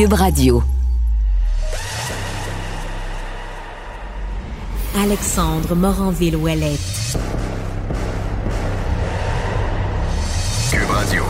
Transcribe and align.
Cube 0.00 0.14
Radio. 0.14 0.62
Alexandre 4.98 5.74
Moranville-Ouellette. 5.74 7.18
Cube 10.70 10.90
Radio. 10.90 11.22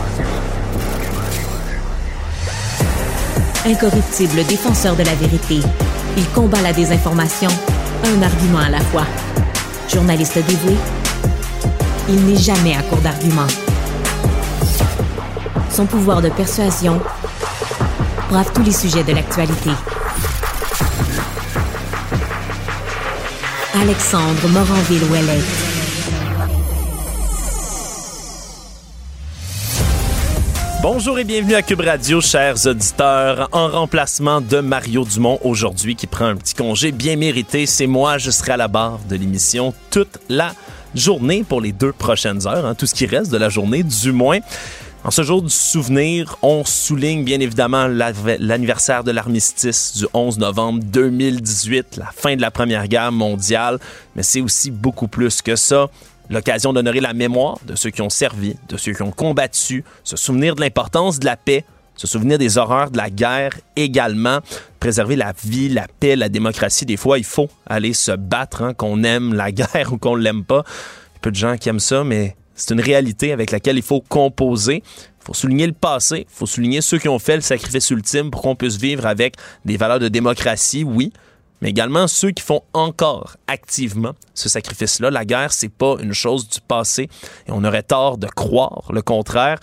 Incorruptible 3.65 4.45
défenseur 4.45 4.95
de 4.95 5.03
la 5.03 5.15
vérité, 5.15 5.59
il 6.15 6.25
combat 6.29 6.61
la 6.61 6.71
désinformation, 6.71 7.49
un 8.05 8.21
argument 8.21 8.59
à 8.59 8.69
la 8.69 8.79
fois. 8.79 9.05
Journaliste 9.93 10.39
dévoué, 10.47 10.77
il 12.07 12.25
n'est 12.25 12.37
jamais 12.37 12.77
à 12.77 12.83
court 12.83 13.01
d'arguments. 13.01 13.51
Son 15.69 15.85
pouvoir 15.85 16.21
de 16.21 16.29
persuasion 16.29 17.01
brave 18.31 18.49
tous 18.53 18.63
les 18.63 18.71
sujets 18.71 19.03
de 19.03 19.11
l'actualité. 19.11 19.71
Alexandre 23.75 24.47
Moranville-Ouellette. 24.47 25.43
Bonjour 30.81 31.19
et 31.19 31.25
bienvenue 31.25 31.55
à 31.55 31.61
Cube 31.61 31.81
Radio, 31.81 32.21
chers 32.21 32.65
auditeurs. 32.65 33.49
En 33.51 33.67
remplacement 33.67 34.39
de 34.39 34.61
Mario 34.61 35.03
Dumont 35.03 35.37
aujourd'hui 35.43 35.97
qui 35.97 36.07
prend 36.07 36.27
un 36.27 36.37
petit 36.37 36.55
congé 36.55 36.93
bien 36.93 37.17
mérité, 37.17 37.65
c'est 37.65 37.85
moi, 37.85 38.17
je 38.17 38.31
serai 38.31 38.53
à 38.53 38.57
la 38.57 38.69
barre 38.69 38.99
de 39.09 39.17
l'émission 39.17 39.73
toute 39.89 40.19
la 40.29 40.53
journée 40.95 41.43
pour 41.43 41.59
les 41.59 41.73
deux 41.73 41.91
prochaines 41.91 42.47
heures, 42.47 42.65
hein, 42.65 42.75
tout 42.75 42.85
ce 42.85 42.95
qui 42.95 43.07
reste 43.07 43.29
de 43.29 43.37
la 43.37 43.49
journée 43.49 43.83
du 43.83 44.13
moins. 44.13 44.39
En 45.03 45.09
ce 45.09 45.23
jour 45.23 45.41
du 45.41 45.49
souvenir, 45.49 46.37
on 46.43 46.63
souligne 46.63 47.23
bien 47.23 47.39
évidemment 47.39 47.87
l'anniversaire 47.87 49.03
de 49.03 49.09
l'armistice 49.09 49.97
du 49.97 50.05
11 50.13 50.37
novembre 50.37 50.79
2018, 50.83 51.97
la 51.97 52.11
fin 52.15 52.35
de 52.35 52.41
la 52.41 52.51
Première 52.51 52.87
Guerre 52.87 53.11
mondiale, 53.11 53.79
mais 54.15 54.21
c'est 54.21 54.41
aussi 54.41 54.69
beaucoup 54.69 55.07
plus 55.07 55.41
que 55.41 55.55
ça 55.55 55.89
l'occasion 56.29 56.71
d'honorer 56.71 57.01
la 57.01 57.13
mémoire 57.13 57.57
de 57.65 57.75
ceux 57.75 57.89
qui 57.89 58.01
ont 58.01 58.09
servi, 58.09 58.55
de 58.69 58.77
ceux 58.77 58.93
qui 58.93 59.01
ont 59.01 59.11
combattu, 59.11 59.83
se 60.03 60.15
souvenir 60.15 60.55
de 60.55 60.61
l'importance 60.61 61.19
de 61.19 61.25
la 61.25 61.35
paix, 61.35 61.65
se 61.95 62.07
souvenir 62.07 62.37
des 62.37 62.57
horreurs 62.57 62.89
de 62.89 62.97
la 62.97 63.09
guerre 63.09 63.53
également, 63.75 64.39
préserver 64.79 65.15
la 65.15 65.33
vie, 65.43 65.67
la 65.67 65.87
paix, 65.99 66.15
la 66.15 66.29
démocratie. 66.29 66.85
Des 66.85 66.95
fois, 66.95 67.17
il 67.17 67.25
faut 67.25 67.49
aller 67.67 67.93
se 67.93 68.11
battre, 68.11 68.61
hein, 68.61 68.73
qu'on 68.73 69.03
aime 69.03 69.33
la 69.33 69.51
guerre 69.51 69.91
ou 69.91 69.97
qu'on 69.97 70.15
l'aime 70.15 70.43
pas. 70.45 70.63
Il 70.65 71.15
y 71.15 71.17
a 71.17 71.19
peu 71.21 71.31
de 71.31 71.35
gens 71.35 71.57
qui 71.57 71.69
aiment 71.69 71.79
ça, 71.79 72.03
mais 72.03 72.35
c'est 72.61 72.75
une 72.75 72.81
réalité 72.81 73.31
avec 73.31 73.49
laquelle 73.49 73.77
il 73.77 73.83
faut 73.83 74.01
composer. 74.01 74.83
Il 74.85 75.25
faut 75.25 75.33
souligner 75.33 75.65
le 75.65 75.73
passé, 75.73 76.27
il 76.29 76.35
faut 76.35 76.45
souligner 76.45 76.81
ceux 76.81 76.99
qui 76.99 77.09
ont 77.09 77.17
fait 77.17 77.35
le 77.35 77.41
sacrifice 77.41 77.89
ultime 77.89 78.29
pour 78.29 78.41
qu'on 78.43 78.55
puisse 78.55 78.77
vivre 78.77 79.07
avec 79.07 79.35
des 79.65 79.77
valeurs 79.77 79.99
de 79.99 80.07
démocratie, 80.07 80.83
oui, 80.83 81.11
mais 81.61 81.69
également 81.69 82.07
ceux 82.07 82.31
qui 82.31 82.43
font 82.43 82.61
encore 82.73 83.37
activement 83.47 84.13
ce 84.35 84.47
sacrifice-là. 84.47 85.09
La 85.09 85.25
guerre, 85.25 85.53
c'est 85.53 85.69
pas 85.69 85.95
une 86.01 86.13
chose 86.13 86.47
du 86.47 86.59
passé 86.61 87.09
et 87.47 87.51
on 87.51 87.63
aurait 87.63 87.83
tort 87.83 88.19
de 88.19 88.27
croire 88.27 88.91
le 88.91 89.01
contraire. 89.01 89.59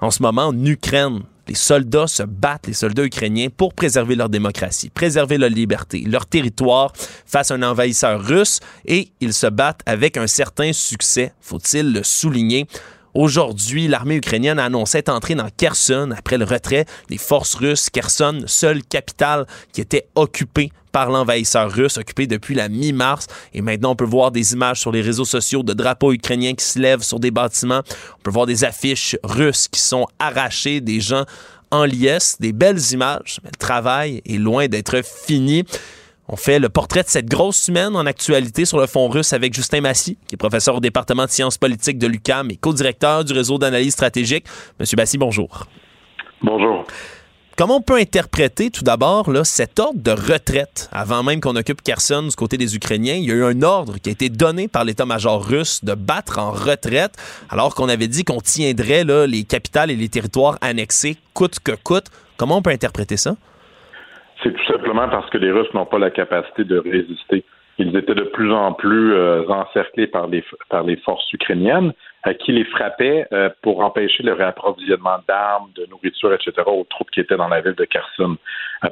En 0.00 0.10
ce 0.10 0.22
moment, 0.22 0.46
en 0.46 0.64
Ukraine, 0.64 1.20
les 1.50 1.56
soldats 1.56 2.06
se 2.06 2.22
battent, 2.22 2.68
les 2.68 2.74
soldats 2.74 3.04
ukrainiens, 3.04 3.48
pour 3.54 3.74
préserver 3.74 4.14
leur 4.14 4.28
démocratie, 4.28 4.88
préserver 4.88 5.36
leur 5.36 5.50
liberté, 5.50 6.04
leur 6.06 6.24
territoire 6.24 6.92
face 6.94 7.50
à 7.50 7.54
un 7.54 7.62
envahisseur 7.64 8.24
russe 8.24 8.60
et 8.86 9.10
ils 9.20 9.34
se 9.34 9.48
battent 9.48 9.80
avec 9.84 10.16
un 10.16 10.28
certain 10.28 10.72
succès, 10.72 11.34
faut-il 11.40 11.92
le 11.92 12.04
souligner. 12.04 12.68
Aujourd'hui, 13.14 13.88
l'armée 13.88 14.16
ukrainienne 14.16 14.58
a 14.58 14.64
annoncé 14.64 14.98
être 14.98 15.08
entrée 15.08 15.34
dans 15.34 15.48
Kherson 15.56 16.12
après 16.16 16.38
le 16.38 16.44
retrait 16.44 16.86
des 17.08 17.18
forces 17.18 17.54
russes. 17.54 17.90
Kherson, 17.90 18.44
seule 18.46 18.84
capitale 18.84 19.46
qui 19.72 19.80
était 19.80 20.06
occupée 20.14 20.70
par 20.92 21.10
l'envahisseur 21.10 21.70
russe, 21.70 21.96
occupée 21.98 22.26
depuis 22.26 22.54
la 22.54 22.68
mi-mars. 22.68 23.26
Et 23.52 23.62
maintenant, 23.62 23.92
on 23.92 23.96
peut 23.96 24.04
voir 24.04 24.30
des 24.30 24.52
images 24.52 24.80
sur 24.80 24.92
les 24.92 25.00
réseaux 25.00 25.24
sociaux 25.24 25.62
de 25.62 25.72
drapeaux 25.72 26.12
ukrainiens 26.12 26.54
qui 26.54 26.64
se 26.64 26.78
lèvent 26.78 27.02
sur 27.02 27.18
des 27.18 27.30
bâtiments. 27.30 27.82
On 28.18 28.22
peut 28.22 28.30
voir 28.30 28.46
des 28.46 28.64
affiches 28.64 29.16
russes 29.24 29.68
qui 29.68 29.80
sont 29.80 30.06
arrachées, 30.18 30.80
des 30.80 31.00
gens 31.00 31.24
en 31.72 31.84
liesse, 31.84 32.36
des 32.40 32.52
belles 32.52 32.80
images. 32.92 33.40
Mais 33.42 33.50
le 33.52 33.58
travail 33.58 34.22
est 34.24 34.38
loin 34.38 34.68
d'être 34.68 35.02
fini. 35.04 35.64
On 36.32 36.36
fait 36.36 36.60
le 36.60 36.68
portrait 36.68 37.02
de 37.02 37.08
cette 37.08 37.26
grosse 37.26 37.56
semaine 37.56 37.96
en 37.96 38.06
actualité 38.06 38.64
sur 38.64 38.78
le 38.78 38.86
fond 38.86 39.08
russe 39.08 39.32
avec 39.32 39.52
Justin 39.52 39.80
Massy, 39.80 40.16
qui 40.28 40.36
est 40.36 40.38
professeur 40.38 40.76
au 40.76 40.80
département 40.80 41.24
de 41.24 41.30
sciences 41.30 41.58
politiques 41.58 41.98
de 41.98 42.06
l'UCAM 42.06 42.52
et 42.52 42.56
co-directeur 42.56 43.24
du 43.24 43.32
réseau 43.32 43.58
d'analyse 43.58 43.94
stratégique. 43.94 44.44
Monsieur 44.78 44.96
Massy, 44.96 45.18
bonjour. 45.18 45.66
Bonjour. 46.40 46.84
Comment 47.56 47.78
on 47.78 47.82
peut 47.82 47.96
interpréter 47.96 48.70
tout 48.70 48.84
d'abord 48.84 49.28
cet 49.44 49.80
ordre 49.80 50.00
de 50.00 50.12
retraite 50.12 50.88
avant 50.92 51.24
même 51.24 51.40
qu'on 51.40 51.56
occupe 51.56 51.82
Kherson 51.82 52.22
du 52.22 52.36
côté 52.36 52.56
des 52.56 52.76
Ukrainiens? 52.76 53.16
Il 53.16 53.24
y 53.24 53.32
a 53.32 53.34
eu 53.34 53.44
un 53.44 53.62
ordre 53.62 53.98
qui 53.98 54.08
a 54.08 54.12
été 54.12 54.28
donné 54.28 54.68
par 54.68 54.84
l'état-major 54.84 55.44
russe 55.44 55.84
de 55.84 55.94
battre 55.94 56.38
en 56.38 56.52
retraite 56.52 57.16
alors 57.48 57.74
qu'on 57.74 57.88
avait 57.88 58.06
dit 58.06 58.22
qu'on 58.22 58.40
tiendrait 58.40 59.02
là, 59.02 59.26
les 59.26 59.42
capitales 59.42 59.90
et 59.90 59.96
les 59.96 60.08
territoires 60.08 60.58
annexés 60.60 61.16
coûte 61.34 61.58
que 61.58 61.72
coûte. 61.72 62.06
Comment 62.36 62.58
on 62.58 62.62
peut 62.62 62.70
interpréter 62.70 63.16
ça? 63.16 63.34
C'est 64.42 64.52
tout 64.54 64.64
simplement 64.64 65.08
parce 65.08 65.28
que 65.30 65.38
les 65.38 65.50
Russes 65.50 65.72
n'ont 65.74 65.86
pas 65.86 65.98
la 65.98 66.10
capacité 66.10 66.64
de 66.64 66.78
résister. 66.78 67.44
Ils 67.78 67.96
étaient 67.96 68.14
de 68.14 68.24
plus 68.24 68.52
en 68.52 68.72
plus 68.72 69.14
euh, 69.14 69.46
encerclés 69.48 70.06
par 70.06 70.26
les, 70.26 70.44
par 70.68 70.82
les 70.82 70.96
forces 70.96 71.32
ukrainiennes 71.32 71.92
euh, 72.26 72.34
qui 72.34 72.52
les 72.52 72.64
frappaient 72.64 73.26
euh, 73.32 73.48
pour 73.62 73.80
empêcher 73.80 74.22
le 74.22 74.34
réapprovisionnement 74.34 75.18
d'armes, 75.26 75.70
de 75.74 75.86
nourriture, 75.86 76.32
etc. 76.34 76.52
aux 76.66 76.84
troupes 76.84 77.10
qui 77.10 77.20
étaient 77.20 77.38
dans 77.38 77.48
la 77.48 77.62
ville 77.62 77.74
de 77.74 77.84
Kherson. 77.84 78.36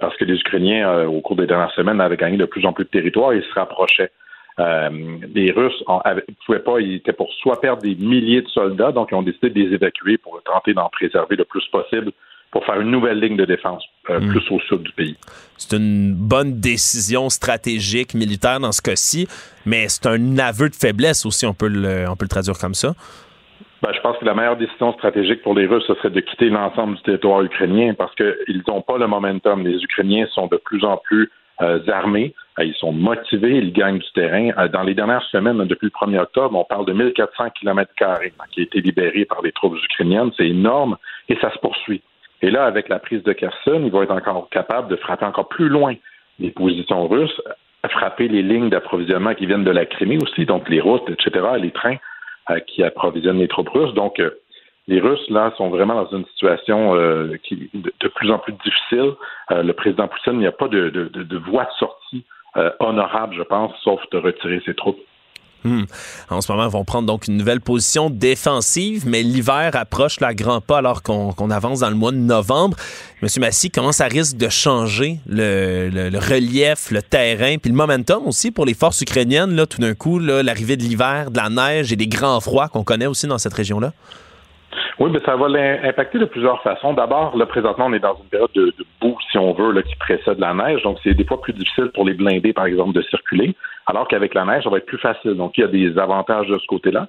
parce 0.00 0.16
que 0.16 0.24
les 0.24 0.36
Ukrainiens, 0.36 1.06
au 1.06 1.20
cours 1.20 1.36
des 1.36 1.46
dernières 1.46 1.72
semaines, 1.72 2.00
avaient 2.00 2.16
gagné 2.16 2.38
de 2.38 2.46
plus 2.46 2.64
en 2.64 2.72
plus 2.72 2.84
de 2.84 2.90
territoire 2.90 3.32
et 3.32 3.38
ils 3.38 3.44
se 3.44 3.54
rapprochaient. 3.54 4.10
les 4.58 5.52
Russes 5.52 5.84
ne 5.88 6.34
pouvaient 6.46 6.58
pas, 6.60 6.80
ils 6.80 6.96
étaient 6.96 7.12
pour 7.12 7.32
soit 7.34 7.60
perdre 7.60 7.82
des 7.82 7.94
milliers 7.94 8.42
de 8.42 8.48
soldats, 8.48 8.92
donc 8.92 9.08
ils 9.12 9.16
ont 9.16 9.22
décidé 9.22 9.50
de 9.50 9.60
les 9.60 9.74
évacuer 9.74 10.16
pour 10.16 10.40
tenter 10.44 10.72
d'en 10.72 10.88
préserver 10.88 11.36
le 11.36 11.44
plus 11.44 11.66
possible 11.68 12.12
pour 12.50 12.64
faire 12.64 12.80
une 12.80 12.90
nouvelle 12.90 13.20
ligne 13.20 13.36
de 13.36 13.44
défense 13.44 13.84
euh, 14.10 14.20
hmm. 14.20 14.28
plus 14.28 14.50
au 14.50 14.60
sud 14.60 14.82
du 14.82 14.92
pays. 14.92 15.16
C'est 15.56 15.76
une 15.76 16.14
bonne 16.14 16.60
décision 16.60 17.28
stratégique 17.28 18.14
militaire 18.14 18.60
dans 18.60 18.72
ce 18.72 18.80
cas-ci, 18.80 19.28
mais 19.66 19.88
c'est 19.88 20.06
un 20.06 20.38
aveu 20.38 20.68
de 20.68 20.74
faiblesse 20.74 21.26
aussi, 21.26 21.46
on 21.46 21.54
peut 21.54 21.68
le, 21.68 22.06
on 22.08 22.16
peut 22.16 22.24
le 22.24 22.28
traduire 22.28 22.58
comme 22.58 22.74
ça. 22.74 22.94
Ben, 23.82 23.90
je 23.94 24.00
pense 24.00 24.16
que 24.18 24.24
la 24.24 24.34
meilleure 24.34 24.56
décision 24.56 24.92
stratégique 24.94 25.42
pour 25.42 25.54
les 25.54 25.66
Russes, 25.66 25.84
ce 25.86 25.94
serait 25.94 26.10
de 26.10 26.20
quitter 26.20 26.48
l'ensemble 26.48 26.96
du 26.96 27.02
territoire 27.02 27.42
ukrainien 27.42 27.94
parce 27.94 28.12
qu'ils 28.16 28.62
n'ont 28.66 28.82
pas 28.82 28.98
le 28.98 29.06
momentum. 29.06 29.64
Les 29.64 29.80
Ukrainiens 29.82 30.26
sont 30.32 30.48
de 30.48 30.56
plus 30.56 30.84
en 30.84 30.96
plus 30.96 31.30
euh, 31.60 31.80
armés, 31.88 32.34
euh, 32.58 32.64
ils 32.64 32.74
sont 32.74 32.92
motivés, 32.92 33.56
ils 33.56 33.72
gagnent 33.72 33.98
du 33.98 34.12
terrain. 34.14 34.50
dans 34.68 34.82
les 34.82 34.94
dernières 34.94 35.24
semaines, 35.24 35.58
depuis 35.64 35.86
le 35.86 36.06
1er 36.06 36.20
octobre, 36.20 36.58
on 36.58 36.64
parle 36.64 36.86
de 36.86 36.92
1400 36.92 37.50
km 37.60 37.92
qui 38.50 38.60
a 38.60 38.62
été 38.62 38.80
libérés 38.80 39.24
par 39.24 39.42
les 39.42 39.52
troupes 39.52 39.76
ukrainiennes. 39.76 40.30
C'est 40.36 40.48
énorme 40.48 40.96
et 41.28 41.36
ça 41.40 41.52
se 41.52 41.58
poursuit. 41.58 42.02
Et 42.42 42.50
là, 42.50 42.64
avec 42.64 42.88
la 42.88 42.98
prise 42.98 43.22
de 43.22 43.32
Kherson, 43.32 43.82
ils 43.84 43.90
vont 43.90 44.02
être 44.02 44.12
encore 44.12 44.48
capables 44.50 44.88
de 44.88 44.96
frapper 44.96 45.24
encore 45.24 45.48
plus 45.48 45.68
loin 45.68 45.94
les 46.38 46.50
positions 46.50 47.08
russes, 47.08 47.40
frapper 47.88 48.28
les 48.28 48.42
lignes 48.42 48.70
d'approvisionnement 48.70 49.34
qui 49.34 49.46
viennent 49.46 49.64
de 49.64 49.70
la 49.70 49.86
Crimée 49.86 50.18
aussi, 50.22 50.46
donc 50.46 50.68
les 50.68 50.80
routes, 50.80 51.08
etc., 51.10 51.46
les 51.58 51.72
trains 51.72 51.96
euh, 52.50 52.60
qui 52.60 52.82
approvisionnent 52.84 53.38
les 53.38 53.48
troupes 53.48 53.70
russes. 53.70 53.94
Donc, 53.94 54.20
euh, 54.20 54.30
les 54.88 55.00
Russes, 55.00 55.28
là, 55.28 55.52
sont 55.58 55.68
vraiment 55.68 56.02
dans 56.02 56.16
une 56.16 56.24
situation 56.26 56.96
euh, 56.96 57.36
qui 57.44 57.70
de, 57.74 58.08
plus 58.08 58.30
en 58.30 58.38
plus 58.38 58.54
difficile. 58.54 59.12
Euh, 59.50 59.62
le 59.62 59.72
président 59.74 60.08
Poutine, 60.08 60.32
il 60.34 60.38
n'y 60.38 60.46
a 60.46 60.52
pas 60.52 60.66
de, 60.66 60.88
de, 60.88 61.08
de, 61.08 61.36
voie 61.36 61.64
de 61.64 61.72
sortie 61.78 62.24
euh, 62.56 62.70
honorable, 62.80 63.34
je 63.36 63.42
pense, 63.42 63.72
sauf 63.84 64.00
de 64.10 64.16
retirer 64.16 64.62
ses 64.64 64.74
troupes. 64.74 64.98
Hmm. 65.64 65.84
En 66.30 66.40
ce 66.40 66.50
moment, 66.52 66.66
ils 66.66 66.70
vont 66.70 66.84
prendre 66.84 67.06
donc 67.06 67.26
une 67.26 67.36
nouvelle 67.36 67.60
position 67.60 68.10
défensive, 68.10 69.04
mais 69.06 69.22
l'hiver 69.22 69.70
approche 69.74 70.20
la 70.20 70.32
grand 70.32 70.60
pas 70.60 70.78
alors 70.78 71.02
qu'on 71.02 71.50
avance 71.50 71.80
dans 71.80 71.90
le 71.90 71.96
mois 71.96 72.12
de 72.12 72.16
novembre. 72.16 72.76
Monsieur 73.22 73.40
Massy, 73.40 73.70
comment 73.70 73.90
ça 73.90 74.06
risque 74.06 74.36
de 74.36 74.48
changer 74.48 75.18
le, 75.26 75.88
le, 75.90 76.18
relief, 76.18 76.90
le 76.92 77.02
terrain, 77.02 77.56
puis 77.58 77.70
le 77.70 77.76
momentum 77.76 78.26
aussi 78.26 78.52
pour 78.52 78.66
les 78.66 78.74
forces 78.74 79.00
ukrainiennes, 79.00 79.56
là, 79.56 79.66
tout 79.66 79.80
d'un 79.80 79.94
coup, 79.94 80.20
l'arrivée 80.20 80.76
de 80.76 80.82
l'hiver, 80.82 81.32
de 81.32 81.38
la 81.38 81.50
neige 81.50 81.92
et 81.92 81.96
des 81.96 82.06
grands 82.06 82.40
froids 82.40 82.68
qu'on 82.68 82.84
connaît 82.84 83.06
aussi 83.06 83.26
dans 83.26 83.38
cette 83.38 83.54
région-là? 83.54 83.92
Oui, 84.98 85.10
mais 85.12 85.20
ça 85.24 85.36
va 85.36 85.48
l'impacter 85.48 86.18
de 86.18 86.24
plusieurs 86.24 86.60
façons. 86.62 86.92
D'abord, 86.92 87.36
là, 87.36 87.46
présentement, 87.46 87.86
on 87.86 87.92
est 87.92 88.00
dans 88.00 88.16
une 88.16 88.28
période 88.28 88.50
de, 88.54 88.74
boue, 89.00 89.16
si 89.30 89.38
on 89.38 89.52
veut, 89.52 89.80
qui 89.82 89.96
précède 89.96 90.38
la 90.38 90.54
neige. 90.54 90.82
Donc, 90.82 90.98
c'est 91.02 91.14
des 91.14 91.24
fois 91.24 91.40
plus 91.40 91.52
difficile 91.52 91.90
pour 91.94 92.04
les 92.04 92.14
blindés, 92.14 92.52
par 92.52 92.66
exemple, 92.66 92.92
de 92.92 93.02
circuler, 93.02 93.54
alors 93.86 94.08
qu'avec 94.08 94.34
la 94.34 94.44
neige, 94.44 94.64
ça 94.64 94.70
va 94.70 94.78
être 94.78 94.86
plus 94.86 94.98
facile. 94.98 95.34
Donc, 95.34 95.56
il 95.56 95.62
y 95.62 95.64
a 95.64 95.68
des 95.68 95.98
avantages 95.98 96.48
de 96.48 96.58
ce 96.58 96.66
côté-là. 96.66 97.08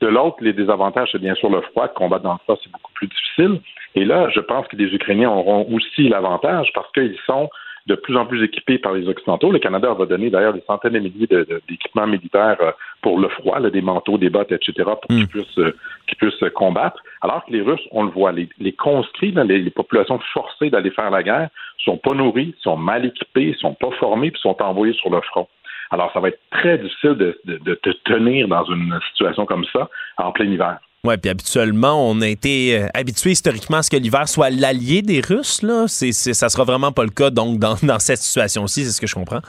De 0.00 0.06
l'autre, 0.06 0.36
les 0.40 0.52
désavantages, 0.52 1.08
c'est 1.12 1.20
bien 1.20 1.34
sûr 1.34 1.50
le 1.50 1.60
froid. 1.60 1.88
Combattre 1.88 2.22
dans 2.22 2.34
le 2.34 2.38
froid, 2.44 2.56
c'est 2.62 2.70
beaucoup 2.70 2.92
plus 2.94 3.08
difficile. 3.08 3.60
Et 3.94 4.04
là, 4.04 4.28
je 4.34 4.40
pense 4.40 4.66
que 4.68 4.76
les 4.76 4.92
Ukrainiens 4.94 5.30
auront 5.30 5.66
aussi 5.72 6.08
l'avantage 6.08 6.70
parce 6.74 6.90
qu'ils 6.92 7.18
sont 7.26 7.50
de 7.88 7.94
plus 7.94 8.16
en 8.16 8.26
plus 8.26 8.44
équipés 8.44 8.78
par 8.78 8.92
les 8.92 9.08
Occidentaux. 9.08 9.50
Le 9.50 9.58
Canada 9.58 9.92
va 9.94 10.04
donner 10.04 10.28
d'ailleurs 10.28 10.52
des 10.52 10.62
centaines 10.66 10.92
de 10.92 10.98
milliers 10.98 11.26
d'équipements 11.26 12.06
militaires 12.06 12.58
euh, 12.60 12.70
pour 13.00 13.18
le 13.18 13.28
froid, 13.28 13.60
des 13.60 13.80
manteaux, 13.80 14.18
des 14.18 14.28
bottes, 14.28 14.52
etc., 14.52 14.72
pour 14.84 15.08
qu'ils 15.08 15.24
hmm. 15.24 15.28
puissent, 15.28 15.58
euh, 15.58 15.74
puissent 16.18 16.44
combattre. 16.54 17.02
Alors 17.22 17.44
que 17.46 17.52
les 17.52 17.62
Russes, 17.62 17.86
on 17.90 18.04
le 18.04 18.10
voit, 18.10 18.32
les, 18.32 18.48
les 18.58 18.72
conscrits, 18.72 19.32
les, 19.32 19.70
populations 19.70 20.20
forcées 20.34 20.68
d'aller 20.68 20.90
faire 20.90 21.10
la 21.10 21.22
guerre, 21.22 21.48
sont 21.78 21.96
pas 21.96 22.12
nourris, 22.12 22.54
sont 22.60 22.76
mal 22.76 23.06
équipés, 23.06 23.56
sont 23.58 23.74
pas 23.74 23.90
formés, 23.92 24.30
puis 24.30 24.40
sont 24.40 24.60
envoyés 24.62 24.94
sur 24.94 25.08
le 25.08 25.22
front. 25.22 25.48
Alors, 25.90 26.12
ça 26.12 26.20
va 26.20 26.28
être 26.28 26.40
très 26.50 26.76
difficile 26.76 27.14
de, 27.14 27.40
de, 27.46 27.56
de 27.56 27.74
te 27.74 27.90
tenir 28.04 28.48
dans 28.48 28.64
une 28.64 28.98
situation 29.08 29.46
comme 29.46 29.64
ça 29.72 29.88
en 30.18 30.32
plein 30.32 30.44
hiver. 30.44 30.78
Oui, 31.04 31.14
puis 31.16 31.30
habituellement, 31.30 32.10
on 32.10 32.20
a 32.22 32.26
été 32.26 32.76
euh, 32.76 32.88
habitué 32.92 33.30
historiquement 33.30 33.76
à 33.76 33.82
ce 33.82 33.90
que 33.90 33.96
l'hiver 33.96 34.26
soit 34.26 34.50
l'allié 34.50 35.00
des 35.00 35.20
Russes. 35.20 35.62
Là. 35.62 35.84
C'est, 35.86 36.10
c'est, 36.10 36.34
ça 36.34 36.48
sera 36.48 36.64
vraiment 36.64 36.90
pas 36.90 37.04
le 37.04 37.10
cas 37.10 37.30
donc 37.30 37.60
dans, 37.60 37.76
dans 37.84 38.00
cette 38.00 38.18
situation-ci, 38.18 38.82
c'est 38.84 38.90
ce 38.90 39.00
que 39.00 39.06
je 39.06 39.14
comprends. 39.14 39.40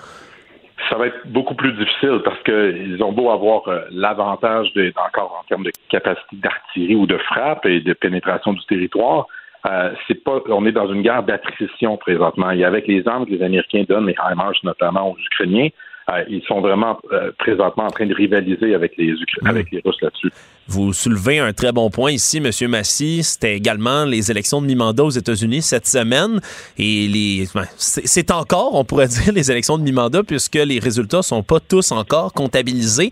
Ça 0.90 0.96
va 0.96 1.08
être 1.08 1.26
beaucoup 1.26 1.56
plus 1.56 1.74
difficile 1.74 2.22
parce 2.24 2.42
qu'ils 2.44 3.02
ont 3.04 3.12
beau 3.12 3.32
avoir 3.32 3.68
euh, 3.68 3.82
l'avantage 3.90 4.72
de, 4.74 4.94
encore 4.96 5.40
en 5.42 5.44
termes 5.48 5.64
de 5.64 5.72
capacité 5.90 6.36
d'artillerie 6.36 6.96
ou 6.96 7.08
de 7.08 7.18
frappe 7.18 7.66
et 7.66 7.82
de 7.82 7.94
pénétration 7.94 8.54
du 8.54 8.64
territoire. 8.68 9.26
Euh, 9.68 9.92
c'est 10.08 10.24
pas, 10.24 10.40
on 10.50 10.68
est 10.68 10.72
dans 10.72 10.92
une 10.92 11.02
guerre 11.02 11.24
d'attrition 11.24 11.98
présentement. 11.98 12.52
Et 12.52 12.64
avec 12.64 12.88
les 12.88 13.08
armes 13.08 13.26
que 13.26 13.32
les 13.32 13.42
Américains 13.42 13.86
donnent, 13.90 14.06
les 14.06 14.16
HIMARS 14.32 14.54
notamment 14.64 15.12
aux 15.12 15.18
Ukrainiens, 15.18 15.70
euh, 16.12 16.24
ils 16.30 16.44
sont 16.44 16.62
vraiment 16.62 17.00
présentement 17.40 17.86
en 17.86 17.92
train 17.92 18.06
de 18.06 18.14
rivaliser 18.14 18.76
avec 18.76 18.98
les, 18.98 19.14
hmm. 19.14 19.48
avec 19.48 19.72
les 19.72 19.82
Russes 19.84 20.02
là-dessus. 20.02 20.32
Vous 20.72 20.94
soulevez 20.94 21.40
un 21.40 21.52
très 21.52 21.72
bon 21.72 21.90
point 21.90 22.12
ici, 22.12 22.38
M. 22.38 22.52
Massy. 22.70 23.24
C'était 23.24 23.56
également 23.56 24.06
les 24.06 24.30
élections 24.30 24.62
de 24.62 24.68
mi-mandat 24.68 25.04
aux 25.04 25.10
États-Unis 25.10 25.64
cette 25.64 25.88
semaine. 25.88 26.40
Et 26.78 27.08
les, 27.08 27.48
c'est 27.78 28.30
encore, 28.30 28.76
on 28.76 28.86
pourrait 28.86 29.08
dire, 29.24 29.34
les 29.34 29.50
élections 29.50 29.80
de 29.80 29.84
mi-mandat 29.84 30.22
puisque 30.22 30.54
les 30.54 30.78
résultats 30.78 31.24
sont 31.24 31.42
pas 31.42 31.60
tous 31.60 31.92
encore 31.92 32.34
comptabilisés. 32.34 33.10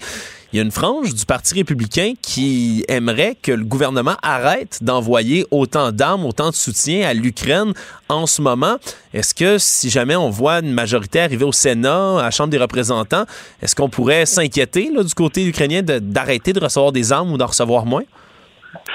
Il 0.54 0.58
y 0.58 0.60
a 0.60 0.64
une 0.64 0.72
frange 0.72 1.14
du 1.14 1.26
Parti 1.26 1.56
républicain 1.56 2.14
qui 2.22 2.86
aimerait 2.88 3.36
que 3.42 3.52
le 3.52 3.66
gouvernement 3.66 4.16
arrête 4.22 4.78
d'envoyer 4.82 5.46
autant 5.52 5.92
d'armes, 5.92 6.26
autant 6.26 6.52
de 6.52 6.56
soutien 6.56 7.06
à 7.06 7.14
l'Ukraine 7.14 7.74
en 8.08 8.26
ce 8.26 8.42
moment. 8.42 8.78
Est-ce 9.14 9.36
que 9.36 9.58
si 9.58 9.90
jamais 9.90 10.16
on 10.16 10.30
voit 10.30 10.60
une 10.60 10.72
majorité 10.72 11.20
arriver 11.20 11.44
au 11.44 11.52
Sénat, 11.52 12.20
à 12.20 12.24
la 12.24 12.32
Chambre 12.32 12.50
des 12.50 12.58
représentants, 12.58 13.26
est-ce 13.62 13.76
qu'on 13.76 13.90
pourrait 13.90 14.26
s'inquiéter 14.26 14.90
du 14.90 15.14
côté 15.14 15.46
ukrainien 15.46 15.82
d'arrêter 15.84 16.54
de, 16.54 16.62
recevoir 16.62 16.94
des 16.94 17.12
armes 17.12 17.34
ou 17.34 17.38
d'en 17.48 17.52
recevoir 17.52 17.86
moins? 17.86 18.04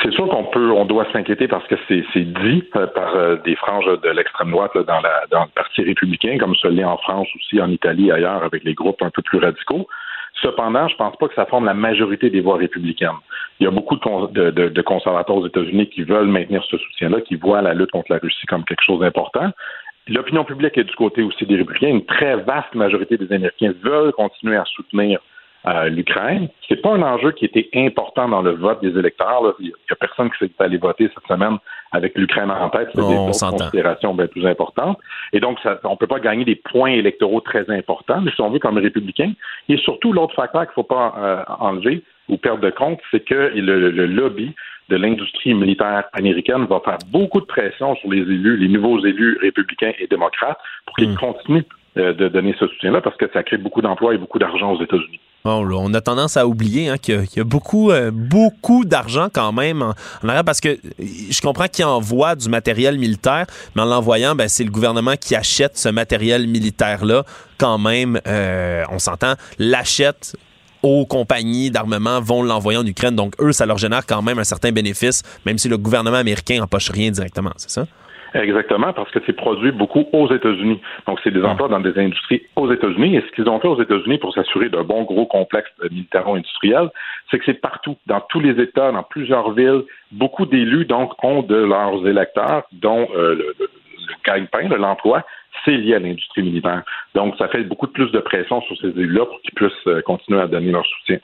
C'est 0.02 0.12
sûr 0.12 0.28
qu'on 0.28 0.44
peut, 0.44 0.70
on 0.70 0.84
doit 0.84 1.06
s'inquiéter 1.12 1.49
parce 1.49 1.66
que 1.66 1.75
c'est 1.88 2.04
dit 2.16 2.64
euh, 2.76 2.87
par 2.87 3.16
euh, 3.16 3.37
des 3.44 3.56
franges 3.56 3.87
de 3.87 4.10
l'extrême 4.10 4.50
droite 4.50 4.72
dans, 4.76 5.00
le 5.00 5.54
Parti 5.54 5.82
républicain, 5.82 6.37
comme 6.38 6.54
ce 6.54 6.69
l'est 6.69 6.84
en 6.84 6.99
France 6.99 7.28
aussi, 7.37 7.60
en 7.60 7.70
Italie, 7.70 8.10
ailleurs, 8.10 8.43
avec 8.43 8.64
les 8.64 8.75
groupes 8.75 9.02
un 9.02 9.10
peu 9.10 9.22
plus 9.22 9.38
radicaux. 9.38 9.87
Cependant, 10.40 10.88
je 10.88 10.94
ne 10.94 10.99
pense 10.99 11.16
pas 11.16 11.28
que 11.28 11.34
ça 11.34 11.46
forme 11.46 11.66
la 11.66 11.75
majorité 11.75 12.31
des 12.31 12.40
voix 12.40 12.56
républicaines. 12.56 13.10
Il 13.60 13.64
y 13.64 13.66
a 13.66 13.70
beaucoup 13.70 13.96
de, 13.96 14.81
conservateurs 14.82 15.37
aux 15.37 15.46
États-Unis 15.46 15.88
qui 15.88 16.02
veulent 16.02 16.26
maintenir 16.26 16.64
ce 16.69 16.76
soutien-là, 16.78 17.20
qui 17.20 17.37
voient 17.37 17.62
la 17.62 17.75
lutte 17.75 17.93
contre 17.93 18.10
la 18.10 18.19
Russie 18.19 18.46
comme 18.46 18.64
quelque 18.64 18.82
chose 18.82 19.00
d'important. 19.00 19.50
L'opinion 20.08 20.44
publique 20.44 20.76
est 20.78 20.84
du 20.84 20.96
côté 20.96 21.22
aussi 21.22 21.46
des 21.46 21.56
républicains. 21.56 21.88
Une 21.88 22.05
très 22.05 22.37
vaste 22.37 22.75
majorité 22.75 23.16
des 23.16 23.32
Américains 23.32 23.72
veulent 23.82 24.12
continuer 24.12 24.56
à 24.56 24.64
soutenir 24.64 25.20
euh, 25.67 25.88
l'Ukraine. 25.88 26.49
C'est 26.69 26.82
pas 26.82 26.91
un 26.91 27.03
enjeu 27.03 27.31
qui 27.32 27.44
était 27.44 27.69
important 27.75 28.29
dans 28.29 28.43
le 28.43 28.53
vote 28.53 28.82
des 28.82 28.99
électeurs. 28.99 29.55
Il 29.61 29.67
n'y 29.67 29.73
a 29.91 29.94
personne 29.94 30.31
qui 30.31 30.38
s'est 30.38 30.50
allé 30.59 30.76
voter 30.76 31.09
cette 31.14 31.26
semaine 31.29 31.59
avec 31.93 32.17
l'Ukraine 32.17 32.50
en 32.50 32.69
tête. 32.70 32.88
C'est 32.94 33.00
des 33.00 33.14
considérations 33.14 34.14
bien 34.14 34.26
plus 34.26 34.44
importantes. 34.47 34.99
Et 35.32 35.41
donc, 35.41 35.59
ça, 35.62 35.79
on 35.85 35.93
ne 35.93 35.97
peut 35.97 36.06
pas 36.06 36.19
gagner 36.19 36.44
des 36.44 36.56
points 36.56 36.91
électoraux 36.91 37.41
très 37.41 37.70
importants, 37.70 38.20
mais 38.23 38.32
si 38.32 38.41
on 38.41 38.50
veut 38.50 38.59
comme 38.59 38.79
républicain. 38.79 39.32
Et 39.69 39.76
surtout, 39.76 40.12
l'autre 40.12 40.35
facteur 40.35 40.62
qu'il 40.62 40.70
ne 40.70 40.75
faut 40.75 40.82
pas 40.82 41.14
euh, 41.17 41.44
enlever 41.61 42.03
ou 42.29 42.37
perdre 42.38 42.62
de 42.62 42.70
compte, 42.70 42.99
c'est 43.11 43.25
que 43.25 43.53
le, 43.55 43.91
lobby 44.06 44.55
de 44.88 44.97
l'industrie 44.97 45.55
militaire 45.55 46.05
américaine 46.12 46.65
va 46.65 46.81
faire 46.81 46.99
beaucoup 47.11 47.41
de 47.41 47.47
pression 47.47 47.94
sur 47.97 48.11
les 48.11 48.23
élus, 48.23 48.56
les 48.56 48.69
nouveaux 48.69 48.99
élus 49.05 49.38
républicains 49.41 49.93
et 49.99 50.06
démocrates, 50.06 50.58
pour 50.87 50.97
qu'ils 50.97 51.12
hmm. 51.12 51.17
continuent 51.17 51.65
euh, 51.99 52.12
de 52.15 52.29
donner 52.29 52.55
ce 52.58 52.67
soutien-là 52.67 53.00
parce 53.00 53.17
que 53.17 53.26
ça 53.32 53.43
crée 53.43 53.58
beaucoup 53.58 53.82
d'emplois 53.82 54.15
et 54.15 54.19
beaucoup 54.19 54.38
d'argent 54.38 54.73
aux 54.73 54.82
États-Unis 54.82 55.20
on 55.44 55.94
a 55.94 56.00
tendance 56.00 56.37
à 56.37 56.47
oublier 56.47 56.89
hein, 56.89 56.99
qu'il 56.99 57.27
y, 57.37 57.41
a 57.41 57.44
beaucoup, 57.44 57.91
euh, 57.91 58.11
beaucoup 58.12 58.85
d'argent 58.85 59.29
quand 59.33 59.53
même 59.53 59.83
en, 59.83 60.29
arrière 60.29 60.44
parce 60.44 60.61
que 60.61 60.79
je 60.99 61.41
comprends 61.41 61.69
qu'il 61.69 61.85
envoie 61.85 62.35
du 62.37 62.49
matériel 62.49 62.99
militaire, 62.99 63.47
mais 63.75 63.83
en 63.83 63.87
l'envoyant, 63.87 64.35
ben, 64.35 64.49
c'est 64.49 64.65
le 64.65 64.71
gouvernement 64.71 65.17
qui 65.17 65.35
achète 65.35 65.77
ce 65.77 65.89
matériel 65.89 66.47
militaire-là 66.47 67.25
quand 67.59 67.79
même. 67.79 68.21
Euh, 68.27 68.85
on 68.91 68.99
s'entend, 68.99 69.35
l'achète 69.59 70.37
aux 70.83 71.06
compagnies 71.06 71.71
d'armement 71.71 72.21
vont 72.21 72.43
l'envoyer 72.43 72.79
en 72.79 72.87
Ukraine. 72.87 73.15
Donc, 73.15 73.35
eux, 73.41 73.53
ça 73.53 73.67
leur 73.67 73.79
génère 73.79 74.05
quand 74.05 74.21
même 74.21 74.39
un 74.39 74.44
certain 74.44 74.73
bénéfice, 74.73 75.23
même 75.47 75.59
si 75.59 75.69
le 75.69 75.79
gouvernement 75.79 76.17
américain 76.17 76.59
n'empoche 76.59 76.91
rien 76.91 77.11
directement, 77.11 77.53
c'est 77.56 77.71
ça? 77.71 77.87
Exactement, 78.34 78.93
parce 78.93 79.11
que 79.11 79.19
c'est 79.26 79.34
produit 79.34 79.73
beaucoup 79.73 80.06
aux 80.12 80.32
États-Unis. 80.32 80.81
Donc, 81.06 81.19
c'est 81.22 81.31
des 81.31 81.43
ah. 81.44 81.51
emplois 81.51 81.69
dans 81.69 81.81
des 81.81 81.98
industries 81.98 82.43
aux 82.56 82.72
États-Unis. 82.72 83.17
Et 83.17 83.20
ce 83.20 83.34
qu'ils 83.34 83.48
ont 83.48 83.60
fait 83.60 83.69
aux 83.69 83.81
États-Unis 83.81 84.19
pour 84.19 84.32
s'assurer 84.32 84.70
d'un 84.70 84.84
bon 84.84 85.03
gros 85.03 85.27
complexe 85.27 85.70
militaro-industriel, 85.91 86.91
c'est 87.31 87.39
que 87.39 87.44
c'est 87.44 87.60
partout, 87.60 87.96
dans 88.06 88.20
tous 88.31 88.41
les 88.41 88.60
États, 88.62 88.91
dans 88.91 89.03
plusieurs 89.03 89.53
villes. 89.53 89.82
Beaucoup 90.12 90.46
d'élus, 90.46 90.86
donc, 90.86 91.12
ont 91.22 91.43
de 91.43 91.56
leurs 91.56 92.06
électeurs, 92.06 92.65
dont 92.72 93.06
euh, 93.15 93.34
le, 93.34 93.55
le, 93.58 93.69
gagne-pain, 94.24 94.69
l'emploi, 94.69 95.24
c'est 95.65 95.77
lié 95.77 95.94
à 95.94 95.98
l'industrie 95.98 96.43
militaire. 96.43 96.82
Donc, 97.15 97.34
ça 97.36 97.48
fait 97.48 97.65
beaucoup 97.65 97.86
plus 97.86 98.10
de 98.12 98.20
pression 98.20 98.62
sur 98.62 98.77
ces 98.79 98.89
élus-là 98.89 99.27
pour 99.27 99.41
qu'ils 99.43 99.55
puissent 99.55 99.86
euh, 99.86 100.01
continuer 100.03 100.41
à 100.41 100.46
donner 100.46 100.70
leur 100.70 100.86
soutien. 100.86 101.19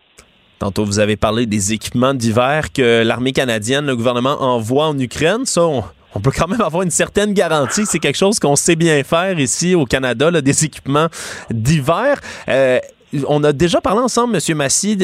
Tantôt, 0.59 0.85
vous 0.85 0.99
avez 0.99 1.17
parlé 1.17 1.47
des 1.47 1.73
équipements 1.73 2.15
d'hiver 2.15 2.73
que 2.75 3.05
l'armée 3.05 3.33
canadienne, 3.33 3.87
le 3.87 3.95
gouvernement 3.95 4.37
envoie 4.41 4.87
en 4.87 4.99
Ukraine. 4.99 5.45
Ça, 5.45 5.65
on, 5.65 5.85
on 6.19 6.21
peut 6.21 6.33
quand 6.37 6.49
même 6.49 6.61
avoir 6.61 6.83
une 6.83 6.91
certaine 6.91 7.33
garantie. 7.33 7.87
C'est 7.87 8.01
quelque 8.01 8.17
chose 8.17 8.41
qu'on 8.41 8.57
sait 8.57 8.75
bien 8.75 9.05
faire 9.05 9.39
ici 9.39 9.77
au 9.77 9.85
Canada, 9.85 10.31
des 10.41 10.65
équipements 10.65 11.07
d'hiver. 11.49 12.21
Euh, 12.49 12.81
on 13.27 13.43
a 13.45 13.53
déjà 13.53 13.81
parlé 13.81 14.01
ensemble, 14.01 14.37
M. 14.37 14.57
Massy, 14.57 14.99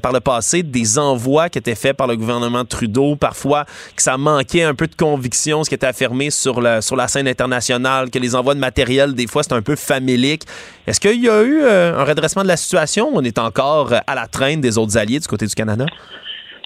par 0.00 0.12
le 0.12 0.20
passé, 0.20 0.62
des 0.62 0.98
envois 0.98 1.48
qui 1.48 1.58
étaient 1.58 1.74
faits 1.74 1.96
par 1.96 2.06
le 2.06 2.16
gouvernement 2.16 2.64
Trudeau, 2.64 3.16
parfois 3.16 3.64
que 3.96 4.02
ça 4.02 4.16
manquait 4.16 4.62
un 4.62 4.74
peu 4.74 4.86
de 4.86 4.94
conviction, 4.94 5.64
ce 5.64 5.68
qui 5.68 5.74
était 5.74 5.88
affirmé 5.88 6.30
sur 6.30 6.60
la, 6.60 6.80
sur 6.80 6.94
la 6.94 7.08
scène 7.08 7.26
internationale, 7.26 8.08
que 8.08 8.18
les 8.20 8.36
envois 8.36 8.54
de 8.54 8.60
matériel, 8.60 9.14
des 9.14 9.26
fois, 9.26 9.42
c'est 9.42 9.52
un 9.52 9.62
peu 9.62 9.76
famélique. 9.76 10.44
Est-ce 10.86 11.00
qu'il 11.00 11.20
y 11.20 11.28
a 11.28 11.42
eu 11.42 11.60
euh, 11.62 11.98
un 11.98 12.04
redressement 12.04 12.42
de 12.42 12.48
la 12.48 12.56
situation 12.56 13.10
on 13.12 13.22
est 13.22 13.38
encore 13.38 13.92
à 14.06 14.14
la 14.14 14.28
traîne 14.28 14.60
des 14.60 14.78
autres 14.78 14.96
alliés 14.96 15.18
du 15.18 15.26
côté 15.26 15.46
du 15.46 15.54
Canada? 15.54 15.84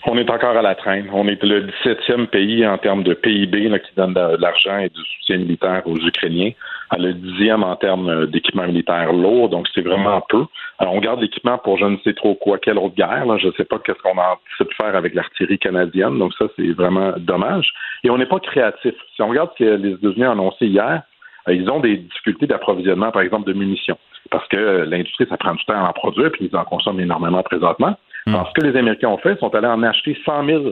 On 0.06 0.18
est 0.18 0.28
encore 0.30 0.56
à 0.56 0.60
la 0.60 0.74
traîne. 0.74 1.08
On 1.12 1.26
est 1.28 1.42
le 1.42 1.66
17e 1.84 2.26
pays 2.26 2.66
en 2.66 2.76
termes 2.76 3.02
de 3.04 3.14
PIB 3.14 3.70
qui 3.80 3.94
donne 3.96 4.12
de, 4.12 4.36
l'argent 4.38 4.78
et 4.78 4.90
du 4.90 5.00
soutien 5.00 5.38
militaire 5.38 5.82
aux 5.86 5.96
Ukrainiens, 5.96 6.50
à 6.90 6.98
le 6.98 7.14
dixième 7.14 7.62
en 7.62 7.74
termes 7.76 8.10
euh, 8.10 8.26
d'équipement 8.26 8.66
militaire 8.66 9.14
lourd, 9.14 9.48
donc 9.48 9.66
c'est 9.74 9.80
vraiment 9.80 10.20
peu. 10.28 10.44
Alors, 10.78 10.92
on 10.92 11.00
garde 11.00 11.22
l'équipement 11.22 11.56
pour 11.56 11.78
je 11.78 11.86
ne 11.86 11.96
sais 12.04 12.12
trop 12.12 12.34
quoi, 12.34 12.58
quelle 12.58 12.76
autre 12.76 12.94
guerre. 12.94 13.38
Je 13.38 13.46
ne 13.46 13.52
sais 13.52 13.64
pas 13.64 13.78
qu'est-ce 13.78 14.02
qu'on 14.02 14.18
a 14.18 14.38
de 14.60 14.68
faire 14.76 14.94
avec 14.94 15.14
l'artillerie 15.14 15.58
canadienne, 15.58 16.18
donc 16.18 16.34
ça, 16.34 16.46
c'est 16.56 16.72
vraiment 16.72 17.14
dommage. 17.16 17.72
Et 18.02 18.10
on 18.10 18.18
n'est 18.18 18.26
pas 18.26 18.40
créatif. 18.40 18.94
Si 19.16 19.22
on 19.22 19.28
regarde 19.28 19.50
ce 19.58 19.64
que 19.64 19.70
les 19.70 19.92
États-Unis 19.92 20.26
ont 20.26 20.32
annoncé 20.32 20.66
hier, 20.66 21.02
euh, 21.48 21.54
ils 21.54 21.70
ont 21.70 21.80
des 21.80 21.96
difficultés 21.96 22.46
d'approvisionnement, 22.46 23.10
par 23.10 23.22
exemple, 23.22 23.46
de 23.46 23.54
munitions, 23.54 23.98
parce 24.30 24.46
que 24.48 24.56
euh, 24.58 24.84
l'industrie, 24.84 25.26
ça 25.30 25.38
prend 25.38 25.54
du 25.54 25.64
temps 25.64 25.82
à 25.82 25.88
en 25.88 25.92
produire, 25.94 26.30
puis 26.30 26.50
ils 26.52 26.56
en 26.56 26.64
consomment 26.64 27.00
énormément 27.00 27.42
présentement. 27.42 27.96
Hmm. 28.26 28.34
Alors, 28.34 28.48
ce 28.48 28.60
que 28.60 28.66
les 28.66 28.76
Américains 28.76 29.08
ont 29.08 29.18
fait, 29.18 29.34
ils 29.34 29.38
sont 29.38 29.54
allés 29.54 29.66
en 29.66 29.82
acheter 29.82 30.16
100 30.24 30.46
000 30.46 30.64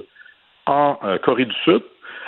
en 0.66 0.98
euh, 1.04 1.18
Corée 1.18 1.44
du 1.44 1.54
Sud 1.64 1.82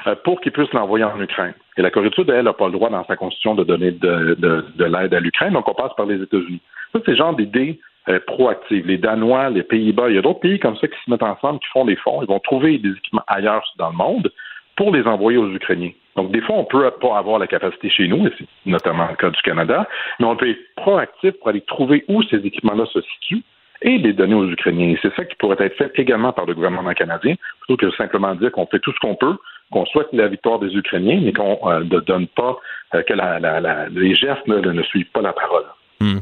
euh, 0.06 0.14
pour 0.24 0.40
qu'ils 0.40 0.52
puissent 0.52 0.72
l'envoyer 0.72 1.04
en 1.04 1.20
Ukraine. 1.20 1.54
Et 1.76 1.82
la 1.82 1.90
Corée 1.90 2.10
du 2.10 2.14
Sud, 2.14 2.30
elle, 2.30 2.44
n'a 2.44 2.52
pas 2.52 2.66
le 2.66 2.72
droit 2.72 2.90
dans 2.90 3.04
sa 3.04 3.16
constitution 3.16 3.54
de 3.54 3.64
donner 3.64 3.90
de, 3.92 4.36
de, 4.38 4.64
de 4.74 4.84
l'aide 4.84 5.14
à 5.14 5.20
l'Ukraine, 5.20 5.52
donc 5.52 5.68
on 5.68 5.74
passe 5.74 5.92
par 5.96 6.06
les 6.06 6.20
États-Unis. 6.22 6.60
Ça, 6.92 7.00
c'est 7.04 7.12
le 7.12 7.16
genre 7.16 7.34
d'idée 7.34 7.80
euh, 8.08 8.20
proactive. 8.26 8.86
Les 8.86 8.98
Danois, 8.98 9.50
les 9.50 9.62
Pays-Bas, 9.62 10.10
il 10.10 10.16
y 10.16 10.18
a 10.18 10.22
d'autres 10.22 10.40
pays 10.40 10.58
comme 10.58 10.76
ça 10.76 10.86
qui 10.86 10.96
se 11.04 11.10
mettent 11.10 11.22
ensemble, 11.22 11.58
qui 11.60 11.68
font 11.68 11.84
des 11.84 11.96
fonds. 11.96 12.22
Ils 12.22 12.28
vont 12.28 12.38
trouver 12.38 12.78
des 12.78 12.90
équipements 12.90 13.24
ailleurs 13.26 13.64
dans 13.78 13.90
le 13.90 13.96
monde 13.96 14.30
pour 14.76 14.94
les 14.94 15.04
envoyer 15.04 15.38
aux 15.38 15.50
Ukrainiens. 15.50 15.92
Donc, 16.16 16.30
des 16.30 16.40
fois, 16.40 16.56
on 16.56 16.64
peut 16.64 16.88
pas 17.00 17.16
avoir 17.16 17.38
la 17.38 17.46
capacité 17.46 17.90
chez 17.90 18.06
nous, 18.06 18.26
et 18.26 18.32
c'est 18.38 18.46
notamment 18.66 19.08
le 19.08 19.16
cas 19.16 19.30
du 19.30 19.40
Canada, 19.42 19.88
mais 20.20 20.26
on 20.26 20.36
peut 20.36 20.50
être 20.50 20.74
proactif 20.76 21.32
pour 21.38 21.48
aller 21.48 21.60
trouver 21.62 22.04
où 22.08 22.22
ces 22.24 22.36
équipements-là 22.36 22.86
se 22.86 23.00
situent 23.00 23.42
et 23.84 23.98
les 23.98 24.14
donner 24.14 24.34
aux 24.34 24.50
Ukrainiens. 24.50 24.94
C'est 25.02 25.14
ça 25.14 25.24
qui 25.24 25.36
pourrait 25.36 25.64
être 25.64 25.76
fait 25.76 25.92
également 25.96 26.32
par 26.32 26.46
le 26.46 26.54
gouvernement 26.54 26.94
canadien, 26.94 27.34
plutôt 27.60 27.76
que 27.76 27.94
simplement 27.96 28.34
dire 28.34 28.50
qu'on 28.50 28.66
fait 28.66 28.80
tout 28.80 28.92
ce 28.92 28.98
qu'on 28.98 29.14
peut, 29.14 29.36
qu'on 29.70 29.84
souhaite 29.86 30.08
la 30.12 30.28
victoire 30.28 30.58
des 30.58 30.74
Ukrainiens, 30.74 31.20
mais 31.22 31.32
qu'on 31.32 31.58
euh, 31.70 31.84
ne 31.84 32.00
donne 32.00 32.26
pas, 32.28 32.56
euh, 32.94 33.02
que 33.02 33.12
la, 33.12 33.88
les 33.90 34.14
gestes 34.16 34.46
ne, 34.48 34.58
ne 34.58 34.82
suivent 34.82 35.10
pas 35.12 35.20
la 35.22 35.32
parole. 35.32 35.64
Hmm. 36.00 36.18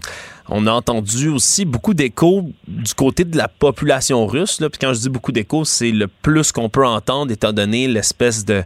On 0.49 0.67
a 0.67 0.73
entendu 0.73 1.29
aussi 1.29 1.65
beaucoup 1.65 1.95
d'échos 1.95 2.51
du 2.67 2.95
côté 2.95 3.25
de 3.25 3.37
la 3.37 3.49
population 3.49 4.27
russe. 4.27 4.61
Là. 4.61 4.69
Puis 4.69 4.79
quand 4.81 4.93
je 4.93 5.01
dis 5.01 5.09
beaucoup 5.09 5.33
d'échos, 5.33 5.65
c'est 5.65 5.93
le 5.93 6.09
plus 6.09 6.53
qu'on 6.53 6.69
peut 6.69 6.85
entendre 6.85 7.33
étant 7.33 7.53
donné 7.53 7.87
l'espèce 7.87 8.45
de 8.45 8.63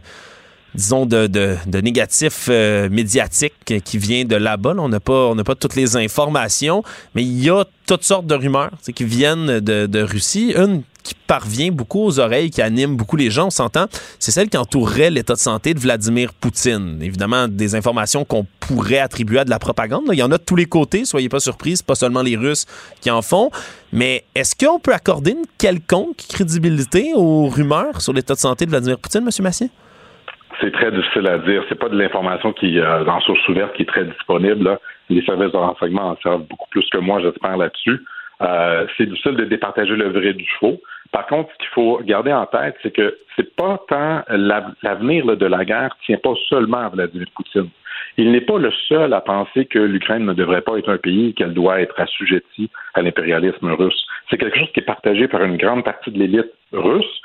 disons, 0.77 1.05
de, 1.05 1.27
de, 1.27 1.57
de 1.65 1.81
négatif 1.81 2.47
euh, 2.49 2.87
médiatique 2.89 3.53
qui 3.83 3.97
vient 3.97 4.23
de 4.23 4.35
là-bas. 4.35 4.75
Là. 4.75 4.81
On 4.83 4.89
n'a 4.89 4.99
pas, 4.99 5.27
on 5.27 5.35
pas 5.35 5.55
toutes 5.55 5.75
les 5.75 5.97
informations, 5.97 6.83
mais 7.15 7.23
il 7.23 7.43
y 7.43 7.49
a 7.49 7.65
toutes 7.87 8.03
sortes 8.03 8.27
de 8.27 8.35
rumeurs 8.35 8.71
qui 8.95 9.03
viennent 9.03 9.59
de, 9.59 9.87
de 9.87 10.01
Russie. 10.01 10.53
Une 10.55 10.83
qui 11.03 11.15
parvient 11.25 11.71
beaucoup 11.71 12.03
aux 12.03 12.19
oreilles, 12.19 12.51
qui 12.51 12.61
anime 12.61 12.97
beaucoup 12.97 13.15
les 13.15 13.31
gens, 13.31 13.47
on 13.47 13.49
s'entend, 13.49 13.85
c'est 14.19 14.31
celle 14.31 14.49
qui 14.49 14.57
entourerait 14.57 15.09
l'état 15.09 15.35
de 15.35 15.39
santé 15.39 15.73
de 15.73 15.79
Vladimir 15.79 16.33
Poutine. 16.33 16.99
Évidemment, 17.01 17.47
des 17.47 17.75
informations 17.75 18.25
qu'on 18.25 18.45
pourrait 18.59 18.99
attribuer 18.99 19.39
à 19.39 19.45
de 19.45 19.49
la 19.49 19.57
propagande. 19.57 20.03
Il 20.11 20.19
y 20.19 20.23
en 20.23 20.31
a 20.31 20.37
de 20.37 20.43
tous 20.43 20.57
les 20.57 20.65
côtés, 20.65 21.05
soyez 21.05 21.29
pas 21.29 21.39
surpris, 21.39 21.79
pas 21.85 21.95
seulement 21.95 22.23
les 22.23 22.35
Russes 22.35 22.65
qui 22.99 23.09
en 23.09 23.21
font. 23.21 23.51
Mais 23.93 24.25
est-ce 24.35 24.53
qu'on 24.53 24.79
peut 24.81 24.93
accorder 24.93 25.31
une 25.31 25.45
quelconque 25.57 26.17
crédibilité 26.27 27.13
aux 27.15 27.47
rumeurs 27.47 28.01
sur 28.01 28.11
l'état 28.11 28.33
de 28.33 28.39
santé 28.39 28.65
de 28.65 28.71
Vladimir 28.71 28.99
Poutine, 28.99 29.21
M. 29.21 29.29
Massier? 29.39 29.69
C'est 30.59 30.71
très 30.71 30.91
difficile 30.91 31.27
à 31.27 31.37
dire. 31.37 31.63
C'est 31.69 31.79
pas 31.79 31.89
de 31.89 31.97
l'information 31.97 32.53
qui, 32.53 32.79
euh, 32.79 33.05
en 33.05 33.19
source 33.21 33.47
ouverte, 33.47 33.75
qui 33.75 33.83
est 33.83 33.87
très 33.87 34.05
disponible. 34.05 34.63
Là. 34.63 34.79
Les 35.09 35.23
services 35.23 35.51
de 35.51 35.57
renseignement 35.57 36.09
en 36.09 36.17
servent 36.17 36.47
beaucoup 36.47 36.69
plus 36.69 36.87
que 36.89 36.97
moi, 36.97 37.21
j'espère, 37.21 37.57
là-dessus. 37.57 37.99
Euh, 38.41 38.85
c'est 38.97 39.05
difficile 39.07 39.35
de 39.35 39.45
départager 39.45 39.95
le 39.95 40.09
vrai 40.09 40.33
du 40.33 40.47
faux. 40.59 40.79
Par 41.11 41.25
contre, 41.27 41.49
ce 41.53 41.57
qu'il 41.57 41.69
faut 41.69 41.99
garder 42.03 42.33
en 42.33 42.45
tête, 42.45 42.75
c'est 42.83 42.91
que 42.91 43.17
c'est 43.35 43.55
pas 43.55 43.79
tant 43.87 44.23
l'avenir 44.29 45.25
de 45.25 45.45
la 45.45 45.63
guerre 45.65 45.95
tient 46.05 46.17
pas 46.17 46.33
seulement 46.49 46.79
à 46.79 46.89
Vladimir 46.89 47.27
Poutine. 47.35 47.69
Il 48.17 48.31
n'est 48.31 48.41
pas 48.41 48.57
le 48.57 48.71
seul 48.87 49.13
à 49.13 49.21
penser 49.21 49.65
que 49.65 49.79
l'Ukraine 49.79 50.25
ne 50.25 50.33
devrait 50.33 50.61
pas 50.61 50.77
être 50.77 50.89
un 50.89 50.97
pays 50.97 51.33
qu'elle 51.33 51.53
doit 51.53 51.81
être 51.81 51.99
assujettie 51.99 52.69
à 52.93 53.01
l'impérialisme 53.01 53.71
russe. 53.73 54.05
C'est 54.29 54.37
quelque 54.37 54.57
chose 54.57 54.71
qui 54.73 54.79
est 54.79 54.83
partagé 54.83 55.27
par 55.27 55.43
une 55.43 55.57
grande 55.57 55.83
partie 55.83 56.11
de 56.11 56.19
l'élite 56.19 56.51
russe, 56.73 57.21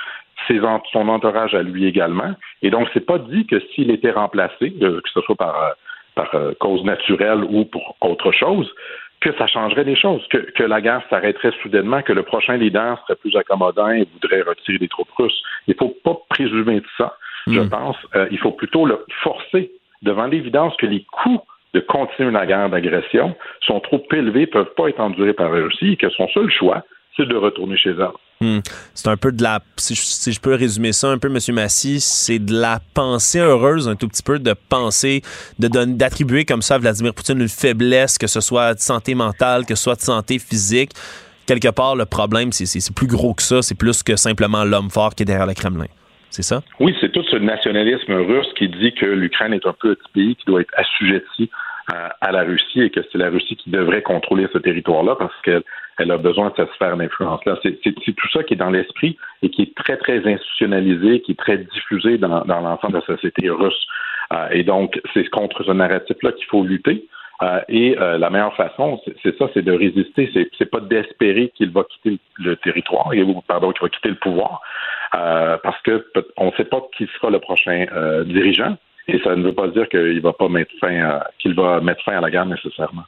son 0.48 1.08
entourage 1.08 1.54
à 1.54 1.62
lui 1.62 1.86
également. 1.86 2.34
Et 2.62 2.70
donc, 2.70 2.88
c'est 2.92 3.06
pas 3.06 3.18
dit 3.18 3.46
que 3.46 3.60
s'il 3.60 3.90
était 3.90 4.10
remplacé, 4.10 4.74
euh, 4.82 5.00
que 5.00 5.10
ce 5.12 5.20
soit 5.22 5.36
par, 5.36 5.62
euh, 5.62 5.70
par 6.14 6.34
euh, 6.34 6.52
cause 6.58 6.84
naturelle 6.84 7.44
ou 7.44 7.64
pour 7.64 7.96
autre 8.00 8.32
chose, 8.32 8.72
que 9.20 9.32
ça 9.38 9.46
changerait 9.46 9.84
les 9.84 9.94
choses, 9.96 10.26
que, 10.28 10.38
que 10.38 10.64
la 10.64 10.80
guerre 10.80 11.02
s'arrêterait 11.08 11.52
soudainement, 11.62 12.02
que 12.02 12.12
le 12.12 12.24
prochain 12.24 12.56
leader 12.56 12.98
serait 13.02 13.16
plus 13.16 13.36
accommodant 13.36 13.90
et 13.90 14.06
voudrait 14.12 14.42
retirer 14.42 14.78
les 14.78 14.88
troupes 14.88 15.12
russes. 15.16 15.42
Il 15.68 15.74
ne 15.74 15.78
faut 15.78 15.94
pas 16.04 16.18
présumer 16.28 16.80
de 16.80 16.86
ça, 16.98 17.16
je 17.46 17.60
Hmm. 17.60 17.68
pense. 17.68 17.96
Euh, 18.16 18.26
il 18.30 18.38
faut 18.38 18.50
plutôt 18.50 18.84
le 18.84 19.04
forcer 19.22 19.70
devant 20.02 20.26
l'évidence 20.26 20.76
que 20.76 20.86
les 20.86 21.04
coûts 21.04 21.40
de 21.74 21.80
continuer 21.80 22.32
la 22.32 22.46
guerre 22.46 22.68
d'agression 22.68 23.34
sont 23.62 23.80
trop 23.80 24.04
élevés, 24.12 24.42
ne 24.42 24.46
peuvent 24.46 24.74
pas 24.76 24.88
être 24.88 25.00
endurés 25.00 25.32
par 25.32 25.50
la 25.50 25.62
Russie 25.62 25.92
et 25.92 25.96
que 25.96 26.10
son 26.10 26.28
seul 26.28 26.50
choix, 26.50 26.82
c'est 27.16 27.26
de 27.26 27.36
retourner 27.36 27.76
chez 27.76 27.90
elle. 27.90 28.08
Hmm. 28.42 28.58
C'est 28.92 29.08
un 29.08 29.16
peu 29.16 29.30
de 29.30 29.40
la, 29.40 29.60
si 29.76 29.94
je, 29.94 30.40
peux 30.40 30.54
résumer 30.54 30.90
ça 30.90 31.08
un 31.08 31.18
peu, 31.18 31.28
M. 31.28 31.38
Massy, 31.54 32.00
c'est 32.00 32.40
de 32.40 32.52
la 32.52 32.80
pensée 32.92 33.38
heureuse, 33.38 33.88
un 33.88 33.94
tout 33.94 34.08
petit 34.08 34.24
peu 34.24 34.40
de 34.40 34.52
penser, 34.68 35.22
de 35.60 35.68
d'attribuer 35.68 36.44
comme 36.44 36.60
ça 36.60 36.74
à 36.74 36.78
Vladimir 36.78 37.14
Poutine 37.14 37.40
une 37.40 37.48
faiblesse, 37.48 38.18
que 38.18 38.26
ce 38.26 38.40
soit 38.40 38.74
de 38.74 38.80
santé 38.80 39.14
mentale, 39.14 39.64
que 39.64 39.76
ce 39.76 39.84
soit 39.84 39.94
de 39.94 40.00
santé 40.00 40.40
physique. 40.40 40.90
Quelque 41.46 41.68
part, 41.68 41.94
le 41.94 42.04
problème, 42.04 42.50
c'est, 42.50 42.94
plus 42.94 43.06
gros 43.06 43.32
que 43.32 43.42
ça, 43.42 43.62
c'est 43.62 43.76
plus 43.76 44.02
que 44.02 44.16
simplement 44.16 44.64
l'homme 44.64 44.90
fort 44.90 45.14
qui 45.14 45.22
est 45.22 45.26
derrière 45.26 45.46
le 45.46 45.54
Kremlin. 45.54 45.86
C'est 46.30 46.42
ça? 46.42 46.62
Oui, 46.80 46.96
c'est 47.00 47.12
tout 47.12 47.22
ce 47.30 47.36
nationalisme 47.36 48.12
russe 48.12 48.48
qui 48.58 48.68
dit 48.68 48.92
que 48.94 49.06
l'Ukraine 49.06 49.52
est 49.52 49.66
un 49.66 49.72
petit 49.72 50.02
pays 50.12 50.34
qui 50.34 50.46
doit 50.46 50.62
être 50.62 50.74
assujetti 50.76 51.48
à, 51.88 52.32
la 52.32 52.42
Russie 52.42 52.80
et 52.80 52.90
que 52.90 53.00
c'est 53.10 53.18
la 53.18 53.30
Russie 53.30 53.56
qui 53.56 53.70
devrait 53.70 54.02
contrôler 54.02 54.46
ce 54.52 54.58
territoire-là 54.58 55.16
parce 55.16 55.34
qu'elle 55.42 55.62
elle 55.98 56.10
a 56.10 56.16
besoin 56.16 56.48
de 56.50 56.54
cette 56.56 56.72
sphère 56.72 56.96
d'influence-là. 56.96 57.58
C'est, 57.62 57.80
tout 57.82 58.28
ça 58.32 58.42
qui 58.42 58.54
est 58.54 58.56
dans 58.56 58.70
l'esprit 58.70 59.18
et 59.42 59.50
qui 59.50 59.62
est 59.62 59.74
très, 59.74 59.96
très 59.96 60.26
institutionnalisé, 60.26 61.20
qui 61.20 61.32
est 61.32 61.38
très 61.38 61.58
diffusé 61.58 62.18
dans, 62.18 62.44
dans 62.44 62.60
l'ensemble 62.60 62.94
de 62.94 62.98
la 62.98 63.06
société 63.06 63.50
russe. 63.50 63.86
Euh, 64.32 64.48
et 64.52 64.64
donc, 64.64 65.00
c'est 65.12 65.28
contre 65.28 65.62
ce 65.64 65.72
narratif-là 65.72 66.32
qu'il 66.32 66.46
faut 66.46 66.64
lutter. 66.64 67.06
Euh, 67.42 67.60
et 67.68 67.98
euh, 67.98 68.18
la 68.18 68.30
meilleure 68.30 68.54
façon, 68.54 69.00
c'est, 69.22 69.36
ça, 69.36 69.48
c'est 69.52 69.62
de 69.62 69.72
résister. 69.72 70.30
C'est, 70.56 70.70
pas 70.70 70.80
d'espérer 70.80 71.50
qu'il 71.54 71.70
va 71.70 71.84
quitter 71.84 72.18
le 72.38 72.56
territoire, 72.56 73.08
ou 73.08 73.42
pardon, 73.42 73.72
qu'il 73.72 73.82
va 73.82 73.88
quitter 73.88 74.10
le 74.10 74.14
pouvoir, 74.16 74.60
euh, 75.14 75.56
parce 75.62 75.80
que 75.82 76.06
on 76.36 76.46
ne 76.46 76.52
sait 76.52 76.64
pas 76.64 76.80
qui 76.96 77.08
sera 77.16 77.30
le 77.30 77.40
prochain 77.40 77.86
euh, 77.92 78.24
dirigeant. 78.24 78.76
Et 79.08 79.20
ça 79.24 79.34
ne 79.34 79.42
veut 79.42 79.54
pas 79.54 79.68
dire 79.68 79.88
qu'il 79.88 80.20
va 80.20 80.32
pas 80.32 80.48
mettre 80.48 80.70
fin, 80.80 80.94
à- 81.02 81.30
qu'il 81.38 81.54
va 81.54 81.80
mettre 81.80 82.02
fin 82.04 82.16
à 82.16 82.20
la 82.20 82.30
guerre 82.30 82.46
nécessairement. 82.46 83.04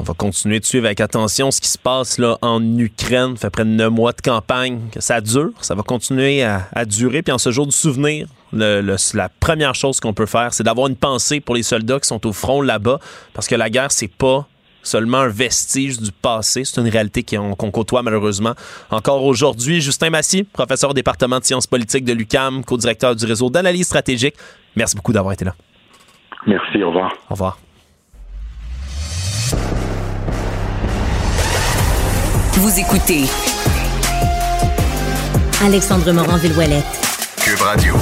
On 0.00 0.04
va 0.04 0.14
continuer 0.14 0.60
de 0.60 0.64
suivre 0.64 0.86
avec 0.86 1.00
attention 1.00 1.50
ce 1.50 1.60
qui 1.60 1.68
se 1.68 1.78
passe 1.78 2.18
là 2.18 2.38
en 2.40 2.62
Ukraine. 2.78 3.36
Ça 3.36 3.48
fait 3.48 3.50
près 3.50 3.64
de 3.64 3.70
neuf 3.70 3.90
mois 3.90 4.12
de 4.12 4.20
campagne 4.20 4.80
ça 4.98 5.20
dure. 5.20 5.50
Ça 5.60 5.74
va 5.74 5.82
continuer 5.82 6.44
à, 6.44 6.84
durer. 6.84 7.22
Puis 7.22 7.32
en 7.32 7.38
ce 7.38 7.50
jour 7.50 7.66
du 7.66 7.72
souvenir, 7.72 8.28
la 8.52 9.28
première 9.40 9.74
chose 9.74 9.98
qu'on 9.98 10.14
peut 10.14 10.26
faire, 10.26 10.54
c'est 10.54 10.62
d'avoir 10.62 10.86
une 10.86 10.96
pensée 10.96 11.40
pour 11.40 11.56
les 11.56 11.64
soldats 11.64 11.98
qui 11.98 12.06
sont 12.06 12.24
au 12.28 12.32
front 12.32 12.62
là-bas. 12.62 13.00
Parce 13.34 13.48
que 13.48 13.56
la 13.56 13.70
guerre, 13.70 13.90
c'est 13.90 14.12
pas 14.12 14.46
seulement 14.88 15.18
un 15.18 15.28
vestige 15.28 15.98
du 16.00 16.10
passé. 16.10 16.64
C'est 16.64 16.80
une 16.80 16.88
réalité 16.88 17.22
qu'on 17.22 17.70
côtoie 17.70 18.02
malheureusement 18.02 18.54
encore 18.90 19.24
aujourd'hui. 19.24 19.80
Justin 19.80 20.10
Massy, 20.10 20.44
professeur 20.44 20.90
au 20.90 20.94
département 20.94 21.38
de 21.38 21.44
sciences 21.44 21.66
politiques 21.66 22.04
de 22.04 22.12
l'UCAM, 22.12 22.64
co-directeur 22.64 23.14
du 23.14 23.24
réseau 23.26 23.50
d'analyse 23.50 23.86
stratégique. 23.86 24.34
Merci 24.76 24.96
beaucoup 24.96 25.12
d'avoir 25.12 25.32
été 25.32 25.44
là. 25.44 25.54
Merci, 26.46 26.82
au 26.82 26.88
revoir. 26.88 27.12
Au 27.28 27.34
revoir. 27.34 27.58
Vous 32.52 32.80
écoutez 32.80 33.24
Alexandre 35.62 36.12
Morin-Villouellette. 36.12 36.84
Cube 37.40 37.60
Radio. 37.60 37.94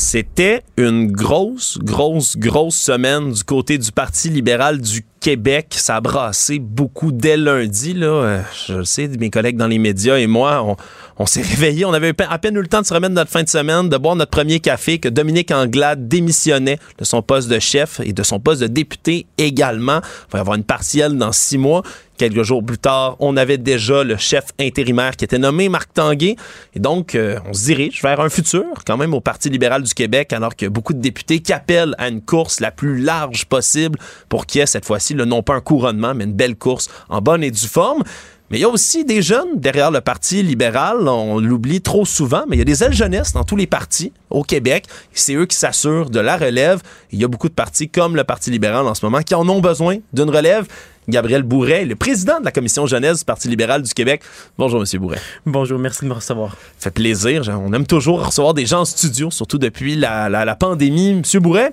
C'était 0.00 0.62
une 0.76 1.10
grosse, 1.10 1.76
grosse, 1.82 2.36
grosse 2.36 2.76
semaine 2.76 3.32
du 3.32 3.42
côté 3.42 3.78
du 3.78 3.90
Parti 3.90 4.30
libéral 4.30 4.80
du 4.80 5.04
Québec. 5.18 5.74
Ça 5.76 5.96
a 5.96 6.00
brassé 6.00 6.60
beaucoup 6.60 7.10
dès 7.10 7.36
lundi. 7.36 7.94
Là. 7.94 8.06
Euh, 8.06 8.42
Je 8.68 8.74
le 8.74 8.84
sais, 8.84 9.08
mes 9.08 9.28
collègues 9.28 9.56
dans 9.56 9.66
les 9.66 9.80
médias 9.80 10.16
et 10.18 10.28
moi, 10.28 10.76
on, 11.18 11.26
s'est 11.26 11.42
réveillés. 11.42 11.84
On 11.84 11.92
avait 11.92 12.14
à 12.16 12.38
peine 12.38 12.54
eu 12.54 12.60
le 12.60 12.68
temps 12.68 12.80
de 12.80 12.86
se 12.86 12.94
remettre 12.94 13.12
notre 13.12 13.30
fin 13.32 13.42
de 13.42 13.48
semaine, 13.48 13.88
de 13.88 13.96
boire 13.96 14.14
notre 14.14 14.30
premier 14.30 14.60
café, 14.60 15.00
que 15.00 15.08
Dominique 15.08 15.50
Anglade 15.50 16.06
démissionnait 16.06 16.78
de 16.96 17.04
son 17.04 17.20
poste 17.20 17.48
de 17.48 17.58
chef 17.58 17.98
et 17.98 18.12
de 18.12 18.22
son 18.22 18.38
poste 18.38 18.60
de 18.62 18.68
député 18.68 19.26
également. 19.36 20.00
Il 20.28 20.32
va 20.32 20.38
y 20.38 20.40
avoir 20.40 20.56
une 20.56 20.64
partielle 20.64 21.18
dans 21.18 21.32
six 21.32 21.58
mois. 21.58 21.82
Quelques 22.18 22.42
jours 22.42 22.64
plus 22.64 22.78
tard, 22.78 23.16
on 23.20 23.36
avait 23.36 23.58
déjà 23.58 24.02
le 24.02 24.16
chef 24.16 24.46
intérimaire 24.60 25.14
qui 25.16 25.24
était 25.24 25.38
nommé 25.38 25.68
Marc 25.68 25.94
Tanguay. 25.94 26.34
Et 26.74 26.80
donc, 26.80 27.14
euh, 27.14 27.38
on 27.46 27.54
se 27.54 27.66
dirige 27.66 28.02
vers 28.02 28.20
un 28.20 28.28
futur, 28.28 28.64
quand 28.84 28.96
même, 28.96 29.14
au 29.14 29.20
Parti 29.20 29.48
libéral 29.48 29.84
du 29.84 29.94
Québec, 29.94 30.32
alors 30.32 30.52
a 30.60 30.68
beaucoup 30.68 30.94
de 30.94 31.00
députés 31.00 31.38
qui 31.38 31.52
appellent 31.52 31.94
à 31.96 32.08
une 32.08 32.20
course 32.20 32.58
la 32.58 32.72
plus 32.72 32.98
large 32.98 33.44
possible 33.46 34.00
pour 34.28 34.46
qu'il 34.46 34.58
y 34.58 34.62
ait 34.62 34.66
cette 34.66 34.84
fois-ci, 34.84 35.14
non 35.14 35.44
pas 35.44 35.54
un 35.54 35.60
couronnement, 35.60 36.12
mais 36.12 36.24
une 36.24 36.32
belle 36.32 36.56
course 36.56 36.88
en 37.08 37.20
bonne 37.20 37.44
et 37.44 37.52
due 37.52 37.68
forme. 37.68 38.02
Mais 38.50 38.58
il 38.58 38.60
y 38.62 38.64
a 38.64 38.68
aussi 38.68 39.04
des 39.04 39.20
jeunes 39.20 39.56
derrière 39.60 39.90
le 39.90 40.00
Parti 40.00 40.42
libéral. 40.42 41.06
On 41.06 41.38
l'oublie 41.38 41.82
trop 41.82 42.06
souvent, 42.06 42.44
mais 42.48 42.56
il 42.56 42.58
y 42.58 42.62
a 42.62 42.64
des 42.64 42.82
ailes 42.82 42.94
jeunesse 42.94 43.32
dans 43.34 43.44
tous 43.44 43.56
les 43.56 43.66
partis 43.66 44.12
au 44.30 44.42
Québec. 44.42 44.84
C'est 45.12 45.34
eux 45.34 45.44
qui 45.46 45.56
s'assurent 45.56 46.08
de 46.08 46.20
la 46.20 46.36
relève. 46.38 46.80
Il 47.12 47.18
y 47.20 47.24
a 47.24 47.28
beaucoup 47.28 47.48
de 47.50 47.54
partis 47.54 47.90
comme 47.90 48.16
le 48.16 48.24
Parti 48.24 48.50
libéral 48.50 48.86
en 48.86 48.94
ce 48.94 49.04
moment 49.04 49.20
qui 49.22 49.34
en 49.34 49.46
ont 49.48 49.60
besoin 49.60 49.98
d'une 50.14 50.30
relève. 50.30 50.66
Gabriel 51.10 51.42
Bourret, 51.42 51.86
le 51.86 51.96
président 51.96 52.38
de 52.38 52.44
la 52.44 52.50
commission 52.50 52.84
jeunesse 52.86 53.20
du 53.20 53.24
Parti 53.24 53.48
libéral 53.48 53.80
du 53.82 53.92
Québec. 53.94 54.20
Bonjour, 54.58 54.78
Monsieur 54.80 54.98
Bourret. 54.98 55.18
Bonjour, 55.46 55.78
merci 55.78 56.04
de 56.04 56.08
me 56.08 56.14
recevoir. 56.14 56.54
fait 56.78 56.90
plaisir. 56.90 57.42
On 57.64 57.72
aime 57.72 57.86
toujours 57.86 58.24
recevoir 58.26 58.52
des 58.54 58.66
gens 58.66 58.80
en 58.80 58.84
studio, 58.84 59.30
surtout 59.30 59.56
depuis 59.58 59.96
la, 59.96 60.28
la- 60.28 60.44
la 60.44 60.54
pandémie. 60.54 61.14
Monsieur 61.14 61.40
Bourret, 61.40 61.72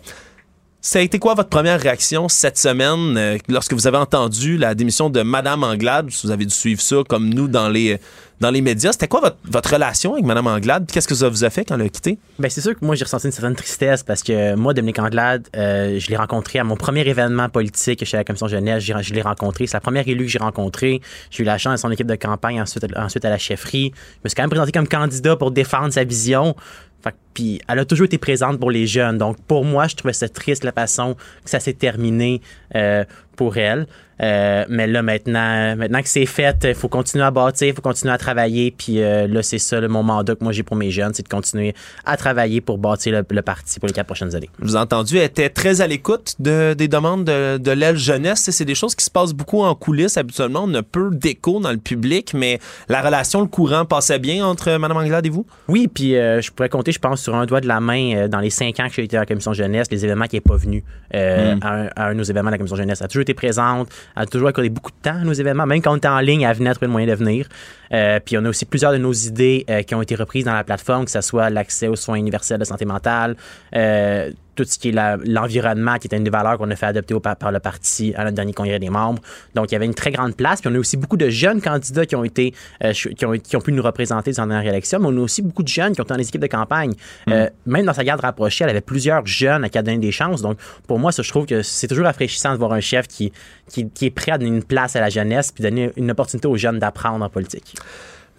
Ça 0.88 1.00
a 1.00 1.02
été 1.02 1.18
quoi 1.18 1.34
votre 1.34 1.50
première 1.50 1.82
réaction 1.82 2.30
cette 2.30 2.60
semaine 2.60 3.18
euh, 3.18 3.40
lorsque 3.50 3.74
vous 3.74 3.88
avez 3.88 3.98
entendu 3.98 4.56
la 4.56 4.76
démission 4.76 5.10
de 5.10 5.24
Madame 5.24 5.64
Anglade? 5.64 6.12
Vous 6.24 6.30
avez 6.30 6.46
dû 6.46 6.54
suivre 6.54 6.80
ça 6.80 6.98
comme 7.10 7.34
nous 7.34 7.48
dans 7.48 7.70
les, 7.70 8.00
dans 8.40 8.52
les 8.52 8.62
médias. 8.62 8.92
C'était 8.92 9.08
quoi 9.08 9.20
votre, 9.20 9.38
votre 9.46 9.74
relation 9.74 10.14
avec 10.14 10.26
Madame 10.26 10.46
Anglade? 10.46 10.86
Qu'est-ce 10.92 11.08
que 11.08 11.16
ça 11.16 11.28
vous 11.28 11.44
a 11.44 11.50
fait 11.50 11.66
quand 11.66 11.74
elle 11.74 11.88
a 11.88 11.90
quitté? 11.90 12.20
Ben, 12.38 12.52
c'est 12.52 12.62
sûr 12.62 12.80
que 12.80 12.86
moi, 12.86 12.94
j'ai 12.94 13.04
ressenti 13.04 13.26
une 13.26 13.32
certaine 13.32 13.56
tristesse 13.56 14.04
parce 14.04 14.22
que 14.22 14.54
moi, 14.54 14.76
Dominique 14.76 15.00
Anglade, 15.00 15.48
euh, 15.56 15.98
je 15.98 16.08
l'ai 16.08 16.18
rencontré 16.18 16.60
à 16.60 16.64
mon 16.64 16.76
premier 16.76 17.02
événement 17.02 17.50
politique 17.50 18.06
chez 18.06 18.18
la 18.18 18.24
Commission 18.24 18.48
jeunesse. 18.48 18.84
Je 18.84 19.14
l'ai 19.16 19.24
rencontré. 19.24 19.66
C'est 19.66 19.78
la 19.78 19.82
première 19.82 20.08
élue 20.08 20.26
que 20.26 20.32
j'ai 20.32 20.38
rencontrée. 20.38 21.02
J'ai 21.32 21.42
eu 21.42 21.48
la 21.48 21.58
chance 21.58 21.74
à 21.74 21.78
son 21.78 21.90
équipe 21.90 22.06
de 22.06 22.16
campagne, 22.16 22.62
ensuite, 22.62 22.86
ensuite 22.96 23.26
à 23.26 23.32
la 23.32 23.40
chefferie. 23.40 23.92
Je 23.96 24.20
me 24.24 24.30
suis 24.30 24.36
quand 24.36 24.44
même 24.44 24.52
présenté 24.52 24.72
comme 24.72 24.88
candidat 24.88 25.36
pour 25.36 25.50
défendre 25.50 25.92
sa 25.92 26.04
vision. 26.04 26.56
Puis 27.34 27.60
elle 27.68 27.80
a 27.80 27.86
toujours 27.86 28.06
été 28.06 28.18
présente 28.18 28.60
pour 28.60 28.72
les 28.72 28.88
jeunes. 28.88 29.18
Donc, 29.18 29.38
pour 29.42 29.66
moi, 29.66 29.88
je 29.88 29.96
trouvais 29.96 30.14
ça 30.14 30.30
triste 30.30 30.64
la 30.64 30.72
façon 30.72 31.16
que 31.44 31.50
ça 31.50 31.60
s'est 31.60 31.74
terminé 31.74 32.42
euh, 32.76 33.04
pour 33.36 33.58
elle. 33.58 33.88
Euh, 34.22 34.66
mais 34.70 34.88
là, 34.88 35.02
maintenant, 35.02 35.76
maintenant 35.76 36.02
que 36.02 36.08
c'est 36.10 36.26
fait, 36.26 36.58
il 36.64 36.76
faut 36.76 36.88
continuer 36.88 37.26
à 37.26 37.32
bâtir, 37.32 37.68
il 37.68 37.74
faut 37.74 37.82
continuer 37.82 38.14
à 38.14 38.18
travailler. 38.18 38.72
Puis 38.72 39.02
euh, 39.02 39.28
là, 39.28 39.44
c'est 39.44 39.58
ça, 39.58 39.80
le, 39.82 39.88
mon 39.88 40.04
mandat 40.04 40.36
que 40.36 40.44
moi 40.44 40.54
j'ai 40.54 40.64
pour 40.64 40.78
mes 40.78 40.92
jeunes, 40.92 41.14
c'est 41.14 41.24
de 41.24 41.30
continuer 41.30 41.74
à 42.06 42.16
travailler 42.18 42.62
pour 42.62 42.78
bâtir 42.78 43.14
le, 43.14 43.26
le 43.30 43.42
parti 43.42 43.80
pour 43.80 43.88
les 43.88 43.94
quatre 43.94 44.08
prochaines 44.08 44.36
années. 44.36 44.50
Vous 44.60 44.76
ai 44.76 44.80
entendu, 44.80 45.18
elle 45.18 45.26
était 45.26 45.50
très 45.50 45.82
à 45.82 45.88
l'écoute 45.88 46.36
de, 46.40 46.74
des 46.74 46.88
demandes 46.88 47.26
de, 47.26 47.58
de 47.58 47.72
l'aile 47.72 47.98
jeunesse. 47.98 48.50
C'est 48.50 48.66
des 48.66 48.76
choses 48.76 48.96
qui 48.96 49.04
se 49.04 49.12
passent 49.12 49.34
beaucoup 49.34 49.62
en 49.64 49.76
coulisses. 49.76 50.18
Habituellement, 50.18 50.64
on 50.64 50.74
a 50.76 50.84
peu 50.84 51.10
d'écho 51.12 51.60
dans 51.60 51.72
le 51.72 51.78
public, 51.78 52.34
mais 52.34 52.60
la 52.90 53.02
relation, 53.02 53.42
le 53.42 53.48
courant 53.48 53.86
passait 53.86 54.20
bien 54.20 54.46
entre 54.46 54.78
Mme 54.78 54.98
Anglade 54.98 55.26
et 55.26 55.30
vous? 55.30 55.46
Oui, 55.68 55.88
puis 55.88 56.16
euh, 56.16 56.42
je 56.42 56.52
pourrais 56.52 56.70
compter, 56.70 56.92
je 56.92 57.00
pense, 57.00 57.22
sur 57.22 57.36
un 57.36 57.46
doigt 57.46 57.62
de 57.62 57.68
la 57.68 57.80
main 57.80 58.16
euh, 58.16 58.28
dans 58.28 58.40
les 58.40 58.50
cinq 58.50 58.80
ans 58.80 58.88
que 58.88 58.94
j'ai 58.96 59.04
été 59.04 59.18
à 59.18 59.22
la 59.22 59.26
commission 59.26 59.54
jeunesse, 59.54 59.88
les 59.92 60.06
événements 60.06 60.26
qui 60.28 60.38
n'est 60.38 60.42
pas 60.42 60.56
venu 60.56 60.84
euh, 61.14 61.56
à, 61.62 61.74
un, 61.74 61.90
à 61.96 62.06
un 62.08 62.14
de 62.14 62.18
nos 62.18 62.24
événements 62.24 62.50
de 62.50 62.54
la 62.54 62.58
commission 62.58 62.78
jeunesse. 62.78 63.00
Elle 63.02 63.06
a 63.06 63.08
toujours 63.08 63.22
été 63.22 63.34
présente, 63.34 63.90
elle 64.16 64.24
a 64.24 64.26
toujours 64.26 64.48
accordé 64.48 64.70
beaucoup 64.70 64.92
de 64.92 64.98
temps 65.02 65.16
à 65.16 65.24
nos 65.24 65.34
événements, 65.34 65.66
même 65.66 65.82
quand 65.82 65.94
on 65.94 65.98
était 65.98 66.08
en 66.08 66.20
ligne, 66.20 66.42
elle 66.42 66.56
venait 66.56 66.70
à 66.70 66.74
trouver 66.74 66.88
le 66.88 66.92
moyen 66.92 67.08
de 67.08 67.16
venir. 67.16 67.48
Euh, 67.94 68.20
puis 68.24 68.38
on 68.38 68.46
a 68.46 68.50
aussi 68.50 68.66
plusieurs 68.66 68.92
de 68.92 68.98
nos 68.98 69.14
idées 69.14 69.66
euh, 69.70 69.82
qui 69.84 69.96
ont 69.96 70.02
été 70.02 70.16
reprises 70.16 70.46
dans 70.46 70.54
la 70.54 70.64
plateforme, 70.64 71.06
que 71.06 71.12
ce 71.12 71.22
soit 71.22 71.50
l'accès 71.50 71.88
aux 71.88 71.96
soins 71.96 72.16
universels 72.16 72.60
de 72.60 72.66
santé 72.66 72.86
mentale, 72.86 73.36
euh, 73.76 74.32
tout 74.56 74.64
ce 74.64 74.80
qui 74.80 74.90
est 74.90 75.18
l'environnement, 75.26 75.98
qui 75.98 76.08
était 76.08 76.18
une 76.18 76.24
des 76.24 76.30
valeurs 76.30 76.58
qu'on 76.58 76.70
a 76.72 76.76
fait 76.76 76.86
adopter 76.88 77.14
au- 77.14 77.20
par, 77.20 77.52
le 77.52 77.60
parti 77.60 78.14
à 78.16 78.24
notre 78.24 78.36
dernier 78.36 78.54
congrès 78.54 78.80
des 78.80 78.90
membres. 78.90 79.22
Donc, 79.54 79.72
il 79.72 79.74
y 79.74 79.76
avait 79.76 79.86
une 79.86 79.94
très 79.94 80.12
grande 80.12 80.36
place. 80.36 80.62
Puis, 80.62 80.70
on 80.72 80.76
a 80.76 80.80
aussi 80.80 80.98
beaucoup 80.98 81.18
de 81.18 81.30
jeunes 81.30 81.62
candidats 81.62 82.06
qui 82.06 82.16
ont 82.16 82.24
été, 82.24 82.54
euh, 82.84 82.94
qui, 82.94 83.26
ont, 83.26 83.34
qui 83.34 83.56
ont 83.56 83.62
pu 83.62 83.72
nous 83.72 83.84
représenter 83.84 84.32
dans 84.32 84.46
la 84.46 84.56
dernière 84.56 84.72
élection. 84.74 85.00
Mais 85.00 85.08
on 85.08 85.18
a 85.18 85.22
aussi 85.22 85.42
beaucoup 85.42 85.64
de 85.64 85.68
jeunes 85.68 85.94
qui 85.94 86.02
ont 86.02 86.04
été 86.04 86.14
dans 86.14 86.20
les 86.20 86.28
équipes 86.28 86.42
de 86.42 86.48
campagne. 86.48 86.94
Euh, 87.30 87.50
même 87.66 87.86
dans 87.86 87.94
sa 87.94 88.04
garde 88.04 88.22
rapprochée, 88.22 88.64
elle 88.64 88.70
avait 88.70 88.82
plusieurs 88.82 89.26
jeunes 89.26 89.64
à 89.64 89.70
qui 89.70 89.78
elle 89.78 89.86
des 90.00 90.12
chances. 90.12 90.42
Donc, 90.42 90.58
pour 90.88 91.00
moi, 91.00 91.12
ça, 91.12 91.22
je 91.22 91.30
trouve 91.30 91.46
que 91.46 91.62
c'est 91.62 91.88
toujours 91.88 92.06
rafraîchissant 92.06 92.54
de 92.54 92.58
voir 92.58 92.74
un 92.74 92.80
chef 92.82 93.08
qui, 93.08 93.32
qui, 93.70 93.90
qui 93.90 94.06
est 94.08 94.12
prêt 94.12 94.32
à 94.32 94.38
donner 94.38 94.52
une 94.52 94.64
place 94.64 94.96
à 94.96 95.00
la 95.00 95.10
jeunesse 95.10 95.52
puis 95.52 95.64
donner 95.64 95.92
une 95.96 96.12
opportunité 96.12 96.48
aux 96.48 96.58
jeunes 96.58 96.80
d'apprendre 96.80 97.24
en 97.24 97.30
politique. 97.30 97.76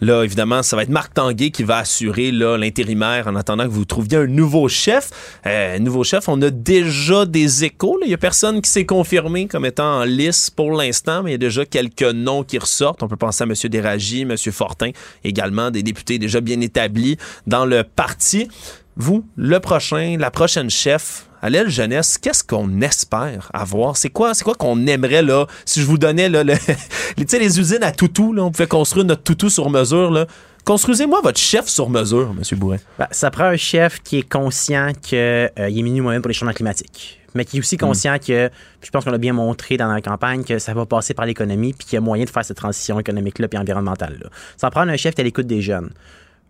Là, 0.01 0.25
évidemment, 0.25 0.63
ça 0.63 0.77
va 0.77 0.83
être 0.83 0.91
Marc 0.91 1.15
Tanguay 1.15 1.51
qui 1.51 1.63
va 1.63 1.79
assurer 1.79 2.31
l'intérimaire 2.31 3.29
en 3.29 3.35
attendant 3.35 3.65
que 3.65 3.71
vous 3.71 3.87
trouviez 3.87 4.19
un 4.19 4.27
nouveau 4.27 4.69
chef. 4.69 5.11
Euh, 5.47 5.79
nouveau 5.79 6.05
chef, 6.05 6.29
on 6.29 6.41
a 6.43 6.51
déjà 6.51 7.25
des 7.25 7.65
échos. 7.65 7.99
Il 8.05 8.11
y 8.11 8.15
a 8.15 8.19
personne 8.19 8.61
qui 8.61 8.69
s'est 8.69 8.85
confirmé 8.85 9.47
comme 9.47 9.65
étant 9.65 10.01
en 10.01 10.05
lice 10.05 10.51
pour 10.51 10.73
l'instant, 10.73 11.23
mais 11.23 11.31
il 11.31 11.33
y 11.33 11.37
a 11.37 11.39
déjà 11.39 11.65
quelques 11.65 12.03
noms 12.03 12.45
qui 12.45 12.59
ressortent. 12.59 13.03
On 13.03 13.09
peut 13.09 13.17
penser 13.17 13.45
à 13.45 13.47
M. 13.47 13.55
Déragi, 13.71 14.23
M. 14.23 14.37
Fortin, 14.37 14.91
également 15.25 15.71
des 15.71 15.83
députés 15.83 16.19
déjà 16.19 16.43
bien 16.43 16.61
établis 16.61 17.17
dans 17.47 17.65
le 17.65 17.83
parti. 17.83 18.49
Vous, 18.97 19.27
le 19.37 19.61
prochain, 19.61 20.17
la 20.19 20.31
prochaine 20.31 20.69
chef 20.69 21.27
à 21.47 21.51
l'aile 21.51 21.71
jeunesse, 21.71 22.19
qu'est-ce 22.19 22.45
qu'on 22.45 22.81
espère 22.81 23.51
avoir? 23.55 23.97
C'est 23.97 24.11
quoi, 24.11 24.35
c'est 24.35 24.45
quoi 24.45 24.55
qu'on 24.55 24.87
aimerait, 24.87 25.23
là, 25.23 25.47
si 25.65 25.81
je 25.81 25.87
vous 25.87 25.99
donnais, 25.99 26.29
là, 26.29 26.45
le- 26.45 26.55
les, 27.17 27.39
les 27.39 27.61
usines 27.61 27.83
à 27.83 27.93
toutou, 27.93 28.33
là, 28.33 28.43
on 28.43 28.51
pouvait 28.51 28.67
construire 28.67 29.05
notre 29.07 29.23
toutou 29.23 29.49
sur 29.49 29.71
mesure, 29.71 30.11
là. 30.11 30.27
Construisez-moi 30.65 31.21
votre 31.23 31.39
chef 31.39 31.67
sur 31.69 31.89
mesure, 31.89 32.35
M. 32.37 32.59
Bourret. 32.59 32.81
Ben, 32.99 33.07
ça 33.13 33.31
prend 33.31 33.45
un 33.45 33.57
chef 33.57 34.03
qui 34.03 34.19
est 34.19 34.29
conscient 34.29 34.91
qu'il 35.01 35.17
est 35.17 35.71
minuit 35.83 36.01
moyen 36.01 36.21
pour 36.21 36.27
les 36.29 36.35
changements 36.35 36.53
climatiques, 36.53 37.21
mais 37.37 37.45
qui 37.45 37.59
est 37.59 37.61
aussi 37.61 37.77
conscient 37.77 38.19
que, 38.19 38.49
puis 38.49 38.87
je 38.87 38.91
pense 38.91 39.05
qu'on 39.05 39.13
l'a 39.13 39.19
bien 39.19 39.33
montré 39.33 39.77
dans 39.77 39.87
la 39.93 40.01
campagne, 40.01 40.43
que 40.43 40.59
ça 40.59 40.75
va 40.75 40.85
passer 40.85 41.15
par 41.15 41.25
l'économie, 41.25 41.73
puis 41.73 41.87
qu'il 41.87 41.95
y 41.95 41.99
a 41.99 42.01
moyen 42.01 42.25
de 42.25 42.31
faire 42.31 42.45
cette 42.45 42.57
transition 42.57 42.99
économique-là 42.99 43.47
puis 43.47 43.59
environnementale-là. 43.61 44.29
Ça 44.57 44.69
prend 44.71 44.81
un 44.81 44.97
chef 44.97 45.15
qui 45.15 45.21
est 45.21 45.23
à 45.23 45.25
l'écoute 45.25 45.47
des 45.47 45.63
jeunes. 45.63 45.91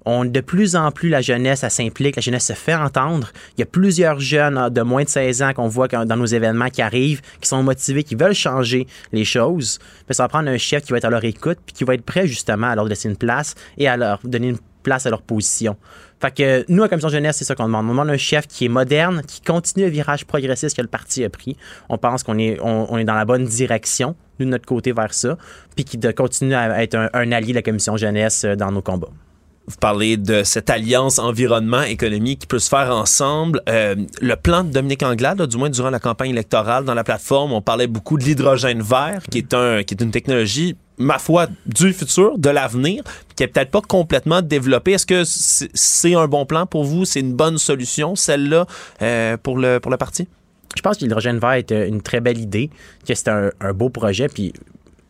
De 0.06 0.40
plus 0.40 0.76
en 0.76 0.92
plus, 0.92 1.08
la 1.08 1.20
jeunesse, 1.20 1.66
s'implique, 1.68 2.14
la 2.14 2.22
jeunesse 2.22 2.46
se 2.46 2.52
fait 2.52 2.76
entendre. 2.76 3.32
Il 3.56 3.60
y 3.60 3.62
a 3.64 3.66
plusieurs 3.66 4.20
jeunes 4.20 4.68
de 4.70 4.82
moins 4.82 5.02
de 5.02 5.08
16 5.08 5.42
ans 5.42 5.52
qu'on 5.52 5.66
voit 5.66 5.88
dans 5.88 6.16
nos 6.16 6.26
événements 6.26 6.68
qui 6.68 6.80
arrivent, 6.80 7.20
qui 7.40 7.48
sont 7.48 7.64
motivés, 7.64 8.04
qui 8.04 8.14
veulent 8.14 8.32
changer 8.34 8.86
les 9.12 9.24
choses. 9.24 9.80
Mais 10.08 10.14
ça 10.14 10.22
va 10.22 10.28
prendre 10.28 10.48
un 10.48 10.58
chef 10.58 10.84
qui 10.84 10.92
va 10.92 10.98
être 10.98 11.06
à 11.06 11.10
leur 11.10 11.24
écoute, 11.24 11.58
puis 11.66 11.74
qui 11.74 11.82
va 11.82 11.94
être 11.94 12.04
prêt 12.04 12.28
justement 12.28 12.68
à 12.68 12.76
leur 12.76 12.84
laisser 12.84 13.08
une 13.08 13.16
place 13.16 13.56
et 13.78 13.88
à 13.88 13.96
leur 13.96 14.20
donner 14.22 14.50
une 14.50 14.58
place 14.84 15.06
à 15.06 15.10
leur 15.10 15.22
position. 15.22 15.76
Fait 16.20 16.30
que 16.30 16.64
nous, 16.68 16.84
à 16.84 16.88
Commission 16.88 17.08
Jeunesse, 17.08 17.38
c'est 17.38 17.44
ça 17.44 17.56
qu'on 17.56 17.64
demande. 17.64 17.86
On 17.86 17.90
demande 17.90 18.10
un 18.10 18.16
chef 18.16 18.46
qui 18.46 18.66
est 18.66 18.68
moderne, 18.68 19.22
qui 19.26 19.40
continue 19.40 19.86
le 19.86 19.90
virage 19.90 20.24
progressiste 20.24 20.76
que 20.76 20.82
le 20.82 20.88
parti 20.88 21.24
a 21.24 21.30
pris. 21.30 21.56
On 21.88 21.98
pense 21.98 22.22
qu'on 22.22 22.38
est, 22.38 22.58
on, 22.62 22.96
est 22.96 23.04
dans 23.04 23.14
la 23.14 23.24
bonne 23.24 23.44
direction, 23.44 24.14
nous, 24.38 24.46
de 24.46 24.50
notre 24.52 24.66
côté, 24.66 24.92
vers 24.92 25.12
ça, 25.12 25.36
puis 25.74 25.84
qui 25.84 25.98
de 25.98 26.12
continuer 26.12 26.54
à 26.54 26.80
être 26.80 26.94
un, 26.94 27.10
un 27.12 27.32
allié 27.32 27.48
de 27.48 27.56
la 27.56 27.62
Commission 27.62 27.96
Jeunesse 27.96 28.44
euh, 28.44 28.54
dans 28.54 28.70
nos 28.70 28.82
combats. 28.82 29.10
Vous 29.68 29.76
parlez 29.80 30.16
de 30.16 30.44
cette 30.44 30.70
alliance 30.70 31.18
environnement-économie 31.18 32.36
qui 32.36 32.46
peut 32.46 32.60
se 32.60 32.68
faire 32.68 32.94
ensemble. 32.94 33.60
Euh, 33.68 33.96
le 34.20 34.36
plan 34.36 34.62
de 34.62 34.70
Dominique 34.70 35.02
Anglade, 35.02 35.42
du 35.42 35.56
moins 35.56 35.70
durant 35.70 35.90
la 35.90 35.98
campagne 35.98 36.30
électorale, 36.30 36.84
dans 36.84 36.94
la 36.94 37.02
plateforme, 37.02 37.52
on 37.52 37.60
parlait 37.60 37.88
beaucoup 37.88 38.16
de 38.16 38.22
l'hydrogène 38.22 38.80
vert, 38.80 39.24
qui 39.28 39.38
est, 39.38 39.84
qui 39.84 39.94
est 39.94 40.00
une 40.00 40.12
technologie, 40.12 40.76
ma 40.98 41.18
foi, 41.18 41.48
du 41.66 41.92
futur, 41.92 42.38
de 42.38 42.48
l'avenir, 42.48 43.02
qui 43.34 43.42
est 43.42 43.48
peut-être 43.48 43.72
pas 43.72 43.80
complètement 43.80 44.40
développée. 44.40 44.92
Est-ce 44.92 45.06
que 45.06 45.22
c'est 45.24 46.14
un 46.14 46.28
bon 46.28 46.46
plan 46.46 46.66
pour 46.66 46.84
vous? 46.84 47.04
C'est 47.04 47.20
une 47.20 47.34
bonne 47.34 47.58
solution, 47.58 48.14
celle-là, 48.14 48.66
euh, 49.02 49.36
pour, 49.36 49.58
le, 49.58 49.80
pour 49.80 49.90
le 49.90 49.96
parti? 49.96 50.28
Je 50.76 50.82
pense 50.82 50.98
que 50.98 51.02
l'hydrogène 51.02 51.38
vert 51.38 51.54
est 51.54 51.72
euh, 51.72 51.88
une 51.88 52.02
très 52.02 52.20
belle 52.20 52.38
idée, 52.38 52.70
que 53.04 53.14
c'est 53.14 53.28
un, 53.28 53.50
un 53.60 53.72
beau 53.72 53.88
projet, 53.88 54.28
puis 54.28 54.52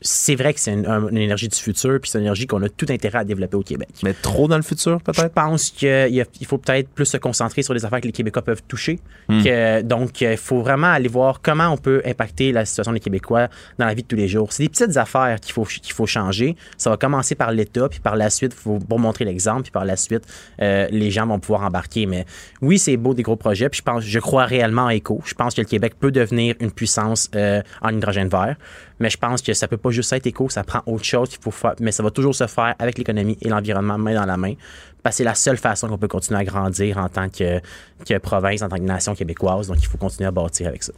c'est 0.06 0.34
vrai 0.36 0.54
que 0.54 0.60
c'est 0.60 0.72
une, 0.72 0.86
un- 0.86 1.08
une 1.08 1.18
énergie 1.18 1.48
du 1.48 1.56
futur, 1.56 1.98
puis 2.00 2.10
c'est 2.10 2.18
une 2.18 2.24
énergie 2.24 2.46
qu'on 2.46 2.62
a 2.62 2.68
tout 2.68 2.86
intérêt 2.88 3.18
à 3.18 3.24
développer 3.24 3.56
au 3.56 3.62
Québec. 3.62 3.88
Mais 4.02 4.14
trop 4.14 4.48
dans 4.48 4.56
le 4.56 4.62
futur, 4.62 4.98
Je 5.00 5.04
peut-être? 5.12 5.34
pense 5.34 5.70
qu'il 5.70 6.24
faut 6.46 6.58
peut-être 6.58 6.88
plus 6.90 7.06
se 7.06 7.16
concentrer 7.16 7.62
sur 7.62 7.74
les 7.74 7.84
affaires 7.84 8.00
que 8.00 8.06
les 8.06 8.12
Québécois 8.12 8.42
peuvent 8.42 8.62
toucher. 8.68 9.00
Hmm. 9.28 9.42
Que- 9.42 9.82
donc, 9.82 10.20
il 10.20 10.36
faut 10.36 10.60
vraiment 10.62 10.86
aller 10.88 11.08
voir 11.08 11.40
comment 11.42 11.68
on 11.68 11.76
peut 11.76 12.00
impacter 12.06 12.52
la 12.52 12.64
situation 12.64 12.92
des 12.92 13.00
Québécois 13.00 13.48
dans 13.78 13.86
la 13.86 13.94
vie 13.94 14.02
de 14.02 14.06
tous 14.08 14.16
les 14.16 14.28
jours. 14.28 14.52
C'est 14.52 14.62
des 14.62 14.68
petites 14.68 14.96
affaires 14.96 15.40
qu'il 15.40 15.52
faut, 15.52 15.64
qu'il 15.64 15.92
faut 15.92 16.06
changer. 16.06 16.56
Ça 16.78 16.90
va 16.90 16.96
commencer 16.96 17.34
par 17.34 17.50
l'État, 17.52 17.88
puis 17.88 18.00
par 18.00 18.16
la 18.16 18.30
suite, 18.30 18.52
il 18.56 18.62
faut 18.62 18.78
pour 18.78 18.98
montrer 18.98 19.24
l'exemple, 19.24 19.62
puis 19.62 19.72
par 19.72 19.84
la 19.84 19.96
suite, 19.96 20.22
euh, 20.62 20.86
les 20.90 21.10
gens 21.10 21.26
vont 21.26 21.38
pouvoir 21.40 21.62
embarquer. 21.62 22.06
Mais 22.06 22.24
oui, 22.62 22.78
c'est 22.78 22.96
beau 22.96 23.14
des 23.14 23.22
gros 23.22 23.36
projets, 23.36 23.68
puis 23.68 23.78
je 23.78 23.82
pense, 23.82 24.04
je 24.04 24.18
crois 24.18 24.44
réellement 24.44 24.82
en 24.84 24.88
éco. 24.90 25.20
Je 25.24 25.34
pense 25.34 25.54
que 25.54 25.60
le 25.60 25.66
Québec 25.66 25.94
peut 25.98 26.10
devenir 26.12 26.54
une 26.60 26.70
puissance 26.70 27.30
euh, 27.34 27.62
en 27.82 27.90
hydrogène 27.90 28.28
vert. 28.28 28.56
Mais 28.98 29.10
je 29.10 29.16
pense 29.16 29.42
que 29.42 29.52
ça 29.52 29.68
peut 29.68 29.76
pas 29.76 29.90
juste 29.90 30.12
être 30.12 30.26
éco, 30.26 30.48
ça 30.48 30.64
prend 30.64 30.82
autre 30.86 31.04
chose 31.04 31.28
qu'il 31.28 31.40
faut 31.40 31.50
faire. 31.50 31.74
Mais 31.80 31.92
ça 31.92 32.02
va 32.02 32.10
toujours 32.10 32.34
se 32.34 32.46
faire 32.46 32.74
avec 32.78 32.98
l'économie 32.98 33.36
et 33.42 33.48
l'environnement 33.48 33.98
main 33.98 34.14
dans 34.14 34.24
la 34.24 34.36
main. 34.36 34.54
Parce 35.02 35.14
que 35.14 35.18
c'est 35.18 35.24
la 35.24 35.34
seule 35.34 35.58
façon 35.58 35.88
qu'on 35.88 35.98
peut 35.98 36.08
continuer 36.08 36.40
à 36.40 36.44
grandir 36.44 36.98
en 36.98 37.08
tant 37.08 37.28
que, 37.28 37.60
que 38.06 38.18
province, 38.18 38.62
en 38.62 38.68
tant 38.68 38.76
que 38.76 38.82
nation 38.82 39.14
québécoise. 39.14 39.68
Donc, 39.68 39.78
il 39.80 39.86
faut 39.86 39.98
continuer 39.98 40.26
à 40.26 40.30
bâtir 40.30 40.68
avec 40.68 40.82
ça. 40.82 40.92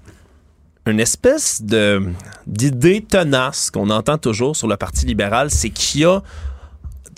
une 0.87 1.01
espèce 1.01 1.63
d'idée 2.47 3.03
tenace 3.03 3.71
qu'on 3.71 3.91
entend 3.91 4.17
toujours 4.17 4.57
sur 4.57 4.69
le 4.69 4.77
Parti 4.77 5.05
libéral, 5.05 5.51
c'est 5.51 5.71
qu'il 5.71 6.03
y 6.03 6.05
a 6.05 6.23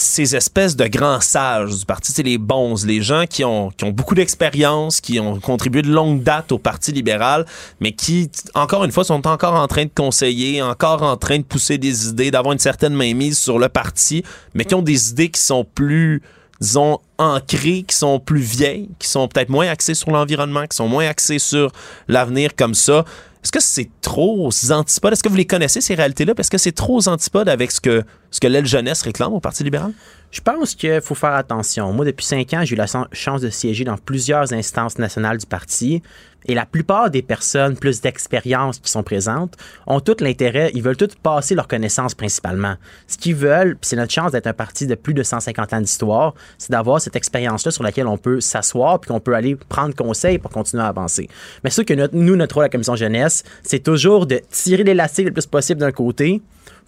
ces 0.03 0.35
espèces 0.35 0.77
de 0.77 0.87
grands 0.87 1.21
sages 1.21 1.79
du 1.79 1.85
parti, 1.85 2.13
c'est 2.13 2.23
les 2.23 2.39
bons, 2.39 2.85
les 2.85 3.03
gens 3.03 3.25
qui 3.29 3.45
ont, 3.45 3.71
qui 3.71 3.85
ont 3.85 3.91
beaucoup 3.91 4.15
d'expérience, 4.15 5.01
qui 5.01 5.21
ont 5.21 5.39
contribué 5.39 5.83
de 5.83 5.91
longue 5.91 6.23
date 6.23 6.53
au 6.53 6.59
Parti 6.59 6.93
libéral, 6.93 7.45
mais 7.81 7.93
qui, 7.93 8.31
encore 8.55 8.85
une 8.85 8.93
fois, 8.93 9.05
sont 9.05 9.27
encore 9.27 9.55
en 9.55 9.67
train 9.67 9.85
de 9.85 9.91
conseiller, 9.95 10.63
encore 10.63 11.03
en 11.03 11.17
train 11.17 11.39
de 11.39 11.45
pousser 11.45 11.79
des 11.79 12.09
idées, 12.09 12.31
d'avoir 12.31 12.53
une 12.53 12.59
certaine 12.59 12.95
mainmise 12.95 13.39
sur 13.39 13.59
le 13.59 13.69
parti, 13.69 14.25
mais 14.55 14.65
qui 14.65 14.75
ont 14.75 14.83
des 14.83 15.11
idées 15.11 15.29
qui 15.29 15.41
sont 15.41 15.65
plus 15.65 16.23
disons, 16.61 16.99
ancrées, 17.19 17.85
qui 17.87 17.97
sont 17.97 18.21
plus 18.21 18.41
vieilles, 18.41 18.91
qui 18.99 19.09
sont 19.09 19.29
peut-être 19.29 19.49
moins 19.49 19.69
axées 19.69 19.95
sur 19.95 20.11
l'environnement, 20.11 20.67
qui 20.67 20.77
sont 20.77 20.89
moins 20.89 21.07
axées 21.07 21.39
sur 21.39 21.73
l'avenir 22.09 22.55
comme 22.55 22.75
ça. 22.75 23.05
Est-ce 23.43 23.53
que 23.53 23.61
c'est 23.61 23.89
trop 24.03 24.47
aux 24.47 24.73
antipodes? 24.73 25.15
Est-ce 25.15 25.23
que 25.23 25.31
vous 25.31 25.37
les 25.37 25.47
connaissez, 25.47 25.81
ces 25.81 25.95
réalités-là? 25.95 26.35
Est-ce 26.37 26.51
que 26.51 26.59
c'est 26.59 26.73
trop 26.73 26.99
aux 26.99 27.09
antipodes 27.09 27.49
avec 27.49 27.71
ce 27.71 27.81
que, 27.81 28.03
ce 28.31 28.39
que 28.39 28.47
l'aile 28.47 28.67
jeunesse 28.67 29.01
réclame 29.01 29.33
au 29.33 29.41
Parti 29.41 29.65
libéral? 29.65 29.93
Je 30.31 30.43
pense 30.43 30.75
qu'il 30.75 31.01
faut 31.01 31.15
faire 31.15 31.33
attention. 31.33 31.91
Moi, 31.95 32.05
depuis 32.05 32.27
cinq 32.27 32.53
ans, 32.53 32.61
j'ai 32.65 32.75
eu 32.75 32.79
la 32.79 32.87
chan- 32.87 33.07
chance 33.13 33.41
de 33.41 33.49
siéger 33.49 33.85
dans 33.85 33.97
plusieurs 33.97 34.53
instances 34.53 34.99
nationales 34.99 35.39
du 35.39 35.47
parti. 35.47 36.03
Et 36.47 36.55
la 36.55 36.65
plupart 36.67 37.11
des 37.11 37.23
personnes 37.23 37.77
plus 37.77 38.01
d'expérience 38.01 38.79
qui 38.79 38.91
sont 38.91 39.03
présentes 39.03 39.55
ont 39.87 40.01
tout 40.01 40.17
l'intérêt, 40.21 40.71
ils 40.75 40.83
veulent 40.83 40.97
toutes 40.97 41.17
passer 41.17 41.55
leurs 41.55 41.69
connaissances 41.69 42.15
principalement. 42.15 42.75
Ce 43.07 43.19
qu'ils 43.19 43.35
veulent, 43.35 43.77
c'est 43.83 43.97
notre 43.97 44.13
chance 44.13 44.33
d'être 44.33 44.47
un 44.47 44.53
parti 44.55 44.87
de 44.87 44.95
plus 44.95 45.13
de 45.15 45.23
150 45.23 45.73
ans 45.75 45.81
d'histoire, 45.81 46.35
c'est 46.59 46.71
d'avoir 46.71 47.01
cette 47.01 47.15
expérience-là 47.17 47.71
sur 47.71 47.83
laquelle 47.83 48.07
on 48.07 48.17
peut 48.17 48.41
s'asseoir 48.41 49.01
puis 49.01 49.09
qu'on 49.09 49.21
peut 49.21 49.35
aller 49.35 49.55
prendre 49.55 49.95
conseil 49.95 50.39
pour 50.39 50.51
continuer 50.51 50.83
à 50.83 50.87
avancer. 50.89 51.29
Mais 51.63 51.71
sûr 51.71 51.85
que 51.85 51.95
notre- 51.95 52.17
nous, 52.17 52.37
notre 52.37 52.55
rôle 52.57 52.65
à 52.65 52.67
la 52.67 52.71
commission 52.71 52.97
jeunesse, 52.97 53.43
c'est 53.63 53.81
toujours 53.83 54.27
de 54.27 54.41
tirer 54.51 54.83
l'élastique 54.85 55.27
le 55.27 55.33
plus 55.33 55.47
possible 55.47 55.81
d'un 55.81 55.93
côté 55.93 56.41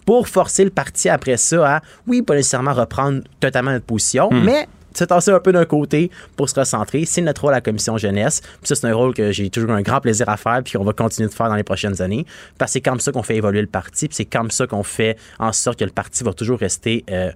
pour 0.05 0.27
forcer 0.27 0.63
le 0.65 0.69
parti 0.71 1.09
après 1.09 1.37
ça 1.37 1.75
à, 1.77 1.81
oui, 2.07 2.21
pas 2.21 2.35
nécessairement 2.35 2.73
reprendre 2.73 3.21
totalement 3.39 3.71
notre 3.71 3.85
position, 3.85 4.29
mais 4.31 4.67
se 4.97 5.03
tasser 5.03 5.31
un 5.31 5.39
peu 5.39 5.51
d'un 5.51 5.65
côté 5.65 6.11
pour 6.35 6.49
se 6.49 6.59
recentrer. 6.59 7.05
C'est 7.05 7.21
notre 7.21 7.41
rôle 7.41 7.53
à 7.53 7.57
la 7.57 7.61
commission 7.61 7.97
jeunesse. 7.97 8.41
Puis 8.41 8.67
ça, 8.67 8.75
c'est 8.75 8.87
un 8.87 8.93
rôle 8.93 9.13
que 9.13 9.31
j'ai 9.31 9.49
toujours 9.49 9.71
un 9.71 9.81
grand 9.81 10.01
plaisir 10.01 10.29
à 10.29 10.37
faire 10.37 10.61
puis 10.63 10.77
qu'on 10.77 10.83
va 10.83 10.93
continuer 10.93 11.29
de 11.29 11.33
faire 11.33 11.49
dans 11.49 11.55
les 11.55 11.63
prochaines 11.63 12.01
années. 12.01 12.25
Parce 12.57 12.71
que 12.71 12.73
c'est 12.73 12.81
comme 12.81 12.99
ça 12.99 13.11
qu'on 13.11 13.23
fait 13.23 13.37
évoluer 13.37 13.61
le 13.61 13.67
parti 13.67 14.07
puis 14.07 14.15
c'est 14.15 14.25
comme 14.25 14.51
ça 14.51 14.67
qu'on 14.67 14.83
fait 14.83 15.17
en 15.39 15.51
sorte 15.51 15.79
que 15.79 15.85
le 15.85 15.91
parti 15.91 16.23
va 16.23 16.33
toujours 16.33 16.59
rester 16.59 17.03
euh, 17.09 17.31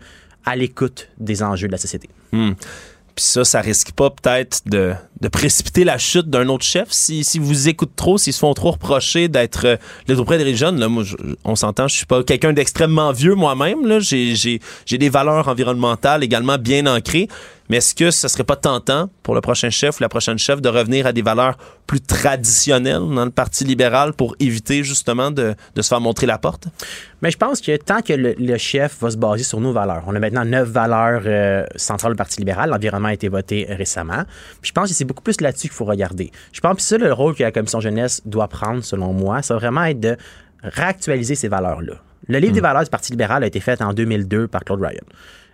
à 0.45 0.55
l'écoute 0.55 1.09
des 1.17 1.43
enjeux 1.43 1.67
de 1.67 1.73
la 1.73 1.77
société. 1.77 2.09
Puis 3.17 3.25
ça, 3.25 3.43
ça 3.43 3.61
risque 3.61 3.93
pas 3.93 4.11
peut-être 4.11 4.61
de, 4.67 4.93
de 5.21 5.27
précipiter 5.27 5.83
la 5.83 5.97
chute 5.97 6.29
d'un 6.29 6.47
autre 6.49 6.63
chef 6.63 6.89
si, 6.91 7.23
si 7.23 7.39
vous 7.39 7.67
écoutez 7.67 7.91
trop, 7.95 8.19
s'ils 8.19 8.31
se 8.31 8.37
font 8.37 8.53
trop 8.53 8.69
reprocher 8.71 9.27
d'être 9.27 9.65
euh, 9.65 10.15
auprès 10.17 10.37
des 10.37 10.55
jeunes. 10.55 10.79
Là, 10.79 10.87
moi, 10.87 11.01
je- 11.03 11.15
on 11.43 11.55
s'entend, 11.55 11.87
je 11.87 11.95
suis 11.95 12.05
pas 12.05 12.21
quelqu'un 12.23 12.53
d'extrêmement 12.53 13.11
vieux 13.13 13.33
moi-même. 13.33 13.99
J'ai 13.99 14.59
des 14.91 15.09
valeurs 15.09 15.47
environnementales 15.47 16.23
également 16.23 16.59
bien 16.59 16.85
ancrées. 16.85 17.27
Mais 17.69 17.77
est-ce 17.77 17.93
que 17.93 18.11
ce 18.11 18.27
serait 18.27 18.43
pas 18.43 18.55
tentant 18.55 19.09
pour 19.23 19.35
le 19.35 19.41
prochain 19.41 19.69
chef 19.69 19.99
ou 19.99 20.03
la 20.03 20.09
prochaine 20.09 20.37
chef 20.37 20.61
de 20.61 20.69
revenir 20.69 21.05
à 21.05 21.11
des 21.11 21.21
valeurs 21.21 21.57
plus 21.85 22.01
traditionnelles 22.01 23.01
dans 23.13 23.25
le 23.25 23.31
Parti 23.31 23.63
libéral 23.65 24.13
pour 24.13 24.35
éviter 24.39 24.83
justement 24.83 25.31
de, 25.31 25.55
de 25.75 25.81
se 25.81 25.89
faire 25.89 26.01
montrer 26.01 26.27
la 26.27 26.37
porte? 26.37 26.67
Mais 27.21 27.31
je 27.31 27.37
pense 27.37 27.61
que 27.61 27.75
tant 27.77 28.01
que 28.01 28.13
le, 28.13 28.35
le 28.37 28.57
chef 28.57 28.99
va 29.01 29.09
se 29.09 29.17
baser 29.17 29.43
sur 29.43 29.59
nos 29.59 29.73
valeurs, 29.73 30.03
on 30.07 30.15
a 30.15 30.19
maintenant 30.19 30.45
neuf 30.45 30.69
valeurs 30.69 31.23
euh, 31.25 31.65
centrales 31.75 32.13
du 32.13 32.17
Parti 32.17 32.39
libéral, 32.39 32.69
l'environnement 32.69 33.09
a 33.09 33.13
été 33.13 33.27
voté 33.27 33.65
récemment. 33.69 34.23
Puis 34.61 34.69
je 34.69 34.73
pense 34.73 34.89
que 34.89 34.95
c'est 34.95 35.05
beaucoup 35.05 35.23
plus 35.23 35.41
là-dessus 35.41 35.67
qu'il 35.67 35.75
faut 35.75 35.85
regarder. 35.85 36.31
Je 36.53 36.61
pense 36.61 36.75
que 36.75 36.81
c'est 36.81 36.97
ça 36.97 36.97
le 36.97 37.11
rôle 37.11 37.35
que 37.35 37.43
la 37.43 37.51
commission 37.51 37.79
jeunesse 37.79 38.21
doit 38.25 38.47
prendre, 38.47 38.83
selon 38.83 39.13
moi, 39.13 39.41
ça 39.41 39.55
va 39.55 39.59
vraiment 39.59 39.83
être 39.83 39.99
de 39.99 40.17
réactualiser 40.63 41.35
ces 41.35 41.47
valeurs-là. 41.47 41.95
Le 42.27 42.39
livre 42.39 42.53
des 42.53 42.61
valeurs 42.61 42.83
du 42.83 42.89
Parti 42.89 43.11
libéral 43.11 43.43
a 43.43 43.47
été 43.47 43.59
fait 43.59 43.81
en 43.81 43.93
2002 43.93 44.47
par 44.47 44.63
Claude 44.63 44.81
Ryan. 44.81 45.03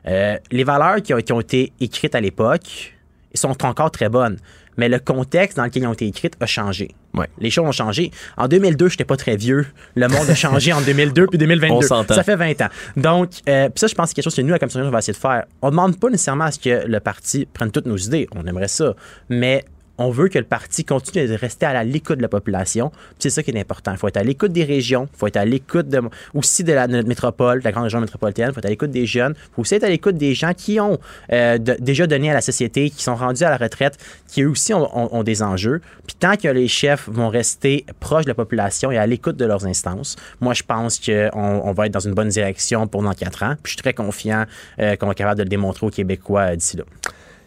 Euh, 0.07 0.37
les 0.51 0.63
valeurs 0.63 1.01
qui 1.01 1.13
ont, 1.13 1.17
qui 1.17 1.33
ont 1.33 1.41
été 1.41 1.71
écrites 1.79 2.15
à 2.15 2.21
l'époque 2.21 2.93
sont 3.33 3.65
encore 3.65 3.91
très 3.91 4.09
bonnes, 4.09 4.37
mais 4.77 4.89
le 4.89 4.99
contexte 4.99 5.57
dans 5.57 5.63
lequel 5.63 5.83
ils 5.83 5.87
ont 5.87 5.93
été 5.93 6.07
écrites 6.07 6.35
a 6.39 6.45
changé. 6.45 6.89
Ouais. 7.13 7.27
Les 7.39 7.49
choses 7.49 7.65
ont 7.65 7.71
changé. 7.71 8.11
En 8.37 8.47
2002, 8.47 8.87
je 8.87 8.93
n'étais 8.93 9.05
pas 9.05 9.17
très 9.17 9.37
vieux. 9.37 9.65
Le 9.95 10.07
monde 10.07 10.29
a 10.29 10.35
changé 10.35 10.73
en 10.73 10.81
2002 10.81 11.27
puis 11.27 11.37
2022. 11.37 11.87
On. 11.91 12.03
Ça 12.03 12.23
fait 12.23 12.35
20 12.35 12.61
ans. 12.61 12.69
Donc, 12.97 13.29
euh, 13.47 13.69
ça, 13.75 13.87
je 13.87 13.95
pense 13.95 14.05
que 14.05 14.09
c'est 14.09 14.15
quelque 14.15 14.23
chose 14.25 14.35
que 14.35 14.41
nous, 14.41 14.49
à 14.49 14.53
la 14.53 14.59
Commission, 14.59 14.81
on 14.81 14.89
va 14.89 14.99
essayer 14.99 15.13
de 15.13 15.17
faire. 15.17 15.45
On 15.61 15.67
ne 15.67 15.71
demande 15.71 15.99
pas 15.99 16.09
nécessairement 16.09 16.45
à 16.45 16.51
ce 16.51 16.59
que 16.59 16.87
le 16.87 16.99
parti 16.99 17.47
prenne 17.51 17.71
toutes 17.71 17.85
nos 17.85 17.97
idées. 17.97 18.27
On 18.35 18.45
aimerait 18.45 18.67
ça. 18.67 18.95
Mais 19.29 19.63
on 19.97 20.09
veut 20.09 20.27
que 20.27 20.39
le 20.39 20.45
parti 20.45 20.83
continue 20.83 21.27
de 21.27 21.33
rester 21.33 21.65
à 21.65 21.83
l'écoute 21.83 22.17
de 22.17 22.21
la 22.21 22.27
population. 22.27 22.91
C'est 23.19 23.29
ça 23.29 23.43
qui 23.43 23.51
est 23.51 23.59
important. 23.59 23.91
Il 23.91 23.97
faut 23.97 24.07
être 24.07 24.17
à 24.17 24.23
l'écoute 24.23 24.51
des 24.51 24.63
régions. 24.63 25.07
Il 25.13 25.17
faut 25.17 25.27
être 25.27 25.37
à 25.37 25.45
l'écoute 25.45 25.87
de, 25.87 26.01
aussi 26.33 26.63
de, 26.63 26.73
la, 26.73 26.87
notre 26.87 27.07
métropole, 27.07 27.59
de 27.59 27.63
la 27.63 27.71
grande 27.71 27.83
région 27.83 28.01
métropolitaine. 28.01 28.49
Il 28.49 28.53
faut 28.53 28.59
être 28.59 28.65
à 28.65 28.69
l'écoute 28.69 28.91
des 28.91 29.05
jeunes. 29.05 29.33
Il 29.37 29.55
faut 29.55 29.61
aussi 29.61 29.75
être 29.75 29.83
à 29.83 29.89
l'écoute 29.89 30.17
des 30.17 30.33
gens 30.33 30.53
qui 30.53 30.79
ont 30.79 30.99
euh, 31.31 31.57
déjà 31.57 32.07
donné 32.07 32.31
à 32.31 32.33
la 32.33 32.41
société, 32.41 32.89
qui 32.89 33.03
sont 33.03 33.15
rendus 33.15 33.43
à 33.43 33.49
la 33.49 33.57
retraite, 33.57 33.97
qui 34.27 34.41
eux 34.41 34.49
aussi 34.49 34.73
ont 34.73 35.23
des 35.23 35.43
enjeux. 35.43 35.81
Puis 36.07 36.15
tant 36.19 36.35
que 36.35 36.47
les 36.47 36.67
chefs 36.67 37.07
vont 37.07 37.29
rester 37.29 37.85
proches 37.99 38.25
de 38.25 38.29
la 38.29 38.35
population 38.35 38.91
et 38.91 38.97
à 38.97 39.05
l'écoute 39.05 39.37
de 39.37 39.45
leurs 39.45 39.65
instances, 39.65 40.15
moi, 40.41 40.53
je 40.53 40.63
pense 40.63 40.99
qu'on 40.99 41.29
on 41.33 41.71
va 41.71 41.85
être 41.85 41.93
dans 41.93 41.99
une 41.99 42.13
bonne 42.13 42.29
direction 42.29 42.87
pour 42.87 43.03
dans 43.03 43.13
quatre 43.13 43.43
ans. 43.43 43.55
Puis 43.61 43.71
je 43.71 43.77
suis 43.77 43.81
très 43.81 43.93
confiant 43.93 44.45
euh, 44.79 44.95
qu'on 44.95 45.05
va 45.05 45.11
être 45.11 45.17
capable 45.17 45.37
de 45.37 45.43
le 45.43 45.49
démontrer 45.49 45.85
aux 45.85 45.91
Québécois 45.91 46.41
euh, 46.41 46.55
d'ici 46.55 46.77
là. 46.77 46.83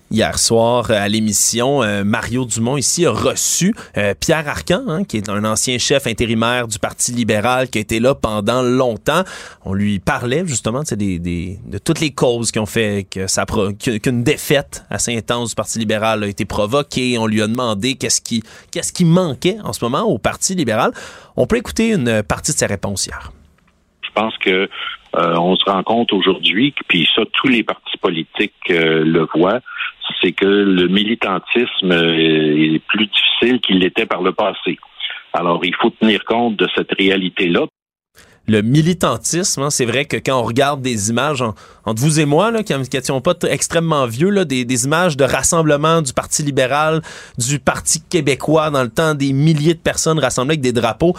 Hier 0.08 0.38
soir, 0.38 0.88
euh, 0.90 0.94
à 0.94 1.08
l'émission, 1.08 1.82
euh, 1.82 2.04
Mario 2.04 2.44
Dumont 2.44 2.76
ici 2.76 3.04
a 3.06 3.10
reçu 3.10 3.74
euh, 3.96 4.14
Pierre 4.18 4.48
Arcan, 4.48 4.84
hein, 4.86 5.04
qui 5.04 5.16
est 5.16 5.28
un 5.28 5.44
ancien 5.44 5.78
chef 5.78 6.06
intérimaire 6.06 6.68
du 6.68 6.78
Parti 6.78 7.10
libéral 7.10 7.68
qui 7.68 7.78
a 7.78 7.80
été 7.80 7.98
là 7.98 8.14
pendant 8.14 8.62
longtemps. 8.62 9.24
On 9.64 9.74
lui 9.74 9.98
parlait 9.98 10.46
justement 10.46 10.82
des, 10.88 11.18
des- 11.18 11.58
de 11.66 11.78
toutes 11.78 11.98
les 12.00 12.12
causes 12.12 12.52
qui 12.52 12.60
ont 12.60 12.66
fait 12.66 13.04
qu'une 13.10 14.22
défaite 14.22 14.84
assez 14.90 15.16
intense 15.16 15.50
du 15.50 15.54
Parti 15.56 15.80
libéral 15.80 16.22
a 16.22 16.28
été 16.28 16.44
provoquée. 16.44 17.18
On 17.18 17.26
lui 17.26 17.42
a 17.42 17.48
demandé 17.48 17.96
qu'est-ce 17.96 18.20
qui, 18.20 18.44
qui 18.70 19.04
manquait 19.04 19.56
en 19.64 19.72
ce 19.72 19.84
moment 19.84 20.02
au 20.02 20.18
Parti 20.18 20.54
libéral. 20.54 20.92
On 21.36 21.48
peut 21.48 21.56
écouter 21.56 21.92
une 21.92 22.22
partie 22.22 22.52
de 22.52 22.56
ses 22.56 22.66
réponses 22.66 23.06
hier. 23.06 23.32
Je 24.02 24.10
pense 24.14 24.38
que 24.38 24.68
euh, 25.16 25.34
on 25.38 25.56
se 25.56 25.64
rend 25.64 25.82
compte 25.82 26.12
aujourd'hui, 26.12 26.74
puis 26.88 27.08
ça, 27.14 27.22
tous 27.32 27.48
les 27.48 27.62
partis 27.62 27.96
politiques 27.98 28.52
euh, 28.70 29.02
le 29.04 29.26
voient, 29.34 29.60
c'est 30.26 30.32
que 30.32 30.44
le 30.44 30.88
militantisme 30.88 31.92
euh, 31.92 32.74
est 32.74 32.82
plus 32.86 33.06
difficile 33.06 33.60
qu'il 33.60 33.78
l'était 33.78 34.06
par 34.06 34.22
le 34.22 34.32
passé. 34.32 34.76
Alors, 35.32 35.64
il 35.64 35.74
faut 35.74 35.90
tenir 35.90 36.24
compte 36.24 36.56
de 36.56 36.66
cette 36.74 36.92
réalité-là. 36.92 37.66
Le 38.48 38.62
militantisme. 38.62 39.62
hein. 39.62 39.70
C'est 39.70 39.84
vrai 39.86 40.04
que 40.04 40.16
quand 40.16 40.38
on 40.40 40.44
regarde 40.44 40.80
des 40.82 41.10
images 41.10 41.42
en- 41.42 41.54
entre 41.84 42.00
vous 42.00 42.20
et 42.20 42.24
moi, 42.24 42.50
là, 42.50 42.62
qui 42.62 42.72
n'étions 42.74 43.20
pas 43.20 43.34
extrêmement 43.48 44.06
vieux, 44.06 44.44
des, 44.44 44.64
des 44.64 44.84
images 44.84 45.16
de 45.16 45.24
rassemblement 45.24 46.02
du 46.02 46.12
Parti 46.12 46.42
libéral, 46.42 47.02
du 47.38 47.58
Parti 47.58 48.00
québécois 48.00 48.70
dans 48.70 48.82
le 48.82 48.88
temps, 48.88 49.14
des 49.14 49.32
milliers 49.32 49.74
de 49.74 49.78
personnes 49.80 50.18
rassemblées 50.18 50.52
avec 50.54 50.60
des 50.60 50.72
drapeaux, 50.72 51.14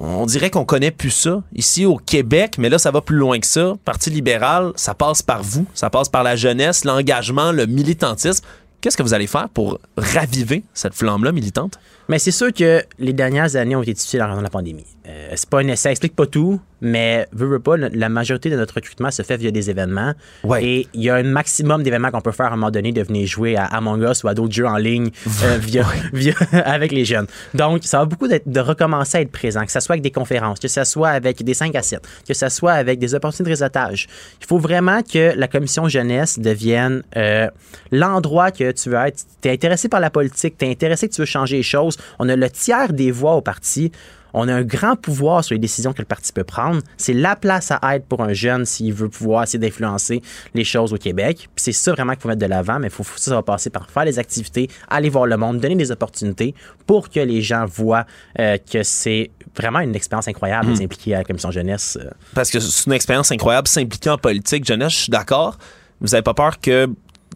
on 0.00 0.26
dirait 0.26 0.50
qu'on 0.50 0.64
connaît 0.64 0.90
plus 0.92 1.10
ça 1.10 1.42
ici 1.54 1.84
au 1.84 1.96
Québec, 1.96 2.54
mais 2.58 2.68
là, 2.68 2.78
ça 2.78 2.90
va 2.92 3.00
plus 3.00 3.16
loin 3.16 3.38
que 3.40 3.46
ça. 3.46 3.74
Parti 3.84 4.10
libéral, 4.10 4.72
ça 4.76 4.94
passe 4.94 5.22
par 5.22 5.42
vous, 5.42 5.66
ça 5.74 5.90
passe 5.90 6.08
par 6.08 6.22
la 6.22 6.36
jeunesse, 6.36 6.84
l'engagement, 6.84 7.50
le 7.52 7.66
militantisme. 7.66 8.44
Qu'est-ce 8.80 8.96
que 8.96 9.02
vous 9.02 9.14
allez 9.14 9.26
faire 9.26 9.48
pour 9.48 9.80
raviver 9.96 10.62
cette 10.72 10.94
flamme-là 10.94 11.32
militante? 11.32 11.78
Mais 12.08 12.18
c'est 12.18 12.30
sûr 12.30 12.52
que 12.52 12.82
les 12.98 13.12
dernières 13.12 13.56
années 13.56 13.76
ont 13.76 13.82
été 13.82 13.92
difficiles 13.92 14.22
en 14.22 14.28
raison 14.28 14.38
de 14.38 14.44
la 14.44 14.50
pandémie. 14.50 14.86
Euh, 15.06 15.32
c'est 15.36 15.48
pas 15.48 15.60
une, 15.60 15.76
ça 15.76 15.90
explique 15.90 16.16
pas 16.16 16.26
tout, 16.26 16.58
mais 16.80 17.26
veux, 17.32 17.46
veux 17.46 17.58
pas, 17.60 17.76
la 17.76 18.08
majorité 18.08 18.50
de 18.50 18.56
notre 18.56 18.74
recrutement 18.74 19.10
se 19.10 19.22
fait 19.22 19.36
via 19.36 19.50
des 19.50 19.70
événements. 19.70 20.14
Ouais. 20.44 20.64
Et 20.64 20.88
il 20.94 21.02
y 21.02 21.10
a 21.10 21.16
un 21.16 21.22
maximum 21.22 21.82
d'événements 21.82 22.10
qu'on 22.10 22.20
peut 22.20 22.32
faire 22.32 22.46
à 22.46 22.52
un 22.52 22.56
moment 22.56 22.70
donné 22.70 22.92
de 22.92 23.02
venir 23.02 23.26
jouer 23.26 23.56
à 23.56 23.64
Among 23.64 24.02
Us 24.08 24.22
ou 24.24 24.28
à 24.28 24.34
d'autres 24.34 24.54
jeux 24.54 24.66
en 24.66 24.76
ligne 24.76 25.10
euh, 25.44 25.58
via, 25.60 25.84
via- 26.12 26.34
avec 26.52 26.92
les 26.92 27.04
jeunes. 27.04 27.26
Donc, 27.54 27.84
ça 27.84 27.98
va 27.98 28.04
beaucoup 28.04 28.28
de 28.28 28.60
recommencer 28.60 29.18
à 29.18 29.20
être 29.22 29.32
présent, 29.32 29.64
que 29.64 29.72
ce 29.72 29.80
soit 29.80 29.94
avec 29.94 30.02
des 30.02 30.10
conférences, 30.10 30.60
que 30.60 30.68
ce 30.68 30.84
soit 30.84 31.10
avec 31.10 31.42
des 31.42 31.54
5 31.54 31.74
à 31.74 31.82
7, 31.82 32.00
que 32.26 32.34
ce 32.34 32.48
soit 32.48 32.72
avec 32.72 32.98
des 32.98 33.14
opportunités 33.14 33.44
de 33.44 33.50
réseautage. 33.50 34.06
Il 34.40 34.46
faut 34.46 34.58
vraiment 34.58 35.02
que 35.02 35.32
la 35.36 35.48
commission 35.48 35.88
jeunesse 35.88 36.38
devienne 36.38 37.02
euh, 37.16 37.48
l'endroit 37.92 38.50
que 38.50 38.70
tu 38.72 38.90
veux 38.90 38.96
être. 38.96 39.24
Tu 39.40 39.48
es 39.48 39.52
intéressé 39.52 39.88
par 39.88 40.00
la 40.00 40.10
politique, 40.10 40.56
tu 40.58 40.64
es 40.66 40.70
intéressé 40.70 41.08
que 41.08 41.14
tu 41.14 41.20
veux 41.22 41.26
changer 41.26 41.56
les 41.56 41.62
choses. 41.62 41.96
On 42.18 42.28
a 42.28 42.36
le 42.36 42.50
tiers 42.50 42.92
des 42.92 43.10
voix 43.10 43.34
au 43.34 43.40
parti. 43.40 43.90
On 44.34 44.46
a 44.48 44.54
un 44.54 44.62
grand 44.62 44.96
pouvoir 44.96 45.42
sur 45.44 45.54
les 45.54 45.58
décisions 45.58 45.92
que 45.92 46.00
le 46.00 46.04
parti 46.06 46.32
peut 46.32 46.44
prendre. 46.44 46.80
C'est 46.96 47.12
la 47.14 47.36
place 47.36 47.70
à 47.70 47.96
être 47.96 48.06
pour 48.06 48.22
un 48.22 48.32
jeune 48.32 48.64
s'il 48.64 48.92
veut 48.92 49.08
pouvoir 49.08 49.44
essayer 49.44 49.58
d'influencer 49.58 50.22
les 50.54 50.64
choses 50.64 50.92
au 50.92 50.96
Québec. 50.98 51.48
Puis 51.54 51.64
c'est 51.64 51.72
ça 51.72 51.92
vraiment 51.92 52.12
qu'il 52.12 52.22
faut 52.22 52.28
mettre 52.28 52.40
de 52.40 52.46
l'avant, 52.46 52.78
mais 52.78 52.90
faut, 52.90 53.02
faut- 53.02 53.18
ça 53.18 53.34
va 53.34 53.42
passer 53.42 53.70
par 53.70 53.88
faire 53.90 54.04
des 54.04 54.18
activités, 54.18 54.68
aller 54.88 55.08
voir 55.08 55.26
le 55.26 55.36
monde, 55.36 55.60
donner 55.60 55.76
des 55.76 55.90
opportunités 55.90 56.54
pour 56.86 57.10
que 57.10 57.20
les 57.20 57.42
gens 57.42 57.64
voient 57.66 58.04
euh, 58.38 58.56
que 58.70 58.82
c'est 58.82 59.30
vraiment 59.56 59.80
une 59.80 59.94
expérience 59.96 60.28
incroyable 60.28 60.70
de 60.70 60.74
s'impliquer 60.76 61.14
à 61.14 61.18
la 61.18 61.24
commission 61.24 61.50
jeunesse. 61.50 61.98
euh. 62.00 62.10
parce 62.34 62.50
que 62.50 62.60
c'est 62.60 62.86
une 62.86 62.92
expérience 62.92 63.32
incroyable 63.32 63.66
s'impliquer 63.68 64.10
en 64.10 64.18
politique 64.18 64.64
jeunesse, 64.64 64.92
je 64.92 64.98
suis 65.04 65.10
d'accord. 65.10 65.58
Vous 66.00 66.14
avez 66.14 66.22
pas 66.22 66.34
peur 66.34 66.60
que 66.60 66.88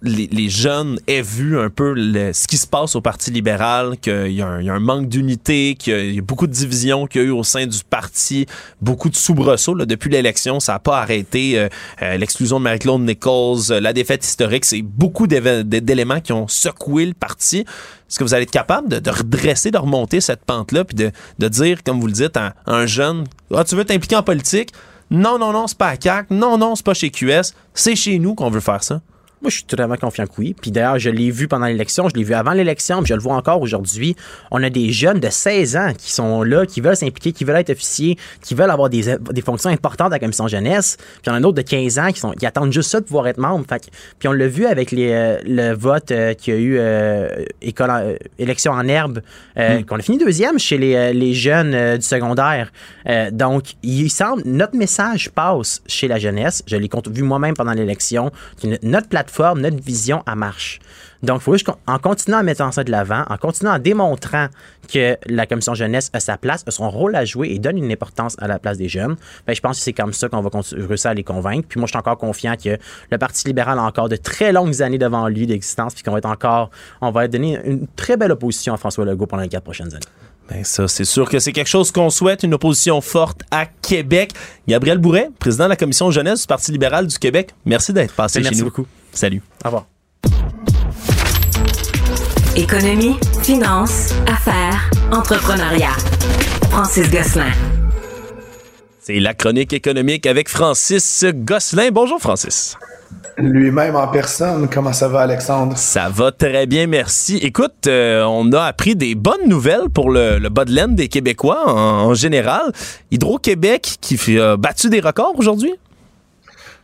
les, 0.02 0.48
jeunes 0.48 0.98
aient 1.06 1.22
vu 1.22 1.58
un 1.58 1.70
peu 1.70 1.94
ce 2.32 2.46
qui 2.46 2.56
se 2.58 2.66
passe 2.66 2.96
au 2.96 3.00
Parti 3.00 3.30
libéral, 3.30 3.96
qu'il 4.00 4.32
y, 4.32 4.42
a 4.42 4.46
un- 4.48 4.80
manque 4.80 5.08
d'unité, 5.08 5.76
qu'il 5.78 6.14
y 6.14 6.18
a 6.18 6.22
beaucoup 6.22 6.46
de 6.46 6.52
divisions 6.52 7.06
qu'il 7.06 7.20
y 7.20 7.24
a 7.24 7.28
eu 7.28 7.30
au 7.30 7.44
sein 7.44 7.66
du 7.66 7.78
parti, 7.88 8.46
beaucoup 8.80 9.08
de 9.08 9.14
soubresauts. 9.16 9.74
là. 9.74 9.86
Depuis 9.86 10.10
l'élection, 10.10 10.60
ça 10.60 10.72
n'a 10.74 10.78
pas 10.80 10.98
arrêté. 11.00 11.58
euh, 11.58 11.68
euh, 12.02 12.16
L'exclusion 12.16 12.58
de 12.58 12.64
Marie-Claude 12.64 13.00
Nichols, 13.02 13.70
euh, 13.70 13.80
la 13.80 13.92
défaite 13.92 14.24
historique, 14.24 14.64
c'est 14.64 14.82
beaucoup 14.82 15.26
d'éléments 15.26 16.20
qui 16.20 16.32
ont 16.32 16.48
secoué 16.48 17.06
le 17.06 17.14
parti. 17.14 17.60
Est-ce 17.60 18.18
que 18.18 18.24
vous 18.24 18.34
allez 18.34 18.42
être 18.42 18.50
capable 18.50 18.88
de, 19.00 19.10
redresser, 19.10 19.70
de 19.70 19.78
remonter 19.78 20.20
cette 20.20 20.44
pente-là, 20.44 20.84
puis 20.84 20.96
de, 20.96 21.10
de 21.38 21.48
dire, 21.48 21.82
comme 21.84 22.00
vous 22.00 22.06
le 22.08 22.12
dites, 22.12 22.36
à, 22.36 22.54
à 22.66 22.74
un 22.74 22.86
jeune, 22.86 23.24
ah, 23.54 23.64
tu 23.64 23.74
veux 23.76 23.84
t'impliquer 23.84 24.16
en 24.16 24.22
politique? 24.22 24.70
Non, 25.10 25.38
non, 25.38 25.52
non, 25.52 25.66
c'est 25.66 25.76
pas 25.78 25.88
à 25.88 25.96
CAC. 25.96 26.30
Non, 26.30 26.56
non, 26.58 26.74
c'est 26.74 26.84
pas 26.86 26.94
chez 26.94 27.10
QS. 27.10 27.52
C'est 27.74 27.94
chez 27.96 28.18
nous 28.18 28.34
qu'on 28.34 28.48
veut 28.50 28.60
faire 28.60 28.82
ça. 28.82 29.00
Moi, 29.42 29.50
je 29.50 29.56
suis 29.56 29.64
totalement 29.64 29.96
confiant 29.96 30.24
que 30.26 30.32
oui. 30.38 30.54
Puis 30.60 30.70
d'ailleurs, 30.70 30.98
je 30.98 31.10
l'ai 31.10 31.30
vu 31.30 31.48
pendant 31.48 31.66
l'élection, 31.66 32.08
je 32.08 32.14
l'ai 32.14 32.22
vu 32.22 32.32
avant 32.32 32.52
l'élection, 32.52 32.98
puis 33.02 33.08
je 33.08 33.14
le 33.14 33.20
vois 33.20 33.34
encore 33.34 33.60
aujourd'hui. 33.60 34.14
On 34.52 34.62
a 34.62 34.70
des 34.70 34.92
jeunes 34.92 35.18
de 35.18 35.28
16 35.28 35.76
ans 35.76 35.92
qui 35.98 36.12
sont 36.12 36.42
là, 36.44 36.64
qui 36.64 36.80
veulent 36.80 36.96
s'impliquer, 36.96 37.32
qui 37.32 37.44
veulent 37.44 37.56
être 37.56 37.70
officiers, 37.70 38.16
qui 38.40 38.54
veulent 38.54 38.70
avoir 38.70 38.88
des, 38.88 39.16
des 39.32 39.42
fonctions 39.42 39.70
importantes 39.70 40.08
à 40.12 40.16
la 40.16 40.18
commission 40.20 40.46
jeunesse. 40.46 40.96
Puis 40.96 41.22
il 41.26 41.30
y 41.30 41.32
en 41.32 41.34
a 41.34 41.40
d'autres 41.40 41.56
de 41.56 41.62
15 41.62 41.98
ans 41.98 42.12
qui, 42.12 42.20
sont, 42.20 42.30
qui 42.32 42.46
attendent 42.46 42.72
juste 42.72 42.90
ça 42.90 43.00
de 43.00 43.04
pouvoir 43.04 43.26
être 43.26 43.38
membres. 43.38 43.64
Fait 43.68 43.90
puis 44.18 44.28
on 44.28 44.32
l'a 44.32 44.46
vu 44.46 44.64
avec 44.66 44.92
les, 44.92 45.10
euh, 45.10 45.38
le 45.44 45.72
vote 45.74 46.12
euh, 46.12 46.34
qu'il 46.34 46.54
y 46.54 46.56
a 46.56 46.60
eu 46.60 46.76
euh, 46.78 47.44
école, 47.60 47.90
en- 47.90 47.98
euh, 48.00 48.14
élection 48.38 48.72
en 48.72 48.86
herbe, 48.86 49.22
euh, 49.58 49.82
qu'on 49.82 49.96
a 49.96 50.02
fini 50.02 50.18
deuxième 50.18 50.58
chez 50.60 50.78
les, 50.78 51.12
les 51.12 51.34
jeunes 51.34 51.96
du 51.96 52.02
secondaire. 52.06 52.70
Donc, 53.32 53.74
il 53.82 54.08
semble, 54.08 54.42
notre 54.44 54.76
message 54.76 55.30
passe 55.30 55.82
chez 55.88 56.06
la 56.06 56.18
jeunesse. 56.20 56.62
Je 56.68 56.76
l'ai 56.76 56.88
vu 57.10 57.22
moi-même 57.22 57.54
pendant 57.54 57.72
l'élection. 57.72 58.30
Notre 58.82 59.08
plateforme, 59.08 59.31
notre 59.56 59.82
vision, 59.82 60.22
elle 60.26 60.36
marche. 60.36 60.80
Donc, 61.22 61.40
faut 61.40 61.52
juste 61.52 61.68
en 61.86 61.98
continuant 61.98 62.38
à 62.38 62.42
mettre 62.42 62.72
ça 62.72 62.82
de 62.82 62.90
l'avant, 62.90 63.24
en 63.28 63.36
continuant 63.36 63.74
en 63.74 63.78
démontrant 63.78 64.48
que 64.92 65.16
la 65.26 65.46
commission 65.46 65.74
jeunesse 65.74 66.10
a 66.12 66.20
sa 66.20 66.36
place, 66.36 66.64
a 66.66 66.72
son 66.72 66.90
rôle 66.90 67.14
à 67.14 67.24
jouer 67.24 67.50
et 67.50 67.58
donne 67.60 67.78
une 67.78 67.92
importance 67.92 68.34
à 68.40 68.48
la 68.48 68.58
place 68.58 68.76
des 68.76 68.88
jeunes, 68.88 69.16
ben, 69.46 69.54
je 69.54 69.60
pense 69.60 69.78
que 69.78 69.84
c'est 69.84 69.92
comme 69.92 70.12
ça 70.12 70.28
qu'on 70.28 70.40
va 70.40 70.50
réussir 70.72 71.10
à 71.12 71.14
les 71.14 71.22
convaincre. 71.22 71.68
Puis 71.68 71.78
moi, 71.78 71.86
je 71.86 71.92
suis 71.92 71.98
encore 71.98 72.18
confiant 72.18 72.56
que 72.62 72.76
le 73.10 73.18
Parti 73.18 73.46
libéral 73.46 73.78
a 73.78 73.82
encore 73.82 74.08
de 74.08 74.16
très 74.16 74.52
longues 74.52 74.82
années 74.82 74.98
devant 74.98 75.28
lui 75.28 75.46
d'existence, 75.46 75.94
puis 75.94 76.02
qu'on 76.02 76.10
va 76.10 76.18
être 76.18 76.26
encore, 76.26 76.70
on 77.00 77.12
va 77.12 77.28
donner 77.28 77.60
une 77.64 77.86
très 77.94 78.16
belle 78.16 78.32
opposition 78.32 78.74
à 78.74 78.76
François 78.76 79.04
Legault 79.04 79.26
pendant 79.26 79.44
les 79.44 79.48
quatre 79.48 79.64
prochaines 79.64 79.94
années. 79.94 80.06
Ben 80.48 80.64
ça, 80.64 80.88
c'est 80.88 81.04
sûr 81.04 81.30
que 81.30 81.38
c'est 81.38 81.52
quelque 81.52 81.68
chose 81.68 81.92
qu'on 81.92 82.10
souhaite, 82.10 82.42
une 82.42 82.54
opposition 82.54 83.00
forte 83.00 83.42
à 83.52 83.66
Québec. 83.66 84.32
Gabriel 84.66 84.98
Bourret, 84.98 85.30
président 85.38 85.64
de 85.64 85.70
la 85.70 85.76
commission 85.76 86.10
jeunesse 86.10 86.42
du 86.42 86.46
Parti 86.48 86.72
libéral 86.72 87.06
du 87.06 87.16
Québec, 87.16 87.54
merci 87.64 87.92
d'être 87.92 88.12
passé 88.12 88.40
Merci 88.40 88.56
chez 88.56 88.64
nous. 88.64 88.70
beaucoup. 88.70 88.86
Salut. 89.12 89.42
Au 89.64 89.68
revoir. 89.68 89.86
Économie, 92.56 93.16
finance, 93.42 94.14
affaires, 94.26 94.90
entrepreneuriat. 95.10 95.96
Francis 96.70 97.10
Gosselin. 97.10 97.52
C'est 99.00 99.20
la 99.20 99.34
chronique 99.34 99.72
économique 99.72 100.26
avec 100.26 100.48
Francis 100.48 101.24
Gosselin. 101.34 101.90
Bonjour 101.90 102.20
Francis. 102.20 102.76
Lui-même 103.38 103.96
en 103.96 104.08
personne. 104.08 104.68
Comment 104.72 104.92
ça 104.92 105.08
va, 105.08 105.20
Alexandre? 105.22 105.76
Ça 105.76 106.08
va 106.08 106.32
très 106.32 106.66
bien, 106.66 106.86
merci. 106.86 107.36
Écoute, 107.38 107.86
euh, 107.86 108.22
on 108.24 108.52
a 108.52 108.62
appris 108.62 108.94
des 108.94 109.14
bonnes 109.14 109.48
nouvelles 109.48 109.88
pour 109.92 110.10
le, 110.10 110.38
le 110.38 110.48
bas 110.48 110.64
de 110.64 110.72
laine 110.72 110.94
des 110.94 111.08
Québécois 111.08 111.62
en, 111.66 112.08
en 112.08 112.14
général. 112.14 112.72
Hydro-Québec 113.10 113.96
qui 114.00 114.16
fait, 114.16 114.38
a 114.38 114.56
battu 114.56 114.88
des 114.90 115.00
records 115.00 115.34
aujourd'hui? 115.36 115.72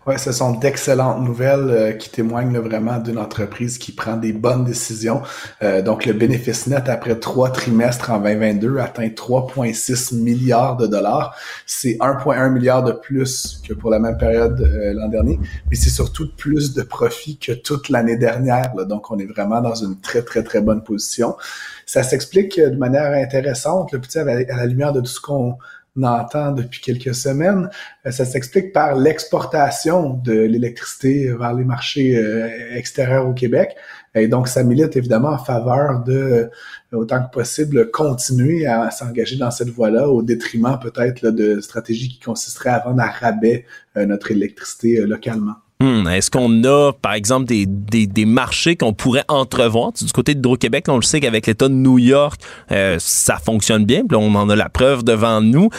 Ouais, 0.08 0.16
ce 0.16 0.32
sont 0.32 0.52
d'excellentes 0.52 1.20
nouvelles 1.20 1.68
euh, 1.68 1.92
qui 1.92 2.08
témoignent 2.08 2.54
là, 2.54 2.60
vraiment 2.60 2.96
d'une 2.98 3.18
entreprise 3.18 3.76
qui 3.76 3.92
prend 3.92 4.16
des 4.16 4.32
bonnes 4.32 4.64
décisions. 4.64 5.20
Euh, 5.60 5.82
donc, 5.82 6.06
le 6.06 6.14
bénéfice 6.14 6.66
net 6.66 6.88
après 6.88 7.18
trois 7.20 7.50
trimestres 7.52 8.10
en 8.10 8.18
2022 8.18 8.78
atteint 8.78 9.06
3,6 9.08 10.16
milliards 10.16 10.78
de 10.78 10.86
dollars. 10.86 11.36
C'est 11.66 11.98
1,1 12.00 12.50
milliard 12.50 12.82
de 12.82 12.92
plus 12.92 13.60
que 13.68 13.74
pour 13.74 13.90
la 13.90 13.98
même 13.98 14.16
période 14.16 14.58
euh, 14.62 14.94
l'an 14.94 15.08
dernier, 15.08 15.38
mais 15.68 15.76
c'est 15.76 15.90
surtout 15.90 16.30
plus 16.34 16.72
de 16.72 16.80
profit 16.80 17.36
que 17.36 17.52
toute 17.52 17.90
l'année 17.90 18.16
dernière. 18.16 18.72
Donc, 18.86 19.10
on 19.10 19.18
est 19.18 19.26
vraiment 19.26 19.60
dans 19.60 19.74
une 19.74 20.00
très, 20.00 20.22
très, 20.22 20.42
très 20.42 20.62
bonne 20.62 20.82
position. 20.82 21.36
Ça 21.84 22.02
s'explique 22.02 22.58
de 22.58 22.76
manière 22.76 23.12
intéressante, 23.12 23.92
à 23.92 24.24
la, 24.24 24.32
à 24.32 24.56
la 24.56 24.64
lumière 24.64 24.94
de 24.94 25.00
tout 25.00 25.06
ce 25.06 25.20
qu'on 25.20 25.58
entend 26.02 26.52
depuis 26.52 26.80
quelques 26.80 27.14
semaines. 27.14 27.70
Euh, 28.06 28.10
Ça 28.10 28.24
s'explique 28.24 28.72
par 28.72 28.94
l'exportation 28.94 30.14
de 30.14 30.32
l'électricité 30.32 31.32
vers 31.32 31.54
les 31.54 31.64
marchés 31.64 32.16
euh, 32.16 32.48
extérieurs 32.74 33.28
au 33.28 33.34
Québec. 33.34 33.76
Et 34.14 34.28
donc, 34.28 34.48
ça 34.48 34.62
milite 34.62 34.96
évidemment 34.96 35.30
en 35.30 35.38
faveur 35.38 36.02
de, 36.04 36.12
euh, 36.12 36.48
autant 36.92 37.22
que 37.24 37.30
possible, 37.30 37.90
continuer 37.90 38.66
à 38.66 38.90
s'engager 38.90 39.36
dans 39.36 39.50
cette 39.50 39.70
voie-là, 39.70 40.08
au 40.08 40.22
détriment 40.22 40.78
peut-être 40.80 41.30
de 41.30 41.60
stratégies 41.60 42.08
qui 42.08 42.20
consisteraient 42.20 42.70
à 42.70 42.80
vendre 42.80 43.02
à 43.02 43.08
rabais 43.08 43.64
notre 43.96 44.30
électricité 44.30 45.00
localement. 45.04 45.56
Hmm, 45.80 46.08
Est-ce 46.08 46.28
qu'on 46.28 46.64
a, 46.64 46.90
par 46.92 47.12
exemple, 47.12 47.46
des, 47.46 47.64
des, 47.64 48.24
marchés 48.24 48.74
qu'on 48.74 48.92
pourrait 48.92 49.24
entrevoir? 49.28 49.92
Du 49.92 50.10
côté 50.10 50.34
d'Hydro-Québec, 50.34 50.88
là, 50.88 50.94
on 50.94 50.96
le 50.96 51.02
sait 51.02 51.20
qu'avec 51.20 51.46
l'État 51.46 51.68
de 51.68 51.74
New 51.74 52.00
York, 52.00 52.40
euh, 52.72 52.96
ça 52.98 53.36
fonctionne 53.36 53.84
bien. 53.84 54.02
Puis 54.04 54.16
on 54.16 54.34
en 54.34 54.50
a 54.50 54.56
la 54.56 54.68
preuve 54.70 55.04
devant 55.04 55.40
nous. 55.40 55.70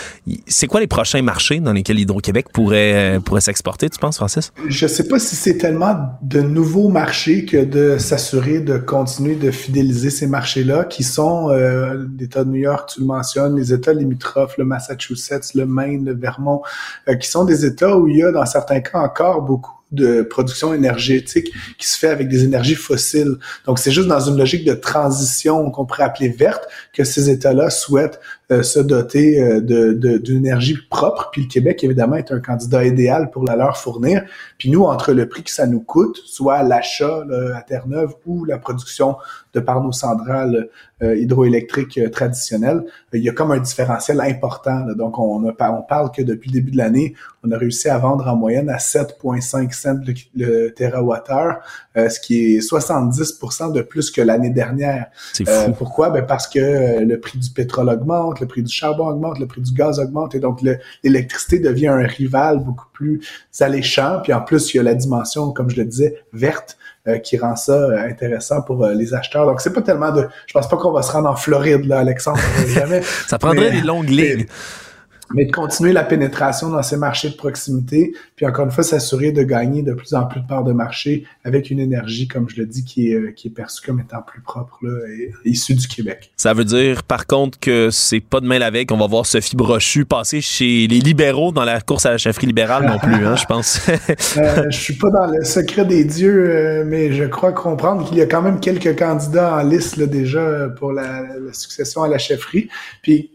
C'est 0.48 0.68
quoi 0.68 0.80
les 0.80 0.88
prochains 0.88 1.22
marchés 1.22 1.60
dans 1.60 1.74
lesquels 1.74 2.00
Hydro-Québec 2.00 2.46
pourrait, 2.54 3.18
euh, 3.18 3.20
pourrait 3.20 3.42
s'exporter, 3.42 3.90
tu 3.90 4.00
penses, 4.00 4.16
Francis? 4.16 4.54
Je 4.70 4.88
sais 4.88 5.06
pas 5.06 5.20
si 5.20 5.36
c'est 5.36 5.58
tellement 5.58 5.98
de 6.22 6.40
nouveaux 6.40 6.88
marchés 6.88 7.44
que 7.44 7.66
de 7.66 7.98
s'assurer 7.98 8.62
de 8.62 8.78
continuer 8.78 9.36
de 9.36 9.52
fidéliser 9.52 10.12
ces 10.12 10.28
marchés-là, 10.28 10.86
qui 10.86 11.04
sont 11.04 11.50
euh, 11.50 12.06
l'État 12.18 12.46
de 12.46 12.52
New 12.52 12.62
York, 12.62 12.92
tu 12.94 13.02
le 13.02 13.06
mentionnes, 13.06 13.58
les 13.58 13.74
États 13.74 13.94
limitrophes, 13.94 14.58
le 14.58 14.64
Massachusetts, 14.64 15.54
le 15.56 15.66
Maine, 15.66 16.06
le 16.06 16.16
Vermont, 16.16 16.62
qui 17.20 17.28
sont 17.30 17.44
des 17.44 17.66
États 17.66 17.98
où 17.98 18.08
il 18.08 18.16
y 18.16 18.24
a, 18.24 18.32
dans 18.32 18.46
certains 18.46 18.80
cas, 18.80 19.00
encore 19.00 19.42
beaucoup 19.42 19.74
de 19.92 20.22
production 20.22 20.74
énergétique 20.74 21.52
qui 21.78 21.88
se 21.88 21.98
fait 21.98 22.10
avec 22.10 22.28
des 22.28 22.44
énergies 22.44 22.76
fossiles. 22.76 23.38
Donc, 23.66 23.80
c'est 23.80 23.92
juste 23.92 24.08
dans 24.08 24.20
une 24.20 24.38
logique 24.38 24.66
de 24.66 24.74
transition 24.74 25.72
qu'on 25.72 25.86
pourrait 25.86 26.04
appeler 26.04 26.30
verte 26.30 26.64
que 26.94 27.04
ces 27.04 27.30
États-là 27.30 27.70
souhaitent 27.70 28.20
se 28.64 28.80
doter 28.80 29.42
euh, 29.42 29.62
de, 29.62 29.94
de- 29.94 30.18
d'une 30.18 30.38
énergie 30.38 30.76
propre. 30.90 31.30
Puis 31.32 31.44
le 31.44 31.48
Québec, 31.48 31.84
évidemment, 31.84 32.16
est 32.16 32.32
un 32.32 32.40
candidat 32.40 32.84
idéal 32.86 33.30
pour 33.32 33.44
la 33.46 33.56
leur 33.56 33.78
fournir. 33.78 34.24
Puis 34.58 34.70
nous, 34.72 34.84
entre 34.86 35.14
le 35.14 35.28
prix 35.30 35.44
que 35.44 35.52
ça 35.52 35.68
nous 35.68 35.82
coûte, 35.82 36.18
soit 36.26 36.64
l'achat 36.64 37.24
là, 37.28 37.58
à 37.58 37.62
Terre-Neuve 37.62 38.14
ou 38.26 38.46
la 38.46 38.58
production 38.58 39.16
de 39.54 39.60
par 39.60 39.84
nos 39.84 39.92
centrales 39.92 40.70
euh, 41.02 41.16
hydroélectriques 41.16 41.98
euh, 41.98 42.10
traditionnelles, 42.10 42.84
euh, 42.86 43.18
il 43.18 43.24
y 43.24 43.30
a 43.30 43.32
comme 43.34 43.52
un 43.52 43.58
différentiel 43.60 44.22
important. 44.22 44.86
là. 44.86 44.94
Donc, 44.94 45.18
on, 45.18 45.48
a, 45.48 45.72
on 45.72 45.82
parle 45.82 46.12
que 46.12 46.22
depuis 46.22 46.50
le 46.50 46.54
début 46.56 46.72
de 46.72 46.78
l'année, 46.78 47.16
on 47.44 47.52
a 47.52 47.58
réussi 47.58 47.90
à 47.90 47.98
vendre 47.98 48.28
en 48.28 48.36
moyenne 48.36 48.70
à 48.70 48.78
7,5 48.78 49.72
cents 49.74 50.00
le, 50.06 50.14
le 50.36 50.70
térawattheure, 50.70 51.60
euh, 51.98 52.10
ce 52.10 52.20
qui 52.20 52.56
est 52.56 52.60
70% 52.60 53.72
de 53.74 53.82
plus 53.82 54.12
que 54.12 54.22
l'année 54.22 54.50
dernière. 54.50 55.08
C'est 55.34 55.48
Euh, 55.50 55.66
fou. 55.68 55.74
pourquoi? 55.80 56.10
Ben 56.12 56.26
parce 56.26 56.48
que 56.48 56.60
euh, 56.60 57.00
le 57.06 57.20
prix 57.20 57.38
du 57.40 57.50
pétrole 57.50 57.90
augmente, 57.90 58.39
le 58.42 58.48
prix 58.48 58.64
du 58.64 58.72
charbon 58.74 59.08
augmente, 59.08 59.40
le 59.40 59.46
prix 59.48 59.62
du 59.62 59.72
gaz 59.74 60.00
augmente, 60.00 60.36
et 60.36 60.40
donc 60.40 60.62
le- 60.62 60.78
l'électricité 61.04 61.60
devient 61.60 61.88
un 61.88 62.06
rival 62.08 62.60
beaucoup 62.60 62.88
plus 62.94 63.22
alléchant. 63.60 64.20
Puis 64.24 64.34
en 64.34 64.42
plus, 64.42 64.74
il 64.74 64.78
y 64.78 64.80
a 64.80 64.84
la 64.84 64.96
dimension, 64.96 65.52
comme 65.52 65.70
je 65.70 65.78
le 65.78 65.86
disais, 65.86 66.24
verte, 66.34 66.78
euh, 67.08 67.18
qui 67.18 67.38
rend 67.38 67.56
ça 67.56 67.74
euh, 67.74 68.08
intéressant 68.10 68.62
pour 68.62 68.84
euh, 68.84 68.94
les 68.94 69.14
acheteurs. 69.14 69.46
Donc 69.46 69.62
c'est 69.62 69.74
pas 69.74 69.82
tellement 69.82 70.12
de... 70.12 70.28
Je 70.48 70.54
pense 70.54 70.68
pas 70.68 70.78
qu'on 70.78 70.92
va 70.92 71.02
se 71.02 71.12
rendre 71.12 71.30
en 71.30 71.36
Floride, 71.36 71.86
là, 71.86 72.00
Alexandre, 72.00 72.40
jamais. 72.68 73.02
Ça 73.28 73.38
prendrait 73.40 73.72
Mais- 73.72 73.82
des 73.82 73.88
longues 73.88 74.10
lignes. 74.10 74.38
mais 74.40 74.46
de 75.36 75.52
continuer 75.52 75.94
la 75.94 76.04
pénétration 76.04 76.70
dans 76.70 76.82
ces 76.82 76.98
marchés 76.98 77.30
de 77.30 77.36
proximité, 77.36 78.14
puis 78.36 78.46
encore 78.46 78.66
une 78.66 78.72
fois, 78.72 78.84
s'assurer 78.84 79.32
de 79.32 79.44
gagner 79.44 79.84
de 79.84 79.94
plus 79.94 80.14
en 80.14 80.26
plus 80.26 80.42
de 80.42 80.48
parts 80.48 80.64
de 80.64 80.74
marché 80.74 81.26
avec 81.44 81.70
une 81.70 81.80
énergie, 81.80 82.28
comme 82.28 82.50
je 82.50 82.58
le 82.58 82.66
dis, 82.66 82.84
qui 82.84 83.12
est, 83.12 83.16
euh, 83.16 83.32
qui 83.32 83.48
est 83.48 83.52
perçue 83.52 83.86
comme 83.86 84.00
étant 84.00 84.22
plus 84.22 84.42
propre, 84.42 84.80
là, 84.82 84.98
et 85.08 85.32
issue 85.46 85.76
du 85.76 85.88
Québec. 85.88 86.32
Ça 86.36 86.54
veut 86.54 86.66
dire, 86.66 87.04
par 87.04 87.28
contre, 87.28 87.60
que 87.60 87.90
c'est 87.92 88.20
pas 88.20 88.40
demain 88.40 88.60
la 88.60 88.72
veille 88.72 88.86
qu'on 88.86 88.98
va 88.98 89.08
voir 89.08 89.26
Sophie 89.26 89.56
Brochu 89.56 90.06
passer 90.06 90.42
chez 90.42 90.88
les 90.88 91.00
libéraux 91.00 91.52
dans 91.52 91.66
la 91.66 91.82
course 91.82 92.06
à 92.06 92.12
la 92.12 92.18
chefferie 92.18 92.48
libérale 92.48 92.86
non 92.86 92.98
plus, 92.98 93.26
hein, 93.26 93.36
je 93.36 93.46
pense. 93.46 93.80
Euh, 94.38 94.66
je 94.70 94.78
suis 94.78 94.94
pas 94.94 95.10
dans 95.10 95.26
le 95.28 95.44
secret 95.44 95.86
des 95.86 96.04
dieux, 96.04 96.50
euh, 96.50 96.84
mais 96.86 97.12
je 97.12 97.24
crois 97.26 97.52
comprendre 97.52 98.08
qu'il 98.08 98.18
y 98.18 98.22
a 98.22 98.26
quand 98.26 98.42
même 98.42 98.60
quelques 98.60 98.98
candidats 98.98 99.56
en 99.56 99.64
liste 99.64 99.98
là, 99.98 100.06
déjà 100.06 100.70
pour 100.78 100.94
la, 100.94 101.24
la 101.40 101.54
succession 101.54 102.04
à 102.04 102.08
la 102.08 102.18
chefferie. 102.18 102.70
Puis 103.02 103.32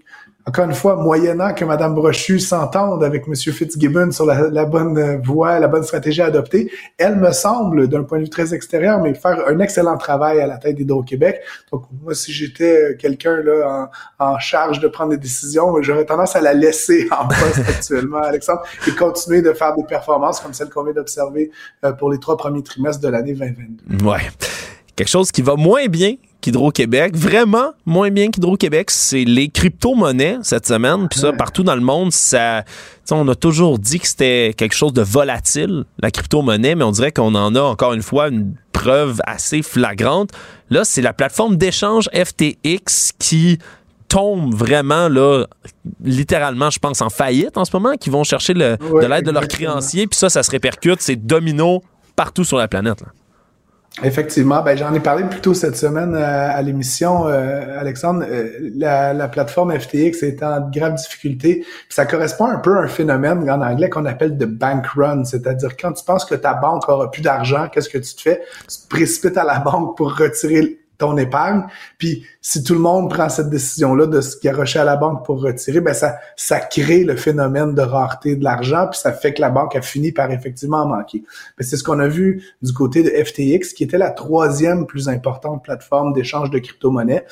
encore 0.46 0.66
une 0.66 0.74
fois, 0.74 0.96
moyennant 0.96 1.54
que 1.54 1.64
Mme 1.64 1.94
Brochu 1.94 2.38
s'entende 2.38 3.02
avec 3.02 3.24
M. 3.26 3.34
Fitzgibbon 3.34 4.10
sur 4.10 4.26
la, 4.26 4.64
bonne 4.66 5.22
voie, 5.22 5.58
la 5.58 5.68
bonne 5.68 5.84
stratégie 5.84 6.20
à 6.20 6.26
adopter, 6.26 6.70
elle 6.98 7.16
me 7.16 7.32
semble, 7.32 7.88
d'un 7.88 8.02
point 8.02 8.18
de 8.18 8.24
vue 8.24 8.30
très 8.30 8.52
extérieur, 8.52 9.00
mais 9.00 9.14
faire 9.14 9.42
un 9.48 9.58
excellent 9.60 9.96
travail 9.96 10.40
à 10.40 10.46
la 10.46 10.58
tête 10.58 10.76
d'Hydro-Québec. 10.76 11.40
Donc, 11.72 11.84
moi, 12.02 12.14
si 12.14 12.30
j'étais 12.30 12.94
quelqu'un 12.98 13.36
là 13.36 13.88
en, 14.18 14.32
en 14.32 14.38
charge 14.38 14.80
de 14.80 14.88
prendre 14.88 15.10
des 15.10 15.16
décisions, 15.16 15.80
j'aurais 15.80 16.04
tendance 16.04 16.36
à 16.36 16.42
la 16.42 16.52
laisser 16.52 17.08
en 17.10 17.26
poste 17.26 17.66
actuellement, 17.66 18.18
Alexandre, 18.18 18.62
et 18.86 18.90
continuer 18.90 19.40
de 19.40 19.52
faire 19.54 19.74
des 19.74 19.84
performances 19.84 20.40
comme 20.40 20.52
celles 20.52 20.68
qu'on 20.68 20.84
vient 20.84 20.92
d'observer 20.92 21.50
euh, 21.84 21.92
pour 21.92 22.10
les 22.10 22.18
trois 22.18 22.36
premiers 22.36 22.62
trimestres 22.62 23.00
de 23.00 23.08
l'année 23.08 23.32
2022. 23.32 24.04
Ouais. 24.04 24.20
Quelque 24.94 25.08
chose 25.08 25.32
qui 25.32 25.40
va 25.40 25.56
moins 25.56 25.86
bien 25.86 26.16
qu'Hydro-Québec, 26.44 27.16
vraiment 27.16 27.72
moins 27.86 28.10
bien 28.10 28.30
qu'Hydro-Québec, 28.30 28.90
c'est 28.90 29.24
les 29.24 29.48
crypto-monnaies 29.48 30.38
cette 30.42 30.66
semaine. 30.66 31.08
Puis 31.08 31.20
ça, 31.20 31.32
partout 31.32 31.62
dans 31.62 31.74
le 31.74 31.80
monde, 31.80 32.12
ça, 32.12 32.64
on 33.10 33.26
a 33.28 33.34
toujours 33.34 33.78
dit 33.78 33.98
que 33.98 34.06
c'était 34.06 34.52
quelque 34.56 34.74
chose 34.74 34.92
de 34.92 35.00
volatile, 35.02 35.84
la 36.02 36.10
crypto-monnaie, 36.10 36.74
mais 36.74 36.84
on 36.84 36.90
dirait 36.90 37.12
qu'on 37.12 37.34
en 37.34 37.54
a 37.54 37.60
encore 37.62 37.94
une 37.94 38.02
fois 38.02 38.28
une 38.28 38.54
preuve 38.72 39.20
assez 39.26 39.62
flagrante. 39.62 40.30
Là, 40.68 40.84
c'est 40.84 41.00
la 41.02 41.12
plateforme 41.14 41.56
d'échange 41.56 42.10
FTX 42.14 43.12
qui 43.18 43.58
tombe 44.08 44.54
vraiment 44.54 45.08
là 45.08 45.46
littéralement 46.04 46.70
je 46.70 46.78
pense 46.78 47.00
en 47.00 47.08
faillite 47.10 47.56
en 47.56 47.64
ce 47.64 47.70
moment 47.74 47.94
qui 47.98 48.10
vont 48.10 48.22
chercher 48.22 48.54
le- 48.54 48.76
Ouais, 48.92 49.02
de 49.02 49.08
l'aide 49.10 49.24
de 49.24 49.30
leurs 49.30 49.48
créanciers 49.48 50.06
puis 50.06 50.16
ça 50.16 50.28
ça 50.28 50.42
se 50.42 50.50
répercute 50.50 51.00
c'est 51.00 51.16
domino 51.16 51.82
partout 52.14 52.44
sur 52.44 52.58
la 52.58 52.68
planète 52.68 53.00
là. 53.00 53.08
Effectivement, 54.02 54.60
ben 54.60 54.76
j'en 54.76 54.92
ai 54.92 54.98
parlé 54.98 55.22
plus 55.22 55.40
tôt 55.40 55.54
cette 55.54 55.76
semaine 55.76 56.16
euh, 56.16 56.50
à 56.50 56.60
l'émission, 56.62 57.28
euh, 57.28 57.78
Alexandre. 57.78 58.24
Euh, 58.28 58.50
la, 58.74 59.12
la, 59.12 59.28
plateforme 59.28 59.78
FTX 59.78 60.24
est 60.24 60.42
en 60.42 60.68
grave 60.68 60.94
difficulté. 60.94 61.64
ça 61.88 62.04
correspond 62.04 62.46
un 62.46 62.58
peu 62.58 62.76
à 62.76 62.80
un 62.80 62.88
phénomène 62.88 63.48
en 63.48 63.62
anglais 63.62 63.88
qu'on 63.88 64.04
appelle 64.04 64.36
de 64.36 64.46
bank 64.46 64.84
run, 64.96 65.22
c'est-à-dire 65.24 65.76
quand 65.76 65.92
tu 65.92 66.04
penses 66.04 66.24
que 66.24 66.34
ta 66.34 66.54
banque 66.54 66.88
aura 66.88 67.08
plus 67.08 67.22
d'argent, 67.22 67.68
qu'est-ce 67.72 67.88
que 67.88 67.98
tu 67.98 68.14
te 68.14 68.20
fais? 68.20 68.42
Tu 68.68 68.78
te 68.82 68.88
précipites 68.88 69.36
à 69.36 69.44
la 69.44 69.60
banque 69.60 69.96
pour 69.96 70.16
retirer 70.16 70.80
ton 70.98 71.16
épargne. 71.16 71.64
Puis 71.98 72.24
si 72.40 72.62
tout 72.62 72.74
le 72.74 72.80
monde 72.80 73.10
prend 73.10 73.28
cette 73.28 73.50
décision-là 73.50 74.06
de 74.06 74.20
se 74.20 74.38
garrocher 74.40 74.78
à 74.78 74.84
la 74.84 74.96
banque 74.96 75.24
pour 75.24 75.42
retirer, 75.42 75.80
ben 75.80 75.94
ça, 75.94 76.16
ça 76.36 76.60
crée 76.60 77.04
le 77.04 77.16
phénomène 77.16 77.74
de 77.74 77.82
rareté 77.82 78.36
de 78.36 78.44
l'argent, 78.44 78.88
puis 78.90 78.98
ça 78.98 79.12
fait 79.12 79.34
que 79.34 79.40
la 79.40 79.50
banque 79.50 79.76
a 79.76 79.82
fini 79.82 80.12
par 80.12 80.30
effectivement 80.30 80.78
en 80.78 80.86
manquer. 80.86 81.24
Ben, 81.58 81.64
c'est 81.64 81.76
ce 81.76 81.84
qu'on 81.84 81.98
a 82.00 82.08
vu 82.08 82.44
du 82.62 82.72
côté 82.72 83.02
de 83.02 83.10
FTX, 83.10 83.74
qui 83.74 83.84
était 83.84 83.98
la 83.98 84.10
troisième 84.10 84.86
plus 84.86 85.08
importante 85.08 85.64
plateforme 85.64 86.12
d'échange 86.12 86.50
de 86.50 86.58
crypto-monnaies. 86.58 87.24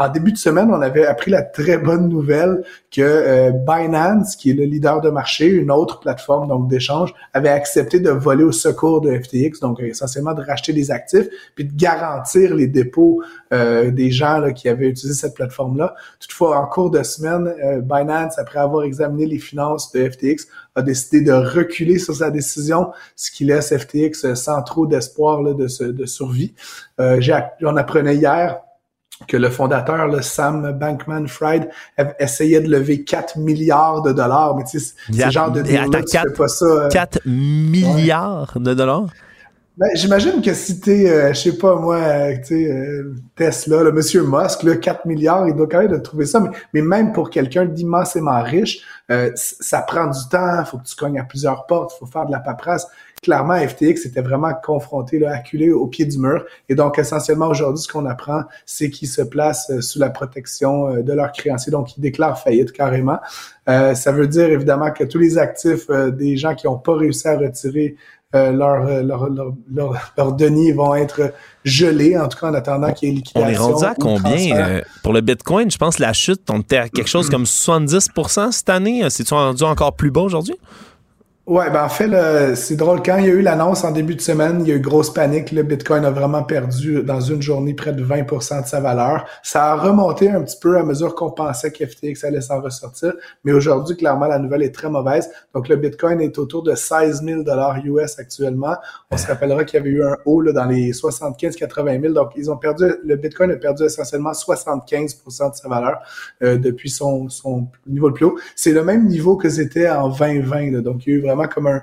En 0.00 0.08
début 0.08 0.32
de 0.32 0.38
semaine, 0.38 0.70
on 0.70 0.80
avait 0.80 1.04
appris 1.04 1.30
la 1.30 1.42
très 1.42 1.76
bonne 1.76 2.08
nouvelle 2.08 2.64
que 2.90 3.02
euh, 3.02 3.50
Binance, 3.50 4.34
qui 4.34 4.48
est 4.48 4.54
le 4.54 4.64
leader 4.64 5.02
de 5.02 5.10
marché, 5.10 5.46
une 5.46 5.70
autre 5.70 6.00
plateforme 6.00 6.48
donc 6.48 6.68
d'échange, 6.68 7.12
avait 7.34 7.50
accepté 7.50 8.00
de 8.00 8.08
voler 8.08 8.42
au 8.42 8.50
secours 8.50 9.02
de 9.02 9.12
FTX, 9.14 9.60
donc 9.60 9.78
essentiellement 9.80 10.32
de 10.32 10.40
racheter 10.40 10.72
des 10.72 10.90
actifs 10.90 11.28
puis 11.54 11.66
de 11.66 11.76
garantir 11.76 12.54
les 12.54 12.66
dépôts 12.66 13.22
euh, 13.52 13.90
des 13.90 14.10
gens 14.10 14.50
qui 14.54 14.70
avaient 14.70 14.88
utilisé 14.88 15.12
cette 15.12 15.34
plateforme-là. 15.34 15.94
Toutefois, 16.18 16.56
en 16.56 16.64
cours 16.64 16.90
de 16.90 17.02
semaine, 17.02 17.52
euh, 17.62 17.82
Binance, 17.82 18.38
après 18.38 18.60
avoir 18.60 18.84
examiné 18.84 19.26
les 19.26 19.38
finances 19.38 19.92
de 19.92 20.08
FTX, 20.08 20.46
a 20.76 20.80
décidé 20.80 21.20
de 21.20 21.32
reculer 21.32 21.98
sur 21.98 22.16
sa 22.16 22.30
décision, 22.30 22.90
ce 23.16 23.30
qui 23.30 23.44
laisse 23.44 23.76
FTX 23.76 24.32
sans 24.32 24.62
trop 24.62 24.86
d'espoir 24.86 25.42
de, 25.42 25.92
de 25.92 26.06
survie. 26.06 26.54
Euh, 27.00 27.20
on 27.60 27.76
apprenait 27.76 28.16
hier 28.16 28.60
que 29.28 29.36
le 29.36 29.50
fondateur, 29.50 30.08
le 30.08 30.22
Sam 30.22 30.72
Bankman-Fried, 30.72 31.68
essayait 32.18 32.60
de 32.60 32.70
lever 32.70 33.04
4 33.04 33.38
milliards 33.38 34.02
de 34.02 34.12
dollars. 34.12 34.56
Mais 34.56 34.64
tu 34.64 34.80
sais, 34.80 34.94
c'est 35.12 35.30
genre 35.30 35.50
de 35.50 35.62
deal 35.62 35.86
tu 35.90 36.18
fais 36.18 36.32
pas 36.32 36.48
ça. 36.48 36.88
4 36.90 37.16
euh, 37.18 37.20
milliards 37.26 38.58
de 38.58 38.74
dollars? 38.74 39.06
Ben, 39.80 39.88
j'imagine 39.94 40.42
que 40.42 40.52
si 40.52 40.78
t'es, 40.78 41.08
euh, 41.08 41.32
je 41.32 41.40
sais 41.40 41.56
pas 41.56 41.74
moi, 41.76 41.96
euh, 41.96 42.36
tu 42.36 42.44
sais, 42.48 42.70
euh, 42.70 43.14
Tesla, 43.34 43.82
le 43.82 43.92
monsieur 43.92 44.22
Musk, 44.22 44.62
là, 44.64 44.76
4 44.76 45.06
milliards, 45.06 45.48
il 45.48 45.54
doit 45.54 45.66
quand 45.66 45.78
même 45.78 45.90
de 45.90 45.96
trouver 45.96 46.26
ça. 46.26 46.38
Mais, 46.38 46.50
mais 46.74 46.82
même 46.82 47.12
pour 47.14 47.30
quelqu'un 47.30 47.64
d'immensément 47.64 48.42
riche, 48.42 48.80
ça 49.34 49.80
prend 49.80 50.06
du 50.06 50.28
temps, 50.30 50.64
faut 50.66 50.76
que 50.76 50.84
tu 50.84 50.94
cognes 50.94 51.18
à 51.18 51.24
plusieurs 51.24 51.64
portes, 51.64 51.92
faut 51.98 52.04
faire 52.04 52.26
de 52.26 52.30
la 52.30 52.40
paperasse 52.40 52.86
clairement, 53.22 53.56
FTX 53.56 54.06
était 54.06 54.22
vraiment 54.22 54.52
confronté, 54.62 55.18
là, 55.18 55.32
acculé 55.32 55.70
au 55.70 55.86
pied 55.86 56.06
du 56.06 56.18
mur. 56.18 56.44
Et 56.68 56.74
donc, 56.74 56.98
essentiellement, 56.98 57.48
aujourd'hui, 57.48 57.82
ce 57.82 57.88
qu'on 57.88 58.06
apprend, 58.06 58.42
c'est 58.64 58.90
qu'ils 58.90 59.08
se 59.08 59.22
placent 59.22 59.70
euh, 59.70 59.80
sous 59.80 59.98
la 59.98 60.10
protection 60.10 60.88
euh, 60.88 61.02
de 61.02 61.12
leurs 61.12 61.32
créanciers. 61.32 61.70
Donc, 61.70 61.96
ils 61.96 62.00
déclarent 62.00 62.38
faillite 62.38 62.72
carrément. 62.72 63.18
Euh, 63.68 63.94
ça 63.94 64.12
veut 64.12 64.26
dire, 64.26 64.48
évidemment, 64.48 64.90
que 64.90 65.04
tous 65.04 65.18
les 65.18 65.36
actifs 65.38 65.90
des 65.90 66.36
gens 66.36 66.54
qui 66.54 66.66
n'ont 66.66 66.78
pas 66.78 66.94
réussi 66.94 67.28
à 67.28 67.36
retirer 67.36 67.96
leurs 68.32 69.02
leur, 69.02 69.28
leur, 69.28 70.12
leur, 70.16 70.32
deniers 70.34 70.72
vont 70.72 70.94
être 70.94 71.32
gelés, 71.64 72.16
en 72.16 72.28
tout 72.28 72.38
cas 72.38 72.50
en 72.50 72.54
attendant 72.54 72.92
qu'il 72.92 73.08
y 73.08 73.12
ait 73.12 73.14
liquidation. 73.16 73.48
On 73.48 73.52
est 73.52 73.56
rendu 73.56 73.84
à 73.84 73.94
combien 73.98 74.82
pour 75.02 75.12
le 75.12 75.20
Bitcoin? 75.20 75.68
Je 75.68 75.76
pense 75.76 75.96
que 75.96 76.02
la 76.02 76.12
chute, 76.12 76.42
on 76.48 76.60
était 76.60 76.76
à 76.76 76.88
quelque 76.88 77.08
chose 77.08 77.28
comme 77.28 77.42
70% 77.42 78.52
cette 78.52 78.68
année. 78.68 79.02
C'est-tu 79.10 79.34
rendu 79.34 79.64
encore 79.64 79.96
plus 79.96 80.12
bas 80.12 80.20
aujourd'hui? 80.20 80.54
Ouais, 81.50 81.68
ben 81.68 81.82
en 81.82 81.88
fait, 81.88 82.54
c'est 82.54 82.76
drôle. 82.76 83.02
Quand 83.02 83.16
il 83.16 83.24
y 83.24 83.28
a 83.28 83.32
eu 83.32 83.42
l'annonce 83.42 83.82
en 83.82 83.90
début 83.90 84.14
de 84.14 84.20
semaine, 84.20 84.60
il 84.60 84.68
y 84.68 84.70
a 84.70 84.76
eu 84.76 84.78
grosse 84.78 85.12
panique. 85.12 85.50
Le 85.50 85.64
Bitcoin 85.64 86.04
a 86.04 86.12
vraiment 86.12 86.44
perdu 86.44 87.02
dans 87.02 87.20
une 87.20 87.42
journée 87.42 87.74
près 87.74 87.92
de 87.92 88.04
20% 88.04 88.62
de 88.62 88.68
sa 88.68 88.78
valeur. 88.78 89.26
Ça 89.42 89.72
a 89.72 89.74
remonté 89.74 90.30
un 90.30 90.42
petit 90.42 90.58
peu 90.60 90.78
à 90.78 90.84
mesure 90.84 91.16
qu'on 91.16 91.32
pensait 91.32 91.72
qu'FTX 91.72 92.22
allait 92.22 92.40
s'en 92.40 92.60
ressortir. 92.60 93.14
Mais 93.42 93.50
aujourd'hui, 93.50 93.96
clairement, 93.96 94.26
la 94.26 94.38
nouvelle 94.38 94.62
est 94.62 94.72
très 94.72 94.88
mauvaise. 94.88 95.28
Donc, 95.52 95.68
le 95.68 95.74
Bitcoin 95.74 96.20
est 96.20 96.38
autour 96.38 96.62
de 96.62 96.76
16 96.76 97.24
000 97.24 97.42
US 97.84 98.18
actuellement. 98.20 98.76
On 99.10 99.16
se 99.16 99.26
rappellera 99.26 99.64
qu'il 99.64 99.78
y 99.78 99.80
avait 99.80 99.90
eu 99.90 100.04
un 100.04 100.18
haut 100.26 100.42
là, 100.42 100.52
dans 100.52 100.66
les 100.66 100.92
75-80 100.92 102.00
000. 102.00 102.14
Donc, 102.14 102.30
ils 102.36 102.48
ont 102.48 102.58
perdu, 102.58 102.84
le 103.04 103.16
Bitcoin 103.16 103.50
a 103.50 103.56
perdu 103.56 103.82
essentiellement 103.82 104.30
75% 104.30 105.50
de 105.50 105.56
sa 105.56 105.68
valeur 105.68 105.98
euh, 106.44 106.56
depuis 106.58 106.90
son, 106.90 107.28
son 107.28 107.66
niveau 107.88 108.06
le 108.06 108.14
plus 108.14 108.26
haut. 108.26 108.38
C'est 108.54 108.70
le 108.70 108.84
même 108.84 109.08
niveau 109.08 109.36
que 109.36 109.48
c'était 109.48 109.90
en 109.90 110.10
2020. 110.10 110.70
Là. 110.70 110.80
Donc, 110.80 111.08
il 111.08 111.10
y 111.10 111.16
a 111.16 111.18
eu 111.18 111.22
vraiment 111.22 111.39
comme 111.48 111.66
un, 111.66 111.82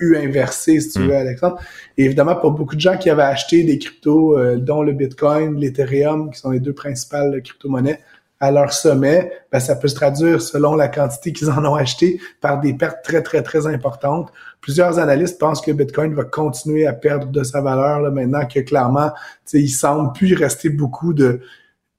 U 0.00 0.16
inversé, 0.16 0.80
si 0.80 0.90
tu 0.90 0.98
hmm. 1.00 1.08
veux, 1.08 1.16
Alexandre. 1.16 1.58
Et 1.98 2.04
évidemment, 2.04 2.36
pour 2.36 2.52
beaucoup 2.52 2.76
de 2.76 2.80
gens 2.80 2.96
qui 2.96 3.10
avaient 3.10 3.22
acheté 3.22 3.64
des 3.64 3.78
cryptos, 3.78 4.38
euh, 4.38 4.56
dont 4.56 4.82
le 4.82 4.92
Bitcoin, 4.92 5.56
l'Ethereum, 5.56 6.30
qui 6.30 6.38
sont 6.38 6.50
les 6.50 6.60
deux 6.60 6.72
principales 6.72 7.42
crypto-monnaies, 7.42 8.00
à 8.40 8.50
leur 8.50 8.72
sommet, 8.72 9.32
ben, 9.50 9.58
ça 9.60 9.76
peut 9.76 9.88
se 9.88 9.94
traduire, 9.94 10.42
selon 10.42 10.74
la 10.74 10.88
quantité 10.88 11.32
qu'ils 11.32 11.50
en 11.50 11.64
ont 11.64 11.74
acheté, 11.74 12.20
par 12.40 12.60
des 12.60 12.74
pertes 12.74 13.02
très, 13.02 13.22
très, 13.22 13.42
très 13.42 13.66
importantes. 13.66 14.32
Plusieurs 14.60 14.98
analystes 14.98 15.38
pensent 15.38 15.60
que 15.60 15.70
Bitcoin 15.72 16.14
va 16.14 16.24
continuer 16.24 16.86
à 16.86 16.92
perdre 16.92 17.28
de 17.28 17.42
sa 17.42 17.60
valeur 17.60 18.00
là, 18.00 18.10
maintenant 18.10 18.46
que 18.46 18.60
clairement, 18.60 19.12
il 19.52 19.68
semble 19.68 20.12
plus 20.12 20.34
rester 20.34 20.68
beaucoup 20.68 21.14
de 21.14 21.40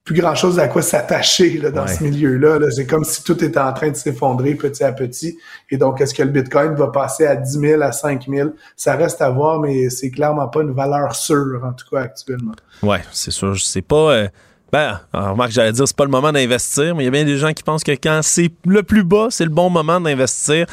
plus 0.05 0.21
grand 0.21 0.35
chose 0.35 0.59
à 0.59 0.67
quoi 0.67 0.83
s'attacher 0.83 1.59
dans 1.71 1.87
ce 1.87 2.03
milieu-là. 2.03 2.59
-là, 2.59 2.71
c'est 2.71 2.85
comme 2.85 3.03
si 3.03 3.23
tout 3.23 3.43
était 3.43 3.59
en 3.59 3.73
train 3.73 3.89
de 3.89 3.95
s'effondrer 3.95 4.53
petit 4.53 4.83
à 4.83 4.91
petit. 4.91 5.35
Et 5.71 5.77
donc, 5.77 5.99
est-ce 5.99 6.13
que 6.13 6.21
le 6.21 6.29
Bitcoin 6.29 6.75
va 6.75 6.89
passer 6.89 7.25
à 7.25 7.35
10 7.35 7.59
000, 7.59 7.81
à 7.81 7.91
5 7.91 8.27
000? 8.29 8.51
Ça 8.75 8.95
reste 8.95 9.19
à 9.23 9.31
voir, 9.31 9.59
mais 9.59 9.89
c'est 9.89 10.11
clairement 10.11 10.47
pas 10.47 10.61
une 10.61 10.73
valeur 10.73 11.15
sûre, 11.15 11.59
en 11.65 11.73
tout 11.73 11.87
cas, 11.91 12.01
actuellement. 12.01 12.53
Ouais, 12.83 13.01
c'est 13.11 13.31
sûr. 13.31 13.59
C'est 13.59 13.81
pas... 13.81 14.13
Euh... 14.13 14.27
Ben, 14.71 14.99
remarque, 15.13 15.51
j'allais 15.51 15.71
dire, 15.71 15.87
c'est 15.87 15.95
pas 15.95 16.05
le 16.05 16.11
moment 16.11 16.31
d'investir, 16.31 16.95
mais 16.95 17.03
il 17.03 17.05
y 17.05 17.07
a 17.07 17.11
bien 17.11 17.23
des 17.23 17.37
gens 17.37 17.53
qui 17.53 17.63
pensent 17.63 17.83
que 17.83 17.93
quand 17.93 18.19
c'est 18.21 18.51
le 18.65 18.83
plus 18.83 19.03
bas, 19.03 19.27
c'est 19.29 19.45
le 19.45 19.49
bon 19.49 19.69
moment 19.69 20.01
d'investir 20.01 20.67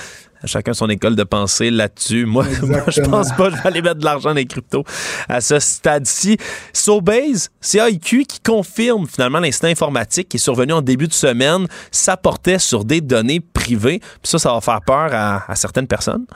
chacun 0.47 0.73
son 0.73 0.89
école 0.89 1.17
de 1.17 1.25
pensée 1.25 1.71
là-dessus. 1.71 2.27
Moi, 2.27 2.45
moi, 2.63 2.85
je 2.89 3.01
pense 3.03 3.31
pas 3.33 3.51
que 3.51 3.57
je 3.57 3.63
vais 3.63 3.69
aller 3.69 3.83
mettre 3.83 4.01
de 4.01 4.05
l'argent 4.05 4.31
dans 4.31 4.35
les 4.35 4.47
cryptos 4.47 4.85
à 5.29 5.41
ce 5.41 5.59
stade-ci. 5.59 6.37
Sobase, 6.73 7.51
c'est 7.61 7.79
IQ 7.93 8.25
qui 8.25 8.41
confirme 8.41 9.07
finalement 9.07 9.41
l'incident 9.41 9.69
informatique 9.69 10.29
qui 10.29 10.37
est 10.37 10.41
survenu 10.41 10.73
en 10.73 10.83
début 10.83 11.09
de 11.09 11.13
semaine. 11.13 11.67
Ça 11.91 12.17
portait 12.17 12.59
sur 12.59 12.85
des 12.85 13.01
données 13.01 13.41
privées. 13.41 14.01
Puis 14.01 14.31
ça, 14.31 14.39
ça 14.39 14.53
va 14.53 14.61
faire 14.61 14.81
peur 14.83 15.11
à 15.13 15.55
certaines 15.55 15.87
personnes. 15.87 16.27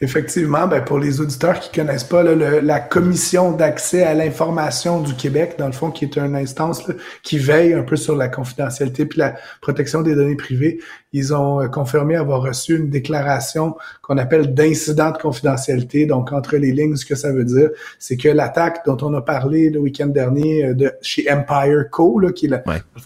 Effectivement, 0.00 0.66
ben 0.66 0.82
pour 0.82 0.98
les 0.98 1.20
auditeurs 1.20 1.60
qui 1.60 1.70
connaissent 1.70 2.04
pas 2.04 2.22
la 2.22 2.80
commission 2.80 3.52
d'accès 3.52 4.02
à 4.02 4.14
l'information 4.14 5.00
du 5.00 5.14
Québec, 5.14 5.56
dans 5.58 5.66
le 5.66 5.72
fond, 5.72 5.90
qui 5.90 6.04
est 6.04 6.16
une 6.16 6.34
instance 6.34 6.90
qui 7.22 7.38
veille 7.38 7.74
un 7.74 7.82
peu 7.82 7.96
sur 7.96 8.16
la 8.16 8.28
confidentialité 8.28 9.06
puis 9.06 9.18
la 9.18 9.36
protection 9.60 10.02
des 10.02 10.14
données 10.14 10.36
privées, 10.36 10.80
ils 11.12 11.34
ont 11.34 11.60
euh, 11.60 11.68
confirmé 11.68 12.16
avoir 12.16 12.42
reçu 12.42 12.76
une 12.76 12.88
déclaration 12.88 13.76
qu'on 14.02 14.18
appelle 14.18 14.54
d'incident 14.54 15.10
de 15.10 15.18
confidentialité. 15.18 16.06
Donc, 16.06 16.32
entre 16.32 16.56
les 16.56 16.72
lignes, 16.72 16.96
ce 16.96 17.04
que 17.04 17.16
ça 17.16 17.32
veut 17.32 17.44
dire, 17.44 17.70
c'est 17.98 18.16
que 18.16 18.28
l'attaque 18.28 18.84
dont 18.86 18.96
on 19.02 19.12
a 19.14 19.20
parlé 19.20 19.70
le 19.70 19.80
week-end 19.80 20.06
dernier 20.06 20.66
euh, 20.66 20.74
de 20.74 20.92
chez 21.02 21.26
Empire 21.30 21.90
Co, 21.90 22.20
qui 22.34 22.46
est 22.46 22.48
la, 22.48 22.62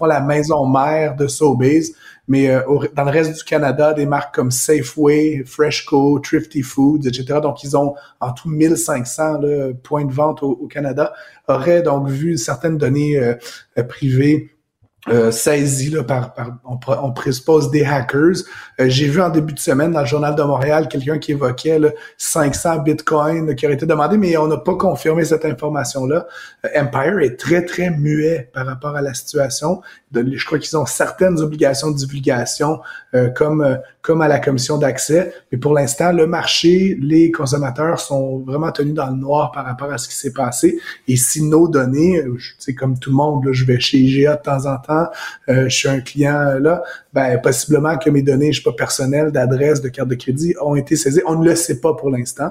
la 0.07 0.21
maison 0.21 0.67
mère 0.67 1.17
de 1.17 1.27
Sobeys, 1.27 1.93
mais 2.27 2.49
euh, 2.49 2.63
dans 2.95 3.05
le 3.05 3.11
reste 3.11 3.37
du 3.37 3.45
Canada, 3.45 3.93
des 3.93 4.07
marques 4.07 4.35
comme 4.35 4.51
Safeway, 4.51 5.43
Freshco, 5.45 6.19
Thrifty 6.21 6.63
Foods, 6.63 7.07
etc. 7.07 7.41
Donc, 7.43 7.63
ils 7.63 7.77
ont 7.77 7.95
en 8.21 8.33
tout 8.33 8.49
1500 8.49 9.41
points 9.83 10.05
de 10.05 10.13
vente 10.13 10.43
au, 10.43 10.67
Canada, 10.67 11.13
auraient 11.49 11.83
donc 11.83 12.09
vu 12.09 12.39
certaines 12.39 12.79
données 12.79 13.19
euh, 13.19 13.35
privées 13.85 14.54
euh, 15.09 15.31
saisi 15.31 15.91
là, 15.91 16.03
par, 16.03 16.33
par 16.33 16.57
on, 16.65 16.79
on, 17.03 17.13
présuppose 17.13 17.71
des 17.71 17.85
hackers. 17.85 18.37
Euh, 18.81 18.87
j'ai 18.89 19.07
vu 19.07 19.21
en 19.21 19.29
début 19.29 19.53
de 19.53 19.59
semaine 19.59 19.93
dans 19.93 20.01
le 20.01 20.07
journal 20.07 20.35
de 20.35 20.43
Montréal 20.43 20.89
quelqu'un 20.89 21.19
qui 21.19 21.33
évoquait 21.33 21.79
là, 21.79 21.91
500 22.17 22.79
bitcoins 22.79 23.55
qui 23.55 23.67
aurait 23.67 23.75
été 23.75 23.85
demandé, 23.85 24.17
mais 24.17 24.35
on 24.39 24.47
n'a 24.47 24.57
pas 24.57 24.77
confirmé 24.77 25.25
cette 25.25 25.45
information-là. 25.45 26.27
Euh, 26.65 26.69
Empire 26.81 27.19
est 27.21 27.39
très 27.39 27.65
très 27.67 27.91
muet 27.91 28.49
par 28.55 28.67
rapport 28.67 28.97
à 28.97 29.03
la 29.03 29.13
situation. 29.13 29.83
Je 30.15 30.47
crois 30.47 30.59
qu'ils 30.59 30.77
ont 30.79 30.87
certaines 30.87 31.39
obligations 31.41 31.91
de 31.91 31.97
divulgation 31.97 32.81
euh, 33.15 33.29
comme 33.29 33.79
comme 34.01 34.21
à 34.21 34.29
la 34.29 34.39
commission 34.39 34.77
d'accès, 34.77 35.33
mais 35.51 35.57
pour 35.57 35.73
l'instant 35.73 36.13
le 36.13 36.27
marché, 36.27 36.97
les 37.01 37.31
consommateurs 37.31 38.01
sont 38.01 38.41
vraiment 38.41 38.71
tenus 38.71 38.93
dans 38.93 39.09
le 39.09 39.17
noir 39.17 39.51
par 39.51 39.65
rapport 39.65 39.91
à 39.91 39.97
ce 39.97 40.09
qui 40.09 40.15
s'est 40.15 40.33
passé. 40.33 40.79
Et 41.09 41.17
si 41.17 41.43
nos 41.43 41.69
données, 41.69 42.23
c'est 42.59 42.75
comme 42.75 42.99
tout 42.99 43.09
le 43.09 43.17
monde, 43.17 43.47
là, 43.47 43.53
je 43.53 43.65
vais 43.65 43.81
chez 43.81 43.97
IGA 43.97 44.37
de 44.37 44.43
temps 44.43 44.67
en 44.67 44.77
temps 44.77 44.94
euh, 45.49 45.69
je 45.69 45.77
suis 45.77 45.89
un 45.89 46.01
client 46.01 46.39
euh, 46.41 46.59
là, 46.59 46.83
ben 47.13 47.41
possiblement 47.41 47.97
que 47.99 48.11
mes 48.11 48.23
données, 48.23 48.53
je 48.53 48.63
sais 48.63 48.71
pas 48.71 48.77
personnelles, 48.77 49.31
d'adresse, 49.31 49.81
de 49.81 49.89
carte 49.89 50.09
de 50.09 50.15
crédit 50.15 50.55
ont 50.61 50.77
été 50.77 50.97
saisies. 50.97 51.23
On 51.27 51.37
ne 51.37 51.45
le 51.45 51.55
sait 51.55 51.81
pas 51.81 51.95
pour 51.95 52.11
l'instant. 52.11 52.51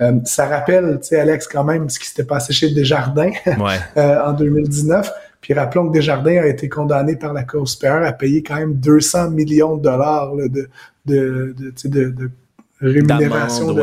Euh, 0.00 0.12
ça 0.24 0.46
rappelle, 0.46 0.98
tu 1.00 1.08
sais, 1.08 1.20
Alex, 1.20 1.46
quand 1.46 1.64
même, 1.64 1.88
ce 1.90 1.98
qui 1.98 2.06
s'était 2.06 2.24
passé 2.24 2.52
chez 2.52 2.70
Desjardins 2.70 3.32
en 3.96 4.32
2019. 4.32 5.12
Puis 5.40 5.54
rappelons 5.54 5.88
que 5.88 5.92
Desjardins 5.92 6.42
a 6.42 6.46
été 6.46 6.68
condamné 6.68 7.16
par 7.16 7.32
la 7.32 7.44
Cour 7.44 7.68
supérieure 7.68 8.06
à 8.06 8.12
payer 8.12 8.42
quand 8.42 8.56
même 8.56 8.74
200 8.74 9.30
millions 9.30 9.76
de 9.76 9.82
dollars 9.82 10.34
de, 10.36 10.68
de, 11.06 11.54
de, 11.56 12.10
de 12.10 12.30
rémunération 12.80 13.74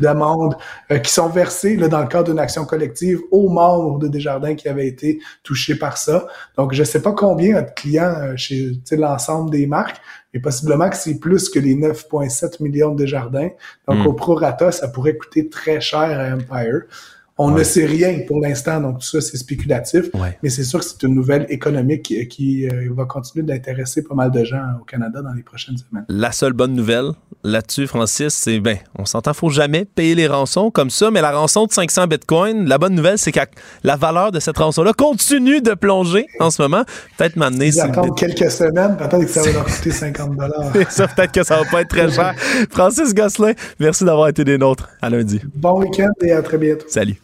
D'amende, 0.00 0.56
euh, 0.90 0.98
qui 0.98 1.12
sont 1.12 1.28
versées 1.28 1.76
là, 1.76 1.86
dans 1.86 2.00
le 2.00 2.08
cadre 2.08 2.24
d'une 2.30 2.40
action 2.40 2.64
collective 2.64 3.20
aux 3.30 3.48
membres 3.48 4.00
de 4.00 4.08
Desjardins 4.08 4.56
qui 4.56 4.68
avaient 4.68 4.88
été 4.88 5.20
touchés 5.44 5.76
par 5.76 5.98
ça. 5.98 6.26
Donc, 6.56 6.74
je 6.74 6.82
sais 6.82 7.00
pas 7.00 7.12
combien 7.12 7.62
de 7.62 7.68
clients 7.76 8.12
euh, 8.20 8.36
chez 8.36 8.76
l'ensemble 8.90 9.50
des 9.50 9.66
marques, 9.66 10.00
mais 10.32 10.40
possiblement 10.40 10.90
que 10.90 10.96
c'est 10.96 11.20
plus 11.20 11.48
que 11.48 11.60
les 11.60 11.76
9,7 11.76 12.60
millions 12.60 12.90
de 12.92 13.04
Desjardins. 13.04 13.50
Donc, 13.86 13.98
Mm. 13.98 14.06
au 14.08 14.12
prorata, 14.14 14.72
ça 14.72 14.88
pourrait 14.88 15.16
coûter 15.16 15.48
très 15.48 15.80
cher 15.80 16.00
à 16.00 16.34
Empire. 16.34 16.82
On 17.36 17.50
ne 17.50 17.64
sait 17.64 17.84
rien 17.84 18.20
pour 18.28 18.40
l'instant, 18.40 18.80
donc 18.80 19.00
tout 19.00 19.06
ça, 19.06 19.20
c'est 19.20 19.36
spéculatif. 19.36 20.04
Ouais. 20.14 20.38
Mais 20.44 20.50
c'est 20.50 20.62
sûr 20.62 20.78
que 20.78 20.84
c'est 20.84 21.02
une 21.02 21.16
nouvelle 21.16 21.46
économique 21.48 22.02
qui, 22.02 22.28
qui, 22.28 22.68
euh, 22.68 22.88
va 22.94 23.06
continuer 23.06 23.44
d'intéresser 23.44 24.04
pas 24.04 24.14
mal 24.14 24.30
de 24.30 24.44
gens 24.44 24.62
au 24.80 24.84
Canada 24.84 25.20
dans 25.20 25.32
les 25.32 25.42
prochaines 25.42 25.76
semaines. 25.76 26.04
La 26.08 26.30
seule 26.30 26.52
bonne 26.52 26.74
nouvelle 26.74 27.10
là-dessus, 27.42 27.88
Francis, 27.88 28.32
c'est 28.32 28.60
ben, 28.60 28.78
on 28.96 29.04
s'entend, 29.04 29.34
faut 29.34 29.50
jamais 29.50 29.84
payer 29.84 30.14
les 30.14 30.28
rançons 30.28 30.70
comme 30.70 30.90
ça, 30.90 31.10
mais 31.10 31.20
la 31.20 31.32
rançon 31.32 31.66
de 31.66 31.72
500 31.72 32.06
bitcoins, 32.06 32.68
la 32.68 32.78
bonne 32.78 32.94
nouvelle, 32.94 33.18
c'est 33.18 33.32
que 33.32 33.40
la 33.82 33.96
valeur 33.96 34.30
de 34.30 34.38
cette 34.38 34.56
rançon-là 34.58 34.92
continue 34.92 35.60
de 35.60 35.74
plonger 35.74 36.26
en 36.38 36.50
ce 36.50 36.62
moment. 36.62 36.84
Peut-être 37.18 37.34
m'amener. 37.34 37.66
Ils 37.66 37.80
attendent 37.80 38.16
quelques 38.16 38.50
semaines, 38.50 38.96
peut-être 38.96 39.24
que 39.24 39.26
ça 39.26 39.42
va 39.42 39.52
leur 39.52 39.64
coûter 39.76 39.90
50 39.90 40.36
dollars. 40.36 40.72
ça, 40.88 41.08
peut-être 41.08 41.32
que 41.32 41.42
ça 41.42 41.56
va 41.58 41.64
pas 41.68 41.80
être 41.80 41.88
très 41.88 42.10
cher. 42.12 42.34
Francis 42.70 43.12
Gosselin, 43.12 43.54
merci 43.80 44.04
d'avoir 44.04 44.28
été 44.28 44.44
des 44.44 44.56
nôtres. 44.56 44.88
À 45.02 45.10
lundi. 45.10 45.40
Bon 45.54 45.80
week-end 45.80 46.10
et 46.22 46.30
à 46.30 46.42
très 46.42 46.58
bientôt. 46.58 46.86
Salut. 46.88 47.23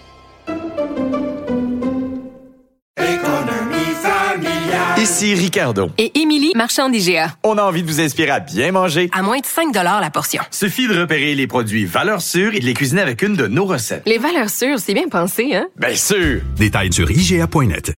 Ici 5.01 5.33
Ricardo. 5.33 5.89
Et 5.97 6.19
Émilie, 6.19 6.51
marchand 6.55 6.87
d'IGA. 6.87 7.35
On 7.41 7.57
a 7.57 7.63
envie 7.63 7.81
de 7.81 7.87
vous 7.87 7.99
inspirer 7.99 8.29
à 8.29 8.39
bien 8.39 8.71
manger. 8.71 9.09
À 9.17 9.23
moins 9.23 9.39
de 9.39 9.45
5 9.47 9.73
la 9.73 10.11
portion. 10.11 10.43
Suffit 10.51 10.87
de 10.87 10.95
repérer 10.95 11.33
les 11.33 11.47
produits 11.47 11.85
valeurs 11.85 12.21
sûres 12.21 12.53
et 12.53 12.59
de 12.59 12.65
les 12.65 12.75
cuisiner 12.75 13.01
avec 13.01 13.23
une 13.23 13.35
de 13.35 13.47
nos 13.47 13.65
recettes. 13.65 14.03
Les 14.05 14.19
valeurs 14.19 14.51
sûres, 14.51 14.77
c'est 14.77 14.93
bien 14.93 15.07
pensé, 15.09 15.55
hein? 15.55 15.65
Bien 15.75 15.95
sûr! 15.95 16.41
Détails 16.55 16.93
sur 16.93 17.09
IGA.net. 17.09 17.93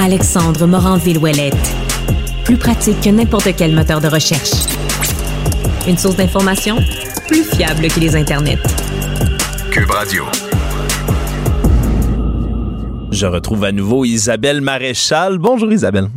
Alexandre 0.00 0.66
Morin-Villouellette. 0.66 1.74
Plus 2.46 2.56
pratique 2.56 3.02
que 3.02 3.10
n'importe 3.10 3.54
quel 3.54 3.74
moteur 3.74 4.00
de 4.00 4.08
recherche. 4.08 4.50
Une 5.86 5.98
source 5.98 6.16
d'information 6.16 6.78
plus 7.28 7.44
fiable 7.44 7.88
que 7.88 8.00
les 8.00 8.16
internets. 8.16 8.56
Cube 9.70 9.90
Radio. 9.90 10.24
Je 13.12 13.26
retrouve 13.26 13.64
à 13.64 13.72
nouveau 13.72 14.04
Isabelle 14.04 14.60
Maréchal. 14.60 15.38
Bonjour 15.38 15.70
Isabelle. 15.72 16.08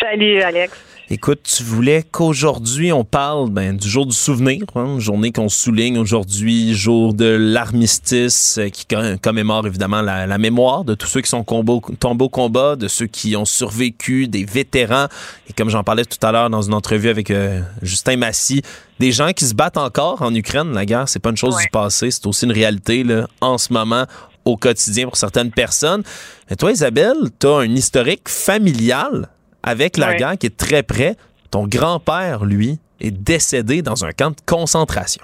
Salut, 0.00 0.40
Alex. 0.42 0.72
Écoute, 1.12 1.40
tu 1.42 1.64
voulais 1.64 2.04
qu'aujourd'hui 2.08 2.92
on 2.92 3.02
parle 3.02 3.50
ben, 3.50 3.76
du 3.76 3.88
jour 3.88 4.06
du 4.06 4.14
souvenir, 4.14 4.62
hein, 4.76 5.00
journée 5.00 5.32
qu'on 5.32 5.48
souligne 5.48 5.98
aujourd'hui, 5.98 6.72
jour 6.72 7.14
de 7.14 7.24
l'armistice, 7.24 8.58
euh, 8.58 8.68
qui 8.68 8.86
com- 8.86 9.16
commémore 9.20 9.66
évidemment 9.66 10.02
la, 10.02 10.28
la 10.28 10.38
mémoire 10.38 10.84
de 10.84 10.94
tous 10.94 11.08
ceux 11.08 11.20
qui 11.20 11.28
sont 11.28 11.42
combo- 11.42 11.82
tombés 11.98 12.26
au 12.26 12.28
combat, 12.28 12.76
de 12.76 12.86
ceux 12.86 13.06
qui 13.08 13.34
ont 13.34 13.44
survécu, 13.44 14.28
des 14.28 14.44
vétérans, 14.44 15.06
et 15.48 15.52
comme 15.52 15.68
j'en 15.68 15.82
parlais 15.82 16.04
tout 16.04 16.24
à 16.24 16.30
l'heure 16.30 16.48
dans 16.48 16.62
une 16.62 16.74
entrevue 16.74 17.08
avec 17.08 17.32
euh, 17.32 17.60
Justin 17.82 18.18
Massy, 18.18 18.62
des 19.00 19.10
gens 19.10 19.32
qui 19.32 19.46
se 19.46 19.54
battent 19.54 19.78
encore 19.78 20.22
en 20.22 20.32
Ukraine. 20.32 20.72
La 20.74 20.86
guerre, 20.86 21.08
c'est 21.08 21.18
pas 21.18 21.30
une 21.30 21.36
chose 21.36 21.56
Ouais. 21.56 21.64
du 21.64 21.70
passé, 21.70 22.12
c'est 22.12 22.24
aussi 22.28 22.44
une 22.44 22.52
réalité 22.52 23.02
là, 23.02 23.26
en 23.40 23.58
ce 23.58 23.72
moment 23.72 24.04
au 24.44 24.56
quotidien 24.56 25.06
pour 25.06 25.16
certaines 25.16 25.50
personnes. 25.52 26.02
Et 26.50 26.56
toi, 26.56 26.70
Isabelle, 26.72 27.16
tu 27.40 27.46
as 27.46 27.56
un 27.58 27.70
historique 27.70 28.28
familial 28.28 29.26
avec 29.62 29.96
la 29.96 30.08
Ouais. 30.08 30.16
guerre 30.16 30.38
qui 30.38 30.46
est 30.46 30.56
très 30.56 30.82
près. 30.82 31.16
Ton 31.50 31.66
grand-père, 31.66 32.44
lui, 32.44 32.78
est 33.00 33.10
décédé 33.10 33.82
dans 33.82 34.04
un 34.04 34.12
camp 34.12 34.30
de 34.30 34.40
concentration. 34.46 35.22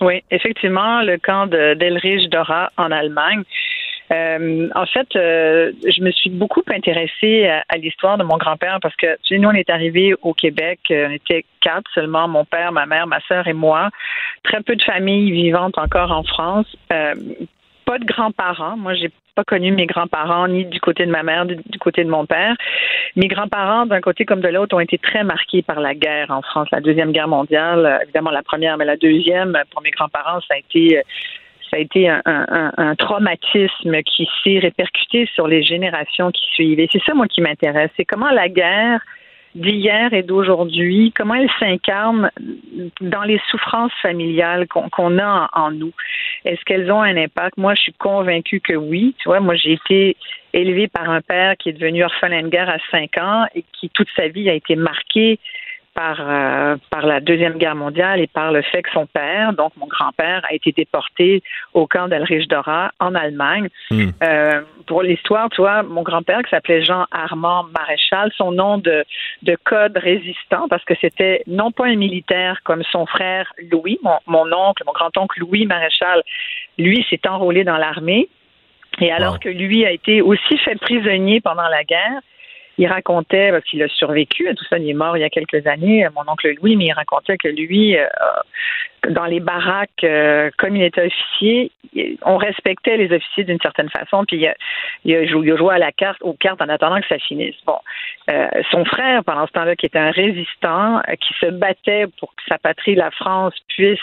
Oui, 0.00 0.22
effectivement, 0.30 1.02
le 1.02 1.18
camp 1.18 1.46
de 1.46 1.74
d'Elrich 1.74 2.28
Dora 2.30 2.70
en 2.76 2.90
Allemagne. 2.90 3.42
Euh, 4.12 4.68
en 4.74 4.84
fait, 4.84 5.08
euh, 5.16 5.72
je 5.88 6.02
me 6.02 6.10
suis 6.10 6.28
beaucoup 6.28 6.62
intéressée 6.66 7.46
à, 7.48 7.64
à 7.70 7.78
l'histoire 7.78 8.18
de 8.18 8.22
mon 8.24 8.36
grand-père 8.36 8.78
parce 8.82 8.94
que, 8.96 9.14
tu 9.22 9.34
sais, 9.34 9.38
nous, 9.38 9.48
on 9.48 9.52
est 9.52 9.70
arrivés 9.70 10.14
au 10.20 10.34
Québec, 10.34 10.78
euh, 10.90 11.06
on 11.08 11.12
était 11.12 11.46
quatre 11.62 11.90
seulement, 11.94 12.28
mon 12.28 12.44
père, 12.44 12.70
ma 12.72 12.84
mère, 12.84 13.06
ma 13.06 13.20
sœur 13.22 13.48
et 13.48 13.54
moi. 13.54 13.88
Très 14.42 14.60
peu 14.62 14.76
de 14.76 14.82
familles 14.82 15.30
vivantes 15.32 15.78
encore 15.78 16.10
en 16.12 16.22
France. 16.22 16.66
Euh, 16.92 17.14
pas 17.84 17.98
de 17.98 18.04
grands-parents. 18.04 18.76
Moi, 18.76 18.94
j'ai 18.94 19.10
pas 19.34 19.44
connu 19.44 19.72
mes 19.72 19.86
grands-parents 19.86 20.48
ni 20.48 20.64
du 20.64 20.80
côté 20.80 21.06
de 21.06 21.10
ma 21.10 21.22
mère, 21.22 21.44
ni 21.44 21.56
du 21.56 21.78
côté 21.78 22.04
de 22.04 22.10
mon 22.10 22.24
père. 22.26 22.54
Mes 23.16 23.28
grands-parents, 23.28 23.86
d'un 23.86 24.00
côté 24.00 24.24
comme 24.24 24.40
de 24.40 24.48
l'autre, 24.48 24.76
ont 24.76 24.80
été 24.80 24.98
très 24.98 25.24
marqués 25.24 25.62
par 25.62 25.80
la 25.80 25.94
guerre 25.94 26.30
en 26.30 26.42
France, 26.42 26.68
la 26.72 26.80
deuxième 26.80 27.12
guerre 27.12 27.28
mondiale, 27.28 28.00
évidemment 28.02 28.30
la 28.30 28.42
première, 28.42 28.76
mais 28.76 28.84
la 28.84 28.96
deuxième 28.96 29.60
pour 29.70 29.82
mes 29.82 29.90
grands-parents, 29.90 30.40
ça 30.48 30.54
a 30.54 30.58
été 30.58 31.02
ça 31.70 31.78
a 31.78 31.80
été 31.80 32.08
un- 32.08 32.22
un 32.76 32.94
traumatisme 32.94 34.02
qui 34.02 34.28
s'est 34.44 34.60
répercuté 34.60 35.28
sur 35.34 35.48
les 35.48 35.62
générations 35.62 36.30
qui 36.30 36.46
suivent. 36.52 36.78
Et 36.78 36.88
c'est 36.92 37.02
ça, 37.02 37.14
moi, 37.14 37.26
qui 37.26 37.40
m'intéresse. 37.40 37.90
C'est 37.96 38.04
comment 38.04 38.30
la 38.30 38.48
guerre 38.48 39.00
d'hier 39.54 40.12
et 40.12 40.22
d'aujourd'hui, 40.22 41.12
comment 41.16 41.34
elle 41.34 41.50
s'incarne 41.58 42.30
dans 43.00 43.22
les 43.22 43.40
souffrances 43.50 43.92
familiales 44.02 44.66
qu'on 44.68 45.18
a 45.18 45.48
en, 45.52 45.70
nous? 45.70 45.92
Est-ce 46.44 46.64
qu'elles 46.64 46.90
ont 46.90 47.02
un 47.02 47.16
impact? 47.16 47.56
Moi, 47.56 47.74
je 47.74 47.82
suis 47.82 47.92
convaincue 47.92 48.60
que 48.60 48.74
oui. 48.74 49.14
Tu 49.18 49.28
vois, 49.28 49.40
moi, 49.40 49.54
j'ai 49.54 49.72
été 49.72 50.16
élevée 50.52 50.88
par 50.88 51.08
un 51.08 51.20
père 51.20 51.56
qui 51.56 51.68
est 51.68 51.72
devenu 51.72 52.04
orphelin 52.04 52.42
de 52.42 52.48
guerre 52.48 52.68
à 52.68 52.78
5 52.90 53.18
ans 53.18 53.44
et 53.54 53.64
qui, 53.72 53.90
toute 53.90 54.08
sa 54.16 54.28
vie, 54.28 54.48
a 54.50 54.54
été 54.54 54.76
marqué 54.76 55.38
par, 55.94 56.16
euh, 56.20 56.76
par 56.90 57.06
la 57.06 57.20
Deuxième 57.20 57.56
Guerre 57.56 57.76
mondiale 57.76 58.20
et 58.20 58.26
par 58.26 58.52
le 58.52 58.62
fait 58.62 58.82
que 58.82 58.90
son 58.90 59.06
père, 59.06 59.52
donc 59.52 59.72
mon 59.76 59.86
grand-père, 59.86 60.42
a 60.50 60.54
été 60.54 60.72
déporté 60.72 61.42
au 61.72 61.86
camp 61.86 62.08
d'Alrich 62.08 62.48
Dora 62.48 62.90
en 63.00 63.14
Allemagne. 63.14 63.68
Hmm. 63.90 64.10
Euh, 64.22 64.60
pour 64.86 65.02
l'histoire, 65.02 65.48
tu 65.50 65.60
vois, 65.60 65.82
mon 65.82 66.02
grand-père, 66.02 66.42
qui 66.42 66.50
s'appelait 66.50 66.84
Jean-Armand 66.84 67.64
Maréchal, 67.72 68.30
son 68.36 68.52
nom 68.52 68.78
de, 68.78 69.04
de 69.42 69.56
code 69.64 69.96
résistant, 69.96 70.68
parce 70.68 70.84
que 70.84 70.94
c'était 71.00 71.42
non 71.46 71.70
pas 71.70 71.86
un 71.86 71.96
militaire 71.96 72.60
comme 72.64 72.82
son 72.90 73.06
frère 73.06 73.52
Louis, 73.70 73.98
mon, 74.02 74.18
mon 74.26 74.52
oncle, 74.52 74.82
mon 74.86 74.92
grand-oncle 74.92 75.40
Louis 75.40 75.66
Maréchal, 75.66 76.22
lui 76.78 77.06
s'est 77.08 77.26
enrôlé 77.28 77.64
dans 77.64 77.76
l'armée. 77.76 78.28
Et 79.00 79.10
alors 79.10 79.34
Wow. 79.34 79.38
que 79.40 79.48
lui 79.48 79.84
a 79.84 79.90
été 79.90 80.22
aussi 80.22 80.56
fait 80.58 80.76
prisonnier 80.76 81.40
pendant 81.40 81.68
la 81.68 81.82
guerre, 81.82 82.20
il 82.78 82.86
racontait, 82.86 83.50
parce 83.50 83.64
qu'il 83.64 83.82
a 83.82 83.88
survécu 83.88 84.52
tout 84.54 84.64
ça, 84.64 84.78
il 84.78 84.88
est 84.88 84.94
mort 84.94 85.16
il 85.16 85.20
y 85.20 85.24
a 85.24 85.30
quelques 85.30 85.66
années, 85.66 86.06
mon 86.14 86.30
oncle 86.30 86.52
Louis, 86.60 86.76
mais 86.76 86.86
il 86.86 86.92
racontait 86.92 87.36
que 87.36 87.48
lui, 87.48 87.96
euh, 87.96 88.06
dans 89.10 89.24
les 89.26 89.40
baraques, 89.40 90.04
euh, 90.04 90.50
comme 90.58 90.76
il 90.76 90.82
était 90.82 91.06
officier, 91.06 91.70
on 92.22 92.36
respectait 92.36 92.96
les 92.96 93.14
officiers 93.14 93.44
d'une 93.44 93.60
certaine 93.60 93.88
façon, 93.88 94.24
puis 94.24 94.36
il 94.36 94.46
a, 94.48 94.54
il 95.04 95.14
a 95.14 95.26
joué, 95.26 95.46
il 95.46 95.52
a 95.52 95.56
joué 95.56 95.74
à 95.74 95.78
la 95.78 95.92
carte, 95.92 96.18
aux 96.22 96.32
cartes 96.32 96.60
en 96.60 96.68
attendant 96.68 97.00
que 97.00 97.06
ça 97.08 97.18
finisse. 97.18 97.54
Bon, 97.66 97.78
Euh, 98.30 98.48
son 98.70 98.86
frère, 98.86 99.22
pendant 99.22 99.46
ce 99.46 99.52
temps-là, 99.52 99.76
qui 99.76 99.84
était 99.84 99.98
un 99.98 100.10
résistant, 100.10 100.96
euh, 100.96 101.14
qui 101.20 101.34
se 101.38 101.50
battait 101.50 102.06
pour 102.18 102.34
que 102.34 102.42
sa 102.48 102.56
patrie, 102.56 102.94
la 102.94 103.10
France, 103.10 103.52
puisse 103.68 103.98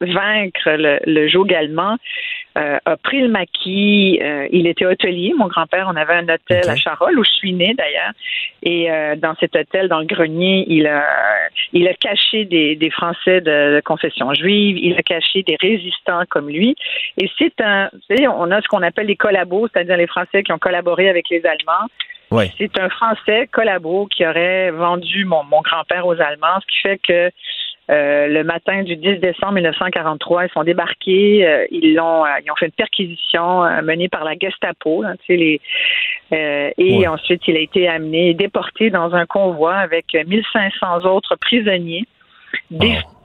vaincre 0.00 0.70
le, 0.70 0.98
le 1.06 1.28
joug 1.28 1.54
allemand, 1.54 1.96
a 2.56 2.96
pris 2.96 3.20
le 3.20 3.28
maquis. 3.28 4.18
Il 4.50 4.66
était 4.66 4.84
hôtelier. 4.84 5.32
Mon 5.36 5.46
grand-père, 5.46 5.86
on 5.88 5.96
avait 5.96 6.14
un 6.14 6.28
hôtel 6.28 6.68
à 6.68 6.74
Charolles 6.74 7.18
où 7.18 7.24
je 7.24 7.30
suis 7.30 7.52
née 7.52 7.74
d'ailleurs. 7.74 8.12
Et 8.62 8.88
dans 9.16 9.34
cet 9.36 9.54
hôtel, 9.56 9.88
dans 9.88 10.00
le 10.00 10.04
grenier, 10.06 10.64
il 10.68 10.86
a, 10.86 11.04
il 11.72 11.86
a 11.88 11.94
caché 11.94 12.44
des, 12.44 12.76
des 12.76 12.90
Français 12.90 13.40
de, 13.40 13.76
de, 13.76 13.80
confession 13.80 14.32
juive. 14.40 14.76
Il 14.78 14.96
a 14.98 15.02
caché 15.02 15.42
des 15.42 15.56
résistants 15.60 16.22
comme 16.28 16.48
lui. 16.48 16.74
Et 17.20 17.28
c'est 17.38 17.60
un, 17.60 17.88
vous 17.92 18.00
savez, 18.08 18.28
on 18.28 18.50
a 18.50 18.60
ce 18.60 18.68
qu'on 18.68 18.82
appelle 18.82 19.06
les 19.06 19.16
collabos, 19.16 19.68
c'est-à-dire 19.68 19.96
les 19.96 20.06
Français 20.06 20.42
qui 20.42 20.52
ont 20.52 20.58
collaboré 20.58 21.08
avec 21.08 21.28
les 21.30 21.44
Allemands. 21.44 21.86
Ouais. 22.30 22.50
C'est 22.58 22.78
un 22.78 22.88
Français 22.88 23.48
collabo 23.50 24.06
qui 24.06 24.24
aurait 24.24 24.70
vendu 24.70 25.24
mon, 25.24 25.42
mon 25.44 25.62
grand-père 25.62 26.06
aux 26.06 26.20
Allemands, 26.20 26.60
ce 26.60 26.66
qui 26.66 26.78
fait 26.80 26.98
que 26.98 27.30
euh, 27.90 28.28
le 28.28 28.44
matin 28.44 28.84
du 28.84 28.94
10 28.94 29.16
décembre 29.18 29.54
1943, 29.54 30.46
ils 30.46 30.50
sont 30.50 30.62
débarqués, 30.62 31.44
euh, 31.44 31.66
ils 31.72 31.94
l'ont, 31.94 32.24
euh, 32.24 32.28
ils 32.44 32.50
ont 32.52 32.54
fait 32.54 32.66
une 32.66 32.72
perquisition 32.72 33.62
menée 33.82 34.08
par 34.08 34.22
la 34.22 34.34
Gestapo, 34.38 35.02
hein, 35.02 35.14
tu 35.26 35.34
sais, 35.34 35.36
les, 35.36 35.60
et 36.78 36.98
Ouais. 36.98 37.06
ensuite 37.08 37.42
il 37.48 37.56
a 37.56 37.60
été 37.60 37.88
amené, 37.88 38.32
déporté 38.34 38.90
dans 38.90 39.12
un 39.14 39.26
convoi 39.26 39.74
avec 39.74 40.14
1500 40.14 41.04
autres 41.04 41.34
prisonniers, 41.34 42.04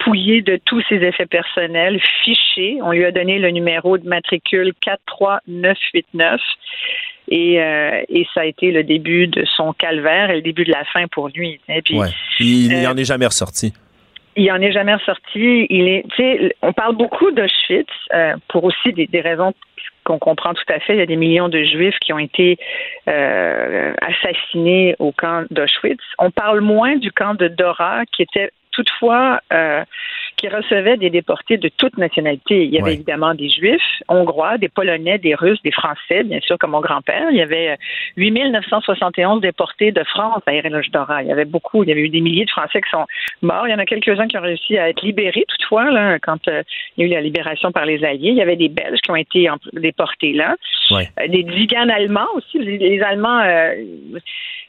dépouillé 0.05 0.41
de 0.41 0.59
tous 0.65 0.81
ses 0.87 0.95
effets 0.95 1.25
personnels, 1.25 1.99
fiché. 2.23 2.77
On 2.81 2.91
lui 2.91 3.05
a 3.05 3.11
donné 3.11 3.39
le 3.39 3.49
numéro 3.51 3.97
de 3.97 4.07
matricule 4.07 4.73
43989. 4.81 6.41
Et, 7.27 7.59
euh, 7.59 8.01
et 8.07 8.27
ça 8.33 8.41
a 8.41 8.45
été 8.45 8.71
le 8.71 8.83
début 8.83 9.27
de 9.27 9.43
son 9.45 9.73
calvaire 9.73 10.29
et 10.29 10.35
le 10.35 10.41
début 10.41 10.63
de 10.63 10.71
la 10.71 10.83
fin 10.85 11.07
pour 11.07 11.29
lui. 11.29 11.59
Et 11.69 11.81
puis, 11.81 11.97
Ouais. 11.97 12.09
Il 12.39 12.71
euh, 12.73 12.83
n'en 12.83 12.95
est 12.95 13.05
jamais 13.05 13.25
ressorti. 13.25 13.73
il 14.35 14.51
en 14.51 14.61
est 14.61 14.71
jamais 14.71 14.93
ressorti. 14.93 15.65
Il 15.69 15.87
est, 15.87 16.55
on 16.61 16.71
parle 16.71 16.95
beaucoup 16.95 17.31
d'Auschwitz 17.31 17.89
euh, 18.13 18.35
pour 18.49 18.63
aussi 18.63 18.93
des, 18.93 19.07
des 19.07 19.21
raisons 19.21 19.53
qu'on 20.03 20.19
comprend 20.19 20.53
tout 20.53 20.71
à 20.71 20.79
fait. 20.79 20.93
Il 20.93 20.99
y 20.99 21.01
a 21.01 21.07
des 21.07 21.15
millions 21.15 21.49
de 21.49 21.63
Juifs 21.63 21.97
qui 21.99 22.13
ont 22.13 22.19
été 22.19 22.57
euh, 23.07 23.93
assassinés 24.01 24.95
au 24.99 25.11
camp 25.11 25.45
d'Auschwitz. 25.49 25.99
On 26.19 26.29
parle 26.29 26.61
moins 26.61 26.95
du 26.97 27.11
camp 27.11 27.33
de 27.33 27.47
Dora, 27.47 28.03
qui 28.11 28.21
était 28.21 28.51
toutefois 28.75 29.41
euh, 29.53 29.83
qui 30.37 30.47
recevait 30.49 30.97
des 30.97 31.09
déportés 31.09 31.57
de 31.57 31.69
toute 31.77 31.97
nationalité. 31.97 32.63
Il 32.65 32.69
y 32.71 32.77
avait 32.77 32.85
Ouais. 32.89 32.93
évidemment 32.95 33.33
des 33.33 33.49
Juifs 33.49 33.81
hongrois, 34.09 34.57
des 34.57 34.69
Polonais, 34.69 35.17
des 35.17 35.35
Russes, 35.35 35.61
des 35.63 35.71
Français, 35.71 36.23
bien 36.23 36.39
sûr, 36.41 36.57
comme 36.57 36.71
mon 36.71 36.81
grand-père. 36.81 37.27
Il 37.31 37.37
y 37.37 37.41
avait 37.41 37.69
euh, 37.71 37.75
8971 38.17 39.41
déportés 39.41 39.91
de 39.91 40.03
France 40.03 40.41
à 40.45 40.53
Ereloge 40.53 40.89
Dora. 40.91 41.21
Il 41.23 41.27
y 41.29 41.31
avait 41.31 41.45
beaucoup, 41.45 41.83
il 41.83 41.89
y 41.89 41.91
avait 41.91 42.01
eu 42.01 42.09
des 42.09 42.21
milliers 42.21 42.45
de 42.45 42.49
Français 42.51 42.81
qui 42.81 42.89
sont 42.89 43.05
morts. 43.41 43.67
Il 43.67 43.71
y 43.71 43.73
en 43.73 43.79
a 43.79 43.85
quelques-uns 43.85 44.27
qui 44.27 44.37
ont 44.37 44.41
réussi 44.41 44.77
à 44.77 44.89
être 44.89 45.01
libérés, 45.01 45.45
toutefois, 45.47 45.89
là, 45.91 46.19
quand 46.19 46.47
euh, 46.47 46.63
il 46.97 47.01
y 47.01 47.03
a 47.03 47.07
eu 47.07 47.13
la 47.13 47.21
libération 47.21 47.71
par 47.71 47.85
les 47.85 48.03
Alliés. 48.03 48.29
Il 48.29 48.35
y 48.35 48.41
avait 48.41 48.55
des 48.55 48.69
Belges 48.69 48.99
qui 49.01 49.11
ont 49.11 49.15
été 49.15 49.47
déportés 49.73 50.33
là. 50.33 50.55
Ouais. 50.91 51.09
Euh, 51.19 51.27
des 51.27 51.43
Tziganes 51.43 51.89
allemands 51.89 52.27
aussi. 52.35 52.59
Les, 52.59 52.77
les 52.77 53.01
Allemands, 53.01 53.39
euh, 53.41 53.73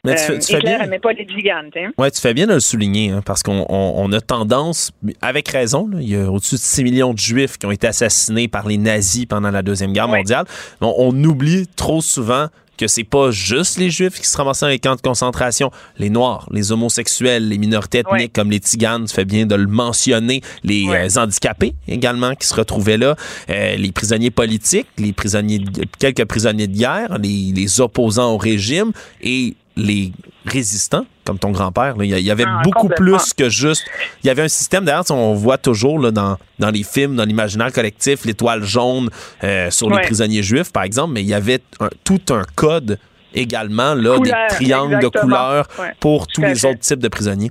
Mais 0.05 0.15
tu 0.15 0.23
fais- 0.23 0.39
tu 0.39 0.53
fais 0.57 0.61
bien. 0.61 0.79
pas 1.01 1.13
les 1.13 1.25
Tziganes. 1.25 1.71
hein. 1.77 1.91
Ouais, 1.99 2.11
tu 2.11 2.21
fais 2.21 2.35
bien 2.35 2.47
de 2.47 2.55
le 2.55 2.61
souligner, 2.61 3.11
hein, 3.11 3.21
parce 3.25 3.43
qu'on 3.43 3.67
on- 3.69 3.95
on 3.97 4.13
a 4.13 4.21
tendance, 4.21 4.93
avec 5.23 5.49
raison, 5.57 5.89
là, 5.89 5.99
il 6.01 6.09
y 6.09 6.17
a 6.17 6.31
au-dessus 6.31 6.55
de 6.57 6.61
6 6.61 6.85
millions 6.85 7.13
de 7.15 7.19
Juifs 7.19 7.59
qui 7.59 7.67
ont 7.67 7.71
été 7.71 7.87
assassinés 7.87 8.49
par 8.49 8.67
les 8.69 8.79
nazis 8.79 9.27
pendant 9.27 9.51
la 9.51 9.63
Deuxième 9.63 9.93
Guerre 9.93 10.09
mondiale. 10.19 10.45
On, 10.81 10.95
on 10.99 11.25
oublie 11.25 11.67
trop 11.77 12.01
souvent 12.01 12.47
que 12.79 12.87
c'est 12.89 13.05
pas 13.05 13.31
juste 13.31 13.79
les 13.79 13.89
Juifs 13.91 14.21
qui 14.21 14.27
se 14.27 14.37
ramassaient 14.37 14.67
dans 14.67 14.71
les 14.71 14.79
camps 14.79 14.97
de 14.97 15.01
concentration. 15.01 15.71
Les 15.99 16.11
Noirs, 16.11 16.47
les 16.53 16.73
homosexuels, 16.73 17.49
les 17.49 17.57
minorités 17.57 18.01
ethniques 18.01 18.35
comme 18.35 18.51
les 18.51 18.59
Tziganes, 18.59 19.07
tu 19.07 19.15
fais 19.15 19.25
bien 19.25 19.47
de 19.47 19.55
le 19.55 19.67
mentionner, 19.67 20.43
les 20.63 20.85
euh, 20.87 21.09
handicapés 21.23 21.75
également 21.89 22.35
qui 22.35 22.47
se 22.47 22.55
retrouvaient 22.55 22.99
là, 22.99 23.17
euh, 23.49 23.77
les 23.77 23.93
prisonniers 23.93 24.31
politiques, 24.31 24.89
les 24.99 25.15
prisonniers, 25.15 25.61
de- 25.61 25.87
quelques 25.99 26.27
prisonniers 26.27 26.67
de 26.67 26.77
guerre, 26.77 27.17
les, 27.19 27.51
les 27.55 27.81
opposants 27.81 28.35
au 28.35 28.37
régime 28.37 28.93
et 29.23 29.55
les 29.77 30.13
résistants, 30.45 31.07
comme 31.27 31.39
ton 31.39 31.51
grand-père. 31.51 31.95
Il 32.01 32.07
y 32.07 32.31
avait 32.31 32.45
Ah, 32.47 32.61
beaucoup 32.63 32.89
plus 32.89 33.35
que 33.35 33.49
juste. 33.51 33.85
Il 34.23 34.29
y 34.29 34.31
avait 34.31 34.43
un 34.43 34.49
système, 34.49 34.85
d'ailleurs, 34.85 35.05
on 35.11 35.35
voit 35.35 35.59
toujours 35.59 35.99
là, 35.99 36.11
dans, 36.11 36.37
dans 36.59 36.71
les 36.71 36.85
films, 36.85 37.17
dans 37.17 37.25
l'imaginaire 37.25 37.73
collectif, 37.73 38.25
l'étoile 38.25 38.63
jaune 38.63 39.11
euh, 39.45 39.71
sur 39.71 39.91
les 39.91 40.01
prisonniers 40.01 40.43
juifs, 40.43 40.73
par 40.73 40.85
exemple, 40.85 41.13
mais 41.15 41.21
il 41.23 41.29
y 41.29 41.35
avait 41.35 41.61
un- 41.81 41.91
tout 42.05 42.21
un 42.31 42.43
code 42.55 42.99
également, 43.35 43.95
là, 43.95 44.19
des 44.21 44.33
triangles 44.49 44.99
de 45.01 45.09
couleurs 45.09 45.67
Ouais, 45.79 45.93
pour 46.01 46.27
tous 46.29 46.41
les 46.43 46.55
fait. 46.55 46.69
autres 46.69 46.79
types 46.81 47.01
de 47.01 47.09
prisonniers. 47.09 47.51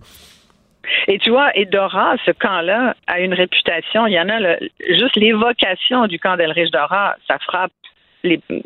Et 1.08 1.18
tu 1.20 1.30
vois, 1.32 1.50
et 1.58 1.66
Dora, 1.66 2.16
ce 2.26 2.32
camp-là, 2.32 2.96
a 3.08 3.20
une 3.20 3.34
réputation. 3.34 4.08
Il 4.08 4.14
y 4.14 4.20
en 4.20 4.30
a 4.30 4.40
le- 4.40 4.58
juste 4.98 5.16
l'évocation 5.16 6.08
du 6.08 6.20
camp 6.20 6.38
d'Elrich 6.38 6.72
Dora, 6.72 7.16
ça 7.28 7.38
frappe 7.40 7.72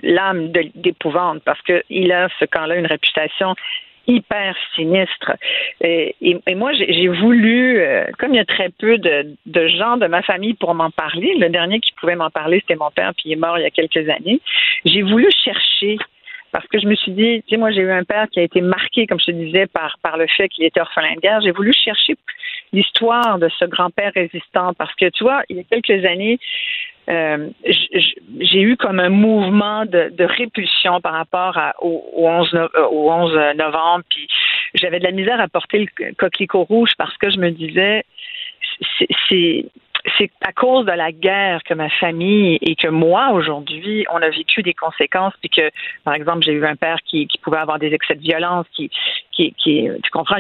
l'âme 0.03 0.51
d'épouvante 0.76 1.41
parce 1.43 1.62
que 1.64 1.84
il 1.89 2.12
a 2.14 2.30
ce 2.39 2.45
camp-là 2.45 2.76
une 2.76 2.86
réputation 2.88 3.55
hyper 4.10 4.55
sinistre. 4.76 5.34
Et, 5.82 6.16
moi, 6.55 6.74
j'ai 6.74 7.07
voulu, 7.07 7.80
euh, 7.80 8.05
comme 8.18 8.34
il 8.34 8.38
y 8.38 8.41
a 8.41 8.45
très 8.45 8.70
peu 8.70 8.97
de, 8.97 9.36
de 9.45 9.68
gens 9.68 9.97
de 9.97 10.07
ma 10.07 10.22
famille 10.24 10.55
pour 10.55 10.74
m'en 10.74 10.89
parler, 10.89 11.36
le 11.38 11.49
dernier 11.49 11.80
qui 11.80 11.91
pouvait 11.93 12.16
m'en 12.16 12.30
parler, 12.30 12.60
c'était 12.62 12.76
mon 12.76 12.91
père, 12.91 13.14
puis 13.16 13.30
il 13.30 13.34
est 13.34 13.36
mort 13.36 13.57
il 13.57 13.62
y 13.62 13.66
a 13.66 13.70
quelques 13.70 14.10
années. 14.10 14.41
J'ai 14.86 15.03
voulu 15.03 15.28
chercher 15.43 15.97
parce 16.51 16.68
que 16.68 16.80
je 16.80 16.88
me 16.88 16.95
suis 16.95 17.12
dit, 17.12 17.43
tu 17.43 17.49
sais, 17.49 17.57
moi 17.57 17.72
j'ai 17.72 17.82
eu 17.82 17.91
un 17.91 18.03
père 18.03 18.28
qui 18.32 18.39
a 18.39 18.43
été 18.43 18.62
marqué, 18.62 19.05
comme 19.05 19.20
je 19.20 19.26
te 19.26 19.32
disais, 19.32 19.68
par, 19.68 19.97
par 20.01 20.18
le 20.18 20.26
fait 20.28 20.49
qu'il 20.49 20.66
était 20.66 20.82
orphelin 20.82 21.14
de 21.16 21.20
guerre. 21.20 21.41
J'ai 21.41 21.51
voulu 21.51 21.74
chercher 21.74 22.16
l'histoire 22.74 23.38
de 23.39 23.49
ce 23.60 23.66
grand-père 23.66 24.12
résistant 24.16 24.74
parce 24.74 24.93
que, 24.95 25.10
tu 25.10 25.24
vois, 25.24 25.43
il 25.49 25.57
y 25.57 25.60
a 25.60 25.64
quelques 25.64 26.05
années, 26.05 26.39
euh, 27.09 27.49
j'ai 27.65 28.61
eu 28.61 28.77
comme 28.77 28.99
un 28.99 29.09
mouvement 29.09 29.85
de, 29.85 30.23
répulsion 30.23 31.01
par 31.01 31.13
rapport 31.13 31.57
au, 31.81 32.03
au 32.13 32.27
11, 32.27 32.53
no- 32.53 32.69
euh, 32.75 32.87
au 32.91 33.11
11 33.11 33.55
novembre. 33.57 34.03
Puis 34.09 34.27
j'avais 34.75 34.99
de 34.99 35.05
la 35.05 35.11
misère 35.11 35.39
à 35.39 35.47
porter 35.47 35.79
le 35.97 36.13
coquelicot 36.13 36.63
rouge 36.63 36.91
parce 36.97 37.17
que 37.17 37.29
je 37.29 37.39
me 37.39 37.49
disais, 37.51 38.03
c'est- 39.29 39.65
c'est 40.17 40.31
à 40.41 40.53
cause 40.53 40.85
de 40.85 40.91
la 40.91 41.11
guerre 41.11 41.61
que 41.63 41.73
ma 41.73 41.89
famille 41.89 42.57
et 42.61 42.75
que 42.75 42.87
moi 42.87 43.31
aujourd'hui 43.31 44.05
on 44.11 44.17
a 44.17 44.29
vécu 44.29 44.63
des 44.63 44.73
conséquences 44.73 45.33
puis 45.41 45.49
que 45.49 45.69
par 46.03 46.13
exemple 46.13 46.43
j'ai 46.43 46.53
eu 46.53 46.65
un 46.65 46.75
père 46.75 46.97
qui, 47.05 47.27
qui 47.27 47.37
pouvait 47.37 47.57
avoir 47.57 47.79
des 47.79 47.93
excès 47.93 48.15
de 48.15 48.21
violence 48.21 48.65
qui 48.75 48.89
qui, 49.31 49.53
qui 49.53 49.87
tu 50.03 50.11
comprends? 50.11 50.37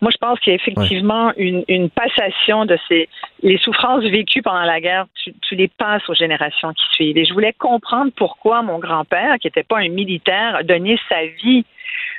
Moi 0.00 0.10
je 0.10 0.16
pense 0.18 0.40
qu'il 0.40 0.52
y 0.52 0.54
a 0.54 0.56
effectivement 0.56 1.32
une, 1.36 1.64
une 1.68 1.90
passation 1.90 2.64
de 2.64 2.76
ces 2.88 3.08
les 3.42 3.58
souffrances 3.58 4.04
vécues 4.04 4.42
pendant 4.42 4.64
la 4.64 4.80
guerre 4.80 5.06
tu, 5.14 5.34
tu 5.42 5.54
les 5.54 5.68
passes 5.68 6.08
aux 6.08 6.14
générations 6.14 6.72
qui 6.72 6.84
suivent. 6.92 7.18
Et 7.18 7.24
je 7.24 7.32
voulais 7.32 7.52
comprendre 7.52 8.12
pourquoi 8.16 8.62
mon 8.62 8.78
grand-père 8.78 9.36
qui 9.40 9.48
n'était 9.48 9.62
pas 9.62 9.78
un 9.78 9.88
militaire 9.88 10.56
a 10.56 10.62
donné 10.62 10.98
sa 11.08 11.26
vie 11.42 11.64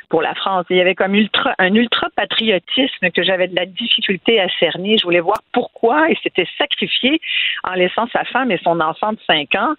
pour 0.09 0.21
la 0.21 0.33
France. 0.35 0.65
Il 0.69 0.77
y 0.77 0.81
avait 0.81 0.95
comme 0.95 1.15
ultra, 1.15 1.53
un 1.57 1.73
ultra-patriotisme 1.73 3.09
que 3.11 3.23
j'avais 3.23 3.47
de 3.47 3.55
la 3.55 3.65
difficulté 3.65 4.39
à 4.39 4.47
cerner. 4.59 4.97
Je 4.97 5.03
voulais 5.03 5.19
voir 5.19 5.41
pourquoi 5.51 6.07
il 6.09 6.17
s'était 6.19 6.47
sacrifié 6.57 7.19
en 7.63 7.73
laissant 7.73 8.07
sa 8.13 8.23
femme 8.25 8.51
et 8.51 8.59
son 8.63 8.79
enfant 8.79 9.13
de 9.13 9.19
5 9.27 9.55
ans 9.55 9.75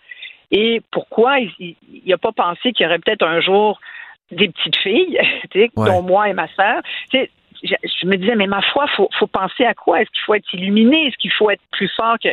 et 0.51 0.81
pourquoi 0.91 1.39
il 1.41 1.77
n'a 2.07 2.19
pas 2.19 2.33
pensé 2.33 2.73
qu'il 2.73 2.85
y 2.85 2.87
aurait 2.87 2.99
peut-être 2.99 3.27
un 3.27 3.41
jour 3.41 3.81
des 4.31 4.49
petites 4.49 4.77
filles, 4.77 5.19
Ouais. 5.55 5.69
dont 5.77 6.03
moi 6.03 6.29
et 6.29 6.33
ma 6.33 6.49
sœur. 6.49 6.83
Je, 7.13 7.19
je 7.63 8.07
me 8.07 8.17
disais, 8.17 8.37
mais 8.37 8.47
ma 8.47 8.63
foi, 8.63 8.87
faut, 8.89 9.09
faut 9.19 9.27
penser 9.27 9.65
à 9.65 9.75
quoi? 9.75 10.01
Est-ce 10.03 10.11
qu'il 10.11 10.23
faut 10.25 10.35
être 10.35 10.53
illuminé? 10.53 11.07
Est-ce 11.07 11.17
qu'il 11.17 11.33
faut 11.33 11.51
être 11.51 11.63
plus 11.73 11.89
fort 11.97 12.17
que... 12.23 12.29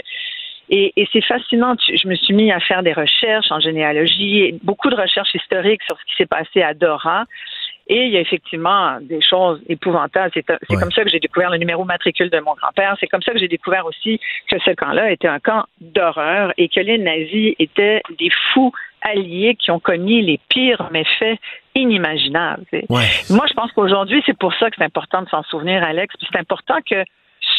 Et, 0.70 0.94
et 0.96 1.08
c'est 1.12 1.22
fascinant. 1.24 1.76
Je 1.80 2.08
me 2.08 2.16
suis 2.16 2.34
mis 2.34 2.52
à 2.52 2.60
faire 2.60 2.84
des 2.84 2.94
recherches 2.94 3.52
en 3.52 3.60
généalogie, 3.60 4.58
beaucoup 4.64 4.90
de 4.90 4.96
recherches 4.96 5.34
historiques 5.36 5.82
sur 5.84 5.98
ce 6.00 6.06
qui 6.06 6.16
s'est 6.18 6.26
passé 6.26 6.62
à 6.62 6.74
Dora. 6.74 7.26
Et 7.88 8.06
il 8.06 8.12
y 8.14 8.18
a 8.18 8.22
effectivement 8.22 8.98
des 9.02 9.22
choses 9.22 9.62
épouvantables. 9.68 10.32
C'est 10.34 10.76
comme 10.76 10.92
ça 10.92 11.04
que 11.04 11.10
j'ai 11.10 11.20
découvert 11.20 11.50
le 11.50 11.58
numéro 11.58 11.84
matricule 11.84 12.30
de 12.30 12.40
mon 12.40 12.54
grand-père. 12.54 12.96
C'est 13.00 13.08
comme 13.08 13.22
ça 13.22 13.34
que 13.34 13.40
j'ai 13.40 13.50
découvert 13.50 13.86
aussi 13.86 14.20
que 14.50 14.58
ce 14.60 14.72
camp-là 14.72 15.12
était 15.12 15.28
un 15.28 15.40
camp 15.40 15.66
d'horreur 15.82 16.54
et 16.58 16.70
que 16.70 16.80
les 16.80 16.98
nazis 16.98 17.56
étaient 17.60 18.02
des 18.18 18.30
fous 18.54 18.72
alliés 19.02 19.56
qui 19.60 19.70
ont 19.72 19.80
commis 19.80 20.22
les 20.22 20.40
pires 20.48 20.90
méfaits 20.92 21.38
inimaginables. 21.76 22.66
Moi, 22.90 23.02
je 23.48 23.54
pense 23.54 23.72
qu'aujourd'hui, 23.74 24.24
c'est 24.26 24.38
pour 24.38 24.54
ça 24.54 24.70
que 24.70 24.78
c'est 24.78 24.86
important 24.86 25.22
de 25.22 25.30
s'en 25.30 25.44
souvenir, 25.44 25.84
Alex. 25.84 26.16
C'est 26.22 26.40
important 26.40 26.78
que 26.90 27.04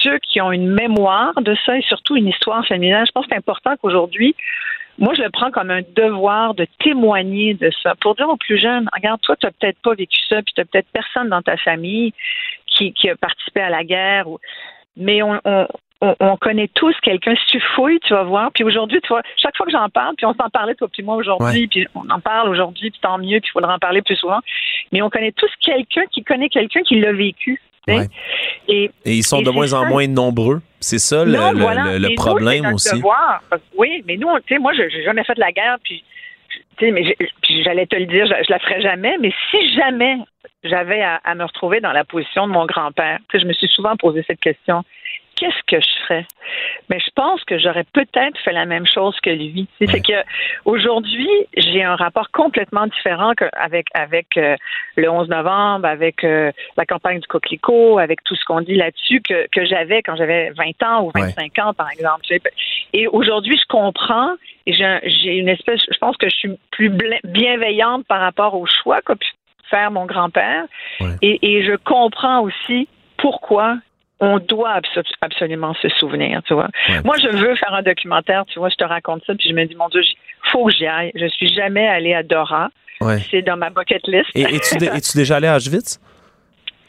ceux 0.01 0.19
qui 0.19 0.41
ont 0.41 0.53
une 0.53 0.69
mémoire 0.69 1.35
de 1.43 1.55
ça 1.67 1.77
et 1.77 1.83
surtout 1.83 2.17
une 2.17 2.29
histoire 2.29 2.67
familiale, 2.67 3.05
je 3.07 3.13
pense 3.13 3.27
que 3.27 3.31
c'est 3.33 3.39
important 3.39 3.75
qu'aujourd'hui, 3.81 4.35
moi, 4.99 5.15
je 5.15 5.23
le 5.23 5.31
prends 5.31 5.51
comme 5.51 5.71
un 5.71 5.83
devoir 5.97 6.55
de 6.55 6.67
témoigner 6.83 7.55
de 7.55 7.71
ça. 7.83 7.95
Pour 8.01 8.15
dire 8.15 8.29
aux 8.29 8.37
plus 8.37 8.59
jeunes, 8.59 8.89
regarde, 8.95 9.21
toi, 9.23 9.37
tu 9.37 9.47
n'as 9.47 9.53
peut-être 9.53 9.79
pas 9.83 9.95
vécu 9.95 10.19
ça, 10.29 10.43
puis 10.43 10.53
tu 10.55 10.61
n'as 10.61 10.65
peut-être 10.67 10.89
personne 10.93 11.29
dans 11.29 11.43
ta 11.43 11.57
famille 11.57 12.13
qui, 12.67 12.93
qui 12.93 13.09
a 13.11 13.17
participé 13.17 13.61
à 13.61 13.71
la 13.71 13.85
guerre, 13.85 14.29
ou- 14.29 14.39
mais 14.97 15.23
on, 15.23 15.41
on, 15.45 15.67
on- 16.01 16.17
on 16.21 16.37
connaît 16.37 16.69
tous 16.69 16.95
quelqu'un. 17.03 17.35
Si 17.35 17.47
tu 17.47 17.61
fouilles, 17.75 17.99
tu 18.01 18.13
vas 18.15 18.23
voir. 18.25 18.51
Puis 18.53 18.63
aujourd'hui, 18.65 19.01
tu 19.01 19.09
vois, 19.09 19.23
chaque 19.37 19.57
fois 19.57 19.67
que 19.67 19.73
j'en 19.73 19.89
parle, 19.89 20.15
puis 20.17 20.27
on 20.27 20.35
s'en 20.35 20.49
parlait, 20.51 20.75
toi 20.75 20.89
puis 20.93 21.03
moi, 21.03 21.17
aujourd'hui, 21.17 21.63
Ouais. 21.63 21.67
puis 21.69 21.87
on 21.95 22.09
en 22.11 22.21
parle 22.21 22.49
aujourd'hui, 22.49 22.91
puis 22.91 23.01
tant 23.01 23.19
mieux, 23.19 23.41
puis 23.41 23.49
il 23.51 23.53
faudra 23.53 23.75
en 23.75 23.79
parler 23.79 24.03
plus 24.03 24.17
souvent. 24.17 24.41
Mais 24.93 25.03
on 25.03 25.11
connaît 25.11 25.33
tous 25.33 25.51
quelqu'un 25.61 26.05
qui 26.13 26.23
connaît 26.23 26.49
quelqu'un 26.49 26.83
qui 26.83 27.01
l'a 27.01 27.13
vécu. 27.13 27.61
Ouais. 27.89 28.09
Et, 28.69 28.91
Et 29.05 29.13
ils 29.15 29.23
sont 29.23 29.41
et 29.41 29.45
de 29.45 29.51
moins 29.51 29.73
en 29.75 29.85
moins 29.87 30.07
nombreux. 30.07 30.61
C'est 30.81 30.99
ça 30.99 31.25
le, 31.25 31.33
Non, 31.33 31.53
le- 31.53 31.59
voilà. 31.61 31.85
le- 31.85 31.93
le 31.99 32.01
Mais 32.01 32.09
nous, 32.09 32.15
problème 32.15 32.67
aussi. 32.73 32.95
devoir. 32.97 33.43
Oui, 33.77 34.03
mais 34.07 34.17
nous, 34.17 34.29
tu 34.47 34.55
sais, 34.55 34.59
moi, 34.61 34.73
je 34.75 34.83
n'ai 34.83 35.05
jamais 35.05 35.25
fait 35.25 35.37
la 35.39 35.53
guerre, 35.53 35.77
puis, 35.85 36.03
tu 36.79 36.87
sais, 36.87 36.91
mais 36.91 37.05
j'ai- 37.05 37.63
j'allais 37.63 37.87
te 37.87 37.97
le 37.97 38.07
dire, 38.07 38.27
je, 38.27 38.35
je 38.47 38.51
la 38.51 38.59
ferai 38.59 38.81
jamais, 38.81 39.17
mais 39.21 39.33
si 39.51 39.75
jamais 39.75 40.17
j'avais 40.63 41.03
à, 41.03 41.17
à 41.25 41.35
me 41.35 41.45
retrouver 41.45 41.81
dans 41.81 41.93
la 41.93 42.05
position 42.05 42.47
de 42.47 42.53
mon 42.53 42.65
grand-père, 42.65 43.19
tu 43.29 43.37
sais, 43.39 43.43
je 43.43 43.49
me 43.49 43.53
suis 43.53 43.69
souvent 43.69 43.97
posé 43.97 44.25
cette 44.27 44.41
question. 44.41 44.83
Qu'est-ce 45.37 45.63
que 45.67 45.81
je 45.81 46.05
ferais? 46.05 46.27
Mais 46.89 46.99
je 47.01 47.11
pense 47.15 47.43
que 47.45 47.59
j'aurais 47.59 47.85
peut-être 47.93 48.39
fait 48.45 48.53
la 48.53 48.67
même 48.67 48.87
chose 48.87 49.19
que 49.21 49.31
lui. 49.31 49.67
C'est 49.79 50.01
que 50.01 50.23
aujourd'hui, 50.65 51.29
j'ai 51.57 51.83
un 51.83 51.97
rapport 51.97 52.31
complètement 52.31 52.87
différent 52.87 53.33
avec 53.55 53.87
avec 53.95 54.37
euh, 54.37 54.57
le 54.97 55.09
11 55.11 55.29
novembre, 55.29 55.87
avec 55.87 56.23
euh, 56.25 56.53
la 56.77 56.85
campagne 56.87 57.21
du 57.21 57.27
coquelicot, 57.27 57.99
avec 57.99 58.23
tout 58.25 58.37
ce 58.37 58.45
qu'on 58.45 58.61
dit 58.61 58.75
là-dessus 58.75 59.21
que, 59.23 59.47
que 59.51 59.65
j'avais 59.65 60.03
quand 60.03 60.17
j'avais 60.17 60.51
20 60.51 60.83
ans 60.87 61.05
ou 61.05 61.11
25 61.21 61.59
ans, 61.61 61.75
par 61.75 61.91
exemple. 61.91 62.25
Et 62.93 63.09
aujourd'hui, 63.09 63.57
je 63.57 63.67
comprends 63.69 64.35
et 64.67 64.73
j'ai 64.73 64.85
un- 64.85 65.01
j'ai 65.05 65.37
une 65.37 65.49
espèce, 65.49 65.81
je 65.91 65.99
pense 65.99 66.17
que 66.17 66.29
je 66.29 66.35
suis 66.35 66.51
plus 66.71 66.91
bienveillante 67.25 68.07
par 68.07 68.21
rapport 68.21 68.55
au 68.55 68.67
choix 68.67 69.01
qu'a 69.03 69.17
pu 69.17 69.27
faire 69.71 69.91
mon 69.91 70.07
grand-père. 70.07 70.65
Et, 71.23 71.39
et 71.43 71.65
je 71.65 71.75
comprends 71.77 72.41
aussi 72.41 72.87
pourquoi 73.17 73.79
on 74.21 74.39
doit 74.39 74.79
abso- 74.81 75.03
absolument 75.21 75.75
se 75.75 75.89
souvenir, 75.99 76.41
tu 76.47 76.55
vois. 76.55 76.69
Moi, 77.05 77.17
je 77.23 77.29
veux 77.37 77.55
faire 77.57 77.75
un 77.75 77.83
documentaire, 77.83 78.45
tu 78.47 78.59
vois, 78.59 78.69
je 78.71 78.77
te 78.77 78.85
raconte 78.85 79.23
ça, 79.27 79.35
puis 79.35 79.49
je 79.49 79.55
me 79.55 79.65
dis, 79.67 79.75
mon 79.75 79.89
Dieu, 79.89 80.03
il 80.03 80.51
faut 80.51 80.67
que 80.67 80.73
j'y 80.73 80.87
aille. 80.87 81.11
Je 81.15 81.27
suis 81.29 81.49
jamais 81.53 81.87
allée 81.87 82.15
à 82.15 82.23
Dora. 82.23 82.69
Ouais. 83.01 83.19
C'est 83.31 83.43
dans 83.43 83.57
ma 83.57 83.71
bucket 83.71 84.07
list. 84.07 84.31
Et 84.35 84.43
es-tu 84.43 84.83
es-tu 84.85 85.17
déjà 85.17 85.37
allé 85.37 85.49
à 85.49 85.57
Auschwitz? 85.57 85.99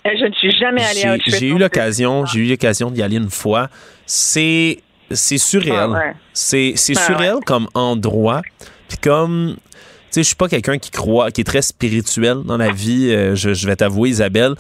je 0.06 0.26
ne 0.26 0.34
suis 0.34 0.52
jamais 0.52 0.84
allée 0.84 1.04
à 1.04 1.16
Auschwitz. 1.16 1.40
j'ai 1.40 1.48
eu 1.48 1.58
l'occasion, 1.58 2.26
j'ai 2.28 2.42
eu 2.42 2.50
l'occasion 2.50 2.92
d'y 2.92 3.02
aller 3.02 3.18
une 3.18 3.32
fois. 3.32 3.70
C'est 4.06 4.80
c'est 5.12 5.38
surréel. 5.40 5.76
Ah 5.80 5.90
ouais. 5.90 6.14
C'est 6.32 6.74
c'est 6.76 6.94
Ah 6.96 7.02
surréel 7.02 7.36
comme 7.46 7.68
endroit. 7.74 8.42
Puis 8.88 9.00
comme 9.00 9.56
tu 9.58 10.12
sais, 10.12 10.22
je 10.22 10.28
suis 10.28 10.36
pas 10.36 10.48
quelqu'un 10.48 10.78
qui 10.78 10.92
croit, 10.92 11.32
qui 11.32 11.42
est 11.42 11.46
très 11.46 11.64
spirituel 11.64 12.38
dans 12.46 12.58
la 12.58 12.72
vie. 12.72 13.10
euh, 13.12 13.36
je, 13.36 13.54
je 13.54 13.68
vais 13.68 13.76
t'avouer, 13.76 14.10
Isabelle, 14.10 14.54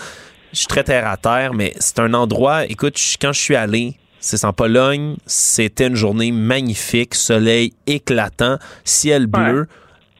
je 0.55 0.59
suis 0.61 0.67
très 0.67 0.83
terre 0.83 1.07
à 1.07 1.17
terre, 1.17 1.53
mais 1.53 1.73
c'est 1.79 1.99
un 1.99 2.13
endroit. 2.13 2.65
Écoute, 2.65 2.97
je- 2.97 3.17
quand 3.21 3.33
je 3.33 3.39
suis 3.39 3.55
allé, 3.55 3.97
c'est 4.19 4.43
en 4.45 4.53
Pologne. 4.53 5.17
C'était 5.27 5.87
une 5.87 5.95
journée 5.95 6.31
magnifique, 6.31 7.13
soleil 7.13 7.73
éclatant, 7.85 8.57
ciel 8.83 9.27
bleu. 9.27 9.67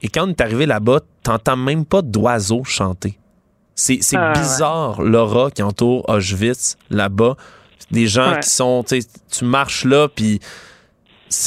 Et 0.01 0.09
quand 0.09 0.27
on 0.27 0.29
est 0.29 0.41
arrivé 0.41 0.65
là-bas, 0.65 0.99
t'entends 1.23 1.57
même 1.57 1.85
pas 1.85 2.01
d'oiseaux 2.03 2.63
chanter. 2.63 3.17
C'est 3.73 3.99
Ah, 4.13 4.33
ouais. 4.33 4.39
bizarre 4.39 5.01
l'aura 5.01 5.49
qui 5.51 5.63
entoure 5.63 6.07
Auschwitz 6.09 6.77
là-bas. 6.89 7.35
Des 7.91 8.07
gens 8.07 8.33
Ouais. 8.33 8.39
qui 8.41 8.49
sont, 8.49 8.83
tu 8.83 9.45
marches 9.45 9.85
là, 9.85 10.07
puis 10.07 10.39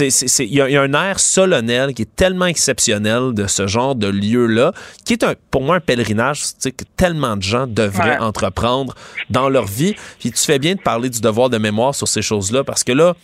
il 0.01 0.45
y, 0.47 0.55
y 0.57 0.77
a 0.77 0.83
un 0.83 0.93
air 0.93 1.21
solennel 1.21 1.95
qui 1.95 2.03
est 2.03 2.17
tellement 2.17 2.47
exceptionnel 2.47 3.33
de 3.33 3.47
ce 3.47 3.67
genre 3.67 3.95
de 3.95 4.09
lieu-là, 4.09 4.73
qui 5.05 5.13
est 5.15 5.23
un, 5.25 5.35
pour 5.51 5.63
moi 5.63 5.77
un 5.77 5.81
pèlerinage 5.81 6.41
tu 6.43 6.47
sais, 6.59 6.73
que 6.73 6.85
tellement 6.97 7.37
de 7.37 7.43
gens 7.43 7.67
devraient 7.67 8.19
Ouais. 8.19 8.19
entreprendre 8.19 8.95
dans 9.31 9.49
leur 9.49 9.67
vie. 9.67 9.95
Puis 10.19 10.33
tu 10.33 10.45
fais 10.45 10.59
bien 10.59 10.75
de 10.75 10.81
parler 10.81 11.11
du 11.11 11.21
devoir 11.21 11.49
de 11.51 11.59
mémoire 11.59 11.95
sur 11.95 12.09
ces 12.09 12.23
choses-là, 12.23 12.65
parce 12.65 12.83
que 12.85 12.93
là, 12.93 13.15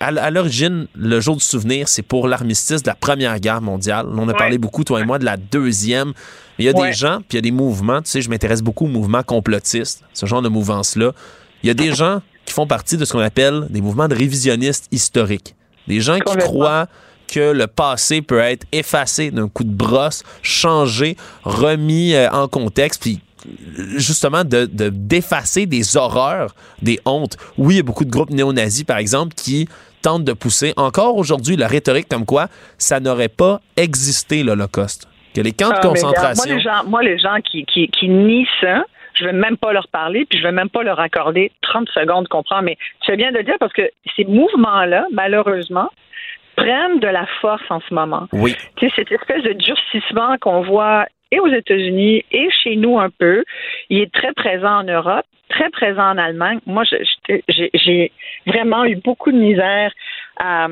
à, 0.00 0.06
à 0.06 0.30
l'origine, 0.30 0.86
le 0.94 1.20
jour 1.20 1.36
du 1.36 1.44
souvenir, 1.44 1.88
c'est 1.88 2.02
pour 2.02 2.28
l'armistice 2.28 2.82
de 2.82 2.88
la 2.88 2.94
Première 2.94 3.38
Guerre 3.40 3.60
mondiale. 3.60 4.06
On 4.16 4.28
a 4.28 4.34
parlé 4.34 4.58
beaucoup, 4.58 4.84
toi 4.84 5.00
et 5.00 5.04
moi, 5.04 5.18
de 5.18 5.24
la 5.24 5.36
deuxième. 5.36 6.08
Mais 6.58 6.64
il 6.64 6.66
y 6.66 6.68
a 6.68 6.72
Ouais. 6.76 6.88
des 6.88 6.92
gens, 6.94 7.18
puis 7.18 7.26
il 7.32 7.34
y 7.36 7.38
a 7.38 7.42
des 7.42 7.50
mouvements. 7.50 8.00
Tu 8.00 8.10
sais, 8.10 8.22
je 8.22 8.30
m'intéresse 8.30 8.62
beaucoup 8.62 8.84
aux 8.86 8.88
mouvements 8.88 9.22
complotistes, 9.22 10.02
ce 10.14 10.24
genre 10.26 10.40
de 10.40 10.48
mouvance-là. 10.48 11.12
Il 11.62 11.66
y 11.66 11.70
a 11.70 11.74
des 11.74 11.92
gens 11.94 12.22
qui 12.46 12.54
font 12.54 12.66
partie 12.66 12.96
de 12.96 13.04
ce 13.04 13.12
qu'on 13.12 13.18
appelle 13.20 13.66
des 13.70 13.80
mouvements 13.80 14.08
de 14.08 14.14
révisionnistes 14.14 14.86
historiques. 14.92 15.55
Des 15.88 16.00
gens 16.00 16.18
qui 16.18 16.36
croient 16.38 16.86
que 17.32 17.52
le 17.52 17.66
passé 17.66 18.22
peut 18.22 18.38
être 18.38 18.66
effacé 18.72 19.30
d'un 19.30 19.48
coup 19.48 19.64
de 19.64 19.72
brosse, 19.72 20.22
changé, 20.42 21.16
remis 21.44 22.14
euh, 22.14 22.30
en 22.30 22.46
contexte, 22.48 23.02
puis 23.02 23.20
justement 23.96 24.44
de 24.44 24.66
de- 24.66 24.88
d'effacer 24.90 25.66
des 25.66 25.96
horreurs, 25.96 26.54
des 26.82 26.98
hontes. 27.04 27.36
Oui, 27.58 27.74
il 27.74 27.76
y 27.78 27.80
a 27.80 27.82
beaucoup 27.82 28.04
de 28.04 28.10
groupes 28.10 28.30
néo-nazis, 28.30 28.84
par 28.84 28.98
exemple, 28.98 29.34
qui 29.34 29.68
tentent 30.02 30.24
de 30.24 30.32
pousser 30.32 30.72
encore 30.76 31.16
aujourd'hui 31.16 31.56
la 31.56 31.66
rhétorique 31.68 32.08
comme 32.08 32.26
quoi 32.26 32.48
ça 32.78 33.00
n'aurait 33.00 33.28
pas 33.28 33.60
existé 33.76 34.42
l'Holocauste. 34.42 35.08
Que 35.34 35.40
les 35.40 35.52
camps 35.52 35.68
de 35.68 35.74
Ah, 35.74 35.88
regarde, 35.88 35.94
concentration... 35.98 36.44
moi, 36.46 36.56
les 36.56 36.62
gens, 36.62 36.84
moi, 36.88 37.02
les 37.02 37.18
gens 37.18 37.36
qui, 37.50 37.64
qui, 37.66 37.88
qui 37.88 38.08
nient 38.08 38.46
ça, 38.60 38.84
je 39.18 39.24
vais 39.24 39.32
même 39.32 39.56
pas 39.56 39.72
leur 39.72 39.88
parler, 39.88 40.26
puis 40.28 40.38
je 40.38 40.44
vais 40.44 40.52
même 40.52 40.70
pas 40.70 40.82
leur 40.82 41.00
accorder 41.00 41.52
30 41.62 41.88
secondes 41.90 42.24
de 42.24 42.28
comprendre. 42.28 42.62
Mais 42.62 42.76
tu 43.00 43.10
fais 43.10 43.16
bien 43.16 43.32
de 43.32 43.38
le 43.38 43.44
dire 43.44 43.56
parce 43.58 43.72
que 43.72 43.90
ces 44.16 44.24
mouvements-là, 44.24 45.06
malheureusement, 45.12 45.90
prennent 46.56 47.00
de 47.00 47.08
la 47.08 47.26
force 47.40 47.64
en 47.70 47.80
ce 47.80 47.94
moment. 47.94 48.28
Oui. 48.32 48.54
Tu 48.76 48.86
sais, 48.86 48.92
cette 48.96 49.12
espèce 49.12 49.42
de 49.42 49.52
durcissement 49.52 50.36
qu'on 50.40 50.62
voit 50.62 51.06
et 51.30 51.40
aux 51.40 51.48
États-Unis 51.48 52.24
et 52.30 52.48
chez 52.62 52.76
nous 52.76 52.98
un 52.98 53.10
peu, 53.10 53.44
il 53.90 54.00
est 54.00 54.12
très 54.12 54.32
présent 54.32 54.78
en 54.78 54.84
Europe, 54.84 55.26
très 55.48 55.70
présent 55.70 56.10
en 56.10 56.18
Allemagne. 56.18 56.60
Moi, 56.66 56.84
j'ai 57.48 58.12
vraiment 58.46 58.84
eu 58.84 58.96
beaucoup 58.96 59.32
de 59.32 59.36
misère 59.36 59.92
à, 60.38 60.68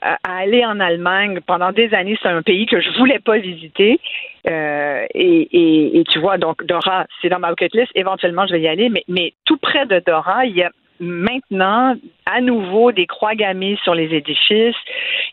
à 0.00 0.18
aller 0.38 0.64
en 0.64 0.80
Allemagne 0.80 1.40
pendant 1.46 1.72
des 1.72 1.92
années. 1.94 2.18
C'est 2.22 2.28
un 2.28 2.42
pays 2.42 2.66
que 2.66 2.80
je 2.80 2.90
voulais 2.98 3.18
pas 3.18 3.38
visiter. 3.38 4.00
Euh, 4.48 5.04
et, 5.14 5.48
et, 5.52 6.00
et 6.00 6.04
tu 6.04 6.18
vois, 6.18 6.38
donc 6.38 6.64
Dora, 6.64 7.06
c'est 7.20 7.28
dans 7.28 7.38
ma 7.38 7.50
bucket 7.50 7.74
list. 7.74 7.90
Éventuellement, 7.94 8.46
je 8.46 8.52
vais 8.52 8.60
y 8.60 8.68
aller. 8.68 8.88
Mais, 8.88 9.04
mais 9.08 9.32
tout 9.44 9.56
près 9.58 9.86
de 9.86 10.02
Dora, 10.06 10.46
il 10.46 10.56
y 10.56 10.62
a 10.62 10.70
maintenant 11.00 11.94
à 12.26 12.40
nouveau 12.40 12.90
des 12.90 13.06
croix 13.06 13.34
gammées 13.36 13.78
sur 13.84 13.94
les 13.94 14.12
édifices. 14.14 14.74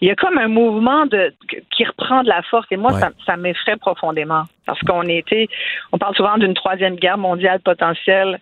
Il 0.02 0.08
y 0.08 0.12
a 0.12 0.16
comme 0.16 0.38
un 0.38 0.48
mouvement 0.48 1.06
de 1.08 1.34
qui 1.76 1.84
reprend 1.86 2.22
de 2.24 2.30
la 2.30 2.42
force. 2.44 2.68
Et 2.72 2.78
moi, 2.78 2.94
Ouais. 2.94 3.00
ça, 3.00 3.10
ça 3.26 3.38
m'effraie 3.38 3.78
profondément. 3.78 4.44
Parce 4.68 4.80
qu'on 4.82 5.04
était, 5.04 5.48
on 5.92 5.98
parle 5.98 6.16
souvent 6.16 6.38
d'une 6.38 6.54
troisième 6.54 6.96
guerre 6.96 7.18
mondiale 7.18 7.60
potentielle. 7.62 8.40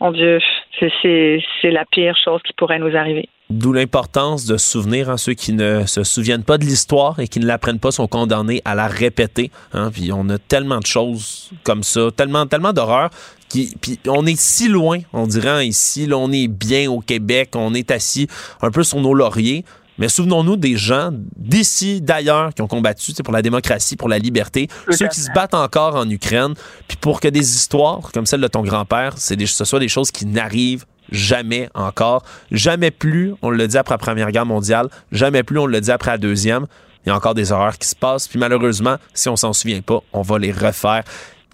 Mon 0.00 0.12
Dieu, 0.12 0.38
c'est 0.78 1.40
la 1.64 1.84
pire 1.90 2.16
chose 2.22 2.42
qui 2.42 2.52
pourrait 2.52 2.78
nous 2.78 2.94
arriver. 2.96 3.28
D'où 3.48 3.72
l'importance 3.72 4.44
de 4.44 4.56
souvenir. 4.56 5.08
hein, 5.08 5.16
ceux 5.16 5.34
qui 5.34 5.52
ne 5.52 5.86
se 5.86 6.02
souviennent 6.02 6.42
pas 6.42 6.58
de 6.58 6.64
l'histoire 6.64 7.20
et 7.20 7.28
qui 7.28 7.38
ne 7.38 7.46
l'apprennent 7.46 7.78
pas 7.78 7.92
sont 7.92 8.08
condamnés 8.08 8.60
à 8.64 8.74
la 8.74 8.88
répéter. 8.88 9.52
hein. 9.72 9.90
puis 9.92 10.10
on 10.12 10.28
a 10.30 10.38
tellement 10.38 10.80
de 10.80 10.86
choses 10.86 11.50
comme 11.62 11.84
ça, 11.84 12.08
tellement, 12.16 12.46
tellement 12.46 12.72
d'horreurs. 12.72 13.10
Qui, 13.48 13.76
puis 13.80 14.00
on 14.08 14.26
est 14.26 14.36
si 14.36 14.66
loin, 14.66 14.98
on 15.12 15.28
dirait 15.28 15.48
hein, 15.48 15.62
ici, 15.62 16.06
là, 16.06 16.18
on 16.18 16.32
est 16.32 16.48
bien 16.48 16.90
au 16.90 16.98
Québec, 16.98 17.50
on 17.54 17.72
est 17.74 17.92
assis 17.92 18.26
un 18.60 18.72
peu 18.72 18.82
sur 18.82 19.00
nos 19.00 19.14
lauriers. 19.14 19.64
Mais 19.98 20.08
souvenons-nous 20.08 20.56
des 20.56 20.76
gens 20.76 21.10
d'ici, 21.36 22.00
d'ailleurs, 22.00 22.52
qui 22.54 22.62
ont 22.62 22.66
combattu 22.66 23.12
pour 23.24 23.32
la 23.32 23.42
démocratie, 23.42 23.96
pour 23.96 24.08
la 24.08 24.18
liberté, 24.18 24.68
ceux 24.90 25.08
qui 25.08 25.20
se 25.20 25.30
battent 25.32 25.54
encore 25.54 25.96
en 25.96 26.08
Ukraine, 26.08 26.54
puis 26.86 26.96
pour 26.96 27.20
que 27.20 27.28
des 27.28 27.54
histoires 27.56 28.12
comme 28.12 28.26
celle 28.26 28.40
de 28.40 28.48
ton 28.48 28.62
grand-père, 28.62 29.14
c'est 29.16 29.36
des, 29.36 29.46
ce 29.46 29.64
soit 29.64 29.80
des 29.80 29.88
choses 29.88 30.10
qui 30.10 30.26
n'arrivent 30.26 30.84
jamais 31.10 31.68
encore, 31.74 32.24
jamais 32.50 32.90
plus, 32.90 33.34
on 33.42 33.50
le 33.50 33.68
dit 33.68 33.78
après 33.78 33.94
la 33.94 33.98
Première 33.98 34.30
Guerre 34.32 34.46
mondiale, 34.46 34.88
jamais 35.12 35.42
plus, 35.42 35.58
on 35.58 35.66
le 35.66 35.80
dit 35.80 35.90
après 35.90 36.12
la 36.12 36.18
Deuxième. 36.18 36.66
Il 37.04 37.10
y 37.10 37.12
a 37.12 37.16
encore 37.16 37.34
des 37.34 37.52
horreurs 37.52 37.78
qui 37.78 37.86
se 37.86 37.94
passent, 37.94 38.26
puis 38.26 38.38
malheureusement, 38.38 38.96
si 39.14 39.28
on 39.28 39.36
s'en 39.36 39.52
souvient 39.52 39.80
pas, 39.80 40.00
on 40.12 40.22
va 40.22 40.38
les 40.38 40.50
refaire. 40.50 41.04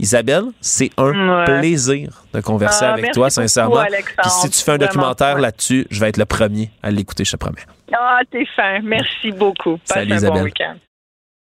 Isabelle, 0.02 0.46
c'est 0.60 0.90
un 0.98 1.12
Ouais. 1.38 1.44
plaisir 1.44 2.24
de 2.34 2.40
converser 2.40 2.84
Ah, 2.84 2.92
avec 2.94 3.12
toi, 3.12 3.28
beaucoup, 3.28 3.30
sincèrement. 3.30 3.84
Si 4.28 4.50
tu 4.50 4.58
fais 4.58 4.72
un 4.72 4.78
documentaire 4.78 5.36
ouais. 5.36 5.40
là-dessus, 5.42 5.86
je 5.90 6.00
vais 6.00 6.08
être 6.08 6.16
le 6.18 6.24
premier 6.26 6.70
à 6.82 6.90
l'écouter, 6.90 7.24
je 7.24 7.32
te 7.32 7.36
promets. 7.36 7.62
Ah, 7.94 8.20
t'es 8.30 8.44
fin. 8.56 8.80
Merci 8.82 9.30
beaucoup. 9.30 9.76
Passe 9.78 9.94
Salut, 9.98 10.12
un 10.12 10.16
Isabelle. 10.16 10.38
bon 10.40 10.44
week-end. 10.46 10.74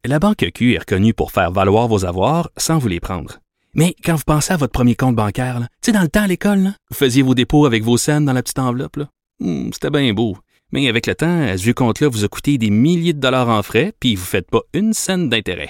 La 0.05 0.19
Banque 0.19 0.45
Q 0.53 0.73
est 0.75 0.79
reconnue 0.79 1.13
pour 1.13 1.31
faire 1.31 1.51
valoir 1.51 1.87
vos 1.87 2.05
avoirs 2.05 2.49
sans 2.57 2.77
vous 2.77 2.89
les 2.89 2.99
prendre. 2.99 3.39
Mais 3.73 3.95
quand 4.05 4.15
vous 4.15 4.23
pensez 4.25 4.53
à 4.53 4.57
votre 4.57 4.71
premier 4.73 4.95
compte 4.95 5.15
bancaire, 5.15 5.59
tu 5.59 5.67
sais, 5.85 5.91
dans 5.91 6.01
le 6.01 6.07
temps 6.09 6.23
à 6.23 6.27
l'école, 6.27 6.59
là, 6.59 6.69
vous 6.91 6.95
faisiez 6.95 7.23
vos 7.23 7.33
dépôts 7.33 7.65
avec 7.65 7.83
vos 7.83 7.97
scènes 7.97 8.25
dans 8.25 8.33
la 8.33 8.43
petite 8.43 8.59
enveloppe. 8.59 8.97
là. 8.97 9.05
Hmm, 9.39 9.71
C'était 9.73 9.89
bien 9.89 10.13
beau. 10.13 10.37
Mais 10.71 10.87
avec 10.89 11.07
le 11.07 11.15
temps, 11.15 11.41
à 11.43 11.57
ce 11.57 11.63
vieux 11.63 11.73
compte-là 11.73 12.07
vous 12.09 12.23
a 12.23 12.27
coûté 12.27 12.57
des 12.57 12.69
milliers 12.69 13.13
de 13.13 13.19
dollars 13.19 13.49
en 13.49 13.63
frais, 13.63 13.93
puis 13.99 14.15
vous 14.15 14.21
ne 14.23 14.27
faites 14.27 14.49
pas 14.51 14.61
une 14.73 14.93
scène 14.93 15.29
d'intérêt. 15.29 15.69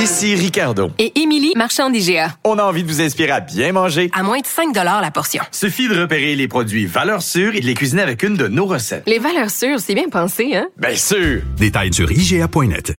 Ici 0.00 0.34
Ricardo. 0.34 0.90
Et 0.98 1.20
Émilie, 1.20 1.52
marchand 1.56 1.90
d'IGA. 1.90 2.34
On 2.44 2.58
a 2.58 2.62
envie 2.62 2.82
de 2.82 2.88
vous 2.88 3.02
inspirer 3.02 3.32
à 3.32 3.40
bien 3.40 3.70
manger. 3.72 4.10
À 4.14 4.22
moins 4.22 4.40
de 4.40 4.46
5 4.46 4.74
la 4.74 5.10
portion. 5.10 5.42
Suffit 5.50 5.88
de 5.88 6.00
repérer 6.00 6.34
les 6.36 6.48
produits 6.48 6.86
valeurs 6.86 7.20
sûres 7.20 7.54
et 7.54 7.60
de 7.60 7.66
les 7.66 7.74
cuisiner 7.74 8.00
avec 8.00 8.22
une 8.22 8.34
de 8.34 8.48
nos 8.48 8.64
recettes. 8.64 9.02
Les 9.06 9.18
valeurs 9.18 9.50
sûres, 9.50 9.78
c'est 9.78 9.94
bien 9.94 10.08
pensé, 10.08 10.56
hein? 10.56 10.68
Bien 10.78 10.96
sûr! 10.96 11.42
Détails 11.58 11.92
sur 11.92 12.10
IGA.net. 12.10 12.94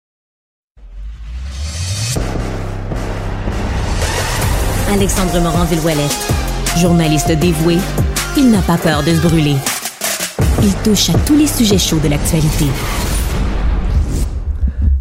Alexandre 4.92 5.40
Morand-Villouellette. 5.40 6.28
Journaliste 6.76 7.32
dévoué, 7.32 7.78
il 8.36 8.50
n'a 8.50 8.60
pas 8.60 8.76
peur 8.76 9.02
de 9.02 9.14
se 9.14 9.20
brûler. 9.20 9.56
Il 10.62 10.74
touche 10.84 11.08
à 11.08 11.14
tous 11.20 11.36
les 11.36 11.46
sujets 11.46 11.78
chauds 11.78 12.00
de 12.00 12.08
l'actualité. 12.08 12.66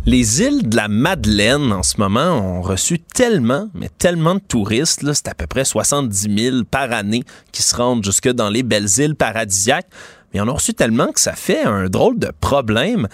Les 0.06 0.42
îles 0.42 0.68
de 0.68 0.76
la 0.76 0.88
Madeleine, 0.88 1.74
en 1.74 1.84
ce 1.84 1.98
moment, 1.98 2.32
ont 2.32 2.62
reçu 2.62 3.00
tellement, 3.00 3.70
mais 3.74 3.90
tellement 3.90 4.36
de 4.36 4.40
touristes. 4.40 5.02
C'est 5.14 5.28
à 5.28 5.36
peu 5.36 5.46
près 5.46 5.66
70 5.66 6.36
000 6.36 6.64
par 6.64 6.92
année 6.92 7.24
qui 7.52 7.62
se 7.62 7.76
rendent 7.76 8.04
jusque 8.04 8.30
dans 8.30 8.50
les 8.50 8.64
belles 8.64 8.90
îles 8.98 9.16
paradisiaques. 9.16 9.90
Mais 10.34 10.42
on 10.42 10.48
a 10.48 10.52
reçu 10.52 10.74
tellement 10.74 11.12
que 11.12 11.20
ça 11.20 11.34
fait 11.34 11.64
un 11.64 11.90
drôle 11.90 12.18
de 12.18 12.32
problème. 12.40 13.08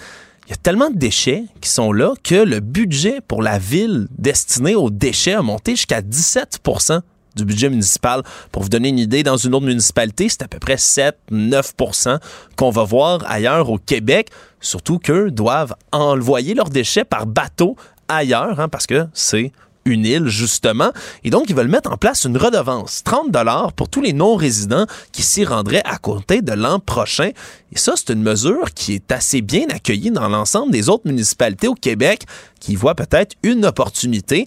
Il 0.46 0.50
y 0.50 0.52
a 0.52 0.56
tellement 0.56 0.90
de 0.90 0.96
déchets 0.96 1.44
qui 1.60 1.68
sont 1.68 1.92
là 1.92 2.14
que 2.22 2.36
le 2.36 2.60
budget 2.60 3.20
pour 3.26 3.42
la 3.42 3.58
ville 3.58 4.06
destiné 4.16 4.76
aux 4.76 4.90
déchets 4.90 5.34
a 5.34 5.42
monté 5.42 5.72
jusqu'à 5.72 6.02
17% 6.02 7.00
du 7.34 7.44
budget 7.44 7.68
municipal. 7.68 8.22
Pour 8.50 8.62
vous 8.62 8.68
donner 8.68 8.88
une 8.88 8.98
idée, 8.98 9.22
dans 9.22 9.36
une 9.36 9.54
autre 9.54 9.66
municipalité, 9.66 10.28
c'est 10.28 10.42
à 10.42 10.48
peu 10.48 10.58
près 10.58 10.76
7-9% 10.76 12.18
qu'on 12.56 12.70
va 12.70 12.84
voir 12.84 13.20
ailleurs 13.30 13.70
au 13.70 13.78
Québec. 13.78 14.30
Surtout 14.66 14.98
qu'eux 14.98 15.30
doivent 15.30 15.76
envoyer 15.92 16.54
leurs 16.54 16.70
déchets 16.70 17.04
par 17.04 17.26
bateau 17.26 17.76
ailleurs, 18.08 18.58
hein, 18.58 18.68
parce 18.68 18.88
que 18.88 19.06
c'est 19.12 19.52
une 19.84 20.04
île, 20.04 20.26
justement. 20.26 20.90
Et 21.22 21.30
donc, 21.30 21.44
ils 21.48 21.54
veulent 21.54 21.68
mettre 21.68 21.92
en 21.92 21.96
place 21.96 22.24
une 22.24 22.36
redevance, 22.36 23.04
30 23.04 23.30
dollars 23.30 23.72
pour 23.74 23.88
tous 23.88 24.00
les 24.00 24.12
non-résidents 24.12 24.86
qui 25.12 25.22
s'y 25.22 25.44
rendraient 25.44 25.84
à 25.84 25.98
compter 25.98 26.42
de 26.42 26.52
l'an 26.52 26.80
prochain. 26.80 27.30
Et 27.72 27.78
ça, 27.78 27.92
c'est 27.94 28.12
une 28.12 28.22
mesure 28.22 28.72
qui 28.74 28.94
est 28.94 29.12
assez 29.12 29.40
bien 29.40 29.66
accueillie 29.68 30.10
dans 30.10 30.28
l'ensemble 30.28 30.72
des 30.72 30.88
autres 30.88 31.06
municipalités 31.06 31.68
au 31.68 31.74
Québec 31.74 32.24
qui 32.58 32.74
voient 32.74 32.96
peut-être 32.96 33.36
une 33.44 33.64
opportunité. 33.64 34.46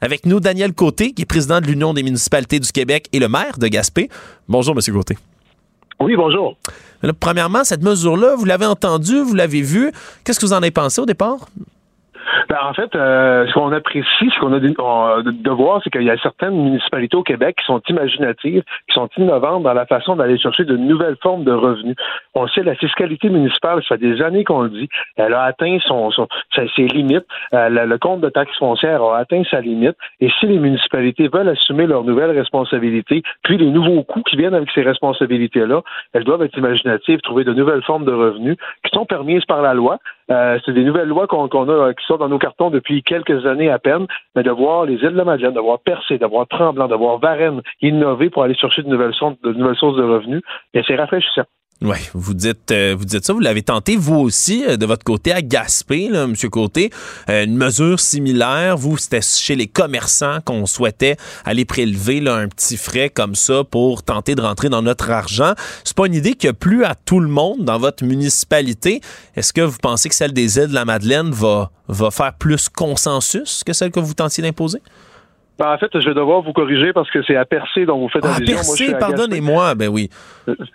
Avec 0.00 0.26
nous, 0.26 0.40
Daniel 0.40 0.72
Côté, 0.72 1.12
qui 1.12 1.22
est 1.22 1.26
président 1.26 1.60
de 1.60 1.66
l'Union 1.66 1.94
des 1.94 2.02
municipalités 2.02 2.58
du 2.58 2.72
Québec 2.72 3.06
et 3.12 3.20
le 3.20 3.28
maire 3.28 3.56
de 3.58 3.68
Gaspé. 3.68 4.08
Bonjour, 4.48 4.74
Monsieur 4.74 4.94
Côté. 4.94 5.16
Oui, 6.00 6.16
bonjour. 6.16 6.56
Premièrement, 7.20 7.62
cette 7.62 7.82
mesure-là, 7.82 8.34
vous 8.36 8.46
l'avez 8.46 8.64
entendue, 8.66 9.20
vous 9.20 9.34
l'avez 9.34 9.60
vue. 9.60 9.92
Qu'est-ce 10.24 10.40
que 10.40 10.46
vous 10.46 10.54
en 10.54 10.58
avez 10.58 10.70
pensé 10.70 11.00
au 11.00 11.06
départ? 11.06 11.48
Ben, 12.48 12.58
en 12.62 12.72
fait, 12.74 12.94
euh, 12.94 13.46
ce 13.46 13.52
qu'on 13.54 13.72
apprécie, 13.72 14.30
ce 14.34 14.38
qu'on 14.40 14.52
a 14.52 14.60
de, 14.60 14.72
on- 14.78 15.22
de- 15.22 15.50
voir, 15.50 15.80
c'est 15.82 15.90
qu'il 15.90 16.02
y 16.02 16.10
a 16.10 16.16
certaines 16.18 16.54
municipalités 16.54 17.16
au 17.16 17.22
Québec 17.22 17.56
qui 17.58 17.64
sont 17.66 17.80
imaginatives, 17.88 18.62
qui 18.88 18.94
sont 18.94 19.08
innovantes 19.16 19.62
dans 19.62 19.72
la 19.74 19.86
façon 19.86 20.16
d'aller 20.16 20.38
chercher 20.38 20.64
de 20.64 20.76
nouvelles 20.76 21.16
formes 21.22 21.44
de 21.44 21.52
revenus. 21.52 21.96
On 22.34 22.46
sait, 22.48 22.62
la 22.62 22.74
fiscalité 22.76 23.28
municipale, 23.28 23.82
ça 23.82 23.96
fait 23.96 23.98
des 23.98 24.22
années 24.22 24.44
qu'on 24.44 24.62
le 24.62 24.70
dit, 24.70 24.88
elle 25.16 25.34
a 25.34 25.42
atteint 25.42 25.78
ses 26.76 26.86
limites. 26.86 27.26
Euh, 27.54 27.68
le, 27.68 27.86
le 27.86 27.98
compte 27.98 28.20
de 28.20 28.28
taxes 28.28 28.56
foncières 28.58 29.02
a 29.02 29.18
atteint 29.18 29.42
sa 29.50 29.60
limite. 29.60 29.96
Et 30.20 30.30
si 30.38 30.46
les 30.46 30.58
municipalités 30.58 31.28
veulent 31.28 31.48
assumer 31.48 31.86
leurs 31.86 32.04
nouvelles 32.04 32.36
responsabilités, 32.36 33.22
puis 33.42 33.56
les 33.58 33.70
nouveaux 33.70 34.02
coûts 34.02 34.22
qui 34.22 34.36
viennent 34.36 34.54
avec 34.54 34.70
ces 34.72 34.82
responsabilités-là, 34.82 35.82
elles 36.12 36.24
doivent 36.24 36.42
être 36.42 36.56
imaginatives, 36.56 37.20
trouver 37.20 37.44
de 37.44 37.52
nouvelles 37.52 37.82
formes 37.82 38.04
de 38.04 38.12
revenus 38.12 38.56
qui 38.84 38.90
sont 38.94 39.04
permises 39.06 39.44
par 39.46 39.62
la 39.62 39.74
loi. 39.74 39.98
Euh, 40.30 40.58
c'est 40.64 40.72
des 40.72 40.84
nouvelles 40.84 41.08
lois 41.08 41.26
qu'on 41.26 41.46
a 41.46 41.70
euh, 41.70 41.92
qui 41.92 42.04
sont 42.06 42.16
dans 42.16 42.28
nos 42.28 42.38
cartons 42.38 42.70
depuis 42.70 43.02
quelques 43.02 43.46
années 43.46 43.70
à 43.70 43.78
peine, 43.78 44.06
mais 44.36 44.42
de 44.42 44.50
voir 44.50 44.84
les 44.84 44.94
îles 44.94 45.12
de 45.12 45.16
la 45.16 45.24
Madeleine, 45.24 45.54
de 45.54 45.60
voir 45.60 45.80
Percé, 45.80 46.18
de 46.18 46.26
voir 46.26 46.46
Tremblant, 46.46 46.86
de 46.86 46.94
voir 46.94 47.18
Varennes 47.18 47.62
innover 47.80 48.30
pour 48.30 48.44
aller 48.44 48.54
chercher 48.54 48.82
de 48.82 48.88
nouvelles 48.88 49.14
sources 49.14 49.40
de, 49.42 49.52
nouvelles 49.52 49.76
sources 49.76 49.96
de 49.96 50.04
revenus, 50.04 50.42
bien, 50.72 50.82
c'est 50.86 50.94
rafraîchissant. 50.94 51.44
Oui, 51.82 51.96
vous 52.12 52.34
dites, 52.34 52.72
euh, 52.72 52.94
vous 52.98 53.06
dites 53.06 53.24
ça, 53.24 53.32
vous 53.32 53.40
l'avez 53.40 53.62
tenté 53.62 53.96
vous 53.96 54.16
aussi 54.16 54.66
euh, 54.68 54.76
de 54.76 54.84
votre 54.84 55.02
côté 55.02 55.32
à 55.32 55.40
Gaspé, 55.40 56.10
là, 56.10 56.26
Monsieur 56.26 56.50
Côté, 56.50 56.90
Euh, 57.30 57.44
une 57.44 57.56
mesure 57.56 58.00
similaire. 58.00 58.76
Vous, 58.76 58.98
c'était 58.98 59.22
chez 59.22 59.56
les 59.56 59.66
commerçants 59.66 60.40
qu'on 60.44 60.66
souhaitait 60.66 61.16
aller 61.46 61.64
prélever 61.64 62.20
là, 62.20 62.34
un 62.34 62.48
petit 62.48 62.76
frais 62.76 63.08
comme 63.08 63.34
ça 63.34 63.64
pour 63.64 64.02
tenter 64.02 64.34
de 64.34 64.42
rentrer 64.42 64.68
dans 64.68 64.82
notre 64.82 65.08
argent. 65.10 65.54
C'est 65.82 65.96
pas 65.96 66.06
une 66.06 66.14
idée 66.14 66.34
qui 66.34 66.48
a 66.48 66.52
plu 66.52 66.84
à 66.84 66.94
tout 66.94 67.18
le 67.18 67.28
monde 67.28 67.64
dans 67.64 67.78
votre 67.78 68.04
municipalité. 68.04 69.00
Est-ce 69.34 69.54
que 69.54 69.62
vous 69.62 69.78
pensez 69.80 70.10
que 70.10 70.14
celle 70.14 70.34
des 70.34 70.58
îles 70.58 70.68
de 70.68 70.74
la 70.74 70.84
Madeleine 70.84 71.30
va 71.30 71.70
va 71.88 72.10
faire 72.10 72.34
plus 72.34 72.68
consensus 72.68 73.64
que 73.64 73.72
celle 73.72 73.90
que 73.90 74.00
vous 74.00 74.14
tentiez 74.14 74.42
d'imposer? 74.42 74.80
Ben, 75.60 75.74
en 75.74 75.76
fait, 75.76 75.90
je 75.92 76.08
vais 76.08 76.14
devoir 76.14 76.40
vous 76.40 76.54
corriger 76.54 76.94
parce 76.94 77.10
que 77.10 77.22
c'est 77.22 77.36
à 77.36 77.44
Percé 77.44 77.84
dont 77.84 77.98
vous 77.98 78.08
faites 78.08 78.24
Ah, 78.24 78.36
allusion. 78.36 78.54
Percé, 78.56 78.94
pardonnez-moi. 78.98 79.74
Ben 79.74 79.88
oui. 79.88 80.08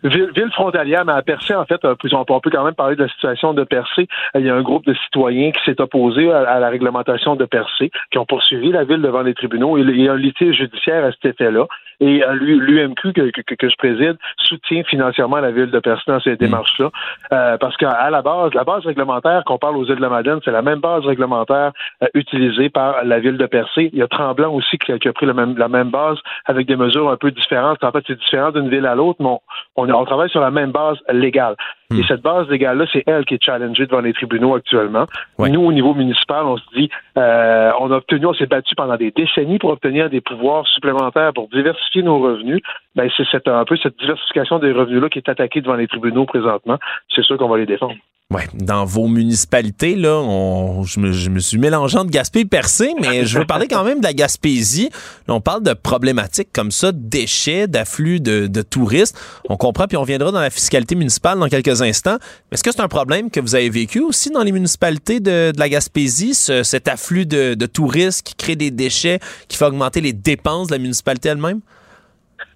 Ville, 0.03 0.29
ville 0.35 0.51
frontalière, 0.53 1.03
mais 1.05 1.13
à 1.13 1.23
Percé, 1.23 1.55
en 1.55 1.65
fait, 1.65 1.83
euh, 1.85 1.95
on 2.13 2.39
peut 2.39 2.51
quand 2.51 2.63
même 2.63 2.75
parler 2.75 2.95
de 2.95 3.01
la 3.01 3.09
situation 3.09 3.55
de 3.55 3.63
Percé. 3.63 4.07
Euh, 4.35 4.39
Il 4.39 4.45
y 4.45 4.49
a 4.51 4.53
un 4.55 4.61
groupe 4.61 4.85
de 4.85 4.93
citoyens 4.93 5.51
qui 5.51 5.59
s'est 5.65 5.81
opposé 5.81 6.31
à, 6.31 6.47
à 6.47 6.59
la 6.59 6.69
réglementation 6.69 7.35
de 7.35 7.45
Percé, 7.45 7.89
qui 8.11 8.19
ont 8.19 8.27
poursuivi 8.27 8.71
la 8.71 8.83
ville 8.83 9.01
devant 9.01 9.23
les 9.23 9.33
tribunaux. 9.33 9.75
Il 9.79 9.89
y 9.99 10.07
a 10.07 10.13
un 10.13 10.17
litige 10.17 10.55
judiciaire 10.57 11.03
à 11.03 11.11
cet 11.13 11.25
effet-là. 11.25 11.65
Et 11.99 12.23
l'U- 12.33 12.59
l'UMQ 12.59 13.13
que, 13.13 13.31
que, 13.41 13.55
que 13.55 13.69
je 13.69 13.75
préside 13.77 14.17
soutient 14.37 14.83
financièrement 14.83 15.37
la 15.37 15.51
ville 15.51 15.71
de 15.71 15.79
Percé 15.79 16.03
dans 16.07 16.19
ces 16.19 16.35
démarches-là. 16.35 16.89
Euh, 17.31 17.57
parce 17.57 17.77
qu'à 17.77 18.09
la 18.09 18.21
base, 18.21 18.53
la 18.53 18.63
base 18.63 18.85
réglementaire 18.85 19.43
qu'on 19.45 19.57
parle 19.57 19.77
aux 19.77 19.85
îles 19.85 19.95
de 19.95 20.01
la 20.01 20.09
Madeleine, 20.09 20.39
c'est 20.43 20.51
la 20.51 20.61
même 20.61 20.79
base 20.79 21.05
réglementaire 21.05 21.71
euh, 22.03 22.07
utilisée 22.13 22.69
par 22.69 23.03
la 23.03 23.19
ville 23.19 23.37
de 23.37 23.45
Percé. 23.45 23.89
Il 23.93 23.99
y 23.99 24.01
a 24.01 24.07
Tremblant 24.07 24.53
aussi 24.53 24.77
qui 24.77 24.91
a, 24.91 24.99
qui 24.99 25.07
a 25.07 25.13
pris 25.13 25.25
le 25.25 25.33
même- 25.33 25.57
la 25.57 25.67
même 25.67 25.89
base 25.89 26.17
avec 26.45 26.67
des 26.67 26.75
mesures 26.75 27.09
un 27.09 27.17
peu 27.17 27.31
différentes. 27.31 27.83
En 27.83 27.91
fait, 27.91 28.03
c'est 28.07 28.17
différent 28.19 28.51
d'une 28.51 28.69
ville 28.69 28.85
à 28.85 28.95
l'autre, 28.95 29.17
mais 29.21 29.29
on, 29.29 29.39
on, 29.77 29.89
on 29.89 30.05
travaille 30.05 30.29
sur 30.29 30.41
la 30.41 30.51
même 30.51 30.71
base 30.71 30.97
légale. 31.11 31.55
Et 31.93 32.03
cette 32.07 32.21
base 32.21 32.47
légale-là, 32.49 32.85
c'est 32.91 33.03
elle 33.05 33.25
qui 33.25 33.35
est 33.35 33.43
challengée 33.43 33.85
devant 33.85 34.01
les 34.01 34.13
tribunaux 34.13 34.55
actuellement. 34.55 35.05
Nous, 35.37 35.61
au 35.61 35.71
niveau 35.71 35.93
municipal, 35.93 36.45
on 36.45 36.57
se 36.57 36.63
dit, 36.75 36.89
euh, 37.17 37.71
on 37.79 37.91
a 37.91 37.97
obtenu, 37.97 38.25
on 38.25 38.33
s'est 38.33 38.47
battu 38.47 38.73
pendant 38.75 38.97
des 38.97 39.11
décennies 39.11 39.59
pour 39.59 39.69
obtenir 39.69 40.09
des 40.09 40.21
pouvoirs 40.21 40.65
supplémentaires 40.67 41.33
pour 41.33 41.47
diversifier 41.49 42.01
nos 42.01 42.19
revenus. 42.19 42.61
Ben, 42.95 43.09
c'est 43.15 43.47
un 43.47 43.65
peu 43.65 43.77
cette 43.77 43.99
diversification 43.99 44.59
des 44.59 44.71
revenus-là 44.71 45.09
qui 45.09 45.19
est 45.19 45.29
attaquée 45.29 45.61
devant 45.61 45.75
les 45.75 45.87
tribunaux 45.87 46.25
présentement. 46.25 46.77
C'est 47.13 47.23
sûr 47.23 47.37
qu'on 47.37 47.49
va 47.49 47.57
les 47.57 47.65
défendre. 47.65 47.95
Ouais, 48.33 48.47
dans 48.55 48.85
vos 48.85 49.07
municipalités, 49.07 49.95
là, 49.95 50.15
on, 50.19 50.81
je, 50.83 50.99
me, 50.99 51.39
suis 51.39 51.59
mélangeant 51.59 52.03
de 52.03 52.09
Gaspé 52.09 52.39
et 52.39 52.45
Percé, 52.45 52.91
mais 52.99 53.23
je 53.23 53.37
veux 53.37 53.45
parler 53.45 53.67
quand 53.67 53.83
même 53.83 53.99
de 53.99 54.03
la 54.03 54.13
Gaspésie. 54.13 54.89
Là, 55.27 55.35
on 55.35 55.41
parle 55.41 55.61
de 55.61 55.73
problématiques 55.73 56.49
comme 56.51 56.71
ça, 56.71 56.91
déchets, 56.91 57.67
d'afflux 57.67 58.19
de, 58.19 58.47
de 58.47 58.61
touristes. 58.63 59.15
On 59.47 59.57
comprend, 59.57 59.85
puis 59.85 59.95
on 59.95 60.03
viendra 60.03 60.31
dans 60.31 60.39
la 60.39 60.49
fiscalité 60.49 60.95
municipale 60.95 61.37
dans 61.37 61.49
quelques 61.49 61.83
instants. 61.83 62.17
Est-ce 62.51 62.63
que 62.63 62.71
c'est 62.71 62.81
un 62.81 62.87
problème 62.87 63.29
que 63.29 63.39
vous 63.39 63.53
avez 63.53 63.69
vécu 63.69 63.99
aussi 63.99 64.31
dans 64.31 64.41
les 64.41 64.51
municipalités 64.51 65.19
de, 65.19 65.51
de 65.51 65.59
la 65.59 65.69
Gaspésie, 65.69 66.33
ce- 66.33 66.63
cet 66.63 66.87
afflux 66.87 67.27
de, 67.27 67.53
de 67.53 67.65
touristes 67.67 68.23
qui 68.23 68.33
crée 68.33 68.55
des 68.55 68.71
déchets, 68.71 69.19
qui 69.47 69.55
fait 69.55 69.65
augmenter 69.65 70.01
les 70.01 70.13
dépenses 70.13 70.65
de 70.67 70.71
la 70.73 70.79
municipalité 70.79 71.29
elle-même? 71.29 71.59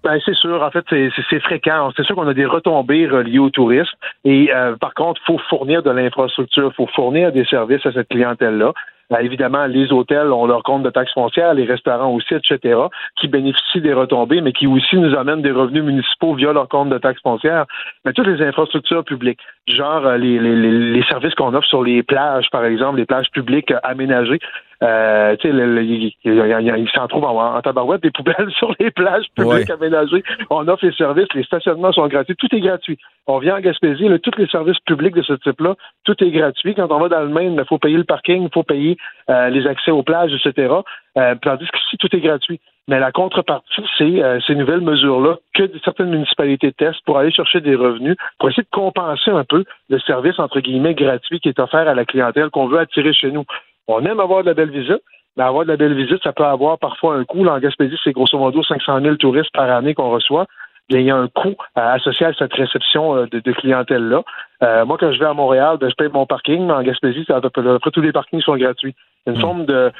Ben, 0.02 0.18
c'est 0.24 0.34
sûr. 0.34 0.62
En 0.62 0.70
fait, 0.70 0.84
c'est- 0.88 1.40
fréquent. 1.40 1.90
C'est 1.96 2.04
sûr 2.04 2.14
qu'on 2.14 2.28
a 2.28 2.34
des 2.34 2.46
retombées 2.46 3.06
reliées 3.06 3.38
au 3.38 3.50
tourisme. 3.50 3.92
Et 4.24 4.50
euh, 4.54 4.76
par 4.76 4.94
contre, 4.94 5.20
il 5.24 5.26
faut 5.26 5.38
fournir 5.48 5.82
de 5.82 5.90
l'infrastructure, 5.90 6.70
il 6.72 6.74
faut 6.74 6.88
fournir 6.94 7.32
des 7.32 7.44
services 7.44 7.84
à 7.84 7.92
cette 7.92 8.08
clientèle-là. 8.08 8.72
Ben, 9.10 9.18
évidemment, 9.18 9.66
les 9.66 9.92
hôtels 9.92 10.32
ont 10.32 10.46
leur 10.46 10.62
compte 10.62 10.84
de 10.84 10.90
taxes 10.90 11.12
foncières, 11.12 11.52
les 11.52 11.64
restaurants 11.64 12.12
aussi, 12.14 12.32
etc., 12.32 12.78
qui 13.16 13.26
bénéficient 13.26 13.80
des 13.80 13.92
retombées, 13.92 14.40
mais 14.40 14.52
qui 14.52 14.68
aussi 14.68 14.96
nous 14.96 15.16
amènent 15.16 15.42
des 15.42 15.50
revenus 15.50 15.82
municipaux 15.82 16.34
via 16.34 16.52
leur 16.52 16.68
compte 16.68 16.90
de 16.90 16.98
taxes 16.98 17.20
foncières. 17.20 17.66
Mais 18.04 18.12
toutes 18.12 18.28
les 18.28 18.40
infrastructures 18.40 19.04
publiques, 19.04 19.40
genre 19.66 20.06
euh, 20.06 20.16
les, 20.16 21.02
services 21.08 21.34
qu'on 21.34 21.54
offre 21.54 21.66
sur 21.66 21.82
les 21.82 22.04
plages, 22.04 22.48
par 22.50 22.64
exemple, 22.64 22.98
les 22.98 23.06
plages 23.06 23.30
publiques 23.32 23.72
euh, 23.72 23.80
aménagées, 23.82 24.38
euh, 24.82 25.36
tu 25.36 25.50
sais, 25.50 26.12
il, 26.24 26.90
s'en 26.94 27.06
trouve 27.06 27.24
en, 27.24 27.56
en 27.56 27.60
tabarouette 27.60 28.02
des 28.02 28.10
poubelles 28.10 28.50
sur 28.58 28.74
les 28.80 28.90
plages 28.90 29.26
publiques 29.34 29.68
Ouais. 29.68 29.72
aménagées. 29.72 30.22
On 30.48 30.66
offre 30.68 30.86
les 30.86 30.92
services, 30.92 31.28
les 31.34 31.42
stationnements 31.44 31.92
sont 31.92 32.06
gratuits, 32.06 32.36
tout 32.36 32.54
est 32.54 32.60
gratuit. 32.60 32.98
On 33.26 33.38
vient 33.38 33.56
en 33.56 33.60
Gaspésie, 33.60 34.08
là, 34.08 34.18
tous 34.18 34.38
les 34.38 34.46
services 34.46 34.78
publics 34.86 35.14
de 35.14 35.22
ce 35.22 35.34
type-là, 35.34 35.74
tout 36.04 36.22
est 36.24 36.30
gratuit. 36.30 36.74
Quand 36.74 36.90
on 36.90 36.98
va 36.98 37.08
dans 37.08 37.20
le 37.20 37.28
Maine, 37.28 37.56
il 37.58 37.64
faut 37.66 37.78
payer 37.78 37.96
le 37.98 38.04
parking, 38.04 38.44
il 38.44 38.50
faut 38.52 38.62
payer 38.62 38.96
euh, 39.28 39.48
les 39.50 39.66
accès 39.66 39.90
aux 39.90 40.02
plages, 40.02 40.32
etc. 40.32 40.72
Euh, 41.18 41.34
tandis 41.42 41.66
que 41.66 41.76
ici, 41.76 41.96
tout 41.98 42.14
est 42.16 42.20
gratuit. 42.20 42.60
Mais 42.88 42.98
la 42.98 43.12
contrepartie, 43.12 43.82
c'est 43.98 44.22
euh, 44.22 44.40
ces 44.46 44.54
nouvelles 44.54 44.80
mesures-là 44.80 45.36
que 45.54 45.70
certaines 45.84 46.10
municipalités 46.10 46.72
testent 46.72 47.04
pour 47.04 47.18
aller 47.18 47.30
chercher 47.30 47.60
des 47.60 47.76
revenus, 47.76 48.16
pour 48.38 48.48
essayer 48.48 48.62
de 48.64 48.68
compenser 48.70 49.30
un 49.30 49.44
peu 49.44 49.64
le 49.90 49.98
service, 50.00 50.38
entre 50.38 50.60
guillemets, 50.60 50.94
gratuit 50.94 51.38
qui 51.40 51.48
est 51.48 51.60
offert 51.60 51.86
à 51.86 51.94
la 51.94 52.04
clientèle 52.04 52.50
qu'on 52.50 52.66
veut 52.66 52.78
attirer 52.78 53.12
chez 53.12 53.30
nous. 53.30 53.44
On 53.90 54.04
aime 54.04 54.20
avoir 54.20 54.42
de 54.42 54.48
la 54.48 54.54
belle 54.54 54.70
visite, 54.70 55.02
Mais 55.36 55.44
avoir 55.44 55.64
de 55.64 55.70
la 55.70 55.76
belle 55.76 55.94
visite, 55.94 56.22
ça 56.22 56.32
peut 56.32 56.44
avoir 56.44 56.78
parfois 56.78 57.16
un 57.16 57.24
coût. 57.24 57.44
Là, 57.44 57.54
en 57.54 57.58
Gaspésie, 57.58 57.96
c'est 58.04 58.12
grosso 58.12 58.38
modo 58.38 58.62
500 58.62 59.00
000 59.00 59.16
touristes 59.16 59.52
par 59.52 59.70
année 59.70 59.94
qu'on 59.94 60.10
reçoit. 60.10 60.46
Bien, 60.88 60.98
il 60.98 61.06
y 61.06 61.10
a 61.10 61.16
un 61.16 61.28
coût 61.28 61.54
euh, 61.78 61.94
associé 61.94 62.26
à 62.26 62.32
cette 62.32 62.52
réception 62.52 63.16
euh, 63.16 63.26
de, 63.26 63.38
de 63.38 63.52
clientèle-là. 63.52 64.22
Euh, 64.64 64.84
moi, 64.84 64.96
quand 64.98 65.12
je 65.12 65.20
vais 65.20 65.26
à 65.26 65.34
Montréal, 65.34 65.76
ben, 65.80 65.88
je 65.88 65.94
paye 65.94 66.08
mon 66.12 66.26
parking, 66.26 66.66
mais 66.66 66.72
en 66.72 66.82
Gaspésie, 66.82 67.22
c'est 67.26 67.32
à 67.32 67.40
peu 67.40 67.48
près, 67.48 67.62
tous 67.92 68.00
les 68.00 68.10
parkings 68.10 68.40
sont 68.40 68.56
gratuits. 68.56 68.96
Il 69.24 69.32
y 69.32 69.32
a 69.32 69.34
une 69.36 69.40
forme 69.40 69.66
de 69.66 69.92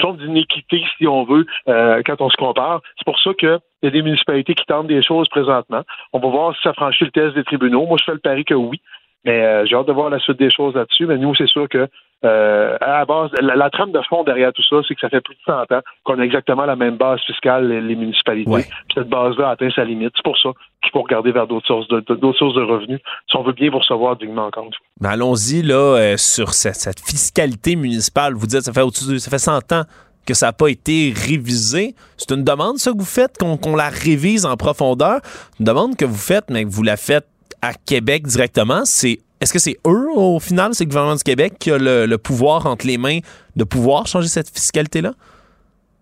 forme 0.00 0.16
d'inéquité, 0.16 0.82
si 0.96 1.06
on 1.06 1.24
veut, 1.24 1.44
quand 1.66 2.20
on 2.20 2.30
se 2.30 2.36
compare. 2.36 2.80
C'est 2.96 3.04
pour 3.04 3.20
ça 3.20 3.34
qu'il 3.34 3.58
y 3.82 3.86
a 3.86 3.90
des 3.90 4.02
municipalités 4.02 4.54
qui 4.54 4.64
tentent 4.64 4.86
des 4.86 5.02
choses 5.02 5.28
présentement. 5.28 5.82
On 6.14 6.18
va 6.18 6.28
voir 6.28 6.56
si 6.56 6.62
ça 6.62 6.72
franchit 6.72 7.04
le 7.04 7.10
test 7.10 7.34
des 7.34 7.44
tribunaux. 7.44 7.86
Moi, 7.86 7.98
je 8.00 8.04
fais 8.04 8.12
le 8.12 8.18
pari 8.18 8.46
que 8.46 8.54
oui. 8.54 8.80
Mais 9.28 9.44
euh, 9.44 9.66
j'ai 9.66 9.76
hâte 9.76 9.86
de 9.86 9.92
voir 9.92 10.08
la 10.10 10.18
suite 10.18 10.38
des 10.38 10.50
choses 10.50 10.74
là-dessus. 10.74 11.06
Mais 11.06 11.18
nous, 11.18 11.34
c'est 11.34 11.46
sûr 11.48 11.68
que 11.68 11.86
euh, 12.24 12.76
à 12.80 12.98
la 12.98 13.04
base, 13.04 13.30
la, 13.40 13.54
la 13.54 13.70
trame 13.70 13.92
de 13.92 14.00
fond 14.08 14.24
derrière 14.24 14.52
tout 14.52 14.62
ça, 14.68 14.76
c'est 14.88 14.94
que 14.94 15.00
ça 15.00 15.08
fait 15.08 15.20
plus 15.20 15.34
de 15.34 15.40
100 15.46 15.52
ans 15.76 15.80
qu'on 16.04 16.18
a 16.18 16.22
exactement 16.24 16.64
la 16.64 16.74
même 16.74 16.96
base 16.96 17.20
fiscale, 17.26 17.68
les, 17.68 17.80
les 17.80 17.94
municipalités. 17.94 18.50
Puis 18.62 18.94
cette 18.96 19.08
base-là 19.08 19.48
a 19.48 19.50
atteint 19.52 19.70
sa 19.70 19.84
limite. 19.84 20.12
C'est 20.16 20.24
pour 20.24 20.36
ça 20.38 20.48
qu'il 20.82 20.90
faut 20.92 21.02
regarder 21.02 21.30
vers 21.30 21.46
d'autres 21.46 21.66
sources 21.66 21.86
de, 21.88 22.00
de- 22.00 22.14
d'autres 22.16 22.38
sources 22.38 22.56
de 22.56 22.62
revenus 22.62 22.98
si 23.30 23.36
on 23.36 23.42
veut 23.44 23.52
bien 23.52 23.70
vous 23.70 23.78
recevoir 23.78 24.16
dignement 24.16 24.46
une 24.46 24.52
fois. 24.52 24.70
Mais 25.00 25.08
allons-y 25.10 25.62
là 25.62 25.74
euh, 25.96 26.16
sur 26.16 26.54
cette, 26.54 26.74
cette 26.76 26.98
fiscalité 27.00 27.76
municipale. 27.76 28.34
Vous 28.34 28.46
dites 28.48 28.62
ça 28.62 28.72
fait 28.72 28.82
au-dessus 28.82 29.12
de- 29.12 29.18
ça 29.18 29.30
fait 29.30 29.38
100 29.38 29.72
ans 29.72 29.82
que 30.26 30.34
ça 30.34 30.46
n'a 30.46 30.52
pas 30.52 30.68
été 30.68 31.12
révisé. 31.14 31.94
C'est 32.16 32.32
une 32.34 32.42
demande 32.44 32.78
ça 32.78 32.90
que 32.92 32.98
vous 32.98 33.04
faites 33.04 33.38
qu'on 33.38 33.56
qu'on 33.56 33.76
la 33.76 33.88
révise 33.90 34.44
en 34.44 34.56
profondeur. 34.56 35.20
Une 35.60 35.66
demande 35.66 35.96
que 35.96 36.04
vous 36.04 36.16
faites 36.18 36.50
mais 36.50 36.64
que 36.64 36.70
vous 36.70 36.82
la 36.82 36.96
faites 36.96 37.26
à 37.62 37.74
Québec 37.74 38.26
directement, 38.26 38.82
c'est 38.84 39.18
est-ce 39.40 39.52
que 39.52 39.58
c'est 39.58 39.78
eux 39.86 40.08
au 40.14 40.40
final, 40.40 40.74
c'est 40.74 40.84
le 40.84 40.88
gouvernement 40.88 41.14
du 41.14 41.22
Québec 41.22 41.54
qui 41.58 41.70
a 41.70 41.78
le, 41.78 42.16
pouvoir 42.16 42.66
entre 42.66 42.86
les 42.86 42.98
mains 42.98 43.20
de 43.56 43.64
pouvoir 43.64 44.06
changer 44.06 44.28
cette 44.28 44.50
fiscalité 44.50 45.00
là 45.00 45.12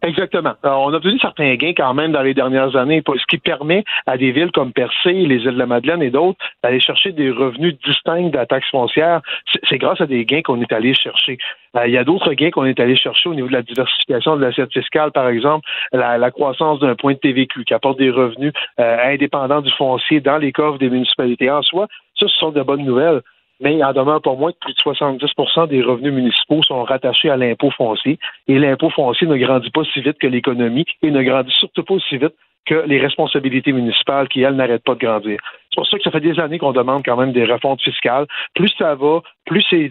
Exactement. 0.07 0.53
On 0.63 0.93
a 0.93 0.97
obtenu 0.97 1.19
certains 1.19 1.53
gains 1.57 1.73
quand 1.77 1.93
même 1.93 2.13
dans 2.13 2.23
les 2.23 2.33
dernières 2.33 2.77
années, 2.77 3.03
ce 3.05 3.27
qui 3.29 3.39
permet 3.39 3.83
à 4.07 4.17
des 4.17 4.31
villes 4.31 4.53
comme 4.53 4.73
Percé, 4.73 5.13
les 5.13 5.37
îles 5.37 5.55
de 5.55 5.59
la 5.59 5.67
Madeleine 5.67 6.01
et 6.01 6.11
d'autres 6.11 6.39
d'aller 6.63 6.79
chercher 6.79 7.11
des 7.11 7.29
revenus 7.31 7.75
distincts 7.85 8.29
de 8.29 8.37
la 8.37 8.47
taxe 8.47 8.71
foncière. 8.71 9.21
C'est- 9.53 9.61
C'est 9.69 9.79
grâce 9.79 10.01
à 10.01 10.07
des 10.07 10.25
gains 10.25 10.43
qu'on 10.43 10.61
est 10.61 10.73
allé 10.73 10.95
chercher. 10.95 11.39
Euh, 11.77 11.89
il 11.89 11.93
y 11.93 11.99
a 11.99 12.05
d'autres 12.05 12.33
gains 12.35 12.51
qu'on 12.51 12.67
est 12.67 12.79
allé 12.79 12.95
chercher 12.95 13.29
au 13.29 13.35
niveau 13.35 13.49
de 13.49 13.53
la 13.53 13.63
diversification 13.63 14.37
de 14.37 14.43
l'assiette 14.43 14.73
fiscale, 14.73 15.11
par 15.11 15.29
exemple, 15.29 15.69
la, 15.93 16.19
la 16.19 16.31
croissance 16.31 16.79
d'un 16.79 16.95
point 16.95 17.15
de 17.15 17.19
TVQ 17.19 17.65
qui 17.65 17.75
apporte 17.75 17.99
des 17.99 18.11
revenus 18.11 18.53
euh, 18.79 19.13
indépendants 19.13 19.61
du 19.61 19.73
foncier 19.73 20.21
dans 20.21 20.39
les 20.39 20.53
coffres 20.53 20.79
des 20.79 20.89
municipalités. 20.89 21.51
En 21.51 21.63
soi, 21.63 21.87
ça, 22.19 22.29
ce 22.29 22.37
sont 22.39 22.51
de 22.53 22.63
bonnes 22.63 22.85
nouvelles 22.85 23.23
mais 23.61 23.75
il 23.75 23.85
en 23.85 23.93
demeure 23.93 24.23
pas 24.23 24.35
moins 24.35 24.53
que 24.53 24.59
plus 24.61 24.75
de 24.75 24.81
70% 24.81 25.69
des 25.69 25.83
revenus 25.83 26.13
municipaux 26.13 26.63
sont 26.63 26.83
rattachés 26.83 27.31
à 27.31 27.37
l'impôt 27.37 27.71
foncier. 27.71 28.19
Et 28.49 28.59
l'impôt 28.59 28.91
foncier 28.91 29.27
ne 29.27 29.37
grandit 29.37 29.71
pas 29.71 29.85
si 29.85 30.01
vite 30.01 30.19
que 30.19 30.27
l'économie 30.27 30.85
et 31.03 31.11
ne 31.11 31.23
grandit 31.23 31.53
surtout 31.53 31.83
pas 31.83 31.95
aussi 31.95 32.19
vite 32.19 32.35
que 32.67 32.85
les 32.87 32.99
responsabilités 32.99 33.73
municipales 33.73 34.29
qui, 34.29 34.43
elles, 34.43 34.57
n'arrêtent 34.57 34.85
pas 34.85 34.95
de 34.95 35.01
grandir. 35.01 35.39
C'est 35.71 35.77
pour 35.77 35.87
ça 35.87 35.97
que 35.97 36.03
ça 36.03 36.11
fait 36.11 36.21
des 36.21 36.39
années 36.41 36.59
qu'on 36.59 36.73
demande 36.73 37.05
quand 37.05 37.17
même 37.17 37.33
des 37.33 37.45
refontes 37.45 37.81
fiscales. 37.81 38.27
Plus 38.55 38.73
ça 38.77 38.95
va, 38.97 39.21
plus 39.45 39.65
c'est, 39.71 39.89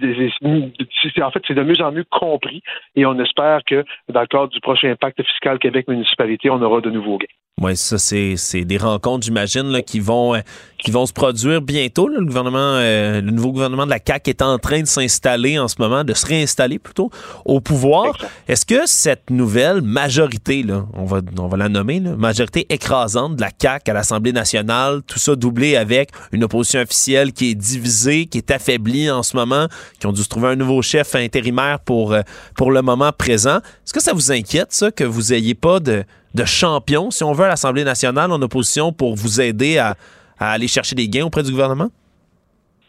en 1.23 1.31
fait, 1.31 1.43
c'est 1.47 1.53
de 1.53 1.63
mieux 1.63 1.81
en 1.81 1.91
mieux 1.91 2.05
compris 2.09 2.61
et 2.95 3.05
on 3.05 3.17
espère 3.19 3.61
que 3.65 3.85
dans 4.09 4.21
le 4.21 4.27
cadre 4.27 4.49
du 4.49 4.59
prochain 4.59 4.93
pacte 4.99 5.23
fiscal 5.23 5.57
Québec 5.57 5.87
municipalité, 5.87 6.49
on 6.49 6.61
aura 6.61 6.81
de 6.81 6.89
nouveaux 6.89 7.17
gains. 7.17 7.27
Oui, 7.61 7.77
ça, 7.77 7.97
c'est, 7.97 8.35
c'est 8.35 8.65
des 8.65 8.75
rencontres, 8.77 9.25
j'imagine, 9.25 9.71
là, 9.71 9.81
qui 9.81 10.01
vont, 10.01 10.35
euh, 10.35 10.39
qui 10.77 10.91
vont 10.91 11.05
se 11.05 11.13
produire 11.13 11.61
bientôt. 11.61 12.09
là. 12.09 12.19
Le 12.19 12.25
gouvernement, 12.25 12.57
euh, 12.59 13.21
le 13.21 13.31
nouveau 13.31 13.53
gouvernement 13.53 13.85
de 13.85 13.91
la 13.91 13.99
CAQ 14.05 14.29
est 14.29 14.41
en 14.41 14.59
train 14.59 14.81
de 14.81 14.87
s'installer 14.87 15.57
en 15.57 15.69
ce 15.69 15.75
moment, 15.79 16.03
de 16.03 16.13
se 16.13 16.25
réinstaller 16.25 16.79
plutôt 16.79 17.11
au 17.45 17.61
pouvoir. 17.61 18.17
Est-ce 18.49 18.65
que 18.65 18.85
cette 18.85 19.29
nouvelle 19.29 19.81
majorité, 19.81 20.63
là, 20.63 20.85
on 20.95 21.05
va, 21.05 21.21
on 21.39 21.47
va 21.47 21.55
la 21.55 21.69
nommer, 21.69 22.01
là, 22.01 22.17
majorité 22.17 22.65
écrasante 22.67 23.37
de 23.37 23.41
la 23.41 23.51
CAQ 23.57 23.89
à 23.89 23.93
l'Assemblée 23.93 24.33
nationale, 24.33 25.01
tout 25.07 25.17
ça 25.17 25.37
doublé 25.37 25.77
avec 25.77 26.09
une 26.33 26.43
opposition 26.43 26.81
officielle 26.81 27.31
qui 27.31 27.51
est 27.51 27.55
divisée, 27.55 28.25
qui 28.25 28.39
est 28.39 28.51
affaiblie 28.51 29.09
en 29.09 29.23
ce 29.23 29.37
moment, 29.37 29.67
qui 30.01 30.07
ont 30.07 30.11
dû 30.11 30.23
se 30.23 30.27
trouver 30.27 30.49
un 30.49 30.55
nouveau 30.57 30.81
chef 30.81 31.15
intérimaire 31.15 31.79
pour, 31.79 32.11
euh, 32.11 32.21
pour 32.57 32.71
le 32.71 32.81
moment 32.81 33.13
présent. 33.13 33.59
Est-ce 33.59 33.93
que 33.93 34.01
ça 34.01 34.11
vous 34.11 34.33
inquiète, 34.33 34.73
ça, 34.73 34.91
que 34.91 35.05
vous 35.05 35.31
ayez 35.31 35.55
pas 35.55 35.79
de, 35.79 36.03
de 36.35 36.45
champion, 36.45 37.11
si 37.11 37.23
on 37.23 37.31
veut, 37.31 37.45
à 37.45 37.49
l'Assemblée 37.49 37.83
nationale 37.83 38.31
en 38.31 38.41
opposition 38.41 38.91
pour 38.91 39.15
vous 39.15 39.41
aider 39.41 39.77
à, 39.77 39.95
aller 40.39 40.67
chercher 40.67 40.95
des 40.95 41.07
gains 41.07 41.25
auprès 41.25 41.43
du 41.43 41.51
gouvernement? 41.51 41.89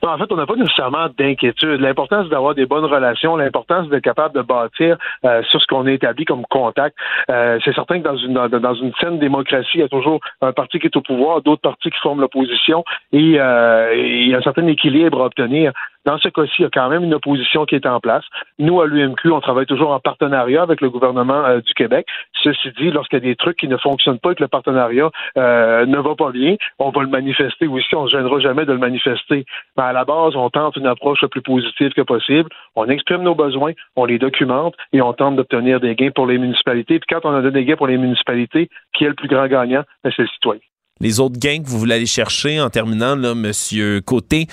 En 0.02 0.18
fait, 0.18 0.30
on 0.30 0.36
n'a 0.36 0.46
pas 0.46 0.54
nécessairement 0.54 1.08
d'inquiétude. 1.18 1.80
L'important, 1.80 2.22
c'est 2.22 2.28
d'avoir 2.28 2.54
des 2.54 2.66
bonnes 2.66 2.84
relations. 2.84 3.34
L'important, 3.36 3.82
c'est 3.82 3.90
d'être 3.90 4.04
capable 4.04 4.36
de 4.36 4.42
bâtir 4.42 4.96
euh, 5.24 5.42
sur 5.50 5.60
ce 5.60 5.66
qu'on 5.66 5.84
a 5.86 5.90
établi 5.90 6.24
comme 6.24 6.44
contact. 6.48 6.96
Euh, 7.28 7.58
c'est 7.64 7.74
certain 7.74 7.98
que 7.98 8.04
dans 8.04 8.16
une 8.16 8.34
dans, 8.34 8.74
une 8.74 8.92
saine 9.00 9.18
démocratie, 9.18 9.70
il 9.74 9.80
y 9.80 9.84
a 9.84 9.88
toujours 9.88 10.20
un 10.42 10.52
parti 10.52 10.78
qui 10.78 10.86
est 10.86 10.96
au 10.96 11.00
pouvoir, 11.00 11.42
d'autres 11.42 11.62
partis 11.62 11.90
qui 11.90 11.98
forment 11.98 12.20
l'opposition, 12.20 12.84
et 13.12 13.18
il 13.18 14.28
y 14.28 14.34
a 14.34 14.38
un 14.38 14.42
certain 14.42 14.66
équilibre 14.68 15.22
à 15.22 15.26
obtenir. 15.26 15.72
Dans 16.06 16.18
ce 16.18 16.28
cas-ci, 16.28 16.52
il 16.60 16.62
y 16.62 16.66
a 16.66 16.70
quand 16.72 16.88
même 16.88 17.02
une 17.02 17.14
opposition 17.14 17.66
qui 17.66 17.74
est 17.74 17.84
en 17.84 17.98
place. 17.98 18.24
Nous, 18.60 18.80
à 18.80 18.86
l'UMQ, 18.86 19.32
on 19.32 19.40
travaille 19.40 19.66
toujours 19.66 19.90
en 19.90 19.98
partenariat 19.98 20.62
avec 20.62 20.80
le 20.80 20.88
gouvernement 20.88 21.44
euh, 21.44 21.60
du 21.60 21.74
Québec. 21.74 22.06
Ceci 22.44 22.68
dit, 22.78 22.92
lorsqu'il 22.92 23.18
y 23.18 23.22
a 23.22 23.28
des 23.28 23.34
trucs 23.34 23.56
qui 23.56 23.66
ne 23.66 23.76
fonctionnent 23.76 24.20
pas 24.20 24.30
et 24.30 24.34
que 24.36 24.44
le 24.44 24.48
partenariat 24.48 25.10
euh, 25.36 25.84
ne 25.84 25.98
va 25.98 26.14
pas 26.14 26.30
bien, 26.30 26.54
on 26.78 26.90
va 26.90 27.02
le 27.02 27.08
manifester 27.08 27.66
aussi. 27.66 27.92
On 27.96 28.04
ne 28.04 28.08
se 28.08 28.16
gênera 28.16 28.38
jamais 28.38 28.64
de 28.64 28.72
le 28.72 28.78
manifester. 28.78 29.44
Mais 29.76 29.82
à 29.82 29.92
la 29.92 30.04
base, 30.04 30.36
on 30.36 30.48
tente 30.48 30.76
une 30.76 30.86
approche 30.86 31.22
le 31.22 31.28
plus 31.28 31.42
positive 31.42 31.92
que 31.92 32.02
possible. 32.02 32.48
On 32.76 32.88
exprime 32.88 33.22
nos 33.22 33.34
besoins, 33.34 33.72
on 33.96 34.04
les 34.04 34.20
documente 34.20 34.76
et 34.92 35.02
on 35.02 35.12
tente 35.12 35.34
d'obtenir 35.34 35.80
des 35.80 35.96
gains 35.96 36.12
pour 36.14 36.28
les 36.28 36.38
municipalités. 36.38 37.00
Puis 37.00 37.08
quand 37.08 37.28
on 37.28 37.34
a 37.34 37.50
des 37.50 37.64
gains 37.64 37.76
pour 37.76 37.88
les 37.88 37.98
municipalités, 37.98 38.68
qui 38.94 39.04
est 39.04 39.08
le 39.08 39.14
plus 39.14 39.28
grand 39.28 39.48
gagnant? 39.48 39.82
Ben, 40.04 40.12
c'est 40.14 40.22
le 40.22 40.28
citoyen. 40.28 40.60
Les 40.98 41.20
autres 41.20 41.38
gains 41.38 41.62
que 41.62 41.68
vous 41.68 41.78
voulez 41.78 41.96
aller 41.96 42.06
chercher 42.06 42.58
en 42.58 42.70
terminant, 42.70 43.16
là, 43.16 43.34
Monsieur 43.34 44.00
Côté, 44.00 44.46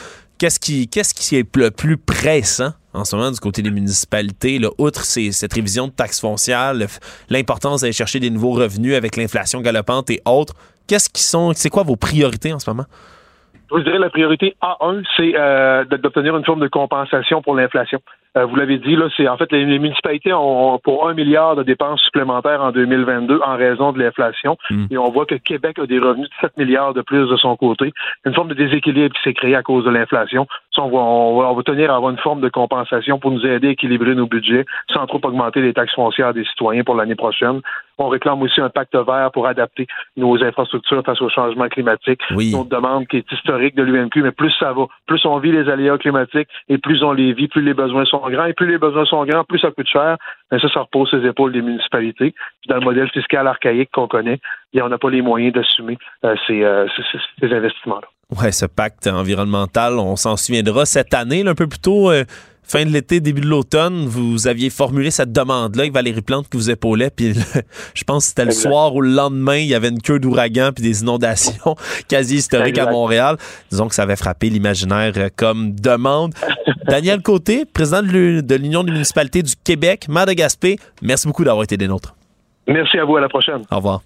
qu'est-ce 0.43 0.59
qui, 1.13 1.35
est 1.37 1.55
le 1.55 1.71
plus 1.71 1.97
pressant 1.97 2.73
en 2.93 3.05
ce 3.05 3.15
moment 3.15 3.31
du 3.31 3.39
côté 3.39 3.61
des 3.61 3.71
municipalités, 3.71 4.59
outre 4.77 5.05
cette 5.05 5.53
révision 5.53 5.87
de 5.87 5.93
taxes 5.93 6.19
foncières, 6.19 6.73
l'importance 7.29 7.81
d'aller 7.81 7.93
chercher 7.93 8.19
des 8.19 8.29
nouveaux 8.29 8.51
revenus 8.51 8.95
avec 8.95 9.15
l'inflation 9.15 9.61
galopante 9.61 10.09
et 10.09 10.21
autres, 10.25 10.53
qu'est-ce 10.85 11.09
qui 11.09 11.23
sont, 11.23 11.53
c'est 11.55 11.69
quoi 11.69 11.83
vos 11.83 11.95
priorités 11.95 12.51
en 12.51 12.59
ce 12.59 12.69
moment? 12.69 12.85
Je 13.71 13.81
dirais 13.81 13.99
la 13.99 14.09
priorité 14.09 14.55
A1, 14.61 15.03
c'est 15.17 15.33
euh, 15.35 15.85
d'obtenir 15.85 16.35
une 16.37 16.45
forme 16.45 16.59
de 16.59 16.67
compensation 16.67 17.41
pour 17.41 17.55
l'inflation. 17.55 17.99
Euh, 18.35 18.45
vous 18.45 18.55
l'avez 18.55 18.77
dit, 18.77 18.95
là, 18.95 19.07
c'est 19.15 19.27
en 19.27 19.37
fait 19.37 19.51
les, 19.51 19.65
les 19.65 19.79
municipalités 19.79 20.33
ont 20.33 20.79
pour 20.79 21.07
un 21.07 21.13
milliard 21.13 21.55
de 21.55 21.63
dépenses 21.63 22.01
supplémentaires 22.01 22.61
en 22.61 22.71
2022 22.71 23.39
en 23.45 23.55
raison 23.55 23.91
de 23.91 23.99
l'inflation. 23.99 24.57
Et 24.89 24.97
on 24.97 25.11
voit 25.11 25.25
que 25.25 25.35
Québec 25.35 25.77
a 25.79 25.85
des 25.85 25.99
revenus 25.99 26.29
de 26.29 26.35
7 26.41 26.57
milliards 26.57 26.93
de 26.93 27.01
plus 27.01 27.29
de 27.29 27.35
son 27.37 27.55
côté. 27.55 27.91
Une 28.25 28.33
forme 28.33 28.49
de 28.49 28.55
déséquilibre 28.55 29.15
qui 29.15 29.21
s'est 29.23 29.33
créé 29.33 29.55
à 29.55 29.61
cause 29.61 29.85
de 29.85 29.91
l'inflation. 29.91 30.47
Ça, 30.75 30.81
on 30.81 30.89
va, 30.89 30.97
on, 30.97 31.39
va, 31.39 31.51
on 31.51 31.53
va 31.53 31.63
tenir 31.63 31.91
à 31.91 31.95
avoir 31.95 32.11
une 32.11 32.17
forme 32.17 32.41
de 32.41 32.49
compensation 32.49 33.19
pour 33.19 33.31
nous 33.31 33.45
aider 33.45 33.67
à 33.67 33.71
équilibrer 33.71 34.15
nos 34.15 34.27
budgets 34.27 34.65
sans 34.91 35.05
trop 35.05 35.21
augmenter 35.23 35.61
les 35.61 35.73
taxes 35.73 35.93
foncières 35.93 36.33
des 36.33 36.45
citoyens 36.45 36.83
pour 36.83 36.95
l'année 36.95 37.15
prochaine. 37.15 37.61
On 37.97 38.09
réclame 38.09 38.41
aussi 38.41 38.61
un 38.61 38.69
pacte 38.69 38.95
vert 38.95 39.31
pour 39.33 39.47
adapter 39.47 39.87
nos 40.17 40.41
infrastructures 40.43 41.03
face 41.05 41.21
au 41.21 41.29
changement 41.29 41.67
climatique. 41.67 42.21
Oui. 42.31 42.51
Une 42.51 42.59
autre 42.59 42.69
demande 42.69 43.07
qui 43.07 43.17
est 43.17 43.31
historique 43.31 43.75
de 43.75 43.83
l'UMQ, 43.83 44.23
mais 44.23 44.31
plus 44.31 44.51
ça 44.59 44.73
va, 44.73 44.87
plus 45.07 45.23
on 45.25 45.37
vit 45.39 45.51
les 45.51 45.69
aléas 45.69 45.97
climatiques 45.97 46.49
et 46.69 46.77
plus 46.77 47.03
on 47.03 47.11
les 47.11 47.33
vit, 47.33 47.47
plus 47.47 47.61
les 47.61 47.73
besoins 47.73 48.05
sont 48.05 48.27
grands. 48.29 48.45
Et 48.45 48.53
plus 48.53 48.67
les 48.67 48.77
besoins 48.77 49.05
sont 49.05 49.25
grands, 49.25 49.43
plus 49.43 49.59
ça 49.59 49.71
coûte 49.71 49.87
cher. 49.87 50.17
Mais 50.51 50.59
ça, 50.59 50.69
ça 50.69 50.81
repose 50.81 51.09
sur 51.09 51.17
les 51.17 51.29
épaules 51.29 51.51
des 51.51 51.61
municipalités. 51.61 52.33
Puis 52.61 52.69
dans 52.69 52.75
le 52.75 52.85
modèle 52.85 53.09
fiscal 53.09 53.47
archaïque 53.47 53.89
qu'on 53.91 54.07
connaît, 54.07 54.39
bien, 54.73 54.85
on 54.85 54.89
n'a 54.89 54.97
pas 54.97 55.09
les 55.09 55.21
moyens 55.21 55.53
d'assumer 55.53 55.97
euh, 56.25 56.35
ces, 56.47 56.63
euh, 56.63 56.87
ces 57.39 57.53
investissements-là. 57.53 58.07
Ouais, 58.41 58.51
ce 58.51 58.65
pacte 58.65 59.07
environnemental, 59.07 59.99
on 59.99 60.15
s'en 60.15 60.37
souviendra 60.37 60.85
cette 60.85 61.13
année, 61.13 61.43
là, 61.43 61.51
un 61.51 61.55
peu 61.55 61.67
plus 61.67 61.79
tôt, 61.79 62.09
euh, 62.09 62.23
fin 62.63 62.85
de 62.85 62.89
l'été, 62.89 63.19
début 63.19 63.41
de 63.41 63.47
l'automne, 63.47 64.05
vous 64.05 64.47
aviez 64.47 64.69
formulé 64.69 65.11
cette 65.11 65.31
demande-là 65.31 65.81
avec 65.83 65.93
Valérie 65.93 66.21
Plante 66.21 66.49
qui 66.49 66.57
vous 66.57 66.69
épaulait, 66.71 67.09
puis 67.09 67.33
je 67.93 68.03
pense 68.03 68.23
que 68.23 68.29
c'était 68.29 68.45
le 68.45 68.51
Exact. 68.51 68.69
soir 68.69 68.95
ou 68.95 69.01
le 69.01 69.09
lendemain, 69.11 69.57
il 69.57 69.67
y 69.67 69.75
avait 69.75 69.89
une 69.89 70.01
queue 70.01 70.19
d'ouragan 70.19 70.71
puis 70.73 70.83
des 70.83 71.01
inondations 71.01 71.75
quasi 72.07 72.35
historiques 72.37 72.77
à. 72.77 72.89
Montréal. 72.89 73.37
Disons 73.71 73.87
que 73.87 73.95
ça 73.95 74.03
avait 74.03 74.15
frappé 74.15 74.49
l'imaginaire 74.49 75.13
euh, 75.17 75.29
comme 75.35 75.73
demande. 75.75 76.33
Daniel 76.87 77.21
Côté, 77.21 77.65
président 77.65 78.01
de 78.01 78.07
l'U- 78.07 78.43
de 78.43 78.55
l'Union 78.55 78.83
des 78.83 78.91
municipalités 78.91 79.41
du 79.41 79.53
Québec, 79.63 80.07
maire 80.09 80.25
de 80.25 80.33
Gaspé, 80.33 80.77
merci 81.01 81.27
beaucoup 81.27 81.43
d'avoir 81.43 81.63
été 81.63 81.77
des 81.77 81.87
nôtres. 81.87 82.15
Merci 82.67 82.97
à 82.97 83.05
vous, 83.05 83.17
à 83.17 83.21
la 83.21 83.29
prochaine. 83.29 83.61
Au 83.71 83.75
revoir. 83.77 84.01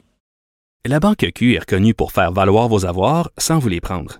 La 0.85 0.99
Banque 0.99 1.25
Q 1.35 1.55
est 1.55 1.59
reconnue 1.59 1.93
pour 1.93 2.11
faire 2.11 2.31
valoir 2.31 2.67
vos 2.69 2.85
avoirs 2.85 3.29
sans 3.37 3.59
vous 3.59 3.67
les 3.69 3.81
prendre. 3.81 4.19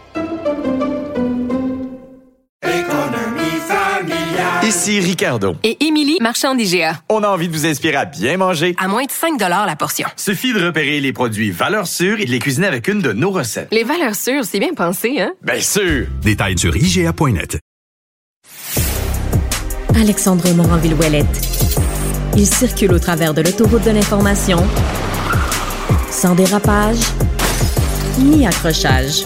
Ici 4.71 5.01
Ricardo. 5.01 5.57
Et 5.63 5.83
Émilie, 5.83 6.17
marchand 6.21 6.55
d'IGA. 6.55 7.01
On 7.09 7.23
a 7.23 7.27
envie 7.27 7.49
de 7.49 7.53
vous 7.53 7.65
inspirer 7.65 7.97
à 7.97 8.05
bien 8.05 8.37
manger. 8.37 8.73
À 8.79 8.87
moins 8.87 9.03
de 9.03 9.11
5 9.11 9.37
la 9.37 9.75
portion. 9.75 10.07
Suffit 10.15 10.53
de 10.53 10.65
repérer 10.65 11.01
les 11.01 11.11
produits 11.11 11.51
valeurs 11.51 11.87
sûres 11.87 12.21
et 12.21 12.25
de 12.25 12.31
les 12.31 12.39
cuisiner 12.39 12.67
avec 12.67 12.87
une 12.87 13.01
de 13.01 13.11
nos 13.11 13.31
recettes. 13.31 13.67
Les 13.73 13.83
valeurs 13.83 14.15
sûres, 14.15 14.45
c'est 14.45 14.59
bien 14.59 14.73
pensé, 14.73 15.19
hein? 15.19 15.33
Bien 15.41 15.59
sûr! 15.59 16.07
Détails 16.21 16.57
sur 16.57 16.73
IGA.net. 16.73 17.59
Alexandre 19.93 20.49
Moranville-Ouellette. 20.53 21.41
Il 22.37 22.47
circule 22.47 22.93
au 22.93 22.99
travers 22.99 23.33
de 23.33 23.41
l'autoroute 23.41 23.83
de 23.83 23.91
l'information 23.91 24.65
sans 26.09 26.33
dérapage 26.33 26.99
ni 28.19 28.47
accrochage. 28.47 29.25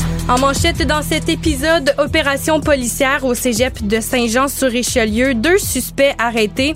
En 0.29 0.39
manchette 0.39 0.85
dans 0.87 1.01
cet 1.01 1.29
épisode, 1.29 1.93
opération 1.97 2.61
policière 2.61 3.25
au 3.25 3.33
cégep 3.33 3.85
de 3.85 3.99
Saint-Jean-sur-Richelieu, 3.99 5.33
deux 5.33 5.57
suspects 5.57 6.13
arrêtés. 6.17 6.73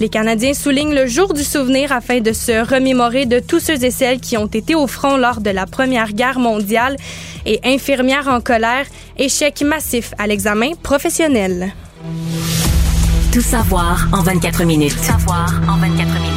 Les 0.00 0.08
Canadiens 0.08 0.54
soulignent 0.54 0.94
le 0.94 1.06
jour 1.06 1.34
du 1.34 1.42
souvenir 1.42 1.92
afin 1.92 2.20
de 2.20 2.32
se 2.32 2.66
remémorer 2.66 3.26
de 3.26 3.40
tous 3.40 3.60
ceux 3.60 3.84
et 3.84 3.90
celles 3.90 4.20
qui 4.20 4.36
ont 4.36 4.46
été 4.46 4.74
au 4.74 4.86
front 4.86 5.16
lors 5.16 5.40
de 5.40 5.50
la 5.50 5.66
Première 5.66 6.12
Guerre 6.12 6.38
mondiale 6.38 6.96
et 7.44 7.60
infirmières 7.64 8.28
en 8.28 8.40
colère, 8.40 8.86
échec 9.18 9.62
massif 9.62 10.14
à 10.18 10.26
l'examen 10.26 10.72
professionnel. 10.82 11.74
Tout 13.32 13.40
savoir 13.40 14.08
en 14.12 14.22
24 14.22 14.64
minutes. 14.64 14.96
Tout 14.96 15.02
savoir 15.02 15.52
en 15.68 15.76
24 15.78 16.20
minutes. 16.20 16.33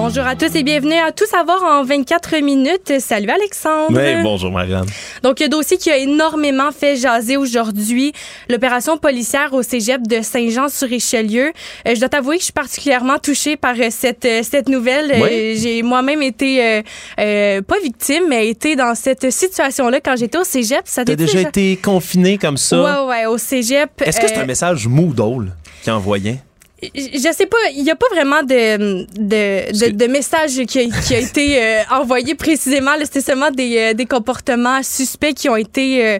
Bonjour 0.00 0.24
à 0.24 0.36
tous 0.36 0.54
et 0.54 0.62
bienvenue 0.62 0.94
à 0.94 1.10
Tout 1.10 1.26
savoir 1.26 1.60
en 1.64 1.82
24 1.82 2.36
minutes. 2.40 3.00
Salut 3.00 3.30
Alexandre. 3.30 3.98
Oui, 3.98 4.22
bonjour 4.22 4.52
Marianne. 4.52 4.86
Donc, 5.24 5.42
un 5.42 5.48
dossier 5.48 5.76
qui 5.76 5.90
a 5.90 5.96
énormément 5.96 6.70
fait 6.70 6.94
jaser 6.94 7.36
aujourd'hui, 7.36 8.12
l'opération 8.48 8.96
policière 8.96 9.52
au 9.52 9.64
cégep 9.64 10.06
de 10.06 10.22
Saint-Jean-sur-Richelieu. 10.22 11.46
Euh, 11.86 11.94
je 11.96 11.98
dois 11.98 12.08
t'avouer 12.08 12.36
que 12.36 12.42
je 12.42 12.44
suis 12.44 12.52
particulièrement 12.52 13.18
touchée 13.18 13.56
par 13.56 13.74
euh, 13.74 13.88
cette, 13.90 14.24
euh, 14.24 14.42
cette 14.44 14.68
nouvelle. 14.68 15.20
Oui. 15.20 15.58
J'ai 15.60 15.82
moi-même 15.82 16.22
été, 16.22 16.84
pas 17.16 17.80
victime, 17.82 18.28
mais 18.28 18.46
été 18.48 18.76
dans 18.76 18.94
cette 18.94 19.32
situation-là 19.32 19.98
quand 20.00 20.14
j'étais 20.16 20.38
au 20.38 20.44
cégep. 20.44 20.82
Ça 20.84 21.04
T'as 21.04 21.16
déjà 21.16 21.40
été 21.40 21.76
confiné 21.76 22.38
comme 22.38 22.56
ça? 22.56 23.02
Ouais, 23.02 23.08
ouais, 23.08 23.26
au 23.26 23.36
cégep. 23.36 23.90
Est-ce 24.02 24.20
que 24.20 24.28
c'est 24.28 24.38
un 24.38 24.46
message 24.46 24.86
Moodle 24.86 25.50
qui 25.82 25.90
envoyait? 25.90 26.38
Je 26.82 27.32
sais 27.32 27.46
pas, 27.46 27.56
il 27.74 27.82
n'y 27.82 27.90
a 27.90 27.96
pas 27.96 28.06
vraiment 28.12 28.42
de, 28.42 29.04
de, 29.18 29.72
de, 29.72 29.96
de 29.96 30.06
message 30.06 30.64
qui 30.66 30.78
a, 30.78 30.84
qui 31.02 31.14
a 31.14 31.18
été 31.18 31.60
euh, 31.62 31.82
envoyé 31.90 32.34
précisément. 32.36 32.92
C'était 33.02 33.20
seulement 33.20 33.50
des, 33.50 33.78
euh, 33.78 33.94
des 33.94 34.06
comportements 34.06 34.82
suspects 34.82 35.34
qui 35.34 35.48
ont 35.48 35.56
été, 35.56 36.06
euh, 36.06 36.18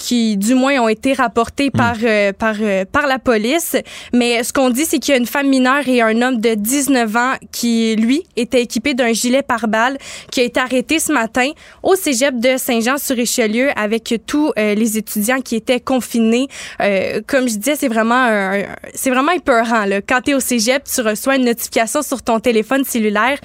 qui 0.00 0.38
du 0.38 0.54
moins 0.54 0.80
ont 0.80 0.88
été 0.88 1.12
rapportés 1.12 1.70
par, 1.70 1.94
euh, 2.02 2.32
par, 2.32 2.54
euh, 2.60 2.84
par 2.90 3.06
la 3.06 3.18
police. 3.18 3.76
Mais 4.14 4.42
ce 4.42 4.50
qu'on 4.52 4.70
dit, 4.70 4.86
c'est 4.86 4.98
qu'il 4.98 5.12
y 5.12 5.14
a 5.14 5.20
une 5.20 5.26
femme 5.26 5.48
mineure 5.48 5.86
et 5.86 6.00
un 6.00 6.22
homme 6.22 6.40
de 6.40 6.54
19 6.54 7.14
ans 7.16 7.34
qui, 7.52 7.94
lui, 7.96 8.24
était 8.34 8.62
équipé 8.62 8.94
d'un 8.94 9.12
gilet 9.12 9.42
pare-balles, 9.42 9.98
qui 10.32 10.40
a 10.40 10.44
été 10.44 10.58
arrêté 10.58 10.98
ce 10.98 11.12
matin 11.12 11.50
au 11.82 11.94
cégep 11.96 12.40
de 12.40 12.56
Saint-Jean-sur-Richelieu 12.56 13.68
avec 13.76 14.14
tous 14.26 14.52
euh, 14.58 14.74
les 14.74 14.96
étudiants 14.96 15.40
qui 15.42 15.56
étaient 15.56 15.80
confinés. 15.80 16.48
Euh, 16.80 17.20
comme 17.26 17.46
je 17.48 17.56
disais, 17.56 17.76
c'est 17.76 17.88
vraiment, 17.88 18.14
un- 18.24 18.62
c'est 18.94 19.10
vraiment 19.10 19.32
épeurant. 19.32 19.84
Là. 19.84 20.00
Quand 20.00 20.22
tu 20.22 20.30
es 20.30 20.34
au 20.34 20.40
cégep, 20.40 20.82
tu 20.84 21.02
reçois 21.02 21.36
une 21.36 21.44
notification 21.44 22.00
sur 22.02 22.22
ton 22.22 22.40
téléphone 22.40 22.84
cellulaire 22.84 23.38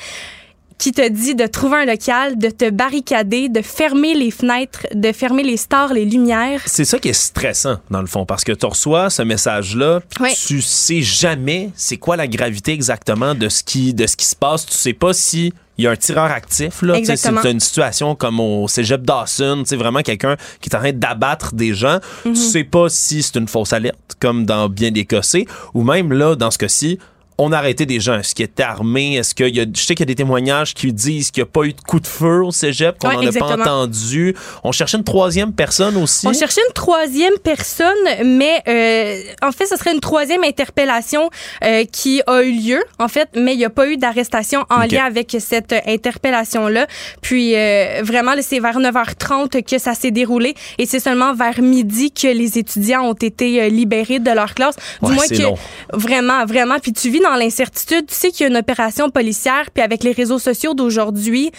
qui 0.77 0.91
te 0.91 1.07
dit 1.07 1.35
de 1.35 1.47
trouver 1.47 1.77
un 1.77 1.85
local, 1.85 2.37
de 2.37 2.49
te 2.49 2.69
barricader, 2.69 3.49
de 3.49 3.61
fermer 3.61 4.13
les 4.13 4.31
fenêtres, 4.31 4.85
de 4.93 5.11
fermer 5.11 5.43
les 5.43 5.57
stores, 5.57 5.93
les 5.93 6.05
lumières. 6.05 6.61
C'est 6.65 6.85
ça 6.85 6.99
qui 6.99 7.09
est 7.09 7.13
stressant, 7.13 7.77
dans 7.89 8.01
le 8.01 8.07
fond, 8.07 8.25
parce 8.25 8.43
que 8.43 8.51
tu 8.51 8.65
reçois 8.65 9.09
ce 9.09 9.21
message-là, 9.21 10.01
tu 10.47 10.61
sais 10.61 11.01
jamais 11.01 11.71
c'est 11.75 11.97
quoi 11.97 12.17
la 12.17 12.27
gravité 12.27 12.73
exactement 12.73 13.35
de 13.35 13.49
ce 13.49 13.63
qui, 13.63 13.93
de 13.93 14.05
ce 14.05 14.15
qui 14.15 14.25
se 14.25 14.35
passe. 14.35 14.65
Tu 14.65 14.73
sais 14.73 14.93
pas 14.93 15.13
si 15.13 15.53
il 15.77 15.83
y 15.83 15.87
a 15.87 15.91
un 15.91 15.95
tireur 15.95 16.31
actif, 16.31 16.81
là. 16.81 16.97
C'est 17.03 17.51
une 17.51 17.59
situation 17.59 18.15
comme 18.15 18.39
au 18.39 18.67
cégep 18.67 19.01
Dawson, 19.01 19.63
sais, 19.65 19.75
vraiment 19.75 20.01
quelqu'un 20.01 20.37
qui 20.61 20.69
est 20.69 20.75
en 20.75 20.79
train 20.79 20.93
d'abattre 20.93 21.53
des 21.53 21.73
gens. 21.73 21.99
Mhm. 22.23 22.33
Tu 22.33 22.39
sais 22.39 22.63
pas 22.63 22.87
si 22.89 23.21
c'est 23.21 23.35
une 23.37 23.47
fausse 23.47 23.73
alerte, 23.73 24.15
comme 24.19 24.45
dans 24.45 24.69
bien 24.69 24.91
des 24.91 25.05
c'est, 25.21 25.45
ou 25.73 25.83
même 25.83 26.13
là, 26.13 26.35
dans 26.35 26.51
ce 26.51 26.57
cas-ci, 26.57 26.99
on 27.37 27.51
a 27.51 27.57
arrêté 27.57 27.85
des 27.85 27.99
gens. 27.99 28.17
Est-ce 28.19 28.33
qu'ils 28.33 28.45
étaient 28.45 28.63
armés? 28.63 29.15
Est-ce 29.15 29.35
qu'il 29.35 29.53
y 29.55 29.59
a, 29.59 29.65
je 29.65 29.79
sais 29.81 29.93
qu'il 29.95 30.01
y 30.01 30.03
a 30.03 30.13
des 30.13 30.15
témoignages 30.15 30.73
qui 30.73 30.91
disent 30.93 31.31
qu'il 31.31 31.43
n'y 31.43 31.49
a 31.49 31.51
pas 31.51 31.63
eu 31.63 31.73
de 31.73 31.81
coup 31.81 31.99
de 31.99 32.07
feu 32.07 32.43
au 32.43 32.51
cégep, 32.51 32.97
qu'on 32.99 33.09
Ouais, 33.09 33.15
n'en 33.15 33.27
a 33.27 33.31
pas 33.39 33.57
entendu. 33.57 34.35
On 34.63 34.71
cherchait 34.71 34.97
une 34.97 35.03
troisième 35.03 35.51
personne 35.53 35.97
aussi. 35.97 36.27
On 36.27 36.33
cherchait 36.33 36.61
une 36.67 36.73
troisième 36.73 37.37
personne, 37.43 37.93
mais 38.23 38.61
euh, 38.67 39.21
en 39.45 39.51
fait, 39.51 39.65
ce 39.65 39.75
serait 39.75 39.93
une 39.93 39.99
troisième 39.99 40.43
interpellation 40.43 41.29
euh, 41.63 41.83
qui 41.91 42.21
a 42.25 42.41
eu 42.43 42.51
lieu, 42.53 42.83
en 42.99 43.07
fait, 43.09 43.27
mais 43.35 43.53
il 43.53 43.57
n'y 43.57 43.65
a 43.65 43.69
pas 43.69 43.87
eu 43.89 43.97
d'arrestation 43.97 44.65
en 44.69 44.79
lien 44.81 45.03
avec 45.05 45.35
cette 45.39 45.73
interpellation-là. 45.85 46.87
Puis 47.21 47.55
euh, 47.55 48.01
vraiment, 48.03 48.31
c'est 48.41 48.59
vers 48.59 48.79
9h30 48.79 49.63
que 49.63 49.77
ça 49.77 49.93
s'est 49.93 50.11
déroulé 50.11 50.55
et 50.77 50.85
c'est 50.85 50.99
seulement 50.99 51.33
vers 51.33 51.61
midi 51.61 52.11
que 52.11 52.27
les 52.27 52.57
étudiants 52.57 53.03
ont 53.03 53.13
été 53.13 53.69
libérés 53.69 54.19
de 54.19 54.31
leur 54.31 54.53
classe. 54.53 54.75
Du 55.01 55.09
Ouais, 55.09 55.15
moins 55.15 55.27
que 55.27 55.41
long. 55.41 55.57
vraiment, 55.93 56.45
vraiment. 56.45 56.79
Puis 56.81 56.93
tu 56.93 57.09
vis 57.09 57.19
dans 57.25 57.35
l'incertitude. 57.35 58.05
Tu 58.07 58.15
sais 58.15 58.31
qu'il 58.31 58.41
y 58.41 58.43
a 58.45 58.49
une 58.49 58.57
opération 58.57 59.09
policière, 59.09 59.71
puis 59.73 59.83
avec 59.83 60.03
les 60.03 60.11
réseaux 60.11 60.39
sociaux 60.39 60.73
d'aujourd'hui, 60.73 61.51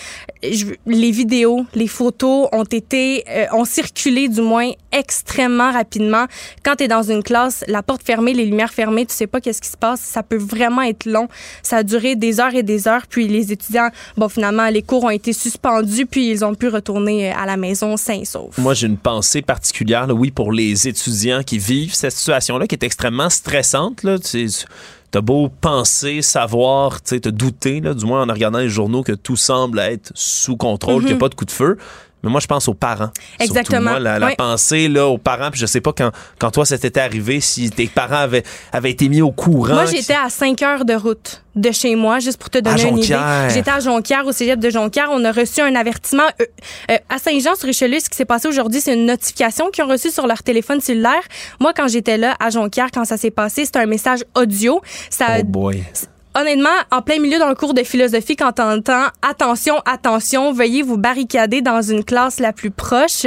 les 0.42 1.10
vidéos, 1.10 1.66
les 1.74 1.88
photos 1.88 2.48
ont 2.52 2.64
été, 2.64 3.24
euh, 3.28 3.46
ont 3.52 3.64
circulé 3.64 4.28
du 4.28 4.40
moins 4.40 4.70
extrêmement 4.92 5.72
rapidement. 5.72 6.26
Quand 6.62 6.76
tu 6.76 6.84
es 6.84 6.88
dans 6.88 7.02
une 7.02 7.22
classe, 7.22 7.64
la 7.68 7.82
porte 7.82 8.02
fermée, 8.02 8.32
les 8.32 8.44
lumières 8.44 8.72
fermées, 8.72 9.06
tu 9.06 9.14
sais 9.14 9.26
pas 9.26 9.40
qu'est-ce 9.40 9.60
qui 9.60 9.68
se 9.68 9.76
passe. 9.76 10.00
Ça 10.00 10.22
peut 10.22 10.38
vraiment 10.38 10.82
être 10.82 11.04
long. 11.06 11.28
Ça 11.62 11.78
a 11.78 11.82
duré 11.82 12.14
des 12.14 12.38
heures 12.40 12.54
et 12.54 12.62
des 12.62 12.86
heures. 12.86 13.06
Puis 13.08 13.26
les 13.26 13.52
étudiants, 13.52 13.90
bon, 14.16 14.28
finalement, 14.28 14.68
les 14.68 14.82
cours 14.82 15.04
ont 15.04 15.10
été 15.10 15.32
suspendus, 15.32 16.06
puis 16.06 16.30
ils 16.30 16.44
ont 16.44 16.54
pu 16.54 16.68
retourner 16.68 17.30
euh, 17.30 17.36
à 17.36 17.46
la 17.46 17.56
maison 17.56 17.96
sains 17.96 18.20
et 18.20 18.24
saufs. 18.24 18.56
Moi, 18.58 18.74
j'ai 18.74 18.86
une 18.86 18.98
pensée 18.98 19.42
particulière, 19.42 20.06
oui, 20.10 20.30
pour 20.30 20.52
les 20.52 20.86
étudiants 20.86 21.42
qui 21.42 21.58
vivent 21.58 21.94
cette 21.94 22.12
situation-là, 22.12 22.66
qui 22.66 22.74
est 22.76 22.84
extrêmement 22.84 23.30
stressante. 23.30 24.02
Là. 24.04 24.16
T'as 25.10 25.20
beau 25.20 25.48
penser, 25.48 26.20
savoir, 26.20 27.00
te 27.20 27.28
douter, 27.28 27.80
là, 27.80 27.94
du 27.94 28.04
moins 28.04 28.28
en 28.28 28.32
regardant 28.32 28.58
les 28.58 28.68
journaux, 28.68 29.02
que 29.02 29.12
tout 29.12 29.36
semble 29.36 29.78
être 29.78 30.10
sous 30.14 30.56
contrôle, 30.56 30.96
qu'il 30.98 31.06
n'y 31.06 31.12
a 31.12 31.14
Mhm. 31.14 31.20
pas 31.20 31.28
de 31.28 31.34
coup 31.34 31.44
de 31.44 31.50
feu. 31.50 31.78
Mais 32.22 32.30
moi, 32.30 32.40
je 32.40 32.46
pense 32.46 32.66
aux 32.68 32.74
parents. 32.74 33.10
Exactement. 33.38 33.92
moi, 33.92 34.00
la, 34.00 34.34
pensée 34.36 34.88
là, 34.88 35.06
aux 35.06 35.18
parents, 35.18 35.50
puis 35.50 35.60
je 35.60 35.66
sais 35.66 35.80
pas 35.80 35.92
quand, 35.92 36.10
quand 36.38 36.50
toi, 36.50 36.64
ça 36.64 36.78
t'était 36.78 37.00
arrivé, 37.00 37.40
si 37.40 37.70
tes 37.70 37.86
parents 37.86 38.16
avaient, 38.16 38.42
avaient 38.72 38.90
été 38.90 39.08
mis 39.08 39.22
au 39.22 39.32
courant. 39.32 39.74
Moi, 39.74 39.86
j'étais 39.86 40.14
à 40.14 40.28
5 40.28 40.60
heures 40.62 40.84
de 40.84 40.94
route 40.94 41.42
de 41.54 41.70
chez 41.72 41.94
moi, 41.94 42.18
juste 42.18 42.38
pour 42.38 42.50
te 42.50 42.58
donner 42.58 42.88
une 42.88 42.98
idée. 42.98 43.18
J'étais 43.52 43.70
à 43.70 43.80
Jonquière, 43.80 44.26
au 44.26 44.32
cégep 44.32 44.58
de 44.58 44.70
Jonquière. 44.70 45.08
On 45.12 45.24
a 45.24 45.32
reçu 45.32 45.60
un 45.60 45.74
avertissement. 45.74 46.26
Euh, 46.40 46.44
euh, 46.90 46.96
à 47.08 47.18
Saint-Jean-sur-Richelieu, 47.18 48.00
ce 48.00 48.08
qui 48.08 48.16
s'est 48.16 48.24
passé 48.24 48.48
aujourd'hui, 48.48 48.80
c'est 48.80 48.94
une 48.94 49.06
notification 49.06 49.70
qu'ils 49.70 49.84
ont 49.84 49.88
reçue 49.88 50.10
sur 50.10 50.26
leur 50.26 50.42
téléphone 50.42 50.80
cellulaire. 50.80 51.22
Moi, 51.60 51.72
quand 51.74 51.88
j'étais 51.88 52.18
là, 52.18 52.34
à 52.40 52.50
Jonquière, 52.50 52.88
quand 52.92 53.04
ça 53.04 53.16
s'est 53.16 53.30
passé, 53.30 53.64
c'était 53.64 53.78
un 53.78 53.86
message 53.86 54.24
audio. 54.34 54.80
Ça, 55.10 55.38
Oh 55.38 55.44
boy. 55.44 55.82
Honnêtement, 56.38 56.68
en 56.90 57.02
plein 57.02 57.18
milieu 57.18 57.38
d'un 57.38 57.54
cours 57.54 57.74
de 57.74 57.82
philosophie, 57.82 58.36
quand 58.36 58.52
t'entends 58.52 59.06
attention, 59.22 59.76
attention, 59.86 60.52
veuillez 60.52 60.82
vous 60.82 60.98
barricader 60.98 61.62
dans 61.62 61.82
une 61.82 62.04
classe 62.04 62.38
la 62.40 62.52
plus 62.52 62.70
proche. 62.70 63.26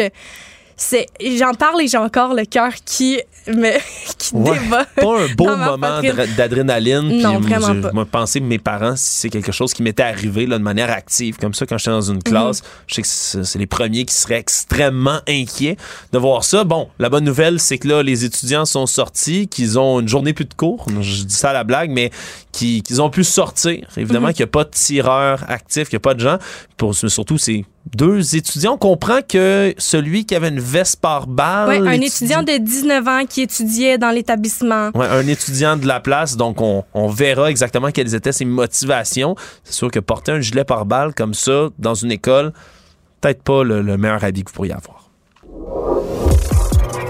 c'est 0.82 1.08
j'en 1.38 1.54
parle 1.54 1.82
et 1.82 1.88
j'ai 1.90 1.98
encore 1.98 2.34
le 2.34 2.46
cœur 2.46 2.72
qui 2.86 3.20
me 3.48 3.72
qui 4.18 4.34
Ouais, 4.34 4.58
débat. 4.60 4.86
pas 4.96 5.22
un 5.24 5.28
beau 5.36 5.46
dans 5.48 5.58
moment 5.58 6.02
d'adrénaline. 6.38 7.10
puis 7.10 7.18
Non, 7.22 7.40
vraiment 7.40 7.74
je- 7.74 7.82
pas. 7.82 7.92
Moi, 7.92 8.06
penser 8.06 8.40
mes 8.40 8.60
parents, 8.60 8.96
si 8.96 9.12
c'est 9.22 9.30
quelque 9.30 9.52
chose 9.52 9.74
qui 9.74 9.84
m'était 9.84 10.04
arrivé 10.04 10.46
là, 10.46 10.58
de 10.58 10.64
manière 10.64 10.90
active, 10.92 11.36
comme 11.38 11.54
ça, 11.54 11.66
quand 11.66 11.78
j'étais 11.78 11.92
dans 11.92 12.02
une 12.02 12.24
classe, 12.24 12.62
je 12.88 12.96
sais 12.96 13.02
que 13.02 13.08
c'est 13.10 13.44
c'est 13.44 13.60
les 13.60 13.66
premiers 13.68 14.06
qui 14.06 14.14
seraient 14.14 14.40
extrêmement 14.40 15.20
inquiets 15.28 15.76
de 16.14 16.18
voir 16.18 16.44
ça. 16.46 16.64
Bon, 16.64 16.90
la 17.00 17.10
bonne 17.10 17.26
nouvelle, 17.26 17.60
c'est 17.60 17.78
que 17.78 17.88
là, 17.88 18.02
les 18.04 18.24
étudiants 18.24 18.66
sont 18.66 18.86
sortis, 18.86 19.48
qu'ils 19.50 19.78
ont 19.80 20.00
une 20.00 20.08
journée 20.08 20.32
plus 20.34 20.46
de 20.46 20.54
cours. 20.54 20.86
Je 21.02 21.24
dis 21.24 21.36
ça 21.36 21.50
à 21.50 21.54
la 21.54 21.64
blague, 21.66 21.90
mais 21.90 22.12
qu'ils 22.52 22.82
qu'ils 22.84 23.02
ont 23.02 23.10
pu 23.10 23.24
sortir. 23.24 23.88
Évidemment 23.98 24.28
Mhm. 24.28 24.34
qu'il 24.34 24.44
n'y 24.44 24.50
a 24.50 24.52
pas 24.52 24.64
de 24.64 24.70
tireurs 24.72 25.44
actifs, 25.50 25.90
qu'il 25.90 25.98
n'y 25.98 26.02
a 26.02 26.08
pas 26.08 26.14
de 26.16 26.20
gens. 26.20 26.38
Pour, 26.78 26.96
surtout, 26.96 27.38
c'est 27.38 27.64
deux 27.96 28.36
étudiants. 28.36 28.74
On 28.74 28.78
comprend 28.78 29.20
que 29.28 29.74
celui 29.78 30.26
qui 30.26 30.36
avait 30.36 30.50
une 30.50 30.60
veste 30.60 31.00
par 31.00 31.28
balle. 31.28 31.70
Ouais, 31.84 31.88
un 31.90 32.02
étudiant 32.02 32.42
de 32.44 32.58
19 32.58 33.08
ans 33.08 33.26
qui 33.28 33.42
étudiait 33.42 33.98
dans 33.98 34.10
l'établissement. 34.12 34.90
Ouais, 34.96 35.08
un 35.08 35.28
étudiant 35.28 35.78
de 35.78 35.86
la 35.88 36.00
place, 36.00 36.38
donc 36.38 36.62
on, 36.62 36.84
on 36.94 37.08
verra 37.08 37.50
exactement 37.50 37.92
quelles 37.92 38.16
étaient 38.16 38.32
ses 38.32 38.46
motivations. 38.46 39.36
C'est 39.64 39.74
sûr 39.74 39.92
que 39.92 40.00
porter 40.00 40.32
un 40.32 40.42
gilet 40.42 40.64
pare-balles 40.64 41.14
comme 41.14 41.34
ça 41.34 41.70
dans 41.78 41.94
une 41.96 42.12
école, 42.12 42.52
peut-être 43.22 43.44
pas 43.44 43.64
le, 43.64 43.82
le 43.82 43.98
meilleur 43.98 44.24
habit 44.24 44.44
que 44.44 44.50
vous 44.50 44.56
pourriez 44.56 44.74
avoir. 44.74 45.10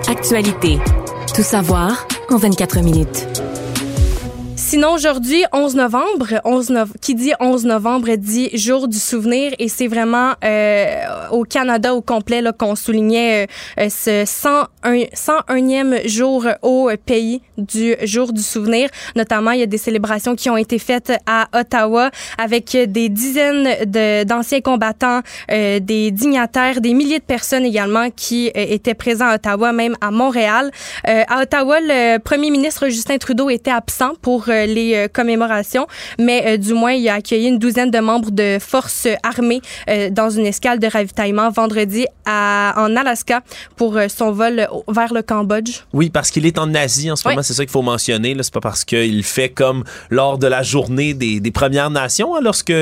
Actualité. 0.07 0.79
Tout 1.35 1.43
savoir 1.43 2.07
en 2.31 2.37
24 2.37 2.79
minutes. 2.81 3.38
Sinon, 4.69 4.93
aujourd'hui, 4.93 5.45
11 5.51 5.73
novembre, 5.75 6.41
11 6.45 6.69
nov- 6.69 6.93
qui 7.01 7.15
dit 7.15 7.31
11 7.39 7.65
novembre 7.65 8.15
dit 8.17 8.51
jour 8.55 8.87
du 8.87 8.99
souvenir 8.99 9.51
et 9.57 9.67
c'est 9.67 9.87
vraiment 9.87 10.33
euh, 10.45 11.05
au 11.31 11.43
Canada 11.43 11.95
au 11.95 12.01
complet 12.01 12.39
là, 12.43 12.51
qu'on 12.51 12.75
soulignait 12.75 13.47
euh, 13.79 13.85
euh, 13.85 13.89
ce 13.89 14.25
101, 14.27 15.05
101e 15.15 16.07
jour 16.07 16.45
au 16.61 16.91
pays 17.03 17.41
du 17.57 17.95
jour 18.03 18.31
du 18.31 18.43
souvenir. 18.43 18.89
Notamment, 19.15 19.49
il 19.53 19.61
y 19.61 19.63
a 19.63 19.65
des 19.65 19.79
célébrations 19.79 20.35
qui 20.35 20.51
ont 20.51 20.57
été 20.57 20.77
faites 20.77 21.13
à 21.25 21.47
Ottawa 21.59 22.11
avec 22.37 22.77
des 22.77 23.09
dizaines 23.09 23.85
d'anciens 24.25 24.61
combattants, 24.61 25.21
euh, 25.51 25.79
des 25.79 26.11
dignitaires, 26.11 26.79
des 26.79 26.93
milliers 26.93 27.17
de 27.17 27.23
personnes 27.23 27.65
également 27.65 28.11
qui 28.15 28.49
euh, 28.49 28.65
étaient 28.69 28.93
présents 28.93 29.29
à 29.29 29.35
Ottawa, 29.35 29.71
même 29.71 29.95
à 29.99 30.11
Montréal. 30.11 30.69
Euh, 31.07 31.23
à 31.27 31.41
Ottawa, 31.41 31.79
le 31.81 32.19
premier 32.19 32.51
ministre 32.51 32.87
Justin 32.89 33.17
Trudeau 33.17 33.49
était 33.49 33.71
absent 33.71 34.13
pour 34.21 34.45
les 34.65 34.95
euh, 34.95 35.07
commémorations, 35.07 35.87
mais 36.17 36.43
euh, 36.45 36.57
du 36.57 36.73
moins, 36.73 36.93
il 36.93 37.07
a 37.09 37.15
accueilli 37.15 37.47
une 37.47 37.59
douzaine 37.59 37.91
de 37.91 37.99
membres 37.99 38.31
de 38.31 38.57
forces 38.59 39.07
armées 39.23 39.61
euh, 39.89 40.09
dans 40.09 40.29
une 40.29 40.45
escale 40.45 40.79
de 40.79 40.87
ravitaillement 40.87 41.49
vendredi 41.49 42.05
à, 42.25 42.73
en 42.77 42.95
Alaska 42.95 43.41
pour 43.75 43.97
euh, 43.97 44.07
son 44.07 44.31
vol 44.31 44.67
vers 44.87 45.13
le 45.13 45.21
Cambodge. 45.21 45.81
Oui, 45.93 46.09
parce 46.09 46.31
qu'il 46.31 46.45
est 46.45 46.57
en 46.57 46.73
Asie 46.73 47.11
en 47.11 47.15
ce 47.15 47.27
moment, 47.27 47.43
c'est 47.43 47.53
ça 47.53 47.63
qu'il 47.63 47.71
faut 47.71 47.81
mentionner. 47.81 48.35
C'est 48.41 48.53
pas 48.53 48.61
parce 48.61 48.85
qu'il 48.85 49.23
fait 49.23 49.49
comme 49.49 49.83
lors 50.09 50.37
de 50.37 50.47
la 50.47 50.63
journée 50.63 51.13
des, 51.13 51.39
des 51.39 51.51
Premières 51.51 51.89
Nations, 51.89 52.35
hein, 52.35 52.39
lorsque, 52.41 52.73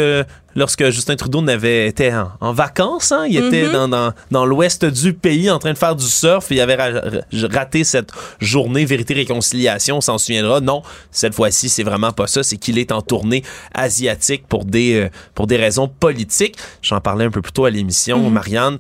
lorsque 0.57 0.89
Justin 0.89 1.15
Trudeau 1.15 1.41
n'avait 1.41 1.87
été 1.87 2.13
en, 2.13 2.31
en 2.41 2.51
vacances. 2.51 3.13
hein. 3.13 3.25
il 3.29 3.37
était 3.37 3.67
Mhm. 3.67 3.71
dans, 3.71 3.87
dans, 3.87 4.13
dans 4.31 4.45
l'ouest 4.45 4.83
du 4.83 5.13
pays 5.13 5.49
en 5.49 5.59
train 5.59 5.71
de 5.71 5.77
faire 5.77 5.95
du 5.95 6.03
surf. 6.05 6.47
Il 6.49 6.59
avait 6.59 6.75
ra- 6.75 6.99
ra- 6.99 7.47
raté 7.53 7.85
cette 7.85 8.09
journée 8.41 8.83
Vérité-Réconciliation, 8.83 9.97
on 9.97 10.01
s'en 10.01 10.17
souviendra. 10.17 10.59
Non, 10.59 10.81
cette 11.11 11.35
fois-ci, 11.35 11.69
c'est 11.69 11.83
vraiment 11.83 12.11
pas 12.11 12.27
ça. 12.27 12.43
C'est 12.43 12.57
qu'il 12.57 12.77
est 12.79 12.91
en 12.91 13.01
tournée 13.01 13.43
asiatique 13.73 14.45
pour 14.49 14.65
des, 14.65 14.95
euh, 14.95 15.09
pour 15.35 15.47
des 15.47 15.57
raisons 15.57 15.87
politiques. 15.87 16.57
J'en 16.81 16.99
parlais 16.99 17.25
un 17.25 17.31
peu 17.31 17.41
plus 17.41 17.51
tôt 17.53 17.65
à 17.65 17.69
l'émission, 17.69 18.19
Mhm. 18.19 18.33
Marianne. 18.33 18.77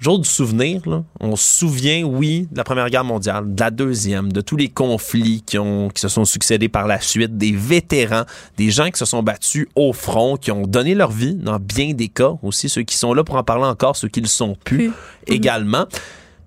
Jour 0.00 0.20
du 0.20 0.28
souvenir, 0.28 0.80
là, 0.88 1.02
on 1.18 1.34
se 1.34 1.58
souvient, 1.58 2.04
oui, 2.04 2.46
de 2.52 2.56
la 2.56 2.62
Première 2.62 2.88
Guerre 2.88 3.02
mondiale, 3.02 3.52
de 3.52 3.60
la 3.60 3.72
Deuxième, 3.72 4.32
de 4.32 4.40
tous 4.40 4.56
les 4.56 4.68
conflits 4.68 5.42
qui, 5.44 5.58
ont, 5.58 5.88
qui 5.88 6.00
se 6.00 6.06
sont 6.06 6.24
succédés 6.24 6.68
par 6.68 6.86
la 6.86 7.00
suite, 7.00 7.36
des 7.36 7.50
vétérans, 7.50 8.22
des 8.56 8.70
gens 8.70 8.90
qui 8.90 8.98
se 8.98 9.04
sont 9.04 9.24
battus 9.24 9.66
au 9.74 9.92
front, 9.92 10.36
qui 10.36 10.52
ont 10.52 10.68
donné 10.68 10.94
leur 10.94 11.10
vie 11.10 11.34
dans 11.34 11.58
bien 11.58 11.94
des 11.94 12.06
cas, 12.06 12.34
aussi 12.44 12.68
ceux 12.68 12.82
qui 12.82 12.96
sont 12.96 13.12
là 13.12 13.24
pour 13.24 13.34
en 13.34 13.42
parler 13.42 13.64
encore, 13.64 13.96
ceux 13.96 14.06
qui 14.06 14.20
le 14.20 14.28
sont 14.28 14.56
plus 14.64 14.92
également. 15.26 15.86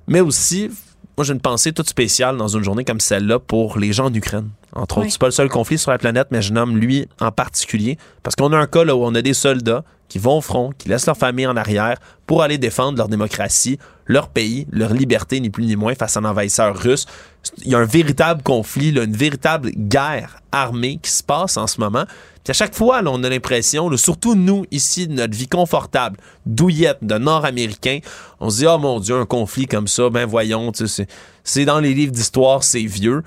Mais 0.07 0.21
aussi, 0.21 0.69
moi 1.17 1.25
j'ai 1.25 1.33
une 1.33 1.41
pensée 1.41 1.73
toute 1.73 1.89
spéciale 1.89 2.37
dans 2.37 2.47
une 2.47 2.63
journée 2.63 2.85
comme 2.85 3.01
celle-là 3.01 3.39
pour 3.39 3.77
les 3.77 3.91
gens 3.91 4.05
en 4.05 4.13
Ukraine. 4.13 4.49
Entre 4.73 4.99
autres, 4.99 5.09
c'est 5.09 5.19
pas 5.19 5.27
le 5.27 5.31
seul 5.31 5.49
conflit 5.49 5.77
sur 5.77 5.91
la 5.91 5.97
planète, 5.97 6.27
mais 6.31 6.41
je 6.41 6.53
nomme 6.53 6.77
lui 6.77 7.05
en 7.19 7.31
particulier 7.33 7.97
parce 8.23 8.37
qu'on 8.37 8.53
a 8.53 8.57
un 8.57 8.67
cas 8.67 8.85
là 8.85 8.95
où 8.95 9.03
on 9.03 9.13
a 9.13 9.21
des 9.21 9.33
soldats 9.33 9.83
qui 10.11 10.19
vont 10.19 10.39
au 10.39 10.41
front, 10.41 10.71
qui 10.77 10.89
laissent 10.89 11.05
leur 11.05 11.15
famille 11.15 11.47
en 11.47 11.55
arrière 11.55 11.95
pour 12.27 12.43
aller 12.43 12.57
défendre 12.57 12.97
leur 12.97 13.07
démocratie, 13.07 13.79
leur 14.07 14.27
pays, 14.27 14.67
leur 14.69 14.93
liberté, 14.93 15.39
ni 15.39 15.49
plus 15.49 15.63
ni 15.65 15.77
moins, 15.77 15.95
face 15.95 16.17
à 16.17 16.19
un 16.19 16.25
envahisseur 16.25 16.77
russe. 16.77 17.05
Il 17.59 17.69
y 17.69 17.75
a 17.75 17.77
un 17.77 17.85
véritable 17.85 18.43
conflit, 18.43 18.91
là, 18.91 19.03
une 19.03 19.15
véritable 19.15 19.71
guerre 19.71 20.41
armée 20.51 20.99
qui 21.01 21.09
se 21.11 21.23
passe 21.23 21.55
en 21.55 21.65
ce 21.65 21.79
moment. 21.79 22.03
Puis 22.43 22.51
à 22.51 22.53
chaque 22.53 22.75
fois, 22.75 23.01
là, 23.01 23.09
on 23.13 23.23
a 23.23 23.29
l'impression, 23.29 23.89
surtout 23.95 24.35
nous, 24.35 24.65
ici, 24.69 25.07
de 25.07 25.13
notre 25.13 25.33
vie 25.33 25.47
confortable, 25.47 26.17
douillette 26.45 26.97
de 27.03 27.17
Nord-Américains, 27.17 27.99
on 28.41 28.49
se 28.49 28.57
dit, 28.57 28.65
oh 28.67 28.77
mon 28.79 28.99
Dieu, 28.99 29.15
un 29.15 29.25
conflit 29.25 29.65
comme 29.65 29.87
ça, 29.87 30.09
ben 30.09 30.25
voyons, 30.25 30.73
tu 30.73 30.89
sais, 30.89 31.07
c'est- 31.45 31.63
dans 31.63 31.79
les 31.79 31.93
livres 31.93 32.11
d'histoire, 32.11 32.65
c'est 32.65 32.83
vieux. 32.83 33.23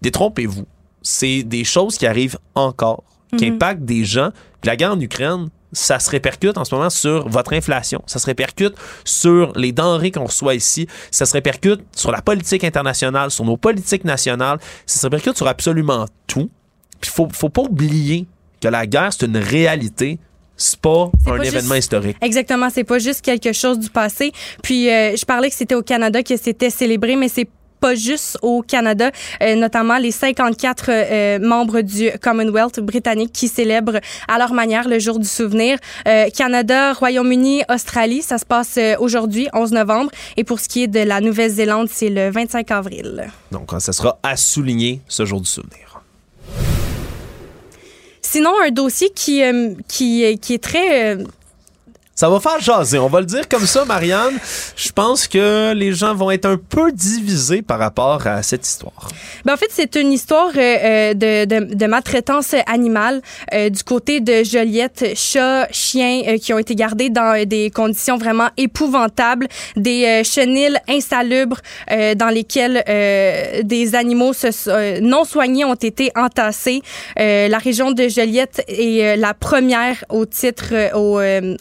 Détrompez-vous. 0.00 0.66
C'est 1.02 1.42
des 1.42 1.64
choses 1.64 1.98
qui 1.98 2.06
arrivent 2.06 2.38
encore, 2.54 3.02
qui 3.36 3.46
Mhm. 3.50 3.54
impactent 3.56 3.84
des 3.84 4.04
gens. 4.04 4.30
Puis 4.60 4.68
la 4.68 4.76
guerre 4.76 4.92
en 4.92 5.00
Ukraine, 5.00 5.48
ça 5.72 5.98
se 5.98 6.10
répercute 6.10 6.58
en 6.58 6.64
ce 6.64 6.74
moment 6.74 6.90
sur 6.90 7.28
votre 7.28 7.52
inflation. 7.52 8.02
Ça 8.06 8.18
se 8.18 8.26
répercute 8.26 8.74
sur 9.04 9.52
les 9.56 9.72
denrées 9.72 10.10
qu'on 10.10 10.24
reçoit 10.24 10.54
ici. 10.54 10.86
Ça 11.10 11.26
se 11.26 11.32
répercute 11.32 11.80
sur 11.94 12.10
la 12.10 12.22
politique 12.22 12.64
internationale, 12.64 13.30
sur 13.30 13.44
nos 13.44 13.56
politiques 13.56 14.04
nationales. 14.04 14.58
Ça 14.86 14.98
se 15.00 15.06
répercute 15.06 15.36
sur 15.36 15.46
absolument 15.46 16.06
tout. 16.26 16.50
Puis 17.00 17.10
faut, 17.10 17.28
faut 17.32 17.48
pas 17.48 17.62
oublier 17.62 18.26
que 18.60 18.68
la 18.68 18.86
guerre, 18.86 19.12
c'est 19.12 19.26
une 19.26 19.36
réalité. 19.38 20.18
C'est 20.56 20.78
pas 20.78 21.10
un 21.26 21.38
pas 21.38 21.44
événement 21.44 21.74
juste- 21.76 21.84
historique. 21.84 22.16
Exactement, 22.20 22.68
c'est 22.68 22.84
pas 22.84 22.98
juste 22.98 23.22
quelque 23.22 23.52
chose 23.52 23.78
du 23.78 23.88
passé. 23.88 24.32
Puis 24.62 24.90
euh, 24.90 25.16
je 25.16 25.24
parlais 25.24 25.48
que 25.48 25.56
c'était 25.56 25.74
au 25.74 25.82
Canada 25.82 26.22
que 26.22 26.36
c'était 26.36 26.68
célébré, 26.68 27.16
mais 27.16 27.28
c'est 27.28 27.48
pas 27.80 27.94
juste 27.94 28.38
au 28.42 28.62
Canada, 28.62 29.10
euh, 29.42 29.54
notamment 29.54 29.98
les 29.98 30.10
54 30.10 30.84
euh, 30.88 31.38
membres 31.40 31.80
du 31.80 32.10
Commonwealth 32.22 32.80
britannique 32.80 33.32
qui 33.32 33.48
célèbrent 33.48 34.00
à 34.28 34.38
leur 34.38 34.52
manière 34.52 34.88
le 34.88 34.98
jour 34.98 35.18
du 35.18 35.26
souvenir. 35.26 35.78
Euh, 36.06 36.28
Canada, 36.36 36.92
Royaume-Uni, 36.92 37.62
Australie, 37.68 38.22
ça 38.22 38.38
se 38.38 38.44
passe 38.44 38.76
euh, 38.76 38.94
aujourd'hui, 38.98 39.48
11 39.54 39.72
novembre. 39.72 40.10
Et 40.36 40.44
pour 40.44 40.60
ce 40.60 40.68
qui 40.68 40.82
est 40.82 40.88
de 40.88 41.00
la 41.00 41.20
Nouvelle-Zélande, 41.20 41.88
c'est 41.90 42.10
le 42.10 42.30
25 42.30 42.70
avril. 42.70 43.30
Donc, 43.50 43.70
ça 43.78 43.92
sera 43.92 44.18
à 44.22 44.36
souligner 44.36 45.00
ce 45.08 45.24
jour 45.24 45.40
du 45.40 45.48
souvenir. 45.48 46.02
Sinon, 48.22 48.52
un 48.64 48.70
dossier 48.70 49.10
qui, 49.10 49.42
euh, 49.42 49.74
qui, 49.88 50.38
qui 50.40 50.54
est 50.54 50.62
très... 50.62 51.16
euh, 51.16 51.24
Ça 52.20 52.28
va 52.28 52.38
faire 52.38 52.60
jaser, 52.60 52.98
on 52.98 53.06
va 53.06 53.20
le 53.20 53.24
dire 53.24 53.48
comme 53.48 53.64
ça, 53.64 53.86
Marianne. 53.86 54.38
Je 54.76 54.92
pense 54.92 55.26
que 55.26 55.72
les 55.72 55.94
gens 55.94 56.14
vont 56.14 56.30
être 56.30 56.44
un 56.44 56.58
peu 56.58 56.92
divisés 56.92 57.62
par 57.62 57.78
rapport 57.78 58.26
à 58.26 58.42
cette 58.42 58.66
histoire. 58.66 59.08
Ben, 59.46 59.54
en 59.54 59.56
fait, 59.56 59.70
c'est 59.70 59.96
une 59.96 60.12
histoire 60.12 60.50
euh, 60.54 61.14
euh, 61.14 61.46
de, 61.46 61.86
maltraitance 61.86 62.54
animale 62.66 63.22
euh, 63.54 63.70
du 63.70 63.82
côté 63.84 64.20
de 64.20 64.44
Joliette. 64.44 65.12
Chats, 65.14 65.66
chiens 65.70 66.36
qui 66.36 66.52
ont 66.52 66.58
été 66.58 66.74
gardés 66.74 67.08
dans 67.08 67.42
des 67.48 67.70
conditions 67.70 68.18
vraiment 68.18 68.50
épouvantables, 68.58 69.48
des 69.76 70.20
chenilles 70.22 70.76
insalubres 70.90 71.60
dans 71.88 72.28
lesquelles 72.28 72.84
des 73.64 73.94
animaux 73.94 74.32
non 75.00 75.24
soignés 75.24 75.64
ont 75.64 75.72
été 75.72 76.12
entassés. 76.14 76.82
La 77.16 77.56
région 77.56 77.92
de 77.92 78.08
Joliette 78.08 78.62
est 78.68 79.16
la 79.16 79.32
première 79.32 80.04
au 80.10 80.26
titre, 80.26 80.74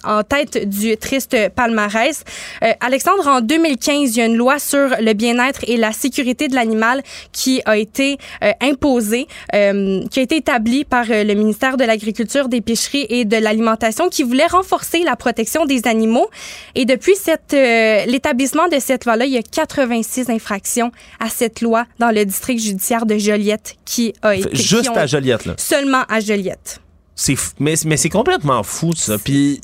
en 0.03 0.23
tête 0.23 0.48
du 0.57 0.97
triste 0.97 1.35
palmarès. 1.55 2.23
Euh, 2.63 2.71
Alexandre, 2.79 3.27
en 3.27 3.41
2015, 3.41 4.15
il 4.15 4.19
y 4.19 4.21
a 4.21 4.25
une 4.25 4.35
loi 4.35 4.59
sur 4.59 4.89
le 4.99 5.13
bien-être 5.13 5.61
et 5.67 5.77
la 5.77 5.91
sécurité 5.91 6.47
de 6.47 6.55
l'animal 6.55 7.03
qui 7.31 7.61
a 7.65 7.77
été 7.77 8.17
euh, 8.43 8.51
imposée, 8.61 9.27
euh, 9.53 10.05
qui 10.09 10.19
a 10.19 10.23
été 10.23 10.37
établie 10.37 10.85
par 10.85 11.05
le 11.09 11.33
ministère 11.33 11.77
de 11.77 11.83
l'Agriculture, 11.83 12.49
des 12.49 12.61
Pêcheries 12.61 13.05
et 13.09 13.25
de 13.25 13.37
l'Alimentation, 13.37 14.09
qui 14.09 14.23
voulait 14.23 14.47
renforcer 14.47 15.03
la 15.03 15.15
protection 15.15 15.65
des 15.65 15.87
animaux. 15.87 16.29
Et 16.75 16.85
depuis 16.85 17.15
cette, 17.15 17.51
l'établissement 17.53 18.67
de 18.67 18.79
cette 18.79 19.05
loi-là, 19.05 19.25
il 19.25 19.31
y 19.33 19.37
a 19.37 19.41
86 19.43 20.29
infractions 20.29 20.91
à 21.19 21.29
cette 21.29 21.61
loi 21.61 21.85
dans 21.99 22.11
le 22.11 22.25
district 22.25 22.59
judiciaire 22.61 23.05
de 23.05 23.17
Joliette 23.17 23.75
qui 23.85 24.13
a 24.21 24.35
été... 24.35 24.49
qui 24.49 24.63
Juste 24.63 24.89
ont- 24.89 24.95
à 24.95 25.05
Joliette, 25.05 25.45
là. 25.45 25.53
Seulement 25.57 26.03
à 26.09 26.19
Joliette. 26.19 26.79
C'est 27.15 27.35
mais, 27.59 27.73
mais 27.85 27.97
c'est 27.97 28.09
complètement 28.09 28.63
fou, 28.63 28.93
ça. 28.95 29.17
Puis 29.17 29.59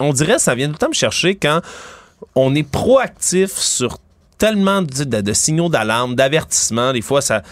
on 0.00 0.12
dirait 0.12 0.38
ça 0.38 0.54
vient 0.54 0.66
tout 0.66 0.72
le 0.72 0.78
temps 0.78 0.88
me 0.88 0.94
chercher 0.94 1.36
quand 1.36 1.60
on 2.34 2.54
est 2.54 2.68
proactif 2.68 3.52
sur 3.52 3.98
tellement 4.38 4.80
de, 4.82 5.32
signaux 5.34 5.68
d'alarme, 5.68 6.14
d'avertissement. 6.14 6.92
Des 6.92 7.02
fois, 7.02 7.20
ça, 7.20 7.42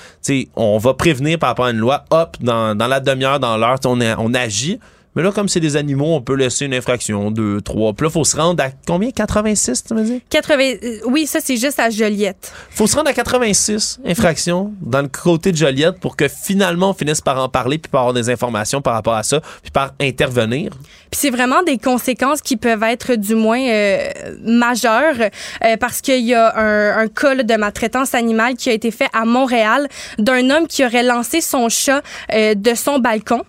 on 0.57 0.79
va 0.79 0.95
prévenir 0.95 1.39
par 1.39 1.51
rapport 1.51 1.67
à 1.67 1.71
une 1.71 1.79
loi, 1.79 2.05
hop, 2.11 2.37
dans, 2.41 2.75
la 2.75 3.01
demi-heure, 3.01 3.39
dans 3.39 3.57
l'heure, 3.59 3.79
on 3.85 4.35
agit. 4.35 4.81
Mais 5.19 5.25
là, 5.25 5.33
comme 5.33 5.49
c'est 5.49 5.59
des 5.59 5.75
animaux, 5.75 6.15
on 6.15 6.21
peut 6.21 6.37
laisser 6.37 6.67
une 6.67 6.75
infraction, 6.75 7.33
deux, 7.33 7.61
trois. 7.61 7.93
Puis 7.93 8.07
là, 8.07 8.11
faut 8.11 8.23
se 8.23 8.37
rendre 8.37 8.63
à 8.63 8.69
combien? 8.87 9.11
86, 9.11 9.83
tu 9.83 9.95
me 9.95 10.05
dis? 10.05 10.23
80, 10.31 10.63
euh, 10.63 10.99
oui, 11.07 11.27
ça, 11.27 11.41
c'est 11.43 11.57
juste 11.57 11.81
à 11.81 11.91
Joliette. 11.91 12.53
faut 12.71 12.87
se 12.87 12.95
rendre 12.95 13.11
à 13.11 13.13
86 13.13 13.99
infractions 14.07 14.73
dans 14.81 15.03
le 15.03 15.09
côté 15.09 15.51
de 15.51 15.57
Joliette 15.57 15.99
pour 15.99 16.15
que 16.15 16.29
finalement 16.29 16.91
on 16.91 16.95
finisse 16.95 17.21
par 17.21 17.43
en 17.43 17.49
parler 17.49 17.79
puis 17.79 17.91
par 17.91 18.03
avoir 18.03 18.15
des 18.15 18.31
informations 18.31 18.81
par 18.81 18.95
rapport 18.95 19.15
à 19.15 19.25
ça 19.25 19.41
puis 19.61 19.73
par 19.73 19.93
intervenir. 20.01 20.71
Puis 21.11 21.19
c'est 21.21 21.31
vraiment 21.31 21.65
des 21.65 21.79
conséquences 21.79 22.41
qui 22.41 22.57
peuvent 22.57 22.85
être 22.85 23.17
du 23.17 23.35
moins 23.35 23.61
euh, 23.61 24.11
majeures 24.45 25.17
euh, 25.65 25.77
parce 25.79 26.01
qu'il 26.01 26.25
y 26.25 26.35
a 26.35 26.57
un, 26.57 26.97
un 26.97 27.09
cas 27.09 27.35
là, 27.35 27.43
de 27.43 27.55
maltraitance 27.57 28.15
animale 28.15 28.55
qui 28.55 28.71
a 28.71 28.73
été 28.73 28.93
fait 28.93 29.09
à 29.13 29.25
Montréal 29.25 29.89
d'un 30.19 30.49
homme 30.51 30.69
qui 30.69 30.85
aurait 30.87 31.03
lancé 31.03 31.41
son 31.41 31.69
chat 31.69 32.03
euh, 32.33 32.55
de 32.55 32.75
son 32.75 33.01
balcon. 33.01 33.43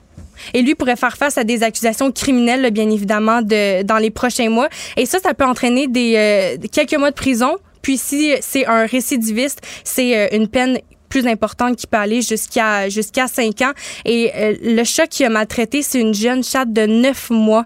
Et 0.54 0.62
lui 0.62 0.76
pourrait 0.76 0.96
faire 0.96 1.18
face 1.18 1.38
à 1.38 1.44
des 1.44 1.64
accusations 1.64 2.12
criminelles, 2.12 2.72
bien 2.72 2.90
évidemment, 2.90 3.42
de, 3.42 3.84
dans 3.84 3.98
les 3.98 4.12
prochains 4.12 4.50
mois. 4.50 4.70
Et 4.98 5.06
ça, 5.06 5.20
ça 5.20 5.34
peut 5.34 5.46
entraîner 5.46 5.88
des, 5.88 6.14
euh, 6.16 6.68
quelques 6.72 6.96
mois 6.96 7.12
de 7.12 7.16
prison. 7.16 7.58
Puis 7.82 7.98
si 7.98 8.34
c'est 8.42 8.66
un 8.66 8.86
récidiviste, 8.86 9.62
c'est 9.84 10.18
euh, 10.18 10.28
une 10.34 10.48
peine 10.48 10.80
plus 11.10 11.28
importante 11.28 11.76
qui 11.76 11.88
peut 11.88 11.98
aller 11.98 12.22
jusqu'à 12.22 12.90
jusqu'à 12.90 13.28
5 13.28 13.62
ans. 13.62 13.72
Et 14.06 14.32
euh, 14.36 14.56
le 14.62 14.84
chat 14.84 15.08
qui 15.08 15.26
a 15.26 15.30
maltraité, 15.30 15.82
c'est 15.82 16.00
une 16.00 16.14
jeune 16.14 16.44
chatte 16.44 16.72
de 16.72 16.86
9 16.86 17.30
mois. 17.32 17.66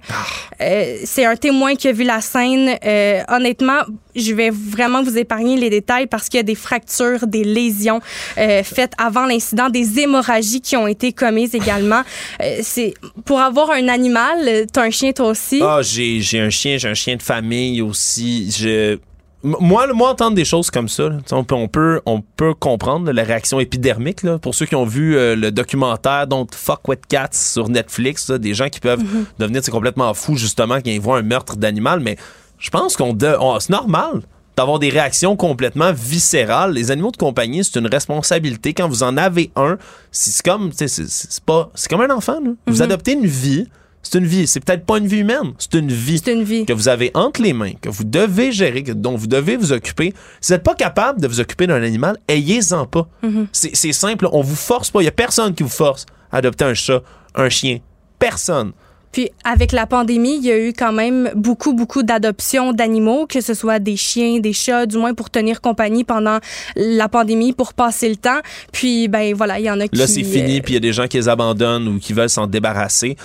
Euh, 0.62 0.98
c'est 1.04 1.26
un 1.26 1.36
témoin 1.36 1.76
qui 1.76 1.88
a 1.88 1.92
vu 1.92 2.04
la 2.04 2.22
scène. 2.22 2.78
Euh, 2.86 3.22
honnêtement, 3.28 3.82
je 4.16 4.34
vais 4.34 4.50
vraiment 4.50 5.04
vous 5.04 5.18
épargner 5.18 5.58
les 5.58 5.70
détails 5.70 6.08
parce 6.08 6.30
qu'il 6.30 6.38
y 6.38 6.42
a 6.42 6.44
des 6.44 6.56
fractures, 6.56 7.28
des 7.28 7.44
lésions 7.44 8.00
euh, 8.38 8.64
faites 8.64 8.94
avant 8.98 9.26
l'incident, 9.26 9.70
des 9.70 10.00
hémorragies 10.00 10.62
qui 10.62 10.76
ont 10.76 10.88
été 10.88 11.14
commises 11.14 11.56
également. 11.56 12.02
Euh, 12.42 12.60
c'est 12.62 12.94
pour 13.26 13.40
avoir 13.42 13.72
un 13.72 13.88
animal, 13.88 14.66
t'as 14.72 14.84
un 14.84 14.90
chien 14.90 15.12
toi 15.12 15.28
aussi? 15.28 15.62
Ah, 15.62 15.82
j'ai 15.82 16.20
j'ai 16.20 16.40
un 16.40 16.50
chien, 16.50 16.78
j'ai 16.78 16.90
un 16.90 16.94
chien 16.94 17.16
de 17.16 17.22
famille 17.22 17.82
aussi. 17.82 18.52
Je 18.52 18.98
moi, 19.44 19.88
moi, 19.94 20.10
entendre 20.12 20.36
des 20.36 20.46
choses 20.46 20.72
comme 20.72 20.88
ça, 20.88 21.10
là, 21.10 21.18
on 21.32 21.44
peut, 21.44 21.56
on 21.56 21.68
peut, 21.68 22.02
on 22.06 22.22
peut 22.22 22.54
comprendre 22.54 23.08
là, 23.08 23.14
la 23.14 23.24
réaction 23.24 23.60
épidermique. 23.60 24.24
Là, 24.24 24.40
pour 24.40 24.56
ceux 24.56 24.66
qui 24.66 24.76
ont 24.76 24.86
vu 24.86 25.18
euh, 25.18 25.36
le 25.36 25.52
documentaire 25.52 26.28
Don't 26.28 26.48
Fuck 26.54 26.88
with 26.88 27.06
Cats 27.08 27.30
sur 27.34 27.68
Netflix, 27.70 28.32
des 28.32 28.54
gens 28.54 28.70
qui 28.70 28.80
peuvent 28.80 29.04
Mhm. 29.04 29.26
devenir 29.40 29.62
complètement 29.70 30.14
fous 30.14 30.38
justement 30.38 30.76
quand 30.76 30.90
ils 30.90 31.02
voient 31.02 31.18
un 31.18 31.24
meurtre 31.24 31.58
d'animal. 31.58 32.00
Mais 32.00 32.16
je 32.58 32.70
pense 32.70 32.96
qu'on, 32.96 33.18
c'est 33.60 33.70
normal 33.70 34.22
d'avoir 34.56 34.80
des 34.80 34.90
réactions 34.90 35.36
complètement 35.36 35.92
viscérales. 35.94 36.74
Les 36.74 36.92
animaux 36.92 37.12
de 37.12 37.18
compagnie, 37.18 37.64
c'est 37.64 37.80
une 37.80 37.88
responsabilité. 37.88 38.74
Quand 38.74 38.88
vous 38.88 39.04
en 39.04 39.18
avez 39.18 39.52
un, 39.56 39.78
c'est 40.12 40.46
comme, 40.46 40.72
c'est 40.74 40.88
c'est 40.88 41.44
pas, 41.44 41.70
c'est 41.76 41.90
comme 41.90 42.02
un 42.02 42.12
enfant. 42.16 42.40
là. 42.44 42.52
Vous 42.68 42.76
Mhm. 42.78 42.82
adoptez 42.84 43.14
une 43.14 43.26
vie. 43.26 43.68
C'est 44.04 44.20
une 44.20 44.26
vie. 44.26 44.46
C'est 44.48 44.60
peut-être 44.60 44.86
pas 44.86 44.98
une 44.98 45.08
vie 45.08 45.20
humaine. 45.20 45.54
C'est 45.58 45.74
une 45.76 45.92
vie. 45.92 46.22
C'est 46.24 46.34
une 46.34 46.44
vie. 46.44 46.66
Que 46.66 46.74
vous 46.74 46.90
avez 46.90 47.10
entre 47.14 47.42
les 47.42 47.54
mains, 47.54 47.72
que 47.82 47.90
vous 47.90 48.04
devez 48.04 48.52
gérer, 48.52 48.84
que- 48.84 48.92
dont 48.92 49.16
vous 49.16 49.28
devez 49.28 49.56
vous 49.56 49.72
occuper. 49.72 50.14
Si 50.42 50.50
vous 50.50 50.56
n'êtes 50.56 50.64
pas 50.64 50.76
capable 50.76 51.22
de 51.22 51.28
vous 51.28 51.40
occuper 51.40 51.66
d'un 51.68 51.82
animal, 51.82 52.18
ayez-en 52.28 52.86
pas. 52.86 53.08
Mhm. 53.24 53.48
C'est 53.54 53.76
c'est 53.76 53.94
simple. 53.94 54.28
On 54.32 54.42
vous 54.42 54.56
force 54.58 54.92
pas. 54.92 55.02
Il 55.02 55.06
y 55.06 55.08
a 55.08 55.12
personne 55.12 55.56
qui 55.56 55.64
vous 55.64 55.70
force 55.70 56.06
à 56.32 56.38
adopter 56.38 56.66
un 56.66 56.74
chat, 56.74 57.02
un 57.34 57.50
chien. 57.50 57.80
Personne. 58.20 58.74
Puis 59.14 59.30
avec 59.44 59.72
la 59.74 59.86
pandémie, 59.86 60.38
il 60.38 60.46
y 60.46 60.52
a 60.52 60.58
eu 60.58 60.74
quand 60.74 60.92
même 60.92 61.30
beaucoup, 61.36 61.74
beaucoup 61.74 62.02
d'adoptions 62.02 62.74
d'animaux, 62.74 63.28
que 63.28 63.42
ce 63.42 63.54
soit 63.54 63.78
des 63.78 63.96
chiens, 63.96 64.40
des 64.40 64.54
chats, 64.54 64.88
du 64.88 64.98
moins 64.98 65.14
pour 65.14 65.30
tenir 65.30 65.62
compagnie 65.62 66.04
pendant 66.04 66.40
la 66.76 67.08
pandémie, 67.10 67.54
pour 67.54 67.74
passer 67.76 68.10
le 68.10 68.16
temps. 68.16 68.40
Puis, 68.72 69.08
ben 69.08 69.36
voilà, 69.36 69.60
il 69.60 69.66
y 69.66 69.70
en 69.70 69.80
a 69.80 69.88
qui... 69.88 69.98
Là, 70.00 70.08
c'est 70.08 70.24
fini, 70.24 70.58
euh, 70.58 70.62
puis 70.64 70.74
il 70.74 70.76
y 70.76 70.78
a 70.78 70.80
des 70.80 70.94
gens 70.94 71.06
qui 71.08 71.18
les 71.18 71.30
abandonnent 71.30 71.88
ou 71.88 72.00
qui 72.00 72.12
veulent 72.14 72.30
s'en 72.30 72.48
débarrasser. 72.48 73.16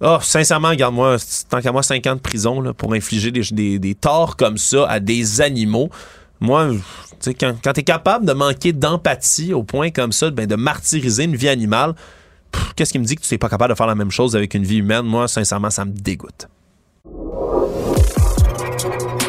Oh, 0.00 0.18
sincèrement, 0.20 0.68
regarde-moi, 0.68 1.16
tant 1.48 1.60
qu'à 1.60 1.72
moi, 1.72 1.82
5 1.82 2.06
ans 2.06 2.14
de 2.14 2.20
prison 2.20 2.72
pour 2.74 2.94
infliger 2.94 3.32
des, 3.32 3.94
torts 3.94 4.36
comme 4.36 4.56
ça 4.56 4.86
à 4.88 5.00
des 5.00 5.40
animaux. 5.40 5.90
Moi, 6.40 6.70
quand, 7.40 7.54
quand 7.62 7.72
tu 7.72 7.80
es 7.80 7.84
capable 7.84 8.24
de 8.24 8.32
manquer 8.32 8.72
d'empathie 8.72 9.52
au 9.52 9.64
point 9.64 9.90
comme 9.90 10.12
ça, 10.12 10.30
ben, 10.30 10.46
de 10.46 10.54
martyriser 10.54 11.24
une 11.24 11.34
vie 11.34 11.48
animale, 11.48 11.94
qu'est-ce 12.76 12.92
qui 12.92 13.00
me 13.00 13.04
dit 13.04 13.16
que 13.16 13.22
tu 13.22 13.34
n'es 13.34 13.38
pas 13.38 13.48
capable 13.48 13.72
de 13.72 13.76
faire 13.76 13.88
la 13.88 13.96
même 13.96 14.12
chose 14.12 14.36
avec 14.36 14.54
une 14.54 14.64
vie 14.64 14.78
humaine? 14.78 15.02
Moi, 15.02 15.26
sincèrement, 15.26 15.70
ça 15.70 15.84
me 15.84 15.90
dégoûte. 15.90 16.48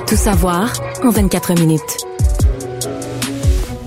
Tout 0.08 0.16
savoir 0.16 0.72
en 1.04 1.10
24 1.10 1.54
minutes. 1.54 2.09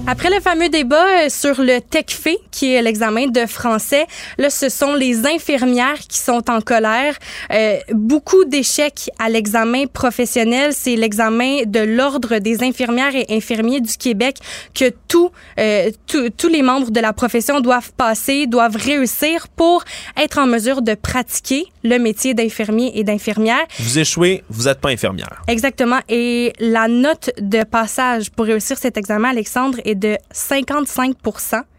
Après 0.08 0.30
le 0.30 0.40
fameux 0.40 0.68
débat 0.68 1.06
euh, 1.06 1.28
sur 1.28 1.60
le 1.62 1.80
TECFE, 1.80 2.36
qui 2.50 2.74
est 2.74 2.82
l'examen 2.82 3.28
de 3.28 3.46
français, 3.46 4.04
là, 4.36 4.50
ce 4.50 4.68
sont 4.68 4.94
les 4.94 5.26
infirmières 5.26 5.98
qui 6.08 6.18
sont 6.18 6.42
en 6.50 6.60
colère. 6.60 7.16
Euh, 7.52 7.76
beaucoup 7.92 8.44
d'échecs 8.44 9.10
à 9.20 9.28
l'examen 9.28 9.86
professionnel. 9.86 10.72
C'est 10.74 10.96
l'examen 10.96 11.62
de 11.66 11.78
l'Ordre 11.80 12.38
des 12.38 12.64
infirmières 12.64 13.14
et 13.14 13.26
infirmiers 13.30 13.80
du 13.80 13.96
Québec 13.96 14.38
que 14.74 14.92
tous 15.06 15.30
euh, 15.60 15.90
tous- 16.08 16.30
tous 16.30 16.48
les 16.48 16.62
membres 16.62 16.90
de 16.90 17.00
la 17.00 17.12
profession 17.12 17.60
doivent 17.60 17.92
passer, 17.92 18.46
doivent 18.48 18.76
réussir 18.76 19.46
pour 19.48 19.84
être 20.20 20.38
en 20.38 20.46
mesure 20.46 20.82
de 20.82 20.94
pratiquer 20.94 21.66
le 21.84 21.98
métier 21.98 22.34
d'infirmier 22.34 22.90
et 22.98 23.04
d'infirmière. 23.04 23.64
Vous 23.78 23.98
échouez, 24.00 24.42
vous 24.50 24.64
n'êtes 24.64 24.80
pas 24.80 24.90
infirmière. 24.90 25.42
Exactement. 25.46 26.00
Et 26.08 26.52
la 26.58 26.88
note 26.88 27.30
de 27.40 27.62
passage 27.62 28.30
pour 28.30 28.46
réussir 28.46 28.76
cet 28.78 28.96
examen, 28.96 29.30
Alexandre, 29.30 29.78
est 29.84 29.91
de 29.94 30.16
55 30.30 31.16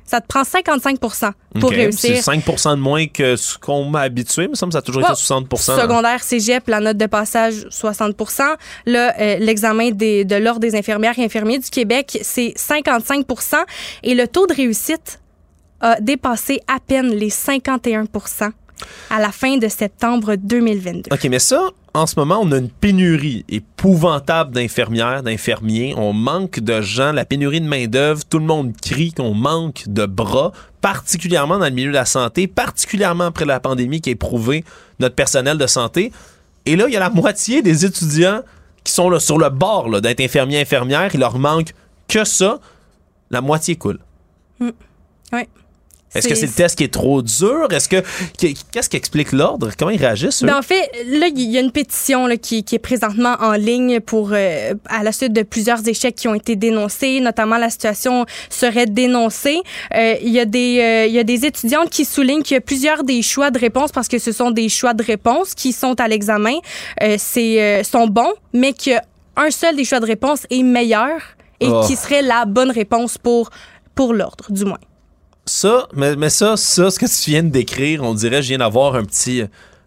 Ça 0.06 0.22
te 0.22 0.28
prend 0.28 0.44
55 0.44 1.00
pour 1.00 1.14
OK. 1.64 1.70
réussir. 1.72 2.16
C'est 2.18 2.22
5 2.22 2.46
de 2.76 2.76
moins 2.76 3.08
que 3.08 3.36
ce 3.36 3.58
qu'on 3.58 3.86
m'a 3.86 4.02
habitué, 4.02 4.48
mais 4.48 4.56
ça 4.56 4.66
me 4.66 4.72
semble 4.72 4.72
que 4.72 4.74
ça 4.74 4.80
a 4.80 4.82
toujours 4.82 5.04
Ouais. 5.04 5.10
été 5.10 5.16
60 5.20 5.58
Secondaire, 5.58 6.24
cégep, 6.24 6.68
la 6.68 6.80
note 6.80 6.98
de 6.98 7.06
passage, 7.06 7.66
60 7.70 8.16
Là, 8.86 9.14
euh, 9.20 9.38
l'examen 9.40 9.92
de 9.92 10.36
l'Ordre 10.36 10.60
des 10.60 10.76
infirmières 10.76 11.18
et 11.18 11.24
infirmiers 11.26 11.60
du 11.60 11.70
Québec, 11.70 12.20
c'est 12.22 12.54
55 12.56 13.26
Et 14.04 14.14
le 14.14 14.28
taux 14.28 14.46
de 14.48 14.54
réussite 14.54 15.20
a 15.82 16.00
dépassé 16.00 16.62
à 16.68 16.80
peine 16.80 17.10
les 17.10 17.30
51% 17.30 18.52
à 19.10 19.20
la 19.20 19.32
fin 19.32 19.58
de 19.58 19.68
septembre 19.68 20.36
2022. 20.36 21.10
OK, 21.12 21.24
mais 21.30 21.40
ça, 21.40 21.70
en 21.96 22.08
ce 22.08 22.16
moment, 22.18 22.40
on 22.42 22.52
a 22.52 22.58
une 22.58 22.70
pénurie 22.70 23.46
épouvantable 23.50 24.52
d'infirmières, 24.52 25.22
d'infirmiers. 25.22 25.94
On 25.96 26.12
manque 26.12 26.60
de 26.60 26.82
gens, 26.82 27.12
la 27.12 27.24
pénurie 27.24 27.62
de 27.62 27.68
main-d'œuvre. 27.68 28.24
Tout 28.26 28.40
le 28.40 28.46
monde 28.46 28.74
crie 28.82 29.14
qu'on 29.14 29.36
manque 29.36 29.84
de 29.88 30.08
bras, 30.08 30.54
particulièrement 30.82 31.60
dans 31.60 31.66
le 31.66 31.72
milieu 31.72 31.92
de 31.92 31.96
la 31.96 32.06
santé, 32.06 32.48
particulièrement 32.48 33.26
après 33.26 33.46
la 33.46 33.60
pandémie 33.60 34.02
qui 34.02 34.10
a 34.10 34.14
éprouvé 34.14 34.64
notre 35.00 35.14
personnel 35.14 35.60
de 35.60 35.68
santé. 35.68 36.12
Et 36.66 36.76
là, 36.76 36.86
il 36.88 36.94
y 36.94 36.98
a 36.98 37.00
la 37.00 37.12
moitié 37.12 37.62
des 37.62 37.86
étudiants 37.86 38.42
qui 38.84 38.92
sont 38.92 39.10
là, 39.10 39.20
sur 39.20 39.38
le 39.38 39.50
bord 39.50 40.02
d'être 40.02 40.20
infirmiers, 40.20 40.62
infirmières. 40.62 41.12
Il 41.14 41.20
leur 41.20 41.38
manque 41.38 41.74
que 42.08 42.26
ça. 42.26 42.60
La 43.30 43.42
moitié 43.42 43.76
coule. 43.76 44.00
Ouais. 44.60 45.48
Est-ce 46.16 46.28
que 46.28 46.36
C'est- 46.36 46.46
le 46.46 46.52
test 46.52 46.78
qui 46.78 46.84
est 46.84 46.94
trop 46.94 47.22
dur? 47.22 47.68
Est-ce 47.72 47.90
que. 47.90 48.04
Qu'est-ce 48.72 48.90
qui 48.90 48.98
explique 48.98 49.32
l'ordre? 49.32 49.72
Comment 49.78 49.92
ils 49.92 50.00
réagissent? 50.00 50.44
eux? 50.44 50.48
Ben, 50.48 50.58
en 50.58 50.62
fait, 50.62 50.90
là, 51.08 51.28
il 51.28 51.52
y 51.52 51.58
a 51.58 51.62
une 51.62 51.72
pétition 51.72 52.28
là, 52.28 52.38
qui, 52.38 52.64
qui 52.64 52.76
est 52.76 52.80
présentement 52.80 53.36
en 53.40 53.54
ligne 53.54 54.00
pour 54.00 54.30
euh, 54.34 54.74
à 54.88 55.04
la 55.04 55.12
suite 55.12 55.34
de 55.34 55.42
plusieurs 55.44 55.88
échecs 55.88 56.16
qui 56.16 56.28
ont 56.28 56.36
été 56.36 56.56
dénoncés, 56.56 57.20
notamment 57.20 57.58
la 57.58 57.70
situation 57.70 58.26
serait 58.50 58.86
dénoncée. 58.86 59.60
Euh, 59.96 60.16
Il 60.22 60.30
y 60.32 60.40
a 60.40 60.46
des 60.46 60.80
euh, 60.80 61.06
il 61.08 61.14
y 61.14 61.20
a 61.20 61.24
des 61.24 61.46
étudiantes 61.46 61.90
qui 61.90 62.06
soulignent 62.06 62.44
qu'il 62.44 62.56
y 62.56 62.58
a 62.58 62.62
plusieurs 62.62 63.04
des 63.04 63.22
choix 63.22 63.50
de 63.52 63.60
réponse 63.60 63.92
parce 63.92 64.08
que 64.08 64.20
ce 64.20 64.32
sont 64.32 64.52
des 64.52 64.70
choix 64.70 64.94
de 64.94 65.04
réponse 65.04 65.54
qui 65.56 65.74
sont 65.74 66.00
à 66.00 66.08
l'examen, 66.08 66.58
euh, 67.02 67.16
c'est 67.18 67.62
euh, 67.62 67.84
sont 67.84 68.08
bons, 68.08 68.34
mais 68.54 68.74
qu'un 68.74 69.02
seul 69.50 69.76
des 69.76 69.84
choix 69.86 70.00
de 70.00 70.06
réponse 70.06 70.46
est 70.50 70.64
meilleur 70.64 71.18
et 71.60 71.68
Oh. 71.70 71.82
qui 71.88 71.96
serait 71.96 72.22
la 72.22 72.46
bonne 72.46 72.72
réponse 72.72 73.18
pour 73.18 73.50
pour 73.96 74.14
l'ordre, 74.14 74.46
du 74.52 74.66
moins. 74.66 74.80
Ça, 75.46 75.88
mais, 75.94 76.16
mais 76.16 76.30
ça, 76.30 76.56
ça, 76.56 76.90
ce 76.90 76.98
que 77.00 77.06
tu 77.06 77.32
viens 77.32 77.44
de 77.44 77.50
décrire, 77.50 78.04
on 78.04 78.14
dirait, 78.14 78.42
je 78.42 78.48
viens 78.50 78.60
d'avoir 78.60 78.96
un 78.96 79.04
petit 79.04 79.44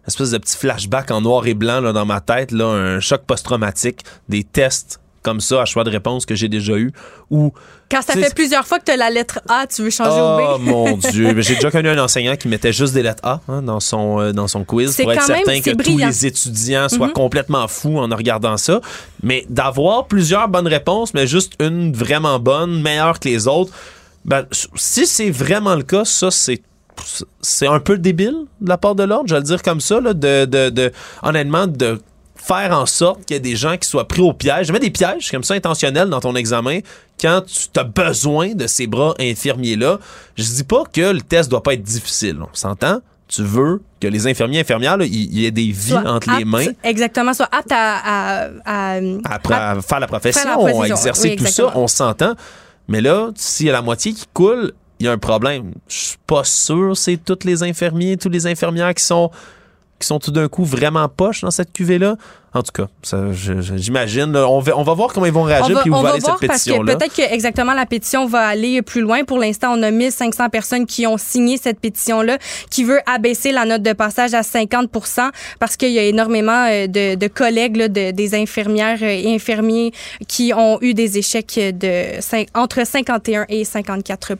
espèce 0.07 0.31
de 0.31 0.37
petit 0.37 0.55
flashback 0.55 1.09
en 1.11 1.21
noir 1.21 1.47
et 1.47 1.53
blanc 1.55 1.81
là, 1.81 1.93
dans 1.93 2.05
ma 2.05 2.21
tête, 2.21 2.51
là, 2.51 2.65
un 2.67 2.99
choc 2.99 3.23
post-traumatique, 3.25 4.01
des 4.29 4.43
tests 4.43 4.99
comme 5.23 5.41
ça 5.41 5.61
à 5.63 5.65
choix 5.65 5.83
de 5.83 5.89
réponse 5.89 6.25
que 6.25 6.35
j'ai 6.35 6.47
déjà 6.47 6.73
eu 6.77 6.93
ou 7.29 7.51
Quand 7.91 8.01
ça 8.01 8.13
fait 8.13 8.33
plusieurs 8.33 8.65
fois 8.65 8.79
que 8.79 8.85
tu 8.85 8.91
as 8.91 8.95
la 8.95 9.09
lettre 9.09 9.39
A, 9.49 9.67
tu 9.67 9.81
veux 9.81 9.89
changer 9.89 10.11
Oh 10.13 10.37
au 10.55 10.57
B. 10.59 10.61
mon 10.61 10.95
dieu, 11.11 11.41
j'ai 11.41 11.55
déjà 11.55 11.69
connu 11.69 11.89
un 11.89 12.01
enseignant 12.01 12.37
qui 12.37 12.47
mettait 12.47 12.71
juste 12.71 12.93
des 12.93 13.03
lettres 13.03 13.25
A 13.25 13.41
hein, 13.49 13.61
dans 13.61 13.81
son 13.81 14.21
euh, 14.21 14.31
dans 14.31 14.47
son 14.47 14.63
quiz 14.63 14.95
pour 14.95 15.11
être 15.11 15.23
certain 15.23 15.59
que 15.59 15.71
tous 15.71 15.97
les 15.97 16.25
étudiants 16.27 16.87
soient 16.87 17.07
Mhm. 17.07 17.13
complètement 17.13 17.67
fous 17.67 17.97
en 17.97 18.07
regardant 18.15 18.55
ça, 18.55 18.79
mais 19.21 19.45
d'avoir 19.49 20.05
plusieurs 20.07 20.47
bonnes 20.47 20.67
réponses 20.67 21.13
mais 21.13 21.27
juste 21.27 21.53
une 21.59 21.91
vraiment 21.91 22.39
bonne, 22.39 22.81
meilleure 22.81 23.19
que 23.19 23.27
les 23.27 23.49
autres, 23.49 23.73
ben 24.27 24.45
si 24.75 25.07
c'est 25.07 25.29
vraiment 25.29 25.75
le 25.75 25.83
cas, 25.83 26.05
ça 26.05 26.29
c'est 26.31 26.61
c'est 27.41 27.67
un 27.67 27.79
peu 27.79 27.97
débile 27.97 28.45
de 28.59 28.69
la 28.69 28.77
part 28.77 28.95
de 28.95 29.03
l'ordre, 29.03 29.27
je 29.29 29.35
vais 29.35 29.39
le 29.39 29.45
dire 29.45 29.61
comme 29.61 29.79
ça 29.81 30.01
là, 30.01 30.13
de, 30.13 30.45
de, 30.45 30.69
de 30.69 30.91
honnêtement 31.21 31.67
de 31.67 31.99
faire 32.35 32.71
en 32.77 32.85
sorte 32.85 33.25
qu'il 33.25 33.35
y 33.35 33.37
ait 33.37 33.41
des 33.41 33.55
gens 33.55 33.77
qui 33.77 33.87
soient 33.87 34.07
pris 34.07 34.21
au 34.21 34.33
piège. 34.33 34.67
Je 34.67 34.73
mets 34.73 34.79
des 34.79 34.89
pièges 34.89 35.29
comme 35.29 35.43
ça 35.43 35.53
intentionnels 35.53 36.09
dans 36.09 36.19
ton 36.19 36.35
examen 36.35 36.79
quand 37.19 37.41
tu 37.45 37.79
as 37.79 37.83
besoin 37.83 38.53
de 38.53 38.67
ces 38.67 38.87
bras 38.87 39.13
infirmiers-là. 39.19 39.99
Je 40.35 40.43
dis 40.43 40.63
pas 40.63 40.83
que 40.91 41.11
le 41.13 41.21
test 41.21 41.49
doit 41.49 41.61
pas 41.63 41.73
être 41.73 41.83
difficile, 41.83 42.37
on 42.41 42.49
s'entend? 42.53 42.99
tu 43.27 43.43
veux 43.43 43.81
que 43.99 44.07
les 44.07 44.25
infirmiers 44.27 44.59
et 44.59 44.61
infirmières, 44.61 44.97
il 45.01 45.37
y 45.37 45.45
ait 45.45 45.51
des 45.51 45.71
vies 45.71 45.89
Soit 45.89 46.07
entre 46.09 46.33
les 46.37 46.45
mains 46.45 46.67
Exactement, 46.83 47.33
soit 47.33 47.49
apte 47.51 47.71
à, 47.71 47.97
à- 47.97 48.49
à- 48.65 48.95
à- 48.95 49.81
faire 49.81 49.99
la 49.99 50.07
profession, 50.07 50.49
profession, 50.53 50.83
exercer 50.83 51.29
oui, 51.31 51.35
tout 51.35 51.45
ça, 51.47 51.71
on 51.75 51.87
s'entend. 51.87 52.35
Mais 52.87 53.01
là, 53.01 53.31
s'il 53.35 53.67
y 53.67 53.69
a 53.69 53.73
la 53.73 53.81
moitié 53.81 54.13
qui 54.13 54.25
coule, 54.33 54.73
il 54.99 55.05
y 55.05 55.09
a 55.09 55.11
un 55.11 55.17
problème. 55.17 55.73
Je 55.87 55.95
suis 55.95 56.17
pas 56.25 56.43
sûr 56.43 56.97
c'est 56.97 57.17
tous 57.17 57.45
les 57.45 57.63
infirmiers, 57.63 58.17
tous 58.17 58.29
les 58.29 58.47
infirmières 58.47 58.93
qui 58.93 59.03
sont 59.03 59.31
qui 59.99 60.07
sont 60.07 60.19
tout 60.19 60.31
d'un 60.31 60.47
coup 60.47 60.63
vraiment 60.65 61.07
poches 61.09 61.41
dans 61.41 61.51
cette 61.51 61.73
cuvée-là? 61.73 62.15
En 62.53 62.63
tout 62.63 62.71
cas, 62.71 62.87
j'imagine. 63.75 64.35
On 64.35 64.59
va, 64.59 64.75
on 64.77 64.83
va 64.83 64.93
voir 64.93 65.13
comment 65.13 65.25
ils 65.27 65.31
vont 65.31 65.41
On 65.41 65.43
réagir 65.43 65.75
va, 65.75 65.81
puis 65.81 65.91
où 65.91 65.93
on 65.93 65.97
va 65.97 66.03
va 66.03 66.09
aller 66.13 66.19
voir 66.21 66.37
cette 66.39 66.47
parce 66.47 66.63
que 66.63 66.69
pétition-là. 66.69 66.95
peut-être 66.95 67.15
que 67.15 67.33
exactement 67.33 67.73
la 67.73 67.85
pétition 67.85 68.25
va 68.25 68.47
aller 68.47 68.81
plus 68.81 69.01
loin. 69.01 69.23
Pour 69.25 69.37
l'instant, 69.37 69.73
on 69.77 69.83
a 69.83 69.91
1500 69.91 70.49
personnes 70.49 70.85
qui 70.85 71.05
ont 71.05 71.17
signé 71.17 71.57
cette 71.57 71.79
pétition-là 71.79 72.37
qui 72.71 72.83
veut 72.83 72.99
abaisser 73.05 73.51
la 73.51 73.65
note 73.65 73.83
de 73.83 73.93
passage 73.93 74.33
à 74.33 74.43
50 74.43 74.89
parce 75.59 75.77
qu'il 75.77 75.91
y 75.91 75.99
a 75.99 76.03
énormément 76.03 76.65
euh, 76.67 76.87
de, 76.87 77.15
de 77.15 77.27
collègues, 77.27 77.75
là, 77.77 77.87
de- 77.89 78.11
des 78.11 78.33
infirmières 78.35 78.99
euh, 79.01 79.07
et 79.07 79.33
infirmiers 79.35 79.91
qui 80.27 80.51
ont 80.55 80.79
eu 80.81 80.93
des 80.93 81.17
échecs 81.17 81.59
de 81.59 82.19
entre 82.55 82.85
51 82.87 83.45
et 83.49 83.63
54 83.65 84.35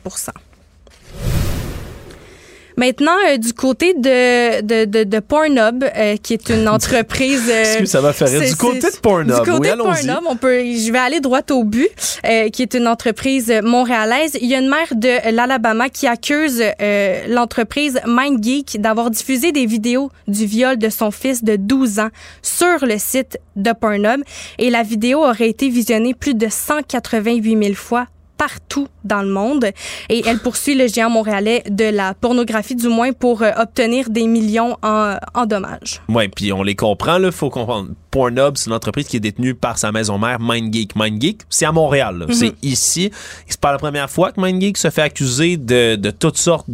Maintenant, 2.78 3.16
euh, 3.28 3.38
du 3.38 3.52
côté 3.54 3.92
de, 3.92 4.60
de, 4.62 4.84
de, 4.84 5.02
de 5.02 5.18
Pornhub, 5.18 5.82
euh, 5.82 6.16
qui 6.22 6.32
est 6.32 6.48
une 6.48 6.68
entreprise... 6.76 7.42
euh, 7.50 7.62
Excuse, 7.62 7.90
ça 7.90 8.00
va 8.00 8.12
faire 8.12 8.28
rire. 8.28 8.40
Du 8.48 8.54
côté 8.54 8.78
de 8.88 8.96
Pornhub, 9.02 9.34
Du 9.44 9.50
côté 9.50 9.70
oui, 9.72 9.76
de. 9.76 9.82
Pornhub, 9.82 10.24
on 10.30 10.36
peut, 10.36 10.60
je 10.60 10.92
vais 10.92 10.98
aller 11.00 11.18
droit 11.18 11.40
au 11.50 11.64
but, 11.64 11.88
euh, 12.24 12.48
qui 12.50 12.62
est 12.62 12.74
une 12.74 12.86
entreprise 12.86 13.52
montréalaise. 13.64 14.38
Il 14.40 14.48
y 14.48 14.54
a 14.54 14.60
une 14.60 14.68
mère 14.68 14.94
de 14.94 15.34
l'Alabama 15.34 15.88
qui 15.88 16.06
accuse 16.06 16.62
euh, 16.80 17.26
l'entreprise 17.26 18.00
MindGeek 18.06 18.80
d'avoir 18.80 19.10
diffusé 19.10 19.50
des 19.50 19.66
vidéos 19.66 20.12
du 20.28 20.46
viol 20.46 20.78
de 20.78 20.88
son 20.88 21.10
fils 21.10 21.42
de 21.42 21.56
12 21.56 21.98
ans 21.98 22.10
sur 22.42 22.86
le 22.86 22.96
site 22.98 23.38
de 23.56 23.72
Pornhub. 23.72 24.22
Et 24.60 24.70
la 24.70 24.84
vidéo 24.84 25.24
aurait 25.24 25.48
été 25.48 25.68
visionnée 25.68 26.14
plus 26.14 26.34
de 26.34 26.46
188 26.48 27.58
000 27.60 27.74
fois 27.74 28.06
partout 28.38 28.88
dans 29.04 29.20
le 29.22 29.28
monde 29.28 29.66
et 30.08 30.22
elle 30.26 30.38
poursuit 30.38 30.74
le 30.74 30.86
géant 30.86 31.10
montréalais 31.10 31.62
de 31.68 31.84
la 31.84 32.14
pornographie 32.14 32.76
du 32.76 32.88
moins 32.88 33.12
pour 33.12 33.42
euh, 33.42 33.50
obtenir 33.58 34.08
des 34.08 34.26
millions 34.26 34.76
en, 34.82 35.16
en 35.34 35.44
dommages. 35.46 36.00
Oui, 36.08 36.28
puis 36.28 36.52
on 36.52 36.62
les 36.62 36.74
comprend, 36.76 37.18
là, 37.18 37.30
faut 37.30 37.50
comprendre. 37.50 37.90
Pornhub, 38.10 38.56
c'est 38.56 38.70
une 38.70 38.76
entreprise 38.76 39.08
qui 39.08 39.16
est 39.16 39.20
détenue 39.20 39.54
par 39.54 39.76
sa 39.76 39.92
maison 39.92 40.16
mère, 40.18 40.40
MindGeek. 40.40 40.96
MindGeek, 40.96 41.42
c'est 41.50 41.66
à 41.66 41.72
Montréal, 41.72 42.18
là. 42.20 42.26
Mhm. 42.26 42.32
c'est 42.32 42.54
ici. 42.62 43.10
C'est 43.46 43.60
pas 43.60 43.72
la 43.72 43.78
première 43.78 44.08
fois 44.08 44.32
que 44.32 44.40
MindGeek 44.40 44.78
se 44.78 44.88
fait 44.90 45.02
accuser 45.02 45.56
de, 45.56 45.96
de 45.96 46.10
toutes 46.10 46.38
sortes 46.38 46.66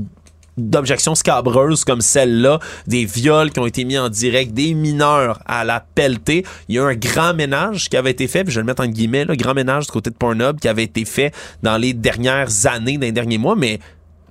d'objections 0.56 1.14
scabreuses 1.14 1.84
comme 1.84 2.00
celle-là, 2.00 2.58
des 2.86 3.04
viols 3.04 3.50
qui 3.50 3.60
ont 3.60 3.66
été 3.66 3.84
mis 3.84 3.98
en 3.98 4.08
direct, 4.08 4.52
des 4.52 4.74
mineurs 4.74 5.40
à 5.46 5.64
la 5.64 5.84
pelletée. 5.94 6.44
Il 6.68 6.76
y 6.76 6.78
a 6.78 6.84
un 6.84 6.94
grand 6.94 7.34
ménage 7.34 7.88
qui 7.88 7.96
avait 7.96 8.10
été 8.10 8.28
fait, 8.28 8.44
puis 8.44 8.52
je 8.52 8.60
vais 8.60 8.62
le 8.62 8.66
mettre 8.66 8.82
en 8.82 8.86
guillemets, 8.86 9.24
le 9.24 9.36
grand 9.36 9.54
ménage 9.54 9.86
du 9.86 9.92
côté 9.92 10.10
de 10.10 10.16
Pornhub 10.16 10.58
qui 10.60 10.68
avait 10.68 10.84
été 10.84 11.04
fait 11.04 11.34
dans 11.62 11.76
les 11.76 11.92
dernières 11.92 12.66
années, 12.66 12.98
dans 12.98 13.06
les 13.06 13.12
derniers 13.12 13.38
mois, 13.38 13.56
mais 13.56 13.80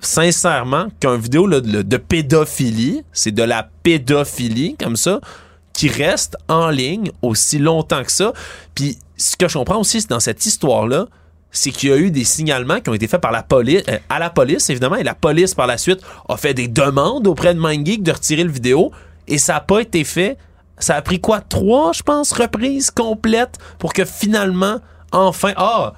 sincèrement, 0.00 0.88
qu'un 1.00 1.16
vidéo 1.16 1.46
là, 1.46 1.60
de, 1.60 1.82
de 1.82 1.96
pédophilie, 1.96 3.02
c'est 3.12 3.32
de 3.32 3.42
la 3.42 3.68
pédophilie 3.82 4.76
comme 4.76 4.96
ça, 4.96 5.20
qui 5.72 5.88
reste 5.88 6.36
en 6.48 6.70
ligne 6.70 7.10
aussi 7.22 7.58
longtemps 7.58 8.04
que 8.04 8.12
ça. 8.12 8.32
Puis 8.74 8.98
ce 9.16 9.36
que 9.36 9.48
je 9.48 9.58
comprends 9.58 9.80
aussi, 9.80 10.00
c'est 10.00 10.10
dans 10.10 10.20
cette 10.20 10.46
histoire-là, 10.46 11.06
c'est 11.54 11.70
qu'il 11.70 11.88
y 11.88 11.92
a 11.92 11.96
eu 11.96 12.10
des 12.10 12.24
signalements 12.24 12.80
qui 12.80 12.90
ont 12.90 12.94
été 12.94 13.06
faits 13.06 13.20
par 13.20 13.32
la 13.32 13.42
police, 13.42 13.82
euh, 13.88 13.98
à 14.10 14.18
la 14.18 14.28
police 14.28 14.68
évidemment, 14.68 14.96
et 14.96 15.02
la 15.02 15.14
police 15.14 15.54
par 15.54 15.66
la 15.66 15.78
suite 15.78 16.00
a 16.28 16.36
fait 16.36 16.52
des 16.52 16.68
demandes 16.68 17.26
auprès 17.26 17.54
de 17.54 17.60
MindGeek 17.60 18.02
de 18.02 18.12
retirer 18.12 18.44
le 18.44 18.50
vidéo, 18.50 18.92
et 19.26 19.38
ça 19.38 19.54
n'a 19.54 19.60
pas 19.60 19.80
été 19.80 20.04
fait. 20.04 20.36
Ça 20.78 20.96
a 20.96 21.02
pris 21.02 21.20
quoi, 21.20 21.40
trois, 21.40 21.92
je 21.92 22.02
pense, 22.02 22.32
reprises 22.32 22.90
complètes 22.90 23.58
pour 23.78 23.92
que 23.92 24.04
finalement, 24.04 24.80
enfin, 25.12 25.52
ah, 25.56 25.94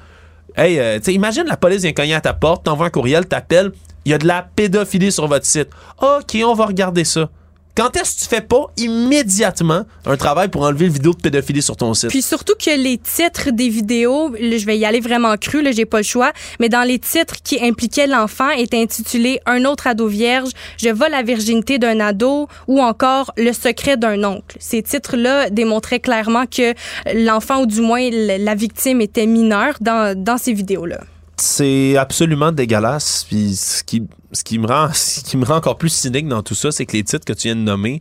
Hey, 0.58 0.78
euh, 0.78 0.98
imagine 1.08 1.44
la 1.44 1.58
police 1.58 1.82
vient 1.82 1.92
cogner 1.92 2.14
à 2.14 2.20
ta 2.22 2.32
porte, 2.32 2.64
t'envoies 2.64 2.86
un 2.86 2.90
courriel, 2.90 3.26
t'appelles, 3.26 3.72
il 4.06 4.12
y 4.12 4.14
a 4.14 4.18
de 4.18 4.26
la 4.26 4.42
pédophilie 4.42 5.12
sur 5.12 5.26
votre 5.26 5.44
site. 5.44 5.68
OK, 6.00 6.34
on 6.42 6.54
va 6.54 6.64
regarder 6.64 7.04
ça. 7.04 7.28
Quand 7.76 7.94
est-ce 7.94 8.16
que 8.16 8.20
tu 8.22 8.28
fais 8.28 8.40
pas 8.40 8.72
immédiatement 8.78 9.82
un 10.06 10.16
travail 10.16 10.48
pour 10.48 10.62
enlever 10.62 10.86
le 10.86 10.92
vidéo 10.92 11.12
de 11.12 11.20
pédophilie 11.20 11.60
sur 11.60 11.76
ton 11.76 11.92
site? 11.92 12.08
Puis 12.08 12.22
surtout 12.22 12.54
que 12.54 12.70
les 12.70 12.96
titres 12.96 13.50
des 13.50 13.68
vidéos, 13.68 14.34
je 14.34 14.64
vais 14.64 14.78
y 14.78 14.86
aller 14.86 15.00
vraiment 15.00 15.36
cru, 15.36 15.60
là, 15.60 15.72
j'ai 15.72 15.84
pas 15.84 15.98
le 15.98 16.02
choix, 16.02 16.32
mais 16.58 16.70
dans 16.70 16.84
les 16.84 16.98
titres 16.98 17.34
qui 17.44 17.62
impliquaient 17.62 18.06
l'enfant 18.06 18.48
étaient 18.48 18.80
intitulés 18.80 19.40
Un 19.44 19.66
autre 19.66 19.88
ado 19.88 20.06
vierge, 20.06 20.52
Je 20.78 20.88
vole 20.88 21.10
la 21.10 21.22
virginité 21.22 21.78
d'un 21.78 22.00
ado 22.00 22.48
ou 22.66 22.80
encore 22.80 23.32
Le 23.36 23.52
secret 23.52 23.98
d'un 23.98 24.24
oncle. 24.24 24.56
Ces 24.58 24.82
titres-là 24.82 25.50
démontraient 25.50 26.00
clairement 26.00 26.46
que 26.46 26.72
l'enfant 27.14 27.60
ou 27.60 27.66
du 27.66 27.82
moins 27.82 28.08
la 28.10 28.54
victime 28.54 29.02
était 29.02 29.26
mineure 29.26 29.74
dans, 29.82 30.16
dans 30.16 30.38
ces 30.38 30.54
vidéos-là. 30.54 31.00
C'est 31.38 31.96
absolument 31.96 32.52
dégueulasse. 32.52 33.24
Puis 33.28 33.56
ce 33.56 33.82
qui, 33.82 34.02
ce, 34.32 34.42
qui 34.44 34.58
me 34.58 34.66
rend, 34.66 34.88
ce 34.94 35.20
qui 35.22 35.36
me 35.36 35.44
rend 35.44 35.56
encore 35.56 35.76
plus 35.76 35.90
cynique 35.90 36.28
dans 36.28 36.42
tout 36.42 36.54
ça, 36.54 36.70
c'est 36.72 36.86
que 36.86 36.92
les 36.96 37.04
titres 37.04 37.24
que 37.24 37.32
tu 37.32 37.48
viens 37.48 37.56
de 37.56 37.60
nommer, 37.60 38.00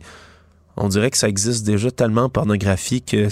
on 0.78 0.88
dirait 0.88 1.10
que 1.10 1.16
ça 1.16 1.28
existe 1.28 1.64
déjà 1.64 1.90
tellement 1.90 2.24
en 2.24 2.28
pornographie 2.28 3.00
que 3.00 3.26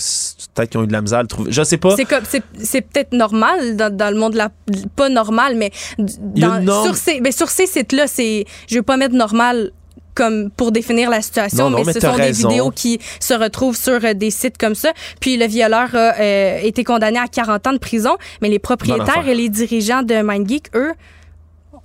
peut-être 0.54 0.70
qu'ils 0.70 0.80
ont 0.80 0.84
eu 0.84 0.86
de 0.86 0.92
la 0.92 1.02
misère 1.02 1.18
à 1.18 1.22
le 1.22 1.28
trouver. 1.28 1.52
Je 1.52 1.62
sais 1.62 1.76
pas. 1.76 1.94
C'est 1.96 2.06
comme 2.06 2.24
c'est 2.26 2.42
c'est 2.58 2.80
peut-être 2.80 3.12
normal 3.12 3.76
dans, 3.76 3.94
dans 3.94 4.10
le 4.12 4.18
monde 4.18 4.32
de 4.32 4.38
la 4.38 4.50
pas 4.96 5.10
normal 5.10 5.54
mais 5.56 5.70
dans- 5.98 6.62
norme. 6.62 6.86
sur 6.86 6.96
ces 6.96 7.20
mais 7.20 7.32
sur 7.32 7.50
ces 7.50 7.66
sites 7.66 7.92
là 7.92 8.06
c'est 8.06 8.46
je 8.68 8.76
veux 8.76 8.82
pas 8.82 8.96
mettre 8.96 9.14
normal 9.14 9.72
comme 10.14 10.50
pour 10.50 10.72
définir 10.72 11.10
la 11.10 11.20
situation, 11.22 11.64
Non, 11.64 11.70
non, 11.70 11.78
mais, 11.78 11.84
mais 11.86 11.92
ce 11.94 12.00
sont 12.00 12.12
raison. 12.12 12.48
des 12.48 12.54
vidéos 12.54 12.70
qui 12.70 13.00
se 13.20 13.34
retrouvent 13.34 13.76
sur 13.76 14.04
euh, 14.04 14.14
des 14.14 14.30
sites 14.30 14.58
comme 14.58 14.74
ça. 14.74 14.92
Puis 15.20 15.36
le 15.36 15.46
violeur 15.46 15.88
a 15.94 16.14
euh, 16.20 16.58
été 16.62 16.84
condamné 16.84 17.18
à 17.18 17.26
40 17.28 17.66
ans 17.66 17.72
de 17.72 17.78
prison, 17.78 18.16
mais 18.40 18.48
les 18.48 18.58
propriétaires 18.58 19.26
et 19.28 19.34
les 19.34 19.48
dirigeants 19.48 20.02
de 20.02 20.22
MindGeek, 20.22 20.70
eux, 20.74 20.92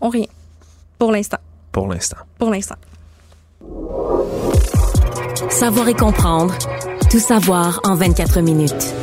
ont 0.01 0.09
rien. 0.09 0.25
Pour 0.97 1.11
l'instant. 1.11 1.37
Pour 1.71 1.87
l'instant. 1.87 2.17
Pour 2.37 2.51
l'instant. 2.51 2.75
Savoir 5.49 5.87
et 5.89 5.93
comprendre. 5.93 6.53
Tout 7.09 7.19
savoir 7.19 7.79
en 7.83 7.95
24 7.95 8.41
minutes. 8.41 8.93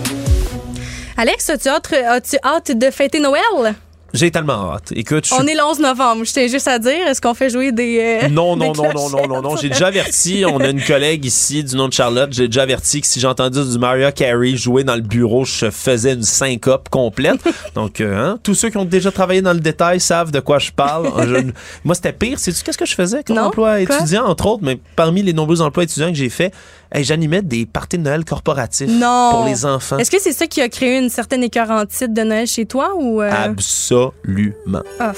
Alex, 1.17 1.51
as-tu 1.51 1.69
hâte, 1.69 1.93
as-tu 1.93 2.37
hâte 2.45 2.71
de 2.77 2.91
fêter 2.91 3.21
Noël? 3.21 3.75
J'ai 4.17 4.31
tellement 4.31 4.73
hâte. 4.75 4.93
Écoute, 4.97 5.29
On 5.39 5.47
est 5.47 5.55
le 5.55 5.63
11 5.65 5.79
novembre. 5.81 6.25
Je 6.25 6.33
tiens 6.33 6.47
juste 6.49 6.67
à 6.69 6.79
dire, 6.79 7.07
est-ce 7.07 7.21
qu'on 7.21 7.35
fait 7.35 7.51
jouer 7.51 7.71
des. 7.73 8.21
euh, 8.25 8.29
Non, 8.29 8.57
non, 8.57 8.73
des 8.73 8.79
non, 8.79 8.93
non, 8.95 9.11
non, 9.11 9.27
non, 9.29 9.43
non. 9.43 9.57
J'ai 9.57 9.69
déjà 9.69 9.89
averti, 9.89 10.45
on 10.49 10.59
a 10.61 10.69
une 10.71 10.83
collègue 10.83 11.25
ici 11.25 11.63
du 11.63 11.77
nom 11.77 11.89
de 11.89 11.93
Charlotte, 11.93 12.31
j'ai 12.33 12.49
déjà 12.49 12.63
averti 12.63 13.01
que 13.01 13.07
si 13.07 13.21
j'entendais 13.21 13.63
du 13.65 13.79
Mario 13.79 14.09
Carey 14.13 14.57
jouer 14.57 14.85
dans 14.85 14.95
le 14.97 15.03
bureau, 15.03 15.45
je 15.45 15.71
faisais 15.71 16.15
une 16.15 16.23
syncope 16.23 16.89
complète. 16.89 17.39
Donc, 17.75 18.01
euh, 18.01 18.17
hein, 18.17 18.39
tous 18.43 18.55
ceux 18.55 18.71
qui 18.71 18.77
ont 18.79 18.85
déjà 18.85 19.11
travaillé 19.11 19.43
dans 19.43 19.53
le 19.53 19.61
détail 19.61 20.01
savent 20.01 20.31
de 20.31 20.41
quoi 20.41 20.59
je 20.59 20.71
parle. 20.71 21.09
Je- 21.27 21.51
moi, 21.85 21.95
c'était 21.95 22.13
pire. 22.13 22.39
Sais-tu 22.39 22.63
qu'est-ce 22.65 22.79
que 22.79 22.87
je 22.87 22.95
faisais 22.95 23.23
comme 23.23 23.37
Non, 23.37 23.45
emploi 23.45 23.81
étudiant, 23.81 24.25
entre 24.27 24.47
autres, 24.47 24.63
mais 24.65 24.79
parmi 24.97 25.23
les 25.23 25.33
nombreux 25.33 25.61
emplois 25.61 25.85
étudiants 25.85 26.09
que 26.09 26.15
j'ai 26.17 26.31
fait, 26.31 26.53
hey, 26.93 27.05
j'animais 27.05 27.43
des 27.43 27.67
parties 27.67 27.99
de 27.99 28.03
Noël 28.03 28.25
corporatifs 28.25 28.89
Non. 28.91 29.31
pour 29.33 29.45
les 29.47 29.65
enfants. 29.65 29.99
Est-ce 29.99 30.11
que 30.11 30.21
c'est 30.21 30.33
ça 30.33 30.47
qui 30.47 30.61
a 30.61 30.69
créé 30.69 30.99
une 30.99 31.09
certaine 31.11 31.43
écœurantite 31.45 32.13
de 32.13 32.23
Noël 32.23 32.47
chez 32.47 32.67
toi 32.67 32.93
ou. 32.97 33.23
euh, 33.23 33.31
Absolument. 33.31 34.83
Ah. 35.01 35.13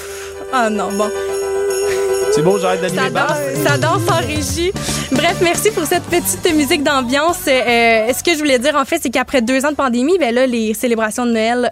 Ah 0.51 0.69
non, 0.69 0.91
bon. 0.93 1.09
C'est 2.31 2.41
beau, 2.43 2.59
j'arrête 2.59 2.81
d'animer. 2.81 3.01
Ça 3.01 3.09
danse, 3.09 3.37
ça 3.65 3.77
danse 3.77 4.09
en 4.09 4.19
régie. 4.25 4.71
Bref, 5.11 5.37
merci 5.41 5.71
pour 5.71 5.83
cette 5.85 6.03
petite 6.03 6.53
musique 6.55 6.83
d'ambiance. 6.83 7.39
Euh, 7.47 8.13
ce 8.13 8.23
que 8.23 8.33
je 8.33 8.37
voulais 8.37 8.59
dire, 8.59 8.75
en 8.75 8.85
fait, 8.85 8.99
c'est 9.01 9.09
qu'après 9.09 9.41
deux 9.41 9.65
ans 9.65 9.71
de 9.71 9.75
pandémie, 9.75 10.17
ben 10.19 10.33
là, 10.33 10.45
les 10.45 10.73
célébrations 10.75 11.25
de 11.25 11.31
Noël 11.31 11.71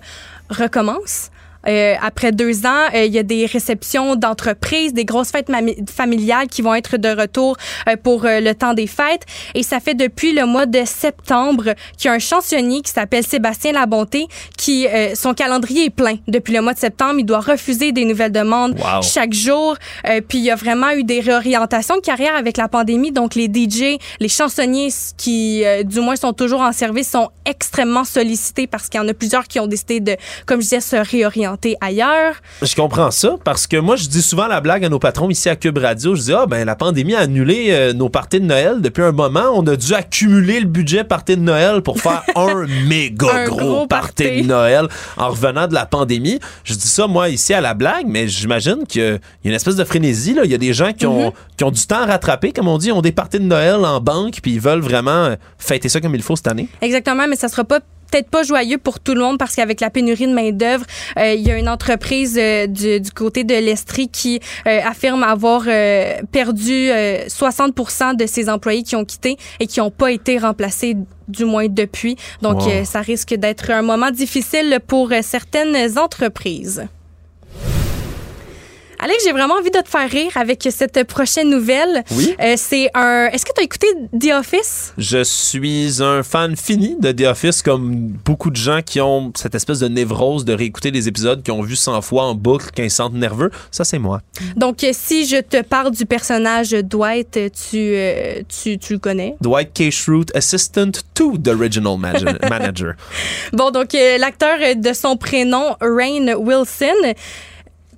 recommencent. 0.50 1.30
Euh, 1.68 1.96
après 2.02 2.32
deux 2.32 2.66
ans, 2.66 2.86
euh, 2.94 3.06
il 3.06 3.14
y 3.14 3.20
a 3.20 3.24
des 3.24 3.46
réceptions 3.46 4.16
d'entreprises, 4.16 4.94
des 4.94 5.06
grosses 5.06 5.32
fêtes 5.32 5.50
familiales 5.90 6.48
qui 6.48 6.62
vont 6.62 6.74
être 6.76 6.98
de 6.98 7.10
retour 7.10 7.58
euh, 7.90 7.96
pour 8.02 8.26
euh, 8.26 8.40
le 8.40 8.54
temps 8.56 8.74
des 8.74 8.88
fêtes. 8.88 9.24
Et 9.56 9.64
ça 9.64 9.80
fait 9.80 9.94
depuis 9.96 10.34
le 10.34 10.46
mois 10.46 10.66
de 10.66 10.82
septembre 10.86 11.74
qu'il 11.98 12.10
y 12.10 12.12
a 12.12 12.14
un 12.14 12.20
chansonnier 12.20 12.82
qui 12.82 12.92
s'appelle 12.92 13.26
Sébastien 13.26 13.72
Labonté 13.74 14.28
qui, 14.58 14.88
euh, 14.88 15.16
son 15.16 15.34
calendrier 15.34 15.86
est 15.86 15.90
plein. 15.90 16.16
Depuis 16.28 16.54
le 16.54 16.62
mois 16.62 16.74
de 16.74 16.80
septembre, 16.80 17.16
il 17.20 17.26
doit 17.26 17.40
refuser 17.40 17.92
des 17.92 18.06
nouvelles 18.06 18.32
demandes 18.32 18.76
Wow. 18.78 19.02
chaque 19.02 19.34
jour. 19.34 19.76
Euh, 20.08 20.22
puis 20.28 20.38
il 20.38 20.44
y 20.44 20.52
a 20.52 20.56
vraiment 20.56 20.92
eu 20.92 21.04
des 21.04 21.20
réorientations 21.20 21.96
de 21.96 22.02
carrière 22.02 22.36
avec 22.36 22.58
la 22.58 22.68
pandémie. 22.68 23.12
Donc 23.12 23.36
les 23.36 23.48
DJ, 23.48 23.98
les 24.20 24.30
chansonniers 24.30 24.90
qui, 25.18 25.64
euh, 25.66 25.84
du 25.84 26.00
moins, 26.00 26.16
sont 26.16 26.34
toujours 26.34 26.62
en 26.62 26.72
service 26.72 27.10
sont 27.10 27.30
extrêmement 27.46 28.04
sollicités 28.04 28.68
parce 28.68 28.88
qu'il 28.90 29.00
y 29.00 29.04
en 29.04 29.08
a 29.08 29.14
plusieurs 29.14 29.48
qui 29.48 29.60
ont 29.60 29.68
décidé 29.68 30.00
de, 30.00 30.16
comme 30.46 30.60
je 30.60 30.66
disais, 30.66 30.80
se 30.82 30.96
réorienter. 30.96 31.57
Implantés 31.58 31.76
ailleurs. 31.82 32.36
Je 32.62 32.76
comprends 32.76 33.12
ça 33.12 33.36
parce 33.44 33.68
que 33.68 33.78
moi, 33.78 33.96
je 33.96 34.08
dis 34.08 34.22
souvent 34.22 34.48
la 34.48 34.62
blague 34.62 34.86
à 34.86 34.90
nos 34.90 35.00
patrons 35.00 35.30
ici 35.30 35.50
à 35.50 35.56
Cube 35.56 35.78
Radio. 35.78 36.16
Je 36.16 36.22
dis, 36.22 36.34
ah, 36.34 36.46
ben, 36.46 36.66
la 36.66 36.76
pandémie 36.76 37.16
a 37.16 37.20
annulé 37.20 37.68
euh, 37.70 37.94
nos 37.94 38.10
parties 38.10 38.40
de 38.40 38.46
Noël 38.46 38.82
depuis 38.82 39.04
un 39.04 39.12
moment. 39.12 39.46
On 39.54 39.66
a 39.68 39.76
dû 39.76 39.94
accumuler 39.94 40.60
le 40.60 40.68
budget 40.68 41.04
party 41.04 41.38
de 41.38 41.42
Noël 41.42 41.82
pour 41.82 42.00
faire 42.00 42.24
un 42.36 42.66
méga 42.88 43.28
Un 43.34 43.46
gros, 43.46 43.58
gros 43.58 43.88
party 43.88 44.24
party. 44.24 44.42
de 44.44 44.48
Noël 44.48 44.88
en 45.18 45.30
revenant 45.30 45.68
de 45.68 45.74
la 45.74 45.86
pandémie. 45.86 46.40
Je 46.64 46.74
dis 46.74 46.88
ça, 46.88 47.08
moi, 47.08 47.30
ici 47.30 47.54
à 47.54 47.62
la 47.62 47.74
blague, 47.74 48.06
mais 48.08 48.28
j'imagine 48.28 48.86
qu'il 48.88 49.02
y 49.02 49.06
a 49.06 49.18
une 49.46 49.54
espèce 49.54 49.76
de 49.76 49.84
frénésie. 49.84 50.34
Là. 50.34 50.42
Il 50.46 50.52
y 50.52 50.56
a 50.56 50.60
des 50.60 50.74
gens 50.74 50.94
qui 50.94 51.06
ont, 51.06 51.34
qui 51.58 51.64
ont 51.64 51.72
du 51.72 51.86
temps 51.86 52.02
à 52.02 52.06
rattraper, 52.06 52.52
comme 52.52 52.68
on 52.68 52.78
dit, 52.78 52.92
ont 52.92 53.02
des 53.02 53.12
parties 53.12 53.40
de 53.40 53.46
Noël 53.46 53.84
en 53.86 54.00
banque, 54.00 54.40
puis 54.42 54.54
ils 54.54 54.62
veulent 54.62 54.82
vraiment 54.82 55.36
fêter 55.58 55.90
ça 55.90 56.02
comme 56.02 56.16
il 56.16 56.22
faut 56.22 56.36
cette 56.36 56.48
année. 56.48 56.70
Exactement, 56.82 57.28
mais 57.28 57.36
ça 57.36 57.48
sera 57.48 57.64
pas 57.64 57.80
peut-être 58.10 58.30
pas 58.30 58.44
joyeux 58.44 58.78
pour 58.78 59.00
tout 59.00 59.14
le 59.14 59.22
monde 59.22 59.38
parce 59.38 59.56
qu'avec 59.56 59.82
la 59.82 59.90
pénurie 59.90 60.28
de 60.28 60.34
main-d'œuvre, 60.34 60.86
euh, 61.18 61.34
il 61.34 61.42
y 61.42 61.52
a 61.52 61.58
une 61.58 61.70
entreprise 61.70 62.38
euh, 62.40 62.68
du, 62.68 63.00
du 63.00 63.12
côté 63.12 63.44
de 63.44 63.54
l'Estrie 63.56 64.08
qui 64.10 64.40
euh, 64.68 64.80
affirme 64.86 65.24
avoir 65.24 65.64
euh, 65.68 66.14
perdu 66.32 66.90
euh, 66.92 67.26
60 67.28 68.18
de 68.18 68.26
ses 68.26 68.50
employés 68.50 68.84
qui 68.84 68.96
ont 68.96 69.06
quitté 69.06 69.38
et 69.60 69.68
qui 69.68 69.80
n'ont 69.80 69.92
pas 69.92 70.12
été 70.12 70.38
remplacés 70.38 70.96
du 71.28 71.46
moins 71.46 71.68
depuis. 71.68 72.16
Donc, 72.42 72.62
Wow. 72.62 72.70
euh, 72.70 72.84
ça 72.86 73.02
risque 73.02 73.34
d'être 73.36 73.70
un 73.72 73.82
moment 73.82 74.12
difficile 74.12 74.80
pour 74.88 75.12
certaines 75.22 75.98
entreprises. 76.00 76.88
Alex, 79.00 79.24
j'ai 79.24 79.32
vraiment 79.32 79.56
envie 79.56 79.72
de 79.72 79.80
te 79.80 79.88
faire 79.88 80.10
rire 80.10 80.32
avec 80.36 80.68
cette 80.72 81.04
prochaine 81.04 81.50
nouvelle. 81.50 82.04
Oui. 82.12 82.36
Euh, 82.42 82.56
c'est 82.58 82.90
un. 82.94 83.28
Est-ce 83.28 83.46
que 83.46 83.52
tu 83.56 83.62
as 83.62 83.64
écouté 83.64 83.88
The 84.20 84.34
Office? 84.40 84.94
Je 84.98 85.24
suis 85.24 86.02
un 86.02 86.24
fan 86.24 86.56
fini 86.56 86.96
de 87.00 87.12
The 87.12 87.28
Office, 87.28 87.62
comme 87.62 88.08
beaucoup 88.26 88.50
de 88.50 88.56
gens 88.56 88.82
qui 88.82 89.00
ont 89.02 89.32
cette 89.36 89.56
espèce 89.56 89.80
de 89.80 89.88
névrose 89.88 90.46
de 90.46 90.54
réécouter 90.54 90.92
des 90.92 91.08
épisodes 91.08 91.44
qu'ils 91.44 91.54
ont 91.54 91.62
vu 91.62 91.76
100 91.76 92.02
fois 92.02 92.24
en 92.24 92.36
boucle, 92.36 92.72
qui 92.72 92.90
se 92.90 92.96
sentent 92.98 93.14
nerveux. 93.14 93.52
Ça, 93.72 93.84
c'est 93.84 94.00
moi. 94.00 94.22
Donc, 94.56 94.84
euh, 94.84 94.92
si 94.94 95.28
je 95.28 95.38
te 95.38 95.62
parle 95.62 95.92
du 95.92 96.06
personnage 96.06 96.72
Dwight, 96.72 97.38
euh, 97.38 97.50
tu, 97.50 97.78
euh, 97.78 98.42
tu, 98.48 98.78
tu 98.78 98.94
le 98.94 99.00
connais? 99.00 99.36
Dwight 99.42 99.74
K. 99.74 99.92
Schrute, 99.92 100.36
assistant 100.36 100.92
to 101.14 101.38
the 101.38 101.50
original 101.50 101.98
manager. 101.98 102.96
Bon, 103.54 103.72
donc, 103.72 103.96
euh, 103.96 104.18
l'acteur 104.18 104.58
de 104.76 104.94
son 104.94 105.18
prénom, 105.18 105.76
Rain 105.82 106.36
Wilson, 106.36 107.14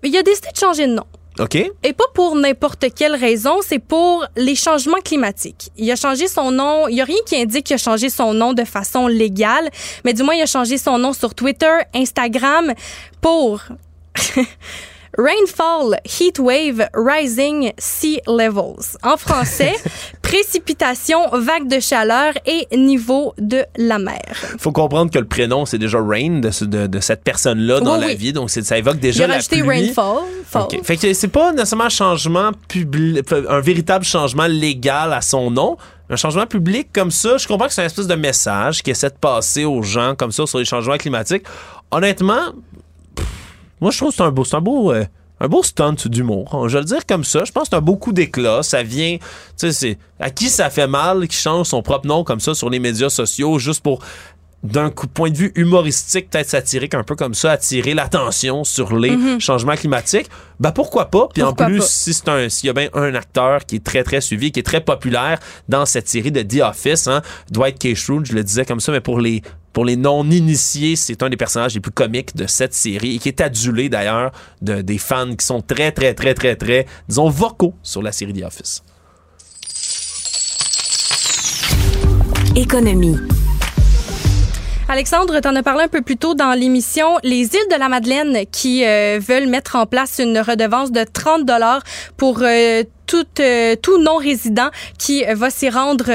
il 0.03 0.17
a 0.17 0.23
décidé 0.23 0.47
de 0.53 0.57
changer 0.57 0.87
de 0.87 0.93
nom. 0.93 1.05
OK? 1.39 1.55
Et 1.55 1.93
pas 1.93 2.05
pour 2.13 2.35
n'importe 2.35 2.93
quelle 2.93 3.15
raison, 3.15 3.59
c'est 3.61 3.79
pour 3.79 4.25
les 4.35 4.55
changements 4.55 4.99
climatiques. 5.03 5.69
Il 5.77 5.89
a 5.89 5.95
changé 5.95 6.27
son 6.27 6.51
nom, 6.51 6.87
il 6.87 6.95
n'y 6.95 7.01
a 7.01 7.05
rien 7.05 7.17
qui 7.25 7.37
indique 7.37 7.65
qu'il 7.67 7.75
a 7.75 7.77
changé 7.77 8.09
son 8.09 8.33
nom 8.33 8.53
de 8.53 8.65
façon 8.65 9.07
légale, 9.07 9.69
mais 10.03 10.13
du 10.13 10.23
moins 10.23 10.35
il 10.35 10.41
a 10.41 10.45
changé 10.45 10.77
son 10.77 10.97
nom 10.97 11.13
sur 11.13 11.33
Twitter, 11.33 11.71
Instagram 11.95 12.73
pour 13.21 13.61
Rainfall, 15.23 15.99
Heat 16.05 16.39
Wave, 16.39 16.87
Rising 16.93 17.73
Sea 17.77 18.21
Levels. 18.25 18.95
En 19.03 19.17
français, 19.17 19.73
précipitation, 20.21 21.19
vague 21.33 21.67
de 21.67 21.81
chaleur 21.81 22.33
et 22.45 22.67
niveau 22.77 23.33
de 23.37 23.65
la 23.77 23.99
mer. 23.99 24.21
faut 24.57 24.71
comprendre 24.71 25.11
que 25.11 25.19
le 25.19 25.25
prénom, 25.27 25.65
c'est 25.65 25.77
déjà 25.77 25.99
Rain 26.01 26.39
de, 26.39 26.51
ce- 26.51 26.63
de- 26.63 26.87
de 26.87 26.99
cette 27.01 27.23
personne-là 27.23 27.81
dans 27.81 27.95
Oui, 27.95 28.01
la 28.01 28.07
oui. 28.07 28.15
vie. 28.15 28.31
Donc, 28.33 28.49
ça 28.49 28.77
évoque 28.77 28.95
Il 28.95 28.99
déjà 29.01 29.25
a 29.25 29.27
la 29.27 29.39
pluie. 29.39 29.61
Rainfall. 29.61 30.19
fall. 30.45 30.61
OK. 30.63 30.79
Fait 30.83 30.95
que 30.95 31.13
c'est 31.13 31.27
pas 31.27 31.51
nécessairement 31.51 31.85
un 31.85 31.89
changement 31.89 32.51
public, 32.69 33.25
un 33.49 33.59
véritable 33.59 34.05
changement 34.05 34.47
légal 34.47 35.11
à 35.11 35.19
son 35.21 35.51
nom. 35.51 35.75
Un 36.09 36.15
changement 36.15 36.47
public 36.47 36.87
comme 36.93 37.11
ça, 37.11 37.37
je 37.37 37.45
comprends 37.47 37.67
que 37.67 37.73
c'est 37.73 37.81
un 37.81 37.85
espèce 37.85 38.07
de 38.07 38.15
message 38.15 38.81
qui 38.81 38.91
essaie 38.91 39.09
de 39.09 39.15
passer 39.19 39.65
aux 39.65 39.83
gens 39.83 40.15
comme 40.17 40.31
ça 40.31 40.47
sur 40.47 40.57
les 40.59 40.65
changements 40.65 40.97
climatiques. 40.97 41.43
Honnêtement, 41.91 42.53
moi 43.81 43.91
je 43.91 43.97
trouve 43.97 44.09
que 44.09 44.15
c'est 44.15 44.23
un 44.23 44.31
beau, 44.31 44.43
c'est 44.43 44.55
un 44.55 44.61
beau, 44.61 44.91
euh, 44.91 45.05
un 45.39 45.47
beau 45.47 45.63
stunt 45.63 45.95
d'humour. 46.05 46.65
Je 46.67 46.73
vais 46.73 46.79
le 46.79 46.85
dire 46.85 47.05
comme 47.05 47.23
ça. 47.23 47.45
Je 47.45 47.51
pense 47.51 47.63
que 47.63 47.69
c'est 47.71 47.75
un 47.77 47.81
beau 47.81 47.95
coup 47.95 48.11
d'éclat. 48.11 48.61
Ça 48.61 48.83
vient, 48.83 49.17
tu 49.17 49.23
sais, 49.55 49.71
c'est 49.71 49.97
à 50.19 50.29
qui 50.29 50.49
ça 50.49 50.69
fait 50.69 50.87
mal 50.87 51.27
qui 51.27 51.37
change 51.37 51.67
son 51.67 51.81
propre 51.81 52.07
nom 52.07 52.23
comme 52.25 52.39
ça 52.41 52.53
sur 52.53 52.69
les 52.69 52.79
médias 52.79 53.09
sociaux 53.09 53.57
juste 53.57 53.81
pour 53.81 53.99
d'un 54.61 54.89
coup- 54.89 55.07
point 55.07 55.29
de 55.29 55.37
vue 55.37 55.53
humoristique, 55.55 56.29
peut-être 56.29 56.49
satirique, 56.49 56.93
un 56.93 57.05
peu 57.05 57.15
comme 57.15 57.33
ça, 57.33 57.51
attirer 57.53 57.93
l'attention 57.93 58.65
sur 58.65 58.97
les 58.97 59.11
Mhm. 59.11 59.39
changements 59.39 59.75
climatiques, 59.75 60.29
ben 60.59 60.73
pourquoi 60.73 61.05
pas? 61.05 61.29
Puis 61.33 61.41
en 61.43 61.53
plus, 61.53 61.77
pas? 61.79 61.85
si 61.85 62.13
c'est 62.13 62.27
un, 62.27 62.49
s'il 62.49 62.67
y 62.67 62.69
a 62.69 62.73
bien 62.73 62.89
un 62.93 63.15
acteur 63.15 63.65
qui 63.65 63.77
est 63.77 63.83
très 63.85 64.03
très 64.03 64.19
suivi, 64.19 64.51
qui 64.51 64.59
est 64.59 64.63
très 64.63 64.81
populaire 64.81 65.39
dans 65.69 65.85
cette 65.85 66.09
série 66.09 66.33
de 66.33 66.41
The 66.41 66.61
Office, 66.61 67.07
hein, 67.07 67.21
Dwight 67.49 67.79
K. 67.79 67.95
Schrute, 67.95 68.25
je 68.25 68.33
le 68.33 68.43
disais 68.43 68.65
comme 68.65 68.81
ça, 68.81 68.91
mais 68.91 68.99
pour 68.99 69.21
les 69.21 69.41
pour 69.73 69.85
les 69.85 69.95
non-initiés, 69.95 70.95
c'est 70.95 71.21
un 71.23 71.29
des 71.29 71.37
personnages 71.37 71.73
les 71.75 71.79
plus 71.79 71.91
comiques 71.91 72.35
de 72.35 72.47
cette 72.47 72.73
série 72.73 73.15
et 73.15 73.19
qui 73.19 73.29
est 73.29 73.41
adulé 73.41 73.89
d'ailleurs 73.89 74.31
de, 74.61 74.81
des 74.81 74.97
fans 74.97 75.35
qui 75.35 75.45
sont 75.45 75.61
très, 75.61 75.91
très, 75.91 76.13
très, 76.13 76.33
très, 76.33 76.55
très, 76.55 76.85
disons, 77.07 77.29
vocaux 77.29 77.73
sur 77.83 78.01
la 78.01 78.11
série 78.11 78.33
The 78.33 78.43
Office. 78.43 78.83
Économie. 82.55 83.17
Alexandre, 84.91 85.39
tu 85.39 85.47
en 85.47 85.55
as 85.55 85.61
parlé 85.61 85.83
un 85.83 85.87
peu 85.87 86.01
plus 86.01 86.17
tôt 86.17 86.33
dans 86.33 86.53
l'émission. 86.53 87.19
Les 87.21 87.43
îles 87.43 87.69
de 87.71 87.77
la 87.77 87.89
Madeleine 87.89 88.39
qui 88.51 88.83
euh, 88.83 89.19
veulent 89.21 89.47
mettre 89.47 89.75
en 89.75 89.85
place 89.85 90.17
une 90.17 90.39
redevance 90.39 90.91
de 90.91 91.03
30 91.03 91.45
dollars 91.45 91.83
pour 92.17 92.39
euh, 92.41 92.83
tout, 93.05 93.27
euh, 93.39 93.75
tout 93.75 94.01
non-résident 94.01 94.71
qui 94.97 95.23
va 95.25 95.51
s'y 95.51 95.69
rendre. 95.69 96.09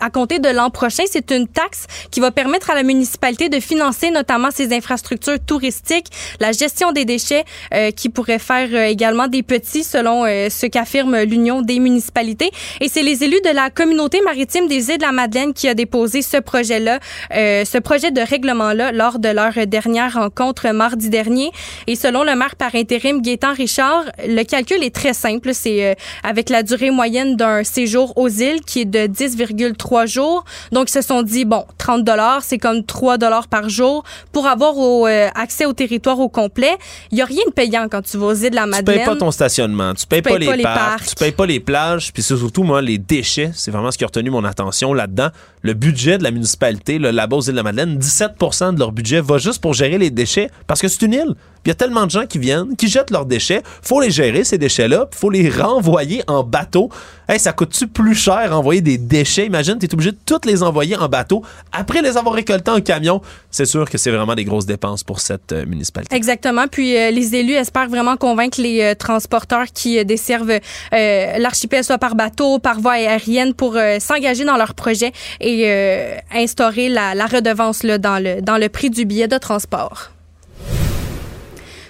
À 0.00 0.10
compter 0.10 0.38
de 0.38 0.48
l'an 0.48 0.70
prochain, 0.70 1.04
c'est 1.10 1.30
une 1.30 1.46
taxe 1.46 1.86
qui 2.10 2.20
va 2.20 2.30
permettre 2.30 2.70
à 2.70 2.74
la 2.74 2.82
municipalité 2.82 3.48
de 3.48 3.60
financer 3.60 4.10
notamment 4.10 4.50
ses 4.50 4.74
infrastructures 4.74 5.38
touristiques, 5.44 6.08
la 6.40 6.52
gestion 6.52 6.92
des 6.92 7.04
déchets, 7.04 7.44
euh, 7.72 7.90
qui 7.90 8.08
pourrait 8.08 8.38
faire 8.38 8.68
euh, 8.72 8.86
également 8.86 9.28
des 9.28 9.42
petits, 9.42 9.84
selon 9.84 10.24
euh, 10.24 10.48
ce 10.50 10.66
qu'affirme 10.66 11.22
l'Union 11.22 11.62
des 11.62 11.78
municipalités. 11.78 12.50
Et 12.80 12.88
c'est 12.88 13.02
les 13.02 13.24
élus 13.24 13.40
de 13.44 13.50
la 13.50 13.70
communauté 13.70 14.20
maritime 14.22 14.68
des 14.68 14.90
îles 14.90 14.98
de 14.98 15.02
la 15.02 15.12
Madeleine 15.12 15.52
qui 15.52 15.68
a 15.68 15.74
déposé 15.74 16.22
ce 16.22 16.36
projet-là, 16.36 16.98
euh, 17.34 17.64
ce 17.64 17.78
projet 17.78 18.10
de 18.10 18.20
règlement-là 18.20 18.92
lors 18.92 19.18
de 19.18 19.28
leur 19.28 19.66
dernière 19.66 20.14
rencontre 20.14 20.70
mardi 20.72 21.08
dernier. 21.08 21.50
Et 21.86 21.96
selon 21.96 22.22
le 22.24 22.34
maire 22.34 22.56
par 22.56 22.74
intérim 22.74 23.22
Gaétan 23.22 23.52
Richard, 23.52 24.04
le 24.26 24.42
calcul 24.42 24.82
est 24.82 24.94
très 24.94 25.12
simple. 25.12 25.50
C'est 25.52 25.84
euh, 25.84 25.94
avec 26.22 26.50
la 26.50 26.62
durée 26.62 26.90
moyenne 26.90 27.36
d'un 27.36 27.64
séjour 27.64 28.16
aux 28.16 28.28
îles 28.28 28.60
qui 28.66 28.80
est 28.80 28.84
de 28.84 29.06
10,3 29.06 29.74
jours. 30.06 30.44
Donc, 30.72 30.88
ils 30.90 30.92
se 30.92 31.02
sont 31.02 31.22
dit, 31.22 31.44
bon, 31.44 31.64
30 31.78 32.04
dollars, 32.04 32.42
c'est 32.42 32.58
comme 32.58 32.84
3 32.84 33.18
dollars 33.18 33.48
par 33.48 33.68
jour 33.68 34.04
pour 34.32 34.46
avoir 34.46 34.76
au, 34.76 35.06
euh, 35.06 35.28
accès 35.34 35.66
au 35.66 35.72
territoire 35.72 36.18
au 36.20 36.28
complet. 36.28 36.76
Il 37.10 37.16
n'y 37.16 37.22
a 37.22 37.26
rien 37.26 37.42
de 37.46 37.52
payant 37.52 37.86
quand 37.90 38.02
tu 38.02 38.16
vas 38.16 38.26
aux 38.26 38.34
îles 38.34 38.50
de 38.50 38.56
la 38.56 38.64
Tu 38.64 38.68
Madeleine. 38.70 38.96
payes 38.98 39.06
pas 39.06 39.16
ton 39.16 39.30
stationnement, 39.30 39.94
tu 39.94 40.06
payes, 40.06 40.22
pas, 40.22 40.38
les, 40.38 40.62
parcs, 40.62 40.74
parcs. 40.74 41.06
tu 41.06 41.14
payes 41.14 41.32
pas 41.32 41.46
les 41.46 41.60
plages, 41.60 42.12
puis 42.12 42.22
c'est 42.22 42.36
surtout 42.36 42.62
moi 42.62 42.82
les 42.82 42.98
déchets, 42.98 43.50
c'est 43.54 43.70
vraiment 43.70 43.90
ce 43.90 43.98
qui 43.98 44.04
a 44.04 44.06
retenu 44.06 44.30
mon 44.30 44.44
attention 44.44 44.92
là-dedans. 44.94 45.28
Le 45.64 45.72
budget 45.72 46.18
de 46.18 46.22
la 46.22 46.30
municipalité, 46.30 46.98
le 46.98 47.10
là-bas 47.10 47.38
aux 47.38 47.40
îles 47.40 47.52
de 47.52 47.56
la 47.56 47.62
Madeleine, 47.62 47.98
17% 47.98 48.74
de 48.74 48.78
leur 48.78 48.92
budget 48.92 49.22
va 49.22 49.38
juste 49.38 49.62
pour 49.62 49.72
gérer 49.72 49.96
les 49.96 50.10
déchets 50.10 50.50
parce 50.66 50.82
que 50.82 50.88
c'est 50.88 51.00
une 51.00 51.14
île. 51.14 51.34
Il 51.64 51.70
y 51.70 51.72
a 51.72 51.74
tellement 51.74 52.04
de 52.04 52.10
gens 52.10 52.26
qui 52.26 52.38
viennent, 52.38 52.76
qui 52.76 52.88
jettent 52.88 53.10
leurs 53.10 53.24
déchets, 53.24 53.62
faut 53.80 53.98
les 53.98 54.10
gérer 54.10 54.44
ces 54.44 54.58
déchets-là, 54.58 55.06
puis 55.06 55.18
faut 55.18 55.30
les 55.30 55.48
renvoyer 55.48 56.22
en 56.26 56.42
bateau. 56.42 56.90
Hey, 57.26 57.38
ça 57.38 57.54
coûte-tu 57.54 57.86
plus 57.86 58.14
cher 58.14 58.50
envoyer 58.52 58.82
des 58.82 58.98
déchets? 58.98 59.46
Imagine, 59.46 59.78
tu 59.78 59.86
es 59.86 59.94
obligé 59.94 60.12
de 60.12 60.18
toutes 60.26 60.44
les 60.44 60.62
envoyer 60.62 60.94
en 60.94 61.08
bateau 61.08 61.42
après 61.72 62.02
les 62.02 62.18
avoir 62.18 62.34
récoltés 62.34 62.70
en 62.70 62.82
camion. 62.82 63.22
C'est 63.50 63.64
sûr 63.64 63.88
que 63.88 63.96
c'est 63.96 64.10
vraiment 64.10 64.34
des 64.34 64.44
grosses 64.44 64.66
dépenses 64.66 65.02
pour 65.02 65.20
cette 65.20 65.52
euh, 65.52 65.64
municipalité. 65.64 66.14
Exactement. 66.14 66.66
Puis 66.70 66.98
euh, 66.98 67.10
les 67.10 67.34
élus 67.34 67.54
espèrent 67.54 67.88
vraiment 67.88 68.18
convaincre 68.18 68.60
les 68.60 68.82
euh, 68.82 68.94
transporteurs 68.94 69.68
qui 69.72 70.04
desservent 70.04 70.60
l'archipel, 70.92 71.82
soit 71.82 71.96
par 71.96 72.14
bateau, 72.14 72.58
par 72.58 72.78
voie 72.78 72.92
aérienne, 72.92 73.54
pour 73.54 73.78
s'engager 74.00 74.44
dans 74.44 74.56
leur 74.56 74.74
projet 74.74 75.12
et 75.40 75.53
euh, 75.64 76.16
instaurer 76.32 76.88
la, 76.88 77.14
la 77.14 77.26
redevance 77.26 77.82
là, 77.82 77.98
dans, 77.98 78.22
le, 78.22 78.40
dans 78.42 78.56
le 78.58 78.68
prix 78.68 78.90
du 78.90 79.04
billet 79.04 79.28
de 79.28 79.38
transport. 79.38 80.10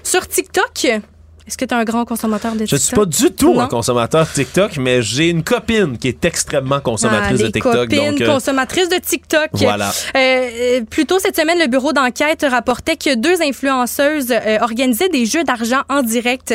Sur 0.02 0.28
TikTok, 0.28 0.84
est-ce 1.46 1.58
que 1.58 1.64
tu 1.64 1.74
es 1.74 1.76
un 1.76 1.84
grand 1.84 2.04
consommateur 2.04 2.52
de 2.54 2.60
Je 2.60 2.76
TikTok? 2.76 2.80
suis 2.80 2.94
pas 2.96 3.04
du 3.06 3.30
tout 3.34 3.54
Non? 3.54 3.60
un 3.60 3.66
consommateur 3.68 4.30
TikTok, 4.30 4.76
mais 4.78 5.02
j'ai 5.02 5.28
une 5.30 5.42
copine 5.42 5.96
qui 5.98 6.08
est 6.08 6.24
extrêmement 6.24 6.80
consommatrice 6.80 7.40
Ah, 7.40 7.46
de 7.46 7.50
TikTok. 7.50 7.72
copines 7.74 8.10
donc, 8.12 8.20
euh, 8.20 8.26
consommatrices 8.34 8.88
de 8.88 8.96
TikTok. 8.96 9.48
Voilà. 9.52 9.90
Euh, 9.90 10.18
euh, 10.18 10.80
plus 10.88 11.06
tôt 11.06 11.18
cette 11.18 11.36
semaine, 11.36 11.58
le 11.58 11.66
bureau 11.66 11.92
d'enquête 11.92 12.46
rapportait 12.48 12.96
que 12.96 13.14
deux 13.14 13.40
influenceuses 13.42 14.30
euh, 14.30 14.58
organisaient 14.60 15.08
des 15.08 15.24
jeux 15.26 15.44
d'argent 15.44 15.82
en 15.88 16.02
direct 16.02 16.54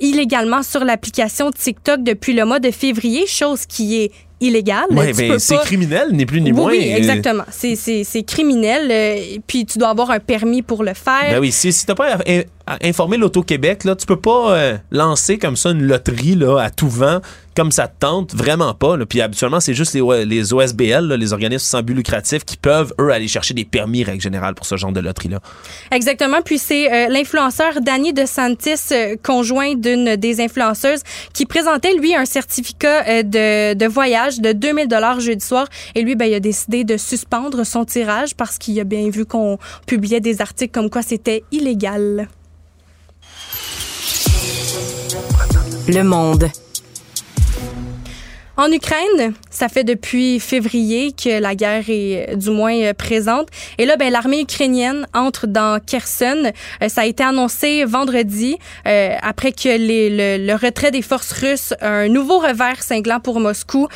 illégalement 0.00 0.62
sur 0.62 0.84
l'application 0.84 1.50
TikTok 1.52 2.02
depuis 2.02 2.32
le 2.32 2.44
mois 2.44 2.60
de 2.60 2.70
février, 2.70 3.26
chose 3.26 3.64
qui 3.66 4.02
est 4.02 4.12
illégale. 4.40 4.86
ouais, 4.90 5.12
ben, 5.12 5.38
c'est 5.38 5.56
pas- 5.56 5.62
criminel, 5.64 6.08
ni 6.12 6.24
plus 6.26 6.40
ni 6.40 6.50
Oui, 6.52 6.56
moins. 6.56 6.70
oui, 6.70 6.92
exactement. 6.96 7.44
C'est 7.50 8.22
criminel. 8.26 8.88
euh, 8.90 9.38
puis 9.46 9.64
tu 9.66 9.78
dois 9.78 9.88
avoir 9.88 10.10
un 10.10 10.20
permis 10.20 10.62
pour 10.62 10.82
le 10.84 10.94
faire. 10.94 11.30
Ben 11.30 11.38
oui, 11.40 11.52
si, 11.52 11.72
si 11.72 11.84
t'as 11.86 11.94
pas 11.94 12.18
informer 12.82 13.16
l'Auto-Québec, 13.16 13.84
là, 13.84 13.96
tu 13.96 14.06
peux 14.06 14.20
pas 14.20 14.56
euh, 14.56 14.76
lancer 14.90 15.38
comme 15.38 15.56
ça 15.56 15.70
une 15.70 15.82
loterie 15.82 16.34
là, 16.34 16.58
à 16.58 16.70
tout 16.70 16.88
vent 16.88 17.20
comme 17.58 17.72
ça 17.72 17.88
te 17.88 17.94
tente, 17.98 18.36
vraiment 18.36 18.72
pas. 18.72 18.96
Puis 19.04 19.20
habituellement, 19.20 19.58
c'est 19.58 19.74
juste 19.74 19.92
les, 19.92 20.52
OSBL, 20.52 21.12
les 21.14 21.32
organismes 21.32 21.64
sans 21.64 21.82
but 21.82 21.94
lucratif, 21.94 22.44
qui 22.44 22.56
peuvent, 22.56 22.94
eux, 23.00 23.10
aller 23.10 23.26
chercher 23.26 23.52
des 23.52 23.64
permis, 23.64 24.04
règle 24.04 24.22
générale, 24.22 24.54
pour 24.54 24.64
ce 24.64 24.76
genre 24.76 24.92
de 24.92 25.00
loterie-là. 25.00 25.40
Exactement. 25.90 26.40
Puis 26.44 26.58
c'est 26.58 26.86
euh, 26.92 27.08
l'influenceur 27.08 27.80
Danny 27.80 28.12
DeSantis, 28.12 28.92
euh, 28.92 29.16
conjoint 29.24 29.74
d'une 29.74 30.14
des 30.14 30.40
influenceuses, 30.40 31.00
qui 31.32 31.46
présentait, 31.46 31.94
lui, 31.94 32.14
un 32.14 32.26
certificat 32.26 33.24
de, 33.24 33.74
de, 33.74 33.86
voyage 33.86 34.40
de 34.40 34.52
2000 34.52 34.86
dollars 34.86 35.18
jeudi 35.18 35.44
soir. 35.44 35.66
Et 35.96 36.02
lui, 36.02 36.14
ben, 36.14 36.26
il 36.26 36.34
a 36.34 36.40
décidé 36.40 36.84
de 36.84 36.96
suspendre 36.96 37.66
son 37.66 37.84
tirage 37.84 38.36
parce 38.36 38.56
qu'il 38.58 38.78
a 38.78 38.84
bien 38.84 39.10
vu 39.10 39.26
qu'on 39.26 39.58
publiait 39.84 40.20
des 40.20 40.40
articles 40.40 40.72
comme 40.72 40.90
quoi 40.90 41.02
c'était 41.02 41.42
illégal. 41.50 42.28
Le 45.88 46.02
monde. 46.02 46.50
En 48.58 48.70
Ukraine, 48.70 49.32
ça 49.58 49.68
fait 49.68 49.82
depuis 49.82 50.38
février 50.38 51.10
que 51.10 51.40
la 51.40 51.56
guerre 51.56 51.82
est 51.88 52.30
euh, 52.30 52.36
du 52.36 52.50
moins 52.50 52.76
euh, 52.76 52.92
présente. 52.92 53.48
Et 53.78 53.86
là, 53.86 53.96
ben, 53.96 54.12
l'armée 54.12 54.42
ukrainienne 54.42 55.04
entre 55.14 55.48
dans 55.48 55.80
Kherson. 55.84 56.52
Euh, 56.80 56.88
ça 56.88 57.00
a 57.00 57.06
été 57.06 57.24
annoncé 57.24 57.84
vendredi 57.84 58.56
après 58.84 59.52
que 59.52 59.68
les, 59.68 60.38
le, 60.38 60.54
retrait 60.54 60.90
des 60.90 61.02
forces 61.02 61.32
russes, 61.32 61.74
un 61.80 62.08
nouveau 62.08 62.38
revers 62.38 62.82
cinglant 62.82 63.20
pour 63.20 63.40
Moscou 63.40 63.88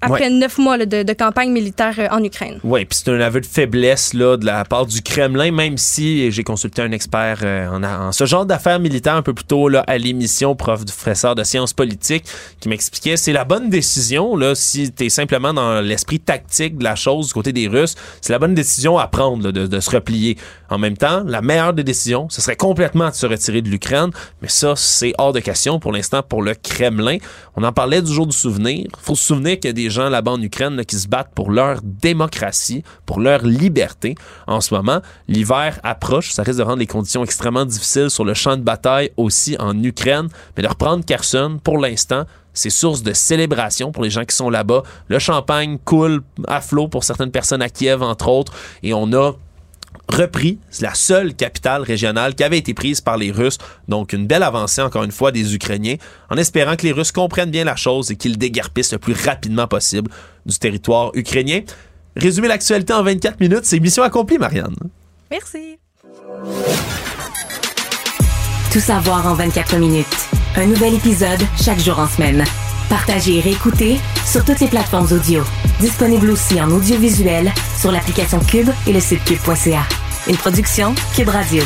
après 0.00 0.30
neuf 0.30 0.58
mois 0.58 0.78
de, 0.78 1.02
de, 1.02 1.12
campagne 1.12 1.50
militaire 1.50 2.08
en 2.10 2.22
Ukraine. 2.22 2.58
Oui, 2.64 2.84
puis 2.84 2.98
c'est 3.02 3.10
un 3.10 3.20
aveu 3.20 3.40
de 3.40 3.46
faiblesse 3.46 4.14
là, 4.14 4.36
de 4.36 4.44
la 4.44 4.64
part 4.64 4.86
du 4.86 5.02
Kremlin, 5.02 5.50
même 5.50 5.78
si 5.78 6.30
j'ai 6.30 6.44
consulté 6.44 6.82
un 6.82 6.92
expert 6.92 7.42
en, 7.42 7.82
en, 7.82 8.12
ce 8.12 8.24
genre 8.24 8.46
d'affaires 8.46 8.80
militaires 8.80 9.16
un 9.16 9.22
peu 9.22 9.34
plus 9.34 9.44
tôt 9.44 9.68
là, 9.68 9.84
à 9.86 9.98
l'émission, 9.98 10.54
professeur 10.54 11.34
de 11.34 11.44
sciences 11.44 11.72
politiques, 11.72 12.24
qui 12.60 12.68
m'expliquait 12.68 13.16
c'est 13.16 13.32
la 13.32 13.44
bonne 13.44 13.70
décision, 13.70 14.36
là, 14.42 14.54
si 14.54 14.92
tu 14.92 15.06
es 15.06 15.08
simplement 15.08 15.54
dans 15.54 15.80
l'esprit 15.80 16.20
tactique 16.20 16.78
de 16.78 16.84
la 16.84 16.96
chose 16.96 17.28
du 17.28 17.32
côté 17.32 17.52
des 17.52 17.68
Russes, 17.68 17.94
c'est 18.20 18.32
la 18.32 18.38
bonne 18.38 18.54
décision 18.54 18.98
à 18.98 19.06
prendre 19.06 19.50
de, 19.50 19.80
se 19.80 19.90
replier. 19.90 20.36
En 20.68 20.78
même 20.78 20.96
temps, 20.96 21.22
la 21.24 21.42
meilleure 21.42 21.74
des 21.74 21.84
décisions, 21.84 22.28
ce 22.28 22.40
serait 22.40 22.56
complètement 22.56 23.08
de 23.10 23.14
se 23.14 23.26
retirer 23.26 23.62
de 23.62 23.68
l'Ukraine, 23.68 24.10
mais 24.40 24.48
ça, 24.48 24.74
c'est 24.76 25.12
hors 25.18 25.32
de 25.32 25.40
question 25.40 25.78
pour 25.78 25.92
l'instant 25.92 26.22
pour 26.22 26.42
le 26.42 26.54
Kremlin. 26.54 27.18
On 27.56 27.62
en 27.62 27.72
parlait 27.72 28.02
du 28.02 28.12
jour 28.12 28.26
du 28.26 28.36
souvenir. 28.36 28.88
faut 28.98 29.14
se 29.14 29.24
souvenir 29.24 29.56
qu'il 29.56 29.66
y 29.66 29.68
a 29.68 29.72
des 29.72 29.90
gens 29.90 30.08
là-bas 30.08 30.32
en 30.32 30.42
Ukraine 30.42 30.84
qui 30.84 30.96
se 30.96 31.08
battent 31.08 31.32
pour 31.34 31.50
leur 31.50 31.80
démocratie, 31.82 32.82
pour 33.06 33.20
leur 33.20 33.44
liberté. 33.44 34.14
En 34.46 34.60
ce 34.60 34.74
moment, 34.74 35.00
l'hiver 35.28 35.78
approche, 35.82 36.32
ça 36.32 36.42
risque 36.42 36.58
de 36.58 36.64
rendre 36.64 36.78
les 36.78 36.86
conditions 36.86 37.24
extrêmement 37.24 37.64
difficiles 37.64 38.10
sur 38.10 38.24
le 38.24 38.34
champ 38.34 38.56
de 38.56 38.62
bataille 38.62 39.10
aussi 39.16 39.56
en 39.58 39.80
Ukraine, 39.82 40.28
mais 40.56 40.62
de 40.62 40.68
reprendre 40.68 41.04
Kherson, 41.04 41.58
pour 41.62 41.78
l'instant, 41.78 42.24
c'est 42.54 42.70
source 42.70 43.02
de 43.02 43.12
célébration 43.12 43.92
pour 43.92 44.02
les 44.02 44.10
gens 44.10 44.24
qui 44.24 44.34
sont 44.34 44.50
là-bas. 44.50 44.82
Le 45.08 45.18
champagne 45.18 45.78
coule 45.84 46.22
à 46.46 46.60
flot 46.60 46.88
pour 46.88 47.04
certaines 47.04 47.30
personnes 47.30 47.62
à 47.62 47.68
Kiev, 47.68 48.02
entre 48.02 48.28
autres, 48.28 48.52
et 48.82 48.94
on 48.94 49.12
a 49.12 49.32
repris 50.08 50.58
la 50.80 50.94
seule 50.94 51.34
capitale 51.34 51.82
régionale 51.82 52.34
qui 52.34 52.44
avait 52.44 52.58
été 52.58 52.74
prise 52.74 53.00
par 53.00 53.16
les 53.16 53.30
Russes. 53.30 53.58
Donc, 53.88 54.12
une 54.12 54.26
belle 54.26 54.42
avancée, 54.42 54.82
encore 54.82 55.04
une 55.04 55.12
fois, 55.12 55.32
des 55.32 55.54
Ukrainiens, 55.54 55.96
en 56.30 56.36
espérant 56.36 56.76
que 56.76 56.82
les 56.82 56.92
Russes 56.92 57.12
comprennent 57.12 57.50
bien 57.50 57.64
la 57.64 57.76
chose 57.76 58.10
et 58.10 58.16
qu'ils 58.16 58.38
déguerpissent 58.38 58.92
le 58.92 58.98
plus 58.98 59.14
rapidement 59.14 59.66
possible 59.66 60.10
du 60.44 60.58
territoire 60.58 61.10
ukrainien. 61.14 61.60
Résumer 62.16 62.48
l'actualité 62.48 62.92
en 62.92 63.02
24 63.02 63.40
minutes, 63.40 63.64
c'est 63.64 63.80
mission 63.80 64.02
accomplie, 64.02 64.38
Marianne. 64.38 64.76
Merci. 65.30 65.78
Tout 68.72 68.80
savoir 68.80 69.26
en 69.26 69.34
24 69.34 69.76
minutes. 69.76 70.41
Un 70.54 70.66
nouvel 70.66 70.94
épisode 70.94 71.40
chaque 71.58 71.78
jour 71.78 71.98
en 71.98 72.06
semaine. 72.06 72.44
Partagez 72.90 73.38
et 73.38 73.40
réécoutez 73.40 73.96
sur 74.26 74.44
toutes 74.44 74.60
les 74.60 74.68
plateformes 74.68 75.10
audio. 75.10 75.42
Disponible 75.80 76.28
aussi 76.30 76.60
en 76.60 76.70
audiovisuel 76.70 77.50
sur 77.78 77.90
l'application 77.90 78.38
Cube 78.40 78.68
et 78.86 78.92
le 78.92 79.00
site 79.00 79.24
cube.ca. 79.24 79.82
Une 80.28 80.36
production 80.36 80.94
Cube 81.16 81.30
Radio. 81.30 81.62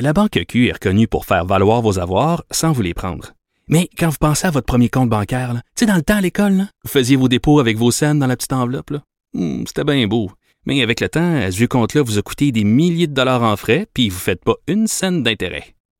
La 0.00 0.12
Banque 0.12 0.44
Q 0.48 0.66
est 0.66 0.72
reconnue 0.72 1.06
pour 1.06 1.26
faire 1.26 1.44
valoir 1.44 1.80
vos 1.80 2.00
avoirs 2.00 2.42
sans 2.50 2.72
vous 2.72 2.82
les 2.82 2.92
prendre. 2.92 3.34
Mais 3.68 3.88
quand 3.96 4.08
vous 4.08 4.18
pensez 4.18 4.48
à 4.48 4.50
votre 4.50 4.66
premier 4.66 4.88
compte 4.88 5.08
bancaire, 5.08 5.52
tu 5.54 5.60
sais, 5.76 5.86
dans 5.86 5.94
le 5.94 6.02
temps 6.02 6.16
à 6.16 6.20
l'école, 6.20 6.66
vous 6.82 6.90
faisiez 6.90 7.14
vos 7.14 7.28
dépôts 7.28 7.60
avec 7.60 7.76
vos 7.76 7.92
scènes 7.92 8.18
dans 8.18 8.26
la 8.26 8.36
petite 8.36 8.52
enveloppe. 8.52 8.94
Hmm, 9.34 9.62
c'était 9.64 9.84
bien 9.84 10.08
beau. 10.08 10.32
Mais 10.66 10.82
avec 10.82 11.00
le 11.00 11.08
temps, 11.08 11.40
ce 11.52 11.56
vieux 11.56 11.68
compte-là 11.68 12.02
vous 12.02 12.18
a 12.18 12.22
coûté 12.22 12.50
des 12.50 12.64
milliers 12.64 13.06
de 13.06 13.14
dollars 13.14 13.44
en 13.44 13.56
frais, 13.56 13.86
puis 13.94 14.08
vous 14.08 14.16
ne 14.16 14.20
faites 14.20 14.42
pas 14.42 14.56
une 14.66 14.88
scène 14.88 15.22
d'intérêt. 15.22 15.76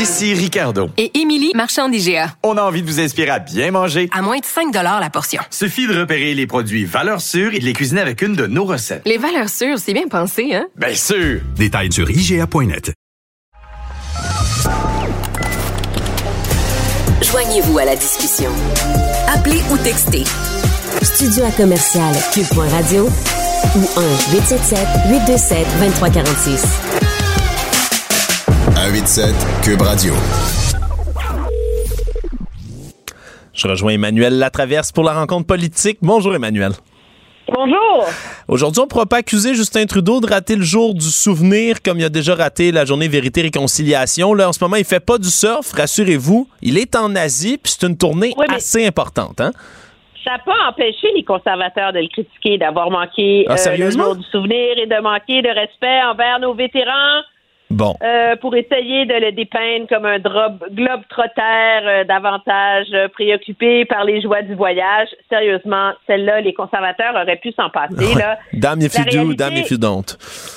Ici 0.00 0.32
Ricardo. 0.32 0.88
Et 0.96 1.10
Émilie, 1.20 1.52
marchand 1.54 1.90
d'IGA. 1.90 2.34
On 2.42 2.56
a 2.56 2.62
envie 2.62 2.80
de 2.80 2.86
vous 2.86 3.00
inspirer 3.00 3.28
à 3.28 3.38
bien 3.38 3.70
manger. 3.70 4.08
À 4.16 4.22
moins 4.22 4.38
de 4.38 4.46
5 4.46 4.72
la 4.72 5.10
portion. 5.10 5.42
Suffit 5.50 5.86
de 5.86 6.00
repérer 6.00 6.32
les 6.32 6.46
produits 6.46 6.86
valeurs 6.86 7.20
sûres 7.20 7.52
et 7.52 7.58
de 7.58 7.66
les 7.66 7.74
cuisiner 7.74 8.00
avec 8.00 8.22
une 8.22 8.34
de 8.34 8.46
nos 8.46 8.64
recettes. 8.64 9.02
Les 9.04 9.18
valeurs 9.18 9.50
sûres, 9.50 9.78
c'est 9.78 9.92
bien 9.92 10.08
pensé, 10.08 10.54
hein? 10.54 10.68
Bien 10.74 10.94
sûr! 10.94 11.42
Détails 11.54 11.92
sur 11.92 12.10
IGA.net. 12.10 12.94
Joignez-vous 17.20 17.78
à 17.78 17.84
la 17.84 17.94
discussion. 17.94 18.50
Appelez 19.28 19.60
ou 19.70 19.76
textez. 19.76 20.24
Studio 21.02 21.44
à 21.44 21.50
commercial 21.50 22.14
cube.radio 22.32 23.04
ou 23.04 24.00
1 24.00 24.02
877 28.90 29.34
827 29.62 29.62
2346. 29.62 29.62
187 29.62 29.62
Cube 29.62 29.82
Radio. 29.82 30.12
Je 33.54 33.68
rejoins 33.68 33.92
Emmanuel 33.92 34.36
Latraverse 34.36 34.90
pour 34.90 35.04
la 35.04 35.12
rencontre 35.12 35.46
politique. 35.46 35.98
Bonjour 36.02 36.34
Emmanuel. 36.34 36.72
Bonjour. 37.54 38.04
Aujourd'hui, 38.48 38.80
on 38.80 38.84
ne 38.84 38.88
pourra 38.88 39.06
pas 39.06 39.18
accuser 39.18 39.54
Justin 39.54 39.86
Trudeau 39.86 40.20
de 40.20 40.26
rater 40.26 40.56
le 40.56 40.62
jour 40.62 40.94
du 40.94 41.06
souvenir 41.06 41.82
comme 41.82 42.00
il 42.00 42.04
a 42.04 42.08
déjà 42.08 42.34
raté 42.34 42.72
la 42.72 42.84
journée 42.84 43.06
Vérité-Réconciliation. 43.06 44.34
Là, 44.34 44.48
en 44.48 44.52
ce 44.52 44.62
moment, 44.64 44.76
il 44.76 44.84
fait 44.84 44.98
pas 44.98 45.18
du 45.18 45.30
surf, 45.30 45.72
rassurez-vous. 45.72 46.48
Il 46.60 46.76
est 46.76 46.96
en 46.96 47.14
Asie, 47.14 47.58
puis 47.58 47.72
c'est 47.78 47.86
une 47.86 47.96
tournée 47.96 48.34
assez 48.48 48.84
importante. 48.84 49.40
Hein? 49.40 49.52
Ça 50.24 50.32
n'a 50.32 50.38
pas 50.38 50.68
empêché 50.68 51.06
les 51.14 51.22
conservateurs 51.22 51.92
de 51.92 52.00
le 52.00 52.08
critiquer, 52.08 52.58
d'avoir 52.58 52.90
manqué 52.90 53.46
ah, 53.48 53.54
euh, 53.54 53.76
le 53.76 53.90
jour 53.90 54.16
du 54.16 54.24
souvenir 54.24 54.78
et 54.78 54.86
de 54.86 55.00
manquer 55.00 55.42
de 55.42 55.48
respect 55.48 56.02
envers 56.10 56.40
nos 56.40 56.54
vétérans. 56.54 57.22
Bon. 57.70 57.94
Euh, 58.02 58.34
pour 58.36 58.56
essayer 58.56 59.06
de 59.06 59.14
le 59.14 59.30
dépeindre 59.30 59.86
comme 59.88 60.04
un 60.04 60.18
globe 60.18 61.02
trotteur 61.08 61.82
euh, 61.84 62.04
davantage 62.04 62.88
euh, 62.92 63.06
préoccupé 63.08 63.84
par 63.84 64.04
les 64.04 64.20
joies 64.20 64.42
du 64.42 64.56
voyage. 64.56 65.08
Sérieusement, 65.28 65.92
celle-là, 66.08 66.40
les 66.40 66.52
conservateurs 66.52 67.14
auraient 67.14 67.36
pu 67.36 67.52
s'en 67.52 67.70
passer. 67.70 68.18
Là. 68.18 68.38
Dame 68.52 68.80
if 68.82 68.94
you 68.98 69.04
do, 69.04 69.34
dame 69.34 69.52
if 69.52 69.70
you 69.70 69.78
don't. 69.78 70.04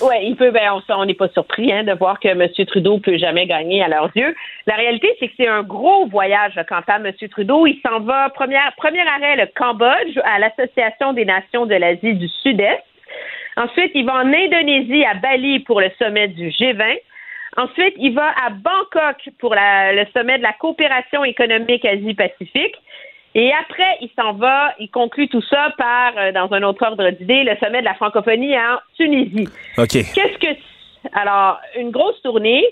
Oui, 0.01 0.15
il 0.23 0.35
peut, 0.35 0.49
ben, 0.49 0.71
on 0.89 1.05
n'est 1.05 1.13
pas 1.13 1.29
surpris 1.29 1.71
hein, 1.71 1.83
de 1.83 1.93
voir 1.93 2.19
que 2.19 2.29
M. 2.29 2.47
Trudeau 2.65 2.97
peut 2.97 3.17
jamais 3.17 3.45
gagner 3.45 3.83
à 3.83 3.89
leurs 3.89 4.09
yeux. 4.15 4.33
La 4.65 4.75
réalité, 4.75 5.07
c'est 5.19 5.27
que 5.27 5.33
c'est 5.37 5.47
un 5.47 5.61
gros 5.61 6.07
voyage 6.07 6.59
quant 6.67 6.81
à 6.87 6.95
M. 6.95 7.11
Trudeau. 7.29 7.67
Il 7.67 7.79
s'en 7.87 7.99
va, 7.99 8.29
première, 8.29 8.73
premier 8.75 9.01
arrêt, 9.01 9.35
le 9.35 9.47
Cambodge, 9.55 10.17
à 10.23 10.39
l'Association 10.39 11.13
des 11.13 11.25
nations 11.25 11.67
de 11.67 11.75
l'Asie 11.75 12.15
du 12.15 12.27
Sud-Est. 12.41 12.83
Ensuite, 13.57 13.91
il 13.93 14.05
va 14.05 14.13
en 14.15 14.33
Indonésie, 14.33 15.05
à 15.05 15.13
Bali, 15.15 15.59
pour 15.59 15.79
le 15.81 15.89
sommet 15.99 16.27
du 16.27 16.49
G20. 16.49 16.97
Ensuite, 17.57 17.93
il 17.97 18.13
va 18.15 18.29
à 18.43 18.49
Bangkok 18.49 19.29
pour 19.39 19.53
le 19.55 20.05
sommet 20.15 20.37
de 20.39 20.43
la 20.43 20.53
coopération 20.53 21.23
économique 21.23 21.85
Asie-Pacifique. 21.85 22.75
Et 23.35 23.51
après, 23.53 23.97
il 24.01 24.09
s'en 24.19 24.33
va, 24.33 24.73
il 24.79 24.89
conclut 24.89 25.27
tout 25.27 25.41
ça 25.41 25.73
par, 25.77 26.13
euh, 26.17 26.31
dans 26.31 26.51
un 26.53 26.61
autre 26.63 26.85
ordre 26.85 27.09
d'idée, 27.11 27.43
le 27.43 27.55
sommet 27.57 27.79
de 27.79 27.85
la 27.85 27.95
francophonie 27.95 28.55
en 28.57 28.77
Tunisie. 28.95 29.47
OK. 29.77 29.87
Qu'est-ce 29.89 30.37
que 30.37 30.59
Alors, 31.13 31.59
une 31.77 31.89
grosse 31.89 32.21
tournée. 32.21 32.63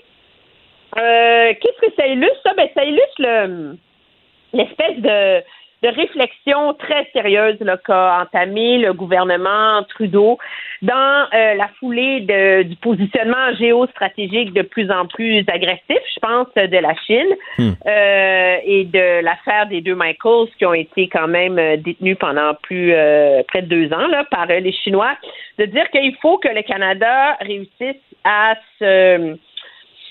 Euh, 0.98 1.52
Qu'est-ce 1.60 1.86
que 1.86 1.92
ça 1.96 2.06
illustre, 2.06 2.38
ça? 2.44 2.52
Ben, 2.56 2.68
ça 2.74 2.84
illustre 2.84 3.14
le- 3.18 3.76
l'espèce 4.52 4.98
de, 4.98 5.42
de 5.82 5.88
réflexion 5.88 6.74
très 6.74 7.08
sérieuse 7.12 7.58
qu'a 7.84 8.22
entamé 8.22 8.78
le 8.78 8.92
gouvernement 8.92 9.82
Trudeau 9.88 10.38
dans 10.80 11.26
euh, 11.34 11.54
la 11.54 11.68
foulée 11.78 12.20
de- 12.20 12.62
du 12.62 12.76
positionnement 12.76 13.52
géostratégique 13.58 14.52
de 14.52 14.62
plus 14.62 14.90
en 14.90 15.06
plus 15.06 15.44
agressif, 15.48 15.98
je 16.14 16.20
pense, 16.20 16.46
de 16.54 16.78
la 16.78 16.94
Chine 17.06 17.36
euh, 17.86 18.56
et 18.64 18.84
de 18.84 19.22
l'affaire 19.22 19.66
des 19.66 19.80
deux 19.80 19.94
Michaels 19.94 20.48
qui 20.58 20.66
ont 20.66 20.74
été 20.74 21.08
quand 21.08 21.28
même 21.28 21.58
euh, 21.58 21.76
détenus 21.76 22.16
pendant 22.18 22.54
plus 22.62 22.92
euh, 22.94 23.42
près 23.48 23.62
de 23.62 23.68
deux 23.68 23.92
ans 23.92 24.06
là, 24.06 24.24
par 24.30 24.46
euh, 24.50 24.60
les 24.60 24.72
Chinois, 24.72 25.14
de 25.58 25.64
dire 25.66 25.88
qu'il 25.90 26.14
faut 26.22 26.38
que 26.38 26.48
le 26.48 26.62
Canada 26.62 27.36
réussisse 27.40 28.02
à 28.24 28.54
se 28.78 29.36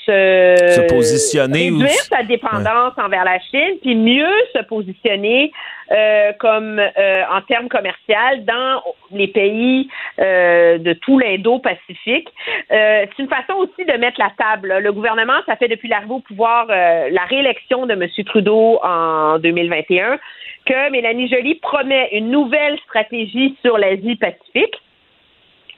se, 0.06 0.74
Se 0.76 0.88
positionner 0.94 1.72
ou- 1.72 1.78
réduire 1.80 2.02
sa 2.10 2.24
dépendance 2.24 2.94
envers 2.98 3.24
la 3.26 3.40
Chine, 3.40 3.78
puis 3.82 3.96
mieux 3.96 4.32
se 4.56 4.62
positionner 4.64 5.52
euh, 5.92 6.32
comme 6.40 6.80
euh, 6.80 7.24
en 7.32 7.42
termes 7.42 7.68
commerciaux 7.68 8.16
dans 8.48 8.82
les 9.12 9.28
pays 9.28 9.90
euh, 10.20 10.78
de 10.78 10.94
tout 10.94 11.20
l'Indo-Pacifique. 11.20 12.30
Euh, 12.72 13.06
c'est 13.16 13.24
une 13.24 13.30
façon 13.30 13.54
aussi 13.58 13.86
de 13.86 13.98
mettre 13.98 14.20
la 14.20 14.32
table. 14.38 14.78
Le 14.82 14.92
gouvernement, 14.94 15.40
ça 15.46 15.56
fait 15.58 15.68
depuis 15.68 15.88
l'arrivée 15.90 16.14
au 16.14 16.20
pouvoir, 16.20 16.68
euh, 16.70 17.10
la 17.12 17.24
réélection 17.26 17.86
de 17.86 17.94
M. 17.94 18.08
Trudeau 18.26 18.80
en 18.84 19.38
2021, 19.40 20.18
que 20.66 20.90
Mélanie 20.92 21.28
Joly 21.30 21.56
promet 21.56 22.10
une 22.14 22.30
nouvelle 22.32 22.78
stratégie 22.86 23.56
sur 23.62 23.78
l'Asie-Pacifique. 23.78 24.76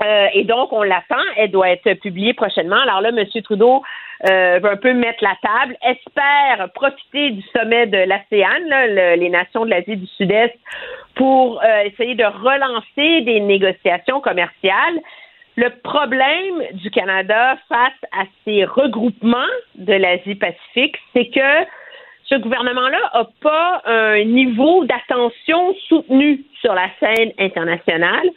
Euh, 0.02 0.28
et 0.34 0.44
donc, 0.44 0.74
on 0.74 0.84
l'attend. 0.84 1.24
Elle 1.38 1.52
doit 1.52 1.70
être 1.70 1.94
publiée 1.94 2.34
prochainement. 2.34 2.80
Alors 2.82 3.02
là, 3.02 3.10
M. 3.10 3.26
Trudeau 3.44 3.84
euh, 4.30 4.60
veut 4.62 4.72
un 4.72 4.78
peu 4.78 4.94
mettre 4.94 5.24
la 5.24 5.36
table, 5.42 5.78
espère 5.82 6.70
profiter 6.74 7.32
du 7.32 7.42
sommet 7.56 7.88
de 7.88 7.98
l'ASEAN, 7.98 9.18
les 9.18 9.30
nations 9.30 9.66
de 9.66 9.70
l'Asie 9.70 9.98
du 9.98 10.08
Sud-Est, 10.08 10.58
pour 11.16 11.62
euh, 11.62 11.84
essayer 11.84 12.16
de 12.16 12.24
relancer 12.24 13.22
des 13.22 13.40
négociations 13.40 14.22
commerciales. 14.22 15.00
Le 15.56 15.70
problème 15.84 16.64
du 16.74 16.90
Canada 16.90 17.58
face 17.70 18.10
à 18.12 18.24
ces 18.44 18.66
regroupements 18.66 19.38
de 19.76 19.94
l'Asie-Pacifique, 19.94 20.98
c'est 21.14 21.28
que 21.28 21.68
ce 22.26 22.36
gouvernement-là 22.36 23.12
n'a 23.14 23.28
pas 23.42 23.82
un 23.86 24.24
niveau 24.24 24.86
d'attention 24.86 25.76
soutenu 25.88 26.44
sur 26.62 26.74
la 26.74 26.90
scène 27.00 27.34
internationale 27.38 28.30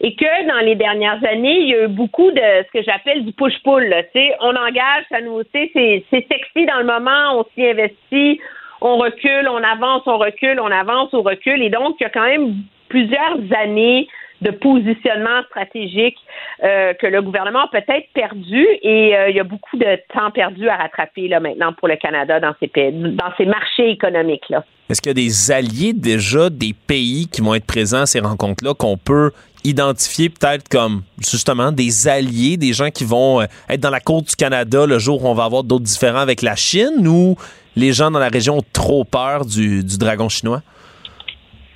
et 0.00 0.14
que 0.14 0.48
dans 0.48 0.64
les 0.64 0.74
dernières 0.74 1.24
années, 1.24 1.58
il 1.60 1.68
y 1.68 1.74
a 1.74 1.84
eu 1.84 1.88
beaucoup 1.88 2.30
de 2.30 2.40
ce 2.40 2.70
que 2.72 2.82
j'appelle 2.84 3.24
du 3.24 3.32
push-pull. 3.32 3.88
là. 3.88 4.02
On 4.40 4.54
engage, 4.54 5.04
ça 5.10 5.20
nous, 5.20 5.42
c'est 5.52 5.70
sexy 5.72 6.66
dans 6.66 6.78
le 6.78 6.84
moment, 6.84 7.40
on 7.40 7.44
s'y 7.54 7.66
investit, 7.66 8.40
on 8.80 8.98
recule, 8.98 9.48
on 9.48 9.62
avance, 9.62 10.02
on 10.06 10.18
recule, 10.18 10.60
on 10.60 10.70
avance, 10.70 11.08
on 11.12 11.22
recule. 11.22 11.62
Et 11.62 11.70
donc, 11.70 11.96
il 12.00 12.04
y 12.04 12.06
a 12.06 12.10
quand 12.10 12.26
même 12.26 12.54
plusieurs 12.88 13.38
années 13.58 14.06
de 14.42 14.50
positionnement 14.50 15.42
stratégique 15.48 16.18
euh, 16.62 16.92
que 16.94 17.06
le 17.06 17.22
gouvernement 17.22 17.64
a 17.64 17.68
peut-être 17.68 18.06
perdu 18.12 18.66
et 18.82 19.16
euh, 19.16 19.30
il 19.30 19.36
y 19.36 19.40
a 19.40 19.44
beaucoup 19.44 19.78
de 19.78 19.98
temps 20.12 20.30
perdu 20.30 20.68
à 20.68 20.76
rattraper 20.76 21.28
là 21.28 21.40
maintenant 21.40 21.72
pour 21.72 21.88
le 21.88 21.96
Canada 21.96 22.38
dans 22.38 22.54
ces 22.60 22.68
pays, 22.68 22.92
dans 22.92 23.32
ces 23.38 23.46
marchés 23.46 23.90
économiques 23.90 24.44
là. 24.50 24.62
Est-ce 24.90 25.00
qu'il 25.00 25.10
y 25.10 25.12
a 25.12 25.14
des 25.14 25.50
alliés 25.50 25.92
déjà, 25.94 26.50
des 26.50 26.74
pays 26.86 27.28
qui 27.28 27.40
vont 27.40 27.54
être 27.54 27.66
présents 27.66 28.02
à 28.02 28.06
ces 28.06 28.20
rencontres-là 28.20 28.74
qu'on 28.74 28.96
peut 28.96 29.32
identifier 29.66 30.28
peut-être 30.28 30.68
comme 30.68 31.02
justement 31.18 31.72
des 31.72 32.08
alliés, 32.08 32.56
des 32.56 32.72
gens 32.72 32.90
qui 32.90 33.04
vont 33.04 33.40
euh, 33.40 33.46
être 33.68 33.80
dans 33.80 33.90
la 33.90 34.00
côte 34.00 34.26
du 34.26 34.36
Canada 34.36 34.86
le 34.86 34.98
jour 34.98 35.24
où 35.24 35.28
on 35.28 35.34
va 35.34 35.44
avoir 35.44 35.64
d'autres 35.64 35.84
différends 35.84 36.20
avec 36.20 36.42
la 36.42 36.56
Chine 36.56 37.06
ou 37.06 37.36
les 37.74 37.92
gens 37.92 38.10
dans 38.10 38.18
la 38.18 38.28
région 38.28 38.58
ont 38.58 38.64
trop 38.72 39.04
peur 39.04 39.44
du, 39.44 39.82
dragon 39.98 40.28
chinois? 40.28 40.62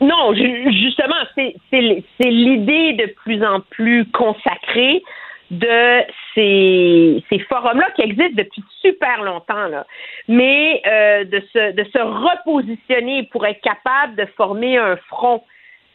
Non, 0.00 0.34
ju- 0.34 0.72
justement, 0.72 1.14
c'est 1.36 2.30
l'idée 2.30 2.94
de 2.94 3.12
plus 3.22 3.44
en 3.44 3.60
plus 3.60 4.10
consacrée 4.10 5.02
de 5.50 6.02
ces, 6.34 7.22
ces 7.28 7.38
forums-là 7.40 7.90
qui 7.96 8.02
existent 8.02 8.36
depuis 8.36 8.62
super 8.80 9.22
longtemps, 9.22 9.66
là. 9.66 9.84
mais 10.28 10.80
euh, 10.86 11.24
de, 11.24 11.42
se, 11.52 11.72
de 11.72 11.84
se 11.84 11.98
repositionner 11.98 13.24
pour 13.24 13.44
être 13.44 13.60
capable 13.60 14.14
de 14.16 14.26
former 14.36 14.78
un 14.78 14.96
front 15.08 15.42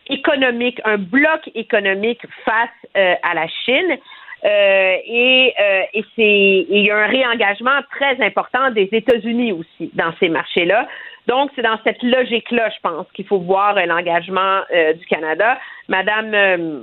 économique, 0.09 0.79
un 0.85 0.97
bloc 0.97 1.49
économique 1.55 2.21
face 2.43 2.69
euh, 2.97 3.15
à 3.23 3.33
la 3.33 3.47
Chine. 3.47 3.97
Euh, 4.43 4.97
et 5.07 5.53
euh, 5.59 5.81
et 5.93 6.03
c'est 6.15 6.65
il 6.69 6.85
y 6.85 6.91
a 6.91 6.97
un 6.97 7.07
réengagement 7.07 7.79
très 7.91 8.23
important 8.23 8.69
des 8.71 8.87
États-Unis 8.91 9.53
aussi 9.53 9.89
dans 9.93 10.13
ces 10.19 10.29
marchés-là. 10.29 10.87
Donc 11.27 11.49
c'est 11.55 11.63
dans 11.63 11.79
cette 11.83 12.03
logique-là, 12.03 12.69
je 12.69 12.79
pense, 12.81 13.07
qu'il 13.13 13.25
faut 13.25 13.39
voir 13.39 13.77
euh, 13.77 13.85
l'engagement 13.85 14.61
euh, 14.73 14.93
du 14.93 15.05
Canada. 15.07 15.57
Madame 15.87 16.33
euh, 16.33 16.81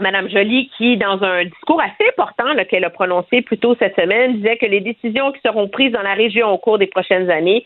Madame 0.00 0.28
Joly, 0.28 0.70
qui, 0.76 0.96
dans 0.96 1.22
un 1.22 1.44
discours 1.44 1.80
assez 1.80 2.08
important 2.08 2.44
qu'elle 2.68 2.84
a 2.84 2.90
prononcé 2.90 3.42
plus 3.42 3.58
tôt 3.58 3.76
cette 3.78 3.94
semaine, 3.94 4.34
disait 4.34 4.56
que 4.56 4.66
les 4.66 4.80
décisions 4.80 5.30
qui 5.30 5.40
seront 5.40 5.68
prises 5.68 5.92
dans 5.92 6.02
la 6.02 6.14
région 6.14 6.48
au 6.50 6.58
cours 6.58 6.78
des 6.78 6.88
prochaines 6.88 7.30
années 7.30 7.64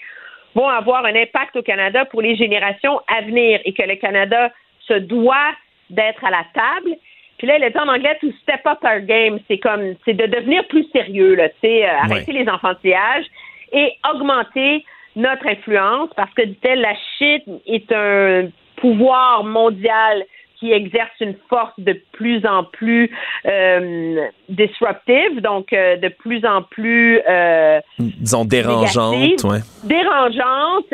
vont 0.55 0.69
avoir 0.69 1.07
un 1.07 1.15
impact 1.15 1.57
au 1.57 1.63
Canada 1.63 2.05
pour 2.05 2.21
les 2.21 2.37
générations 2.37 3.01
à 3.09 3.23
venir 3.23 3.61
et 3.65 3.73
que 3.73 3.83
le 3.83 3.97
Canada 3.97 4.51
se 4.89 4.95
doit 4.95 5.53
d'être 5.91 6.25
à 6.25 6.31
la 6.31 6.45
table. 6.55 6.97
Puis 7.39 7.47
là, 7.47 7.57
elle 7.57 7.71
dit 7.71 7.79
en 7.79 7.89
anglais 7.89 8.19
to 8.21 8.33
step 8.43 8.67
up 8.67 8.79
our 8.83 9.01
game. 9.01 9.39
C'est 9.49 9.59
comme, 9.59 9.95
c'est 10.05 10.15
de 10.15 10.27
devenir 10.27 10.67
plus 10.67 10.85
sérieux, 10.93 11.35
là, 11.35 11.49
tu 11.49 11.55
sais, 11.63 11.85
euh, 11.85 11.99
arrêter 12.03 12.33
les 12.33 12.49
enfantillages 12.49 13.27
et 13.73 13.93
augmenter 14.13 14.85
notre 15.15 15.47
influence 15.47 16.11
parce 16.17 16.33
que, 16.35 16.43
dit-elle, 16.43 16.81
la 16.81 16.95
Chine 17.17 17.61
est 17.67 17.93
un 17.93 18.49
pouvoir 18.77 19.45
mondial 19.45 20.25
qui 20.59 20.73
exerce 20.73 21.13
une 21.21 21.37
force 21.49 21.79
de 21.79 22.01
plus 22.13 22.45
en 22.45 22.65
plus 22.65 23.11
euh, 23.47 24.27
disruptive, 24.49 25.41
donc 25.41 25.73
euh, 25.73 25.97
de 25.97 26.09
plus 26.09 26.45
en 26.45 26.63
plus 26.63 27.21
euh, 27.29 27.81
Disons 27.99 28.45
dérangeantes, 28.45 29.17
négative, 29.17 29.51
ouais. 29.51 29.61
dérangeante 29.85 30.93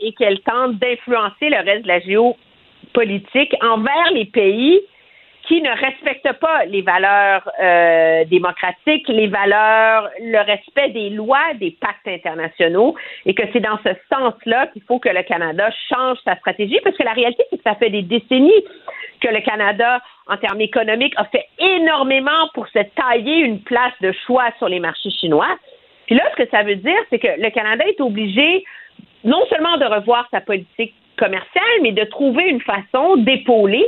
et 0.00 0.12
qu'elle 0.12 0.40
tente 0.40 0.78
d'influencer 0.78 1.48
le 1.48 1.64
reste 1.64 1.82
de 1.84 1.88
la 1.88 2.00
géopolitique 2.94 3.54
envers 3.62 4.10
les 4.12 4.26
pays 4.26 4.80
qui 5.46 5.60
ne 5.60 5.68
respectent 5.68 6.40
pas 6.40 6.64
les 6.64 6.80
valeurs 6.80 7.46
euh, 7.60 8.24
démocratiques, 8.24 9.06
les 9.08 9.26
valeurs, 9.26 10.08
le 10.18 10.38
respect 10.38 10.88
des 10.88 11.10
lois, 11.10 11.52
des 11.60 11.70
pactes 11.72 12.08
internationaux, 12.08 12.94
et 13.26 13.34
que 13.34 13.42
c'est 13.52 13.60
dans 13.60 13.78
ce 13.84 13.90
sens-là 14.10 14.68
qu'il 14.68 14.82
faut 14.84 14.98
que 14.98 15.10
le 15.10 15.22
Canada 15.22 15.68
change 15.92 16.16
sa 16.24 16.36
stratégie, 16.36 16.78
parce 16.82 16.96
que 16.96 17.02
la 17.02 17.12
réalité, 17.12 17.44
c'est 17.50 17.58
que 17.58 17.62
ça 17.62 17.74
fait 17.74 17.90
des 17.90 18.00
décennies 18.00 18.64
que 19.20 19.28
le 19.28 19.42
Canada, 19.42 20.00
en 20.28 20.38
termes 20.38 20.62
économiques, 20.62 21.14
a 21.18 21.26
fait 21.26 21.46
énormément 21.58 22.48
pour 22.54 22.66
se 22.68 22.78
tailler 22.78 23.40
une 23.40 23.60
place 23.60 23.92
de 24.00 24.12
choix 24.26 24.46
sur 24.56 24.70
les 24.70 24.80
marchés 24.80 25.10
chinois. 25.10 25.58
Puis 26.06 26.14
là, 26.14 26.22
ce 26.32 26.42
que 26.42 26.48
ça 26.48 26.62
veut 26.62 26.76
dire, 26.76 26.98
c'est 27.10 27.18
que 27.18 27.38
le 27.38 27.50
Canada 27.50 27.84
est 27.86 28.00
obligé 28.00 28.64
non 29.24 29.44
seulement 29.50 29.76
de 29.76 29.84
revoir 29.84 30.26
sa 30.30 30.40
politique 30.40 30.94
commerciale, 31.16 31.64
mais 31.82 31.92
de 31.92 32.04
trouver 32.04 32.44
une 32.44 32.60
façon 32.60 33.16
d'épauler 33.16 33.86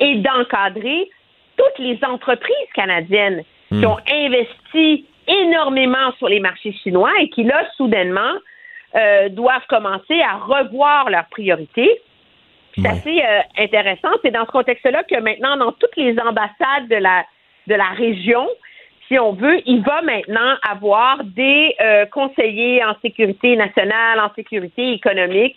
et 0.00 0.16
d'encadrer 0.16 1.08
toutes 1.56 1.78
les 1.78 1.98
entreprises 2.04 2.72
canadiennes 2.74 3.42
qui 3.70 3.86
ont 3.86 3.98
investi 4.10 5.06
énormément 5.26 6.12
sur 6.18 6.28
les 6.28 6.40
marchés 6.40 6.72
chinois 6.72 7.10
et 7.20 7.28
qui, 7.30 7.44
là, 7.44 7.64
soudainement, 7.76 8.34
euh, 8.94 9.28
doivent 9.30 9.66
commencer 9.68 10.20
à 10.20 10.36
revoir 10.36 11.10
leurs 11.10 11.26
priorités. 11.26 11.90
C'est 12.76 12.86
assez 12.86 13.22
euh, 13.22 13.40
intéressant. 13.58 14.10
C'est 14.22 14.30
dans 14.30 14.44
ce 14.46 14.50
contexte-là 14.50 15.04
que 15.04 15.18
maintenant, 15.20 15.56
dans 15.56 15.72
toutes 15.72 15.96
les 15.96 16.18
ambassades 16.18 16.88
de 16.88 16.96
la, 16.96 17.24
de 17.66 17.74
la 17.74 17.88
région, 17.90 18.48
si 19.08 19.18
on 19.18 19.32
veut, 19.32 19.60
il 19.66 19.82
va 19.82 20.02
maintenant 20.02 20.54
avoir 20.68 21.22
des 21.24 21.74
euh, 21.80 22.06
conseillers 22.06 22.84
en 22.84 22.94
sécurité 23.02 23.56
nationale, 23.56 24.20
en 24.20 24.32
sécurité 24.34 24.92
économique, 24.92 25.56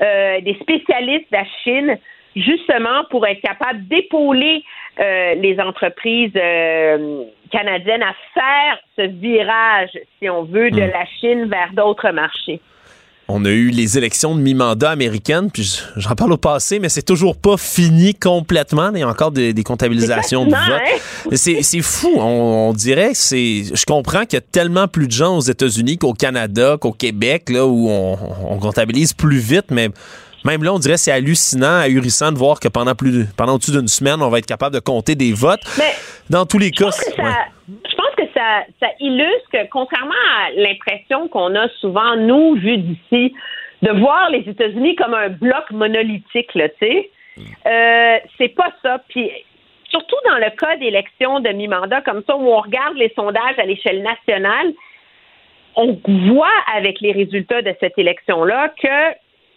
euh, 0.00 0.40
des 0.40 0.54
spécialistes 0.54 1.30
de 1.30 1.36
la 1.36 1.44
Chine, 1.62 1.98
justement 2.36 3.04
pour 3.10 3.26
être 3.26 3.40
capable 3.40 3.86
d'épauler 3.88 4.62
euh, 4.98 5.34
les 5.34 5.58
entreprises 5.60 6.32
euh, 6.36 7.24
canadiennes 7.50 8.02
à 8.02 8.14
faire 8.34 8.78
ce 8.96 9.02
virage, 9.02 9.90
si 10.18 10.28
on 10.30 10.44
veut, 10.44 10.70
de 10.70 10.80
la 10.80 11.04
Chine 11.20 11.46
vers 11.46 11.72
d'autres 11.72 12.10
marchés. 12.10 12.60
On 13.32 13.44
a 13.44 13.48
eu 13.50 13.70
les 13.70 13.96
élections 13.96 14.34
de 14.34 14.40
mi-mandat 14.40 14.90
américaines, 14.90 15.50
puis 15.50 15.80
j'en 15.96 16.14
parle 16.16 16.32
au 16.32 16.36
passé, 16.36 16.78
mais 16.80 16.88
c'est 16.88 17.02
toujours 17.02 17.36
pas 17.36 17.56
fini 17.56 18.14
complètement. 18.14 18.90
Il 18.94 19.00
y 19.00 19.02
a 19.02 19.08
encore 19.08 19.30
des, 19.30 19.52
des 19.52 19.62
comptabilisations 19.62 20.44
de 20.46 20.50
vote. 20.50 20.80
hein? 21.30 21.36
C'est 21.36 21.82
fou. 21.82 22.10
On, 22.16 22.68
on 22.70 22.72
dirait 22.72 23.10
que 23.12 23.16
c'est. 23.18 23.64
Je 23.72 23.84
comprends 23.86 24.22
qu'il 24.24 24.34
y 24.34 24.38
a 24.38 24.40
tellement 24.40 24.88
plus 24.88 25.06
de 25.06 25.12
gens 25.12 25.36
aux 25.36 25.40
États-Unis 25.42 25.96
qu'au 25.98 26.12
Canada, 26.12 26.76
qu'au 26.80 26.92
Québec, 26.92 27.50
là, 27.50 27.66
où 27.66 27.88
on, 27.88 28.18
on 28.48 28.58
comptabilise 28.58 29.12
plus 29.12 29.38
vite, 29.38 29.66
mais. 29.70 29.90
Même 30.42 30.64
là, 30.64 30.72
on 30.72 30.78
dirait 30.78 30.94
que 30.94 31.00
c'est 31.00 31.12
hallucinant, 31.12 31.80
ahurissant 31.80 32.32
de 32.32 32.38
voir 32.38 32.60
que 32.60 32.68
pendant 32.68 32.94
plus 32.94 33.12
de- 33.12 33.26
pendant 33.36 33.56
au-dessus 33.56 33.72
d'une 33.72 33.88
semaine, 33.88 34.22
on 34.22 34.30
va 34.30 34.38
être 34.38 34.46
capable 34.46 34.74
de 34.74 34.80
compter 34.80 35.14
des 35.14 35.34
votes. 35.34 35.60
Mais 35.76 35.92
Dans 36.30 36.46
tous 36.46 36.56
les 36.56 36.70
cas, 36.70 36.88
ça- 38.80 38.92
illustre 39.00 39.50
que, 39.52 39.68
contrairement 39.68 40.14
à 40.38 40.50
l'impression 40.56 41.28
qu'on 41.28 41.54
a 41.54 41.68
souvent, 41.80 42.16
nous, 42.16 42.54
vu 42.54 42.78
d'ici, 42.78 43.34
de 43.82 43.90
voir 43.92 44.30
les 44.30 44.48
États-Unis 44.48 44.94
comme 44.96 45.14
un 45.14 45.28
bloc 45.28 45.70
monolithique, 45.70 46.50
tu 46.52 46.60
sais, 46.80 47.10
euh, 47.66 48.18
c'est 48.36 48.54
pas 48.54 48.70
ça. 48.82 49.02
Puis, 49.08 49.30
surtout 49.88 50.16
dans 50.28 50.36
le 50.36 50.50
cas 50.50 50.76
d'élections 50.76 51.40
de 51.40 51.48
mi-mandat 51.50 52.02
comme 52.02 52.22
ça, 52.26 52.36
où 52.36 52.48
on 52.48 52.60
regarde 52.60 52.96
les 52.96 53.12
sondages 53.16 53.58
à 53.58 53.64
l'échelle 53.64 54.02
nationale, 54.02 54.72
on 55.76 55.98
voit 56.28 56.48
avec 56.74 57.00
les 57.00 57.12
résultats 57.12 57.62
de 57.62 57.74
cette 57.80 57.96
élection-là 57.96 58.68
que 58.82 59.16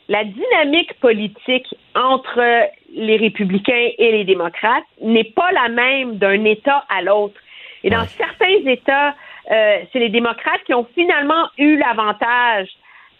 la 0.10 0.24
dynamique 0.24 0.94
politique 0.99 1.68
entre 1.95 2.68
les 2.94 3.18
républicains 3.18 3.90
et 3.98 4.11
les 4.11 4.24
démocrates 4.24 4.84
n'est 5.02 5.24
pas 5.24 5.52
la 5.52 5.70
même 5.70 6.18
d'un 6.18 6.44
État 6.45 6.86
à 6.90 7.02
l'autre. 7.02 7.40
Et 7.84 7.89
dans 7.89 8.05
certains 8.05 8.69
États, 8.69 9.15
euh, 9.51 9.80
c'est 9.91 9.99
les 9.99 10.10
démocrates 10.10 10.64
qui 10.65 10.73
ont 10.73 10.88
finalement 10.95 11.47
eu 11.57 11.77
l'avantage 11.77 12.69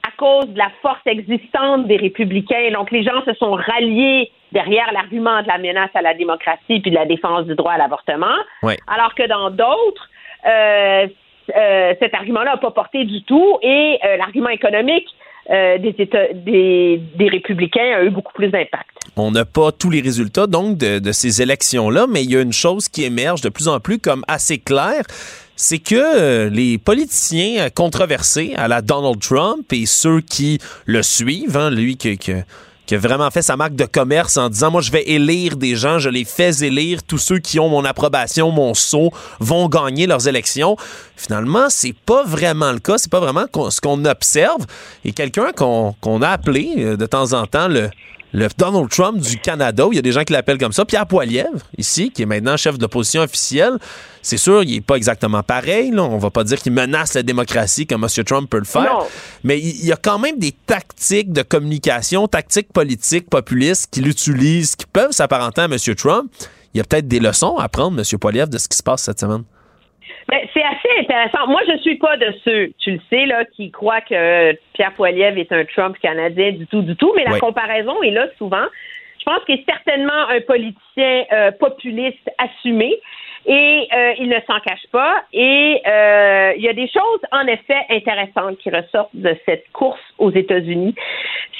à 0.08 0.12
cause 0.18 0.50
de 0.50 0.58
la 0.58 0.70
force 0.82 1.06
existante 1.06 1.88
des 1.88 1.98
républicains. 1.98 2.72
Donc, 2.72 2.92
les 2.92 3.04
gens 3.04 3.24
se 3.26 3.34
sont 3.34 3.52
ralliés 3.54 4.32
derrière 4.52 4.92
l'argument 4.94 5.42
de 5.42 5.48
la 5.48 5.58
menace 5.58 5.90
à 5.94 6.02
la 6.02 6.14
démocratie 6.14 6.80
puis 6.80 6.92
de 6.92 6.96
la 6.96 7.06
défense 7.06 7.46
du 7.46 7.56
droit 7.56 7.74
à 7.74 7.78
l'avortement. 7.78 8.36
Ouais. 8.62 8.78
Alors 8.88 9.16
que 9.16 9.28
dans 9.28 9.50
d'autres, 9.50 10.10
euh, 10.46 11.08
euh, 11.56 11.94
cet 12.00 12.14
argument-là 12.14 12.52
n'a 12.52 12.58
pas 12.58 12.72
porté 12.72 13.04
du 13.06 13.24
tout 13.24 13.58
et 13.62 14.00
euh, 14.04 14.18
l'argument 14.18 14.50
économique 14.50 15.08
euh, 15.50 15.78
des, 15.78 15.94
États, 16.00 16.32
des, 16.34 17.02
des 17.16 17.28
républicains 17.28 17.98
a 17.98 18.04
eu 18.04 18.10
beaucoup 18.10 18.32
plus 18.34 18.48
d'impact. 18.48 18.93
On 19.16 19.32
n'a 19.32 19.46
pas 19.46 19.72
tous 19.72 19.90
les 19.90 20.02
résultats 20.02 20.48
donc 20.48 20.78
de, 20.78 21.12
ces 21.12 21.42
élections-là, 21.42 22.08
mais 22.10 22.24
il 22.24 22.32
y 22.32 22.38
a 22.38 22.42
une 22.42 22.54
chose 22.54 22.88
qui 22.90 23.04
émerge 23.04 23.42
de 23.42 23.50
plus 23.50 23.68
en 23.68 23.80
plus 23.80 24.00
comme 24.00 24.26
assez 24.28 24.58
claire, 24.58 25.04
c'est 25.56 25.78
que 25.78 25.96
euh, 25.96 26.50
les 26.50 26.80
politiciens 26.80 27.70
controversés 27.70 28.54
à 28.56 28.68
la 28.68 28.82
Donald 28.82 29.20
Trump 29.20 29.72
et 29.72 29.86
ceux 29.86 30.22
qui 30.22 30.58
le 30.86 31.04
suivent, 31.04 31.58
hein, 31.58 31.70
lui 31.70 31.96
qui, 31.96 32.18
a 32.32 32.98
vraiment 32.98 33.30
fait 33.30 33.44
sa 33.44 33.56
marque 33.56 33.76
de 33.76 33.86
commerce 33.86 34.38
en 34.38 34.50
disant 34.50 34.72
moi 34.72 34.82
je 34.82 34.92
vais 34.92 35.04
élire 35.04 35.58
des 35.58 35.76
gens, 35.76 36.00
je 36.00 36.10
les 36.10 36.26
fais 36.26 36.52
élire, 36.64 37.04
tous 37.04 37.20
ceux 37.20 37.40
qui 37.40 37.60
ont 37.60 37.70
mon 37.70 37.86
approbation, 37.86 38.52
mon 38.52 38.74
sceau 38.74 39.12
vont 39.40 39.68
gagner 39.68 40.08
leurs 40.08 40.28
élections. 40.28 40.76
Finalement, 41.16 41.68
c'est 41.70 41.96
pas 42.06 42.24
vraiment 42.24 42.72
le 42.72 42.80
cas, 42.80 42.98
c'est 42.98 43.12
pas 43.12 43.20
vraiment 43.20 43.46
ce 43.70 43.80
qu'on 43.80 44.06
observe. 44.06 44.66
Et 45.06 45.12
quelqu'un 45.12 45.52
qu'on 45.56 45.96
qu'on 46.02 46.22
a 46.24 46.30
appelé 46.30 46.74
euh, 46.80 46.98
de 46.98 47.06
temps 47.06 47.34
en 47.34 47.46
temps 47.46 47.68
le 47.68 47.90
le 48.34 48.48
Donald 48.58 48.90
Trump 48.90 49.20
du 49.20 49.38
Canada, 49.38 49.86
où 49.88 49.94
il 49.94 49.96
y 49.96 50.00
a 50.00 50.02
des 50.02 50.12
gens 50.12 50.24
qui 50.24 50.34
l'appellent 50.34 50.58
comme 50.58 50.74
ça. 50.74 50.86
Pierre 50.86 51.06
Poilievre, 51.06 51.60
ici, 51.78 52.10
qui 52.12 52.24
est 52.24 52.26
maintenant 52.26 52.58
chef 52.58 52.78
de 52.78 52.82
l'opposition 52.82 53.22
officielle, 53.22 53.78
c'est 54.24 54.38
sûr, 54.38 54.64
il 54.64 54.76
est 54.76 54.82
pas 54.82 54.96
exactement 54.96 55.44
pareil. 55.44 55.92
Là. 55.92 56.04
On 56.04 56.18
va 56.18 56.32
pas 56.32 56.44
dire 56.44 56.60
qu'il 56.60 56.72
menace 56.72 57.14
la 57.14 57.24
démocratie 57.24 57.86
comme 57.86 58.04
M. 58.04 58.24
Trump 58.24 58.50
peut 58.50 58.58
le 58.58 58.66
faire. 58.66 58.92
Non. 58.92 59.06
Mais 59.44 59.60
il 59.60 59.84
il 59.84 59.88
y 59.88 59.92
a 59.92 59.98
quand 59.98 60.18
même 60.18 60.40
des 60.40 60.54
tactiques 60.54 61.34
de 61.34 61.42
communication, 61.42 62.28
tactiques 62.28 62.72
politiques, 62.72 63.30
populistes 63.30 63.90
qu'il 63.92 64.08
utilise, 64.08 64.78
qui 64.78 64.86
peuvent 64.86 65.12
s'apparenter 65.12 65.62
à 65.62 65.66
M. 65.66 65.78
Trump. 65.96 66.32
Il 66.74 66.78
y 66.78 66.82
a 66.82 66.86
peut-être 66.86 67.08
des 67.08 67.20
leçons 67.20 67.58
à 67.58 67.68
prendre, 67.68 68.00
M. 68.00 68.20
Poilievre, 68.20 68.48
de 68.48 68.58
ce 68.58 68.68
qui 68.68 68.78
se 68.78 68.84
passe 68.84 69.04
cette 69.04 69.20
semaine. 69.20 69.44
Ben, 70.30 70.40
c'est 70.54 70.64
assez 70.64 70.90
intéressant. 71.00 71.48
Moi, 71.48 71.62
je 71.68 71.78
suis 71.80 71.96
pas 71.98 72.18
de 72.18 72.34
ceux, 72.46 72.72
tu 72.80 72.92
le 72.92 73.00
sais, 73.10 73.26
là, 73.26 73.46
qui 73.46 73.72
croient 73.72 74.02
que 74.02 74.54
Pierre 74.74 74.94
Poilievre 74.94 75.38
est 75.38 75.52
un 75.52 75.66
Trump 75.66 75.98
canadien 76.02 76.52
du 76.52 76.66
tout, 76.68 76.82
du 76.82 76.96
tout. 76.96 77.12
Mais 77.16 77.24
la 77.26 77.34
Ouais. 77.34 77.40
comparaison 77.40 78.02
est 78.04 78.12
là 78.12 78.28
souvent. 78.38 78.66
Je 79.20 79.26
pense 79.26 79.44
qu'il 79.46 79.56
est 79.56 79.66
certainement 79.66 80.28
un 80.30 80.42
politicien 80.42 81.24
euh, 81.32 81.52
populiste 81.52 82.30
assumé. 82.38 83.00
Et 83.46 83.90
euh, 83.94 84.14
il 84.20 84.30
ne 84.30 84.40
s'en 84.48 84.58
cache 84.62 84.88
pas. 84.92 85.22
Et 85.34 85.82
euh, 85.86 86.54
il 86.56 86.64
y 86.64 86.70
a 86.70 86.74
des 86.74 86.88
choses, 86.88 87.20
en 87.34 87.46
effet, 87.48 87.78
intéressantes 87.90 88.58
qui 88.60 88.70
ressortent 88.70 89.10
de 89.16 89.36
cette 89.46 89.70
course 89.74 90.00
aux 90.18 90.32
États-Unis. 90.32 90.96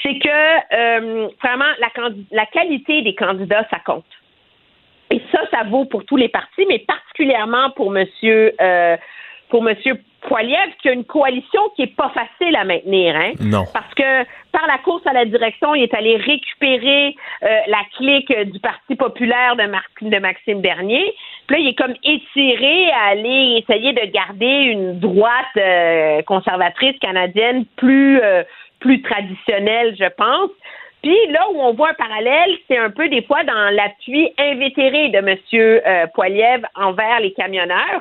C'est 0.02 0.18
que 0.18 0.28
euh, 0.74 1.28
vraiment 1.42 1.70
la, 1.78 1.88
la 2.30 2.46
qualité 2.46 3.02
des 3.02 3.14
candidats, 3.14 3.66
ça 3.70 3.80
compte. 3.84 4.06
Et 5.10 5.20
ça, 5.30 5.40
ça 5.50 5.64
vaut 5.64 5.84
pour 5.84 6.04
tous 6.04 6.16
les 6.16 6.28
partis, 6.28 6.66
mais 6.68 6.78
particulièrement 6.80 7.70
pour 7.76 7.90
Monsieur 7.90 8.54
euh, 8.60 8.96
pour 9.50 9.62
Monsieur 9.62 10.00
Poiliev, 10.22 10.70
qui 10.80 10.88
a 10.88 10.92
une 10.92 11.04
coalition 11.04 11.60
qui 11.76 11.82
est 11.82 11.94
pas 11.94 12.10
facile 12.10 12.56
à 12.56 12.64
maintenir, 12.64 13.14
hein. 13.14 13.32
Non. 13.40 13.64
Parce 13.72 13.92
que 13.94 14.24
par 14.50 14.66
la 14.66 14.78
course 14.78 15.06
à 15.06 15.12
la 15.12 15.26
direction, 15.26 15.74
il 15.74 15.82
est 15.82 15.94
allé 15.94 16.16
récupérer 16.16 17.14
euh, 17.42 17.60
la 17.68 17.82
clique 17.96 18.32
du 18.50 18.58
Parti 18.58 18.96
populaire 18.96 19.54
de, 19.54 19.66
Mar- 19.66 19.82
de 20.00 20.18
Maxime 20.18 20.60
Bernier. 20.62 21.14
Puis 21.46 21.56
là, 21.56 21.62
il 21.62 21.68
est 21.68 21.78
comme 21.78 21.94
étiré 22.02 22.90
à 22.92 23.10
aller 23.10 23.62
essayer 23.62 23.92
de 23.92 24.10
garder 24.10 24.62
une 24.64 24.98
droite 24.98 25.56
euh, 25.58 26.22
conservatrice 26.22 26.98
canadienne 27.00 27.66
plus 27.76 28.20
euh, 28.22 28.42
plus 28.80 29.02
traditionnelle, 29.02 29.94
je 29.98 30.08
pense. 30.16 30.50
Puis 31.04 31.26
là 31.28 31.46
où 31.52 31.60
on 31.60 31.74
voit 31.74 31.90
un 31.90 31.94
parallèle, 31.94 32.56
c'est 32.66 32.78
un 32.78 32.88
peu 32.88 33.10
des 33.10 33.20
fois 33.24 33.44
dans 33.44 33.74
l'appui 33.74 34.32
invétéré 34.38 35.10
de 35.10 35.18
M. 35.18 35.36
Euh, 35.52 36.06
Poiliev 36.14 36.64
envers 36.74 37.20
les 37.20 37.34
camionneurs. 37.34 38.00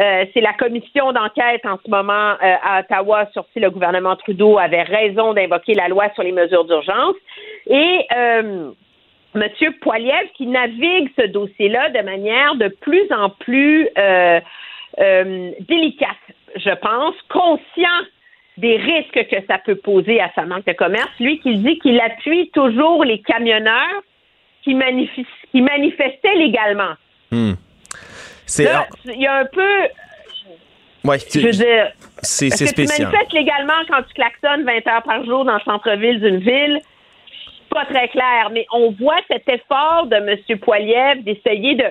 Euh, 0.00 0.24
c'est 0.34 0.40
la 0.40 0.52
commission 0.54 1.12
d'enquête 1.12 1.64
en 1.64 1.78
ce 1.84 1.88
moment 1.88 2.32
euh, 2.42 2.54
à 2.64 2.80
Ottawa 2.80 3.28
sur 3.32 3.44
si 3.52 3.60
le 3.60 3.70
gouvernement 3.70 4.16
Trudeau 4.16 4.58
avait 4.58 4.82
raison 4.82 5.32
d'invoquer 5.32 5.74
la 5.74 5.86
loi 5.86 6.10
sur 6.14 6.24
les 6.24 6.32
mesures 6.32 6.64
d'urgence. 6.64 7.14
Et 7.68 8.08
M. 8.10 9.52
Poiliev 9.80 10.26
qui 10.34 10.48
navigue 10.48 11.08
ce 11.16 11.26
dossier-là 11.28 11.90
de 11.90 12.00
manière 12.00 12.56
de 12.56 12.66
plus 12.66 13.06
en 13.12 13.30
plus 13.30 13.88
délicate, 15.68 16.18
je 16.56 16.74
pense, 16.74 17.14
conscient 17.28 18.00
des 18.60 18.76
risques 18.76 19.26
que 19.28 19.36
ça 19.48 19.58
peut 19.58 19.76
poser 19.76 20.20
à 20.20 20.30
sa 20.34 20.42
marque 20.44 20.66
de 20.66 20.72
commerce. 20.72 21.08
Lui 21.18 21.38
qui 21.40 21.56
dit 21.58 21.78
qu'il 21.78 22.00
appuie 22.00 22.50
toujours 22.52 23.04
les 23.04 23.20
camionneurs 23.20 24.02
qui, 24.62 24.74
manifes- 24.74 25.26
qui 25.50 25.62
manifestaient 25.62 26.34
légalement. 26.36 26.94
Hmm. 27.30 27.52
C'est 28.46 28.64
Là, 28.64 28.86
il 29.06 29.20
y 29.20 29.26
a 29.26 29.36
un 29.38 29.44
peu, 29.46 29.72
ouais, 31.04 31.18
je 31.32 31.40
veux 31.40 31.50
dire, 31.52 31.92
c'est 32.22 32.48
que 32.50 32.56
tu 32.58 32.66
spécial. 32.66 33.08
manifestes 33.08 33.32
légalement 33.32 33.80
quand 33.88 34.02
tu 34.02 34.14
klaxonnes 34.14 34.64
20 34.64 34.86
heures 34.92 35.02
par 35.04 35.24
jour 35.24 35.44
dans 35.44 35.54
le 35.54 35.60
centre-ville 35.60 36.20
d'une 36.20 36.38
ville? 36.38 36.80
Pas 37.70 37.84
très 37.84 38.08
clair, 38.08 38.50
mais 38.52 38.66
on 38.72 38.90
voit 38.90 39.20
cet 39.30 39.48
effort 39.48 40.06
de 40.06 40.16
M. 40.16 40.58
Poiliev 40.58 41.22
d'essayer 41.22 41.76
de, 41.76 41.84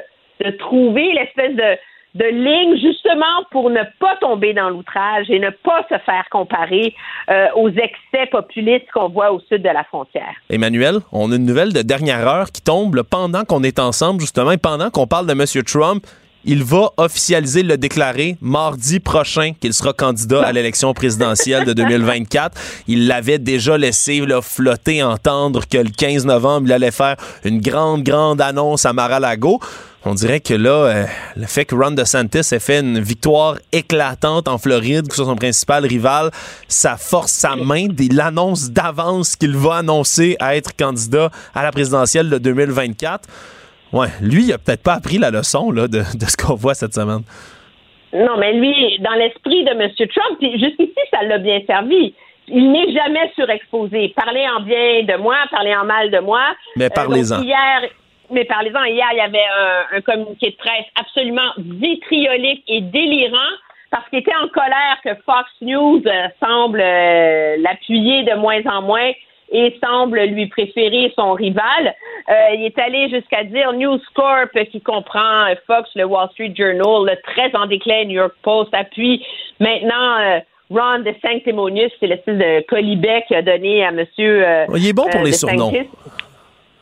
de 0.43 0.51
trouver 0.57 1.13
l'espèce 1.13 1.55
de, 1.55 1.77
de 2.15 2.25
ligne 2.25 2.75
justement 2.79 3.25
pour 3.51 3.69
ne 3.69 3.81
pas 3.99 4.15
tomber 4.19 4.53
dans 4.53 4.69
l'outrage 4.69 5.29
et 5.29 5.39
ne 5.39 5.49
pas 5.49 5.85
se 5.89 5.97
faire 6.05 6.25
comparer 6.31 6.95
euh, 7.29 7.47
aux 7.55 7.69
excès 7.69 8.25
populistes 8.31 8.87
qu'on 8.93 9.09
voit 9.09 9.31
au 9.31 9.39
sud 9.41 9.61
de 9.61 9.69
la 9.69 9.83
frontière. 9.83 10.33
Emmanuel, 10.49 10.99
on 11.11 11.31
a 11.31 11.35
une 11.35 11.45
nouvelle 11.45 11.73
de 11.73 11.81
dernière 11.81 12.27
heure 12.27 12.51
qui 12.51 12.61
tombe 12.61 13.03
pendant 13.03 13.43
qu'on 13.43 13.63
est 13.63 13.79
ensemble, 13.79 14.21
justement, 14.21 14.51
et 14.51 14.57
pendant 14.57 14.89
qu'on 14.89 15.07
parle 15.07 15.27
de 15.27 15.33
M. 15.33 15.63
Trump. 15.63 16.05
Il 16.45 16.63
va 16.63 16.91
officialiser, 16.95 17.63
le 17.63 17.77
déclarer 17.77 18.37
mardi 18.39 19.01
prochain 19.01 19.51
qu'il 19.59 19.73
sera 19.73 19.91
candidat 19.91 20.41
à 20.41 20.53
l'élection 20.53 20.93
présidentielle 20.93 21.65
de 21.65 21.73
2024. 21.73 22.57
Il 22.87 23.07
l'avait 23.07 23.39
déjà 23.39 23.77
laissé 23.77 24.21
là, 24.21 24.41
flotter, 24.41 25.03
entendre 25.03 25.67
que 25.69 25.77
le 25.77 25.89
15 25.89 26.25
novembre, 26.25 26.67
il 26.67 26.71
allait 26.71 26.91
faire 26.91 27.17
une 27.43 27.59
grande, 27.59 28.03
grande 28.03 28.39
annonce 28.39 28.85
à 28.85 28.93
Mar-a-Lago. 28.93 29.59
On 30.05 30.13
dirait 30.13 30.39
que 30.39 30.53
là, 30.53 30.69
euh, 30.85 31.03
le 31.35 31.45
fait 31.45 31.65
que 31.65 31.75
Ron 31.75 31.91
DeSantis 31.91 32.37
ait 32.55 32.59
fait 32.59 32.79
une 32.79 32.99
victoire 32.99 33.55
éclatante 33.73 34.47
en 34.47 34.57
Floride, 34.57 35.07
que 35.09 35.13
ce 35.15 35.23
soit 35.23 35.31
son 35.31 35.35
principal 35.35 35.85
rival, 35.85 36.31
ça 36.69 36.95
force 36.95 37.31
sa 37.33 37.57
main. 37.57 37.87
Il 37.99 38.19
annonce 38.21 38.71
d'avance 38.71 39.35
qu'il 39.35 39.57
va 39.57 39.75
annoncer 39.77 40.37
à 40.39 40.55
être 40.55 40.73
candidat 40.77 41.29
à 41.53 41.63
la 41.63 41.71
présidentielle 41.71 42.29
de 42.29 42.37
2024. 42.37 43.27
Ouais, 43.91 44.07
lui, 44.21 44.43
il 44.45 44.53
a 44.53 44.57
peut-être 44.57 44.83
pas 44.83 44.93
appris 44.93 45.17
la 45.17 45.31
leçon 45.31 45.69
là, 45.71 45.87
de, 45.89 45.99
de 45.99 46.25
ce 46.25 46.37
qu'on 46.37 46.55
voit 46.55 46.75
cette 46.75 46.93
semaine. 46.93 47.23
Non, 48.13 48.37
mais 48.39 48.53
lui, 48.53 48.99
dans 49.01 49.15
l'esprit 49.15 49.65
de 49.65 49.71
M. 49.71 49.91
Trump, 49.97 50.39
jusqu'ici, 50.41 50.95
ça 51.11 51.23
l'a 51.23 51.39
bien 51.39 51.59
servi. 51.67 52.13
Il 52.47 52.71
n'est 52.71 52.91
jamais 52.93 53.31
surexposé. 53.35 54.13
Parler 54.15 54.45
en 54.57 54.61
bien 54.61 55.03
de 55.03 55.21
moi, 55.21 55.35
parler 55.51 55.75
en 55.75 55.85
mal 55.85 56.09
de 56.09 56.19
moi. 56.19 56.41
Mais 56.77 56.85
Euh, 56.85 56.89
parlez-en. 56.95 57.41
hier, 57.43 57.81
mais 58.31 58.45
parlez-en. 58.45 58.83
Hier, 58.85 59.07
il 59.11 59.17
y 59.17 59.21
avait 59.21 59.47
un, 59.93 59.97
un 59.97 60.01
communiqué 60.01 60.51
de 60.51 60.55
presse 60.55 60.85
absolument 60.99 61.51
vitriolique 61.57 62.63
et 62.67 62.81
délirant 62.81 63.53
parce 63.91 64.07
qu'il 64.09 64.19
était 64.19 64.35
en 64.35 64.47
colère 64.49 64.97
que 65.03 65.15
Fox 65.25 65.49
News 65.61 66.01
euh, 66.05 66.27
semble 66.39 66.79
euh, 66.81 67.55
l'appuyer 67.59 68.23
de 68.23 68.35
moins 68.35 68.61
en 68.65 68.83
moins 68.83 69.11
et 69.51 69.75
semble 69.83 70.21
lui 70.25 70.45
préférer 70.45 71.11
son 71.15 71.33
rival. 71.33 71.95
Euh, 72.29 72.33
il 72.53 72.65
est 72.65 72.77
allé 72.77 73.09
jusqu'à 73.09 73.43
dire 73.43 73.73
News 73.73 73.99
Corp, 74.13 74.49
euh, 74.55 74.65
qui 74.65 74.79
comprend 74.79 75.45
Fox, 75.65 75.89
le 75.95 76.03
Wall 76.03 76.29
Street 76.33 76.53
Journal, 76.55 77.11
le 77.11 77.33
très 77.33 77.55
en 77.55 77.65
déclin 77.65 78.05
New 78.05 78.11
York 78.19 78.35
Post, 78.43 78.71
appuie 78.75 79.25
maintenant 79.59 80.19
euh, 80.19 80.39
Ron 80.69 80.99
DeSanctimonious, 80.99 81.89
c'est 81.99 82.05
l'espèce 82.05 82.37
de 82.37 82.61
colibet 82.67 83.23
qu'il 83.27 83.37
a 83.37 83.41
donné 83.41 83.83
à 83.83 83.89
Monsieur. 83.91 84.47
euh, 84.47 84.65
Il 84.75 84.87
est 84.87 84.93
bon 84.93 85.07
pour 85.09 85.23
les 85.23 85.31
surnoms. 85.31 85.71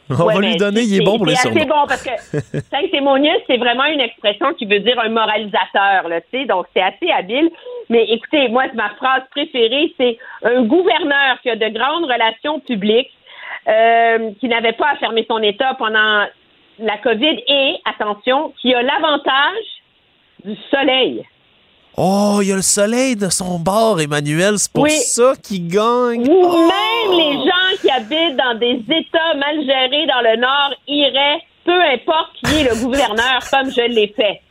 On 0.10 0.24
Ouais, 0.26 0.34
va 0.36 0.40
lui 0.42 0.56
donner, 0.58 0.82
il 0.82 0.94
est 0.94 0.98
c'est- 0.98 1.04
bon 1.04 1.18
pour 1.18 1.26
les 1.26 1.36
C'est 1.36 1.50
surnoms. 1.52 1.66
bon 1.66 1.88
parce 1.88 2.04
que 2.04 2.12
sanctimonious, 2.72 3.40
c'est 3.48 3.58
vraiment 3.58 3.86
une 3.86 4.00
expression 4.00 4.54
qui 4.54 4.66
veut 4.66 4.80
dire 4.80 4.98
un 5.00 5.10
moralisateur, 5.10 6.08
là, 6.08 6.22
tu 6.22 6.28
sais, 6.32 6.46
donc 6.46 6.66
c'est 6.74 6.82
assez 6.82 7.10
habile. 7.12 7.50
Mais 7.90 8.04
écoutez, 8.10 8.48
moi, 8.50 8.66
ma 8.74 8.90
phrase 8.92 9.24
préférée, 9.32 9.94
c'est 9.98 10.18
un 10.44 10.64
gouverneur 10.64 11.40
qui 11.42 11.50
a 11.50 11.56
de 11.56 11.68
grandes 11.70 12.06
relations 12.06 12.60
publiques, 12.62 13.12
euh, 13.68 14.32
qui 14.40 14.48
n'avait 14.48 14.74
pas 14.74 14.92
à 14.92 14.96
fermer 14.96 15.26
son 15.28 15.40
État 15.44 15.74
pendant 15.78 16.26
la 16.80 16.98
COVID 17.04 17.44
et, 17.48 17.76
attention, 17.86 18.54
qui 18.62 18.74
a 18.74 18.82
l'avantage 18.82 19.66
du 20.46 20.56
soleil. 20.72 21.24
Oh, 21.99 22.40
il 22.44 22.49
y 22.49 22.52
a 22.52 22.56
le 22.56 22.61
soleil 22.61 23.15
de 23.15 23.30
son 23.30 23.57
bord, 23.57 23.99
Emmanuel. 23.99 24.60
C'est 24.60 24.72
pour 24.72 24.84
Oui. 24.84 24.91
ça 24.91 25.34
qu'il 25.41 25.68
gagne. 25.68 26.28
Ou 26.30 26.44
Oh! 26.44 26.57
même 26.69 27.18
les 27.18 27.34
gens 27.34 27.82
qui 27.82 27.90
habitent 27.90 28.38
dans 28.38 28.57
des 28.60 28.76
États 28.88 29.34
mal 29.36 29.56
gérés 29.65 30.06
dans 30.06 30.22
le 30.22 30.40
Nord 30.40 30.74
iraient, 30.88 31.41
peu 31.65 31.82
importe 31.94 32.34
qui 32.45 32.60
est 32.61 32.69
le 32.69 32.76
gouverneur, 32.84 33.40
comme 33.49 33.72
je 33.72 33.82
l'ai 33.91 34.14
fait. 34.15 34.41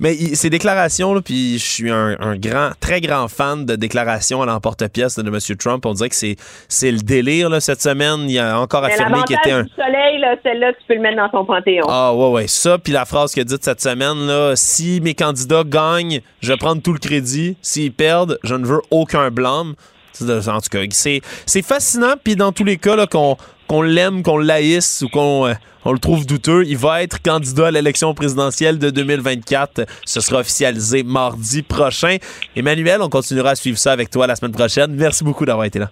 Mais 0.00 0.14
ces 0.34 0.50
déclarations, 0.50 1.20
puis 1.22 1.58
je 1.58 1.64
suis 1.64 1.90
un, 1.90 2.16
un 2.20 2.36
grand, 2.36 2.70
très 2.80 3.00
grand 3.00 3.28
fan 3.28 3.64
de 3.64 3.76
déclarations 3.76 4.42
à 4.42 4.46
l'emporte-pièce 4.46 5.18
de 5.18 5.26
M. 5.26 5.56
Trump. 5.58 5.86
On 5.86 5.92
dirait 5.94 6.10
que 6.10 6.14
c'est, 6.14 6.36
c'est 6.68 6.90
le 6.90 6.98
délire 6.98 7.48
là, 7.48 7.60
cette 7.60 7.80
semaine. 7.82 8.28
Il 8.28 8.38
a 8.38 8.60
encore 8.60 8.82
Mais 8.82 8.92
affirmé 8.92 9.18
qu'il 9.26 9.36
était 9.36 9.52
un. 9.52 9.62
l'avantage 9.62 9.76
du 9.76 9.82
soleil, 9.84 10.17
là, 10.28 10.36
celle-là, 10.42 10.72
tu 10.72 10.80
peux 10.86 10.94
le 10.94 11.00
mettre 11.00 11.16
dans 11.16 11.28
ton 11.28 11.44
panthéon. 11.44 11.86
Ah 11.88 12.14
ouais, 12.14 12.30
ouais. 12.30 12.46
Ça, 12.46 12.78
puis 12.78 12.92
la 12.92 13.04
phrase 13.04 13.32
qu'il 13.32 13.42
a 13.42 13.44
dite 13.44 13.64
cette 13.64 13.80
semaine, 13.80 14.26
là, 14.26 14.54
si 14.56 15.00
mes 15.00 15.14
candidats 15.14 15.64
gagnent, 15.64 16.20
je 16.40 16.52
vais 16.52 16.58
prendre 16.58 16.82
tout 16.82 16.92
le 16.92 16.98
crédit. 16.98 17.56
S'ils 17.62 17.92
perdent, 17.92 18.38
je 18.42 18.54
ne 18.54 18.66
veux 18.66 18.80
aucun 18.90 19.30
blâme. 19.30 19.74
En 20.20 20.60
tout 20.60 20.68
cas, 20.70 20.80
c'est, 20.90 21.20
c'est 21.46 21.62
fascinant. 21.62 22.14
Puis 22.22 22.34
dans 22.34 22.50
tous 22.50 22.64
les 22.64 22.76
cas, 22.76 22.96
là, 22.96 23.06
qu'on, 23.06 23.36
qu'on 23.68 23.82
l'aime, 23.82 24.22
qu'on 24.22 24.38
l'haïsse 24.38 25.02
ou 25.02 25.08
qu'on 25.08 25.46
euh, 25.46 25.54
on 25.84 25.92
le 25.92 26.00
trouve 26.00 26.26
douteux, 26.26 26.64
il 26.66 26.76
va 26.76 27.02
être 27.02 27.22
candidat 27.22 27.68
à 27.68 27.70
l'élection 27.70 28.12
présidentielle 28.14 28.78
de 28.78 28.90
2024. 28.90 29.86
Ce 30.04 30.20
sera 30.20 30.40
officialisé 30.40 31.04
mardi 31.04 31.62
prochain. 31.62 32.16
Emmanuel, 32.56 33.00
on 33.00 33.08
continuera 33.08 33.50
à 33.50 33.54
suivre 33.54 33.78
ça 33.78 33.92
avec 33.92 34.10
toi 34.10 34.26
la 34.26 34.34
semaine 34.34 34.52
prochaine. 34.52 34.92
Merci 34.94 35.22
beaucoup 35.22 35.46
d'avoir 35.46 35.66
été 35.66 35.78
là. 35.78 35.90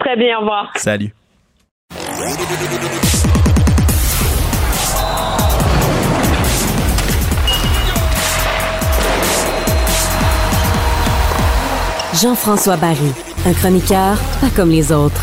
Très 0.00 0.16
bien, 0.16 0.38
au 0.38 0.40
revoir. 0.40 0.72
Salut. 0.76 1.12
Jean-François 12.22 12.78
Barry, 12.78 13.12
un 13.44 13.52
chroniqueur 13.52 14.18
pas 14.40 14.48
comme 14.56 14.70
les 14.70 14.90
autres. 14.90 15.20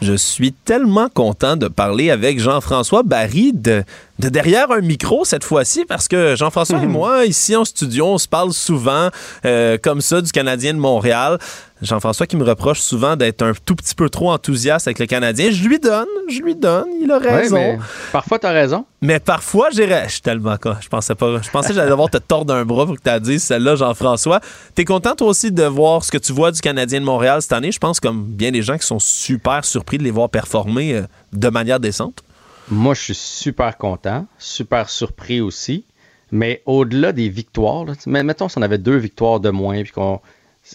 Je 0.00 0.14
suis 0.14 0.52
tellement 0.52 1.08
content 1.12 1.56
de 1.56 1.68
parler 1.68 2.10
avec 2.10 2.40
Jean-François 2.40 3.02
Barry 3.02 3.52
de, 3.52 3.84
de 4.18 4.28
derrière 4.28 4.70
un 4.70 4.80
micro 4.80 5.24
cette 5.24 5.44
fois-ci 5.44 5.84
parce 5.84 6.08
que 6.08 6.36
Jean-François 6.36 6.82
et 6.82 6.86
moi, 6.86 7.26
ici 7.26 7.54
en 7.54 7.64
studio, 7.64 8.06
on 8.06 8.18
se 8.18 8.28
parle 8.28 8.52
souvent 8.52 9.10
euh, 9.44 9.76
comme 9.82 10.00
ça 10.00 10.20
du 10.20 10.32
Canadien 10.32 10.74
de 10.74 10.78
Montréal. 10.78 11.38
Jean-François 11.82 12.26
qui 12.26 12.38
me 12.38 12.44
reproche 12.44 12.80
souvent 12.80 13.16
d'être 13.16 13.42
un 13.42 13.52
tout 13.64 13.76
petit 13.76 13.94
peu 13.94 14.08
trop 14.08 14.30
enthousiaste 14.30 14.88
avec 14.88 14.98
le 14.98 15.04
Canadien. 15.06 15.50
Je 15.50 15.68
lui 15.68 15.78
donne, 15.78 16.06
je 16.28 16.40
lui 16.40 16.54
donne, 16.54 16.86
il 17.02 17.10
a 17.10 17.18
raison. 17.18 17.56
mais 17.56 17.78
parfois, 18.12 18.38
tu 18.38 18.46
as 18.46 18.52
raison. 18.52 18.86
Mais 19.02 19.20
parfois, 19.20 19.68
j'irais. 19.70 20.04
Je 20.06 20.12
suis 20.12 20.22
tellement 20.22 20.56
con. 20.56 20.74
Je 20.80 20.88
pensais 20.88 21.14
pas. 21.14 21.42
Je 21.42 21.50
pensais 21.50 21.68
que 21.68 21.74
j'allais 21.74 21.90
devoir 21.90 22.08
te 22.08 22.16
tordre 22.16 22.54
un 22.54 22.64
bras 22.64 22.86
pour 22.86 22.96
que 22.96 23.02
tu 23.02 23.10
as 23.10 23.20
dit 23.20 23.38
celle-là, 23.38 23.76
Jean-François. 23.76 24.40
T'es 24.74 24.86
content, 24.86 25.14
toi 25.14 25.28
aussi, 25.28 25.52
de 25.52 25.64
voir 25.64 26.02
ce 26.02 26.10
que 26.10 26.18
tu 26.18 26.32
vois 26.32 26.50
du 26.50 26.62
Canadien 26.62 27.00
de 27.00 27.04
Montréal 27.04 27.42
cette 27.42 27.52
année? 27.52 27.72
Je 27.72 27.78
pense, 27.78 28.00
comme 28.00 28.24
bien 28.24 28.52
des 28.52 28.62
gens 28.62 28.78
qui 28.78 28.86
sont 28.86 28.98
super 28.98 29.64
surpris 29.66 29.98
de 29.98 30.02
les 30.02 30.10
voir 30.10 30.30
performer 30.30 30.94
euh, 30.94 31.02
de 31.34 31.48
manière 31.50 31.78
décente. 31.78 32.22
Moi, 32.68 32.94
je 32.94 33.00
suis 33.00 33.14
super 33.14 33.76
content, 33.78 34.26
super 34.38 34.88
surpris 34.88 35.40
aussi. 35.40 35.84
Mais 36.32 36.62
au-delà 36.66 37.12
des 37.12 37.28
victoires, 37.28 37.84
là, 37.84 37.92
mettons 38.06 38.48
si 38.48 38.58
on 38.58 38.62
avait 38.62 38.78
deux 38.78 38.96
victoires 38.96 39.40
de 39.40 39.50
moins, 39.50 39.82
puis 39.82 39.92
qu'on. 39.92 40.20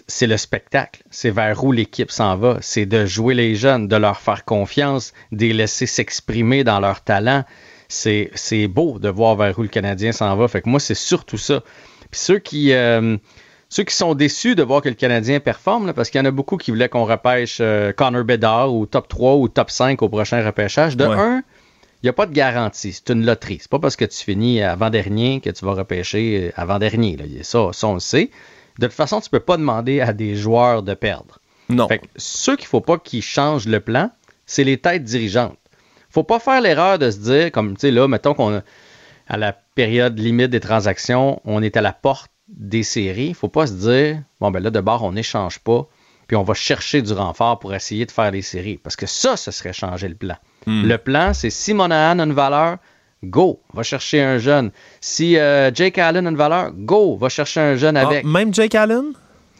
C'est 0.07 0.27
le 0.27 0.37
spectacle. 0.37 1.03
C'est 1.09 1.31
vers 1.31 1.61
où 1.65 1.73
l'équipe 1.73 2.11
s'en 2.11 2.37
va. 2.37 2.57
C'est 2.61 2.85
de 2.85 3.05
jouer 3.05 3.33
les 3.33 3.55
jeunes, 3.55 3.89
de 3.89 3.95
leur 3.97 4.17
faire 4.21 4.45
confiance, 4.45 5.11
de 5.33 5.47
les 5.47 5.53
laisser 5.53 5.85
s'exprimer 5.85 6.63
dans 6.63 6.79
leur 6.79 7.01
talent. 7.01 7.43
C'est 7.89 8.31
c'est 8.35 8.67
beau 8.69 8.99
de 8.99 9.09
voir 9.09 9.35
vers 9.35 9.59
où 9.59 9.63
le 9.63 9.67
Canadien 9.67 10.13
s'en 10.13 10.33
va. 10.37 10.47
Fait 10.47 10.61
que 10.61 10.69
moi, 10.69 10.79
c'est 10.79 10.95
surtout 10.95 11.37
ça. 11.37 11.61
Puis 12.09 12.21
ceux 12.21 12.39
qui. 12.39 12.71
euh, 12.71 13.17
ceux 13.67 13.83
qui 13.83 13.95
sont 13.95 14.15
déçus 14.15 14.55
de 14.55 14.63
voir 14.63 14.81
que 14.81 14.89
le 14.89 14.95
Canadien 14.95 15.39
performe, 15.41 15.87
là, 15.87 15.93
parce 15.93 16.09
qu'il 16.09 16.19
y 16.19 16.21
en 16.21 16.25
a 16.25 16.31
beaucoup 16.31 16.57
qui 16.57 16.71
voulaient 16.71 16.89
qu'on 16.89 17.05
repêche 17.05 17.59
euh, 17.61 17.93
Connor 17.93 18.23
Bedard 18.25 18.73
ou 18.73 18.85
top 18.85 19.07
3 19.07 19.35
ou 19.35 19.47
top 19.47 19.69
5 19.71 20.01
au 20.01 20.09
prochain 20.09 20.45
repêchage. 20.45 20.95
De 20.97 21.05
Ouais. 21.05 21.15
un, 21.17 21.41
n'y 22.03 22.09
a 22.09 22.13
pas 22.13 22.25
de 22.25 22.33
garantie. 22.33 22.93
C'est 22.93 23.09
une 23.09 23.25
loterie. 23.25 23.59
C'est 23.61 23.69
pas 23.69 23.79
parce 23.79 23.95
que 23.95 24.05
tu 24.05 24.17
finis 24.17 24.61
avant-dernier 24.61 25.41
que 25.41 25.49
tu 25.49 25.65
vas 25.65 25.73
repêcher 25.73 26.51
avant-dernier. 26.55 27.17
Ça, 27.43 27.69
ça, 27.73 27.87
on 27.87 27.95
le 27.95 27.99
sait. 27.99 28.31
De 28.79 28.87
toute 28.87 28.95
façon, 28.95 29.21
tu 29.21 29.29
peux 29.29 29.39
pas 29.39 29.57
demander 29.57 30.01
à 30.01 30.13
des 30.13 30.35
joueurs 30.35 30.83
de 30.83 30.93
perdre. 30.93 31.39
Non. 31.69 31.87
Fait 31.87 31.99
que 31.99 32.07
ceux 32.15 32.55
qu'il 32.55 32.67
faut 32.67 32.81
pas 32.81 32.97
qu'ils 32.97 33.21
changent 33.21 33.67
le 33.67 33.79
plan, 33.79 34.11
c'est 34.45 34.63
les 34.63 34.77
têtes 34.77 35.03
dirigeantes. 35.03 35.57
Faut 36.09 36.23
pas 36.23 36.39
faire 36.39 36.59
l'erreur 36.61 36.99
de 36.99 37.09
se 37.09 37.17
dire, 37.19 37.51
comme, 37.51 37.75
tu 37.75 37.81
sais, 37.81 37.91
là, 37.91 38.07
mettons 38.07 38.33
qu'on 38.33 38.57
a, 38.57 38.61
à 39.27 39.37
la 39.37 39.53
période 39.53 40.19
limite 40.19 40.49
des 40.49 40.59
transactions, 40.59 41.41
on 41.45 41.63
est 41.63 41.77
à 41.77 41.81
la 41.81 41.93
porte 41.93 42.31
des 42.49 42.83
séries. 42.83 43.33
Faut 43.33 43.47
pas 43.47 43.67
se 43.67 43.73
dire, 43.73 44.21
bon, 44.41 44.51
ben 44.51 44.59
là, 44.59 44.69
de 44.69 44.81
bord, 44.81 45.03
on 45.03 45.13
n'échange 45.13 45.59
pas, 45.59 45.87
puis 46.27 46.35
on 46.35 46.43
va 46.43 46.53
chercher 46.53 47.01
du 47.01 47.13
renfort 47.13 47.59
pour 47.59 47.73
essayer 47.73 48.05
de 48.05 48.11
faire 48.11 48.31
les 48.31 48.41
séries. 48.41 48.77
Parce 48.77 48.97
que 48.97 49.05
ça, 49.05 49.37
ce 49.37 49.51
serait 49.51 49.71
changer 49.71 50.09
le 50.09 50.15
plan. 50.15 50.35
Hmm. 50.67 50.83
Le 50.85 50.97
plan, 50.97 51.33
c'est 51.33 51.49
si 51.49 51.73
Monahan 51.73 52.19
a 52.19 52.23
une 52.23 52.33
valeur, 52.33 52.77
go, 53.23 53.59
va 53.73 53.83
chercher 53.83 54.21
un 54.21 54.37
jeune. 54.37 54.71
Si 54.99 55.37
euh, 55.37 55.71
Jake 55.73 55.97
Allen 55.97 56.25
a 56.27 56.29
une 56.29 56.37
valeur, 56.37 56.71
go, 56.75 57.17
va 57.17 57.29
chercher 57.29 57.59
un 57.61 57.75
jeune 57.75 57.97
Ah, 57.97 58.07
avec. 58.07 58.23
même 58.25 58.53
Jake 58.53 58.75
Allen? 58.75 59.13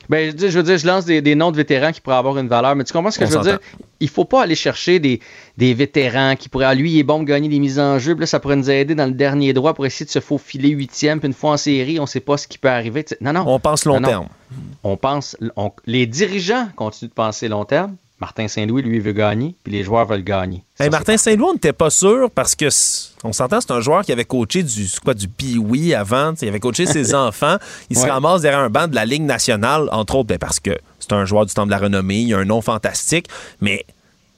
Ben, 0.10 0.34
je, 0.38 0.48
veux 0.48 0.64
dire, 0.64 0.78
je 0.78 0.86
lance 0.86 1.06
des, 1.06 1.22
des 1.22 1.36
noms 1.36 1.52
de 1.52 1.58
vétérans 1.58 1.92
qui 1.94 2.02
pourraient 2.02 2.18
avoir 2.18 2.38
une 2.38 2.50
valeur, 2.50 2.76
mais 2.76 2.84
tu 2.84 2.92
comprends 2.92 3.12
ce 3.12 3.20
que 3.20 3.24
On 3.24 3.30
je 3.30 3.38
veux 3.38 3.44
dire? 3.44 3.60
Il 4.02 4.10
faut 4.10 4.26
pas 4.26 4.42
aller 4.44 4.56
chercher 4.56 5.00
des, 5.00 5.22
des 5.58 5.74
vétérans 5.74 6.36
qui 6.36 6.50
pourraient, 6.50 6.66
ah, 6.66 6.74
lui, 6.76 6.92
il 6.92 7.00
est 7.00 7.04
bon 7.04 7.20
de 7.20 7.24
gagner 7.24 7.48
des 7.48 7.60
mises 7.60 7.80
en 7.80 7.98
jeu, 7.98 8.14
puis 8.16 8.22
là, 8.22 8.26
ça 8.26 8.40
pourrait 8.42 8.58
nous 8.58 8.70
aider 8.70 8.94
dans 8.94 9.06
le 9.06 9.14
dernier 9.14 9.54
droit 9.54 9.74
pour 9.74 9.86
essayer 9.86 10.06
de 10.06 10.12
se 10.12 10.20
faufiler 10.20 10.70
huitième, 10.70 11.20
puis 11.20 11.28
une 11.28 11.34
fois 11.34 11.52
en 11.52 11.58
série, 11.58 11.98
on 12.00 12.06
sait 12.08 12.20
pas 12.20 12.36
ce 12.36 12.48
qui 12.48 12.58
peut 12.58 12.68
arriver. 12.68 13.06
Non, 13.22 13.32
non. 13.32 13.44
On 13.48 13.60
pense 13.60 13.86
long 13.86 13.96
Non, 13.96 14.02
non. 14.02 14.08
terme. 14.10 14.28
On 14.84 14.98
pense, 14.98 15.38
on- 15.56 15.72
les 15.86 16.08
dirigeants 16.08 16.68
continuent 16.76 17.10
de 17.10 17.14
penser 17.14 17.48
long 17.48 17.64
terme. 17.64 17.96
Martin 18.22 18.48
Saint-Louis, 18.48 18.84
lui, 18.84 19.00
veut 19.00 19.14
gagner, 19.14 19.56
puis 19.64 19.74
les 19.74 19.84
joueurs 19.84 20.06
veulent 20.06 20.24
gagner. 20.24 20.64
Hey, 20.80 20.92
Martin 20.92 21.18
Saint-Louis, 21.18 21.50
on 21.50 21.54
n'était 21.54 21.74
pas 21.74 21.90
sûr 21.90 22.30
parce 22.30 22.54
que 22.54 22.68
on 23.24 23.34
s'entend, 23.34 23.60
c'est 23.60 23.72
un 23.72 23.82
joueur 23.82 24.06
qui 24.06 24.12
avait 24.12 24.26
coaché 24.26 24.62
du 24.62 24.88
quoi 25.04 25.16
du 25.16 25.28
Pee-Wee 25.28 25.96
avant, 25.96 26.34
il 26.40 26.48
avait 26.48 26.60
coaché 26.60 26.86
ses 26.86 27.16
enfants, 27.16 27.58
il 27.90 27.98
se 27.98 28.06
ramasse 28.06 28.42
derrière 28.42 28.62
un 28.62 28.70
banc 28.70 28.88
de 28.88 28.94
la 28.94 29.06
Ligue 29.06 29.24
nationale 29.24 29.90
entre 29.92 30.16
autres 30.16 30.28
ben, 30.28 30.38
parce 30.38 30.60
que 30.60 30.78
c'est 31.00 31.14
un 31.14 31.26
joueur 31.26 31.48
du 31.48 31.54
temps 31.54 31.66
de 31.66 31.72
la 31.72 31.80
renommée, 31.80 32.22
il 32.22 32.34
a 32.36 32.38
un 32.38 32.46
nom 32.46 32.62
fantastique, 32.62 33.28
mais 33.60 33.86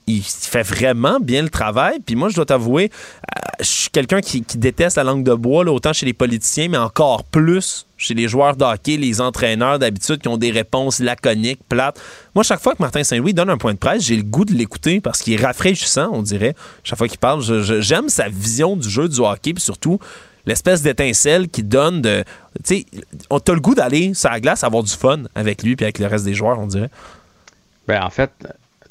il 0.07 0.23
fait 0.23 0.63
vraiment 0.63 1.19
bien 1.19 1.41
le 1.41 1.49
travail. 1.49 1.99
Puis 2.05 2.15
moi, 2.15 2.29
je 2.29 2.35
dois 2.35 2.45
t'avouer, 2.45 2.91
euh, 2.91 3.39
je 3.59 3.65
suis 3.65 3.89
quelqu'un 3.89 4.21
qui, 4.21 4.43
qui 4.43 4.57
déteste 4.57 4.97
la 4.97 5.03
langue 5.03 5.23
de 5.23 5.33
bois, 5.33 5.63
autant 5.65 5.93
chez 5.93 6.05
les 6.05 6.13
politiciens, 6.13 6.69
mais 6.69 6.77
encore 6.77 7.23
plus 7.23 7.85
chez 7.97 8.13
les 8.13 8.27
joueurs 8.27 8.57
de 8.57 8.65
hockey, 8.65 8.97
les 8.97 9.21
entraîneurs 9.21 9.79
d'habitude 9.79 10.19
qui 10.19 10.27
ont 10.27 10.37
des 10.37 10.51
réponses 10.51 10.99
laconiques, 10.99 11.61
plates. 11.69 11.99
Moi, 12.35 12.43
chaque 12.43 12.59
fois 12.59 12.73
que 12.73 12.81
Martin 12.81 13.03
Saint-Louis 13.03 13.33
donne 13.33 13.49
un 13.49 13.57
point 13.57 13.73
de 13.73 13.79
presse, 13.79 14.03
j'ai 14.03 14.17
le 14.17 14.23
goût 14.23 14.45
de 14.45 14.53
l'écouter 14.53 14.99
parce 14.99 15.21
qu'il 15.21 15.33
est 15.33 15.43
rafraîchissant, 15.43 16.09
on 16.11 16.21
dirait. 16.21 16.55
Chaque 16.83 16.97
fois 16.97 17.07
qu'il 17.07 17.19
parle, 17.19 17.41
j'aime 17.81 18.09
sa 18.09 18.27
vision 18.27 18.75
du 18.75 18.89
jeu 18.89 19.07
du 19.07 19.19
hockey, 19.19 19.53
puis 19.53 19.63
surtout 19.63 19.99
l'espèce 20.45 20.81
d'étincelle 20.81 21.47
qu'il 21.47 21.69
donne. 21.69 22.01
Tu 22.01 22.23
sais, 22.63 22.85
on 23.29 23.39
le 23.47 23.59
goût 23.61 23.75
d'aller 23.75 24.13
sur 24.13 24.29
la 24.29 24.41
glace, 24.41 24.63
avoir 24.63 24.83
du 24.83 24.91
fun 24.91 25.23
avec 25.35 25.63
lui 25.63 25.75
puis 25.75 25.85
avec 25.85 25.99
le 25.99 26.07
reste 26.07 26.25
des 26.25 26.33
joueurs, 26.33 26.59
on 26.59 26.67
dirait. 26.67 26.89
Ben, 27.87 28.01
en 28.03 28.09
fait, 28.09 28.31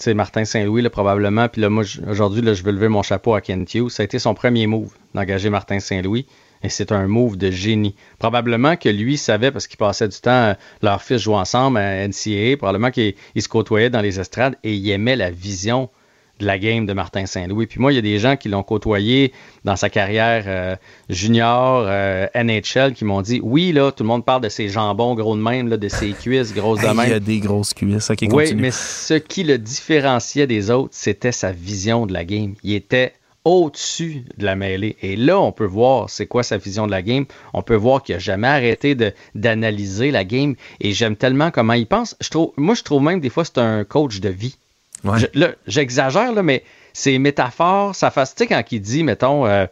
sais, 0.02 0.14
Martin 0.14 0.44
Saint-Louis, 0.44 0.88
probablement, 0.88 1.48
puis 1.48 1.60
là, 1.60 1.70
moi, 1.70 1.84
aujourd'hui, 2.08 2.42
je 2.54 2.62
veux 2.62 2.72
lever 2.72 2.88
mon 2.88 3.02
chapeau 3.02 3.34
à 3.34 3.40
Kent 3.40 3.74
Hughes. 3.74 3.90
Ça 3.90 4.02
a 4.02 4.04
été 4.04 4.18
son 4.18 4.34
premier 4.34 4.66
move 4.66 4.92
d'engager 5.14 5.50
Martin 5.50 5.80
Saint-Louis. 5.80 6.26
Et 6.64 6.68
c'est 6.68 6.92
un 6.92 7.08
move 7.08 7.36
de 7.36 7.50
génie. 7.50 7.94
Probablement 8.18 8.76
que 8.76 8.88
lui 8.88 9.16
savait, 9.16 9.50
parce 9.50 9.66
qu'il 9.66 9.78
passait 9.78 10.08
du 10.08 10.18
temps, 10.18 10.30
euh, 10.30 10.54
leurs 10.80 11.02
fils 11.02 11.22
jouaient 11.22 11.36
ensemble 11.36 11.78
à 11.78 12.06
NCAA, 12.06 12.56
probablement 12.56 12.90
qu'il 12.90 13.14
il 13.34 13.42
se 13.42 13.48
côtoyait 13.48 13.90
dans 13.90 14.00
les 14.00 14.20
estrades 14.20 14.56
et 14.62 14.74
il 14.74 14.90
aimait 14.90 15.16
la 15.16 15.30
vision 15.30 15.90
de 16.38 16.46
la 16.46 16.58
game 16.58 16.86
de 16.86 16.92
Martin 16.92 17.26
Saint-Louis. 17.26 17.66
Puis 17.66 17.80
moi, 17.80 17.92
il 17.92 17.96
y 17.96 17.98
a 17.98 18.02
des 18.02 18.18
gens 18.18 18.36
qui 18.36 18.48
l'ont 18.48 18.62
côtoyé 18.62 19.32
dans 19.64 19.76
sa 19.76 19.90
carrière 19.90 20.44
euh, 20.46 20.76
junior, 21.08 21.84
euh, 21.86 22.26
NHL, 22.34 22.94
qui 22.94 23.04
m'ont 23.04 23.22
dit, 23.22 23.40
oui, 23.42 23.72
là, 23.72 23.92
tout 23.92 24.02
le 24.02 24.08
monde 24.08 24.24
parle 24.24 24.42
de 24.42 24.48
ses 24.48 24.68
jambons 24.68 25.14
gros 25.14 25.36
de 25.36 25.42
même, 25.42 25.68
là, 25.68 25.76
de 25.76 25.88
ses 25.88 26.12
cuisses 26.12 26.52
grosses 26.52 26.80
de 26.80 26.86
même. 26.86 27.06
il 27.06 27.10
y 27.10 27.14
a 27.14 27.20
des 27.20 27.38
grosses 27.38 27.74
cuisses. 27.74 28.10
Ok, 28.10 28.24
Oui, 28.30 28.54
mais 28.54 28.70
ce 28.70 29.14
qui 29.14 29.44
le 29.44 29.58
différenciait 29.58 30.46
des 30.46 30.70
autres, 30.70 30.90
c'était 30.92 31.32
sa 31.32 31.52
vision 31.52 32.06
de 32.06 32.12
la 32.12 32.24
game. 32.24 32.54
Il 32.62 32.74
était 32.74 33.12
au-dessus 33.44 34.24
de 34.36 34.44
la 34.44 34.54
mêlée. 34.54 34.96
Et 35.02 35.16
là, 35.16 35.40
on 35.40 35.52
peut 35.52 35.66
voir 35.66 36.08
c'est 36.08 36.26
quoi 36.26 36.42
sa 36.42 36.58
vision 36.58 36.86
de 36.86 36.92
la 36.92 37.02
game. 37.02 37.24
On 37.54 37.62
peut 37.62 37.74
voir 37.74 38.02
qu'il 38.02 38.14
n'a 38.14 38.18
jamais 38.20 38.48
arrêté 38.48 38.96
d'analyser 39.34 40.10
la 40.10 40.24
game. 40.24 40.54
Et 40.80 40.92
j'aime 40.92 41.16
tellement 41.16 41.50
comment 41.50 41.72
il 41.72 41.86
pense. 41.86 42.16
Je 42.20 42.28
trouve, 42.30 42.52
moi, 42.56 42.74
je 42.74 42.82
trouve 42.82 43.02
même 43.02 43.20
des 43.20 43.30
fois 43.30 43.44
c'est 43.44 43.58
un 43.58 43.84
coach 43.84 44.20
de 44.20 44.28
vie. 44.28 44.56
J'exagère, 45.66 46.32
là, 46.32 46.42
mais 46.42 46.64
ses 46.92 47.18
métaphores, 47.18 47.94
sa 47.94 48.10
face. 48.10 48.34
Tu 48.34 48.46
quand 48.46 48.62
il 48.70 48.80
dit, 48.80 49.02
mettons, 49.02 49.46
euh, 49.46 49.66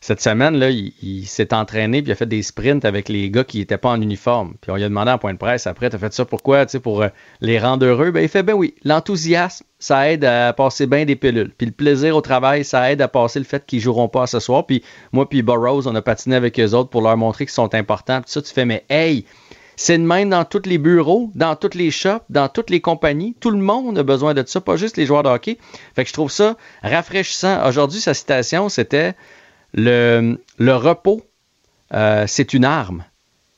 cette 0.00 0.20
semaine, 0.20 0.56
là, 0.56 0.70
il, 0.70 1.26
s'est 1.26 1.52
entraîné 1.52 2.02
puis 2.02 2.10
il 2.10 2.12
a 2.12 2.14
fait 2.14 2.26
des 2.26 2.42
sprints 2.42 2.84
avec 2.84 3.08
les 3.08 3.30
gars 3.30 3.44
qui 3.44 3.58
n'étaient 3.58 3.78
pas 3.78 3.90
en 3.90 4.00
uniforme. 4.00 4.54
Puis 4.60 4.70
on 4.70 4.76
lui 4.76 4.84
a 4.84 4.88
demandé 4.88 5.10
en 5.10 5.18
point 5.18 5.32
de 5.32 5.38
presse 5.38 5.66
après, 5.66 5.90
t'as 5.90 5.98
fait 5.98 6.12
ça 6.12 6.24
pourquoi? 6.24 6.64
Tu 6.66 6.72
sais, 6.72 6.80
pour 6.80 7.02
euh, 7.02 7.08
les 7.40 7.58
rendre 7.58 7.84
heureux? 7.84 8.10
Ben, 8.10 8.22
il 8.22 8.28
fait, 8.28 8.42
ben 8.42 8.54
oui, 8.54 8.74
l'enthousiasme, 8.84 9.64
ça 9.78 10.10
aide 10.10 10.24
à 10.24 10.52
passer 10.52 10.86
bien 10.86 11.04
des 11.04 11.16
pilules. 11.16 11.52
Puis 11.56 11.66
le 11.66 11.72
plaisir 11.72 12.16
au 12.16 12.20
travail, 12.20 12.64
ça 12.64 12.90
aide 12.90 13.02
à 13.02 13.08
passer 13.08 13.38
le 13.38 13.44
fait 13.44 13.64
qu'ils 13.66 13.80
joueront 13.80 14.08
pas 14.08 14.26
ce 14.26 14.40
soir. 14.40 14.66
Puis 14.66 14.82
moi 15.12 15.28
puis 15.28 15.42
Burroughs, 15.42 15.86
on 15.86 15.94
a 15.94 16.02
patiné 16.02 16.36
avec 16.36 16.58
eux 16.60 16.74
autres 16.74 16.90
pour 16.90 17.02
leur 17.02 17.16
montrer 17.16 17.46
qu'ils 17.46 17.52
sont 17.52 17.74
importants. 17.74 18.20
Puis 18.22 18.30
ça, 18.30 18.42
tu 18.42 18.52
fais, 18.52 18.64
mais 18.64 18.84
hey, 18.88 19.24
c'est 19.78 19.96
de 19.96 20.02
même 20.02 20.30
dans 20.30 20.44
tous 20.44 20.62
les 20.66 20.76
bureaux, 20.76 21.30
dans 21.36 21.54
toutes 21.54 21.76
les 21.76 21.92
shops, 21.92 22.24
dans 22.30 22.48
toutes 22.48 22.68
les 22.68 22.80
compagnies. 22.80 23.36
Tout 23.38 23.52
le 23.52 23.58
monde 23.58 23.96
a 23.96 24.02
besoin 24.02 24.34
de 24.34 24.42
ça, 24.44 24.60
pas 24.60 24.76
juste 24.76 24.96
les 24.96 25.06
joueurs 25.06 25.22
de 25.22 25.28
hockey. 25.28 25.56
Fait 25.94 26.02
que 26.02 26.08
je 26.08 26.14
trouve 26.14 26.32
ça 26.32 26.56
rafraîchissant. 26.82 27.64
Aujourd'hui, 27.64 28.00
sa 28.00 28.12
citation, 28.12 28.68
c'était 28.68 29.14
le, 29.72 30.42
le 30.58 30.74
repos, 30.74 31.22
euh, 31.94 32.24
c'est 32.26 32.54
une 32.54 32.64
arme. 32.64 33.04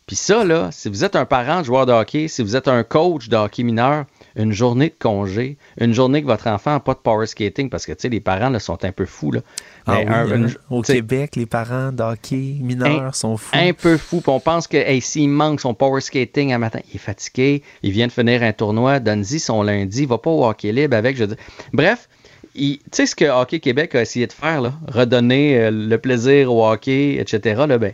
Puis 0.07 0.15
ça, 0.15 0.45
là, 0.45 0.69
si 0.73 0.91
vous 0.91 1.05
êtes 1.05 1.17
un 1.17 1.25
parent 1.25 1.61
de 1.61 1.65
joueur 1.65 1.87
de 1.87 1.93
hockey, 1.93 2.29
si 2.29 2.43
vous 2.43 2.55
êtes 2.55 2.69
un 2.69 2.83
coach 2.83 3.31
de 3.31 3.37
hockey 3.37 3.63
mineur, 3.63 4.05
une 4.37 4.53
journée 4.53 4.89
de 4.89 4.95
congé, 4.99 5.57
une 5.81 5.93
journée 5.95 6.23
que 6.23 6.27
votre 6.27 6.47
enfant 6.49 6.73
n'a 6.73 6.81
pas 6.81 6.95
de 6.95 6.99
power 6.99 7.27
skating, 7.27 7.69
parce 7.71 7.87
que, 7.87 7.93
tu 7.93 8.03
sais, 8.03 8.09
les 8.09 8.21
parents 8.21 8.51
là, 8.51 8.59
sont 8.61 8.85
un 8.85 8.93
peu 8.93 9.07
fous. 9.07 9.33
Là. 9.33 9.41
Ah 9.87 9.95
Mais 9.95 10.05
oui, 10.07 10.13
un- 10.15 10.31
hein? 10.31 10.37
une- 10.37 10.55
Au 10.71 10.83
Québec, 10.83 11.37
les 11.37 11.47
parents 11.47 11.93
de 11.93 12.03
hockey 12.03 12.57
mineurs 12.61 13.03
un, 13.07 13.13
sont 13.13 13.37
fous. 13.37 13.51
Un 13.53 13.73
peu 13.73 13.97
fou. 13.97 14.21
Puis 14.21 14.31
on 14.31 14.41
pense 14.41 14.67
que 14.69 14.77
hey, 14.77 15.01
s'il 15.01 15.29
manque 15.31 15.61
son 15.61 15.75
power 15.75 16.01
skating 16.01 16.53
un 16.53 16.59
matin, 16.59 16.81
il 16.91 16.97
est 16.97 16.99
fatigué, 16.99 17.63
il 17.83 17.91
vient 17.93 18.07
de 18.07 18.13
finir 18.13 18.43
un 18.43 18.53
tournoi, 18.53 19.01
donne-y 19.01 19.39
son 19.39 19.63
lundi, 19.63 20.03
il 20.03 20.09
va 20.09 20.19
pas 20.19 20.31
au 20.31 20.45
hockey 20.47 20.73
libre 20.73 20.97
avec. 20.97 21.17
Je. 21.17 21.25
Bref, 21.73 22.09
tu 22.55 22.79
sais 22.93 23.07
ce 23.07 23.15
que 23.15 23.25
Hockey 23.25 23.61
Québec 23.61 23.95
a 23.95 24.03
essayé 24.03 24.27
de 24.27 24.33
faire, 24.33 24.61
là, 24.61 24.75
redonner 24.89 25.59
euh, 25.59 25.71
le 25.71 25.99
plaisir 25.99 26.53
au 26.53 26.67
hockey, 26.69 27.17
etc. 27.21 27.63
Là, 27.69 27.79
ben, 27.79 27.93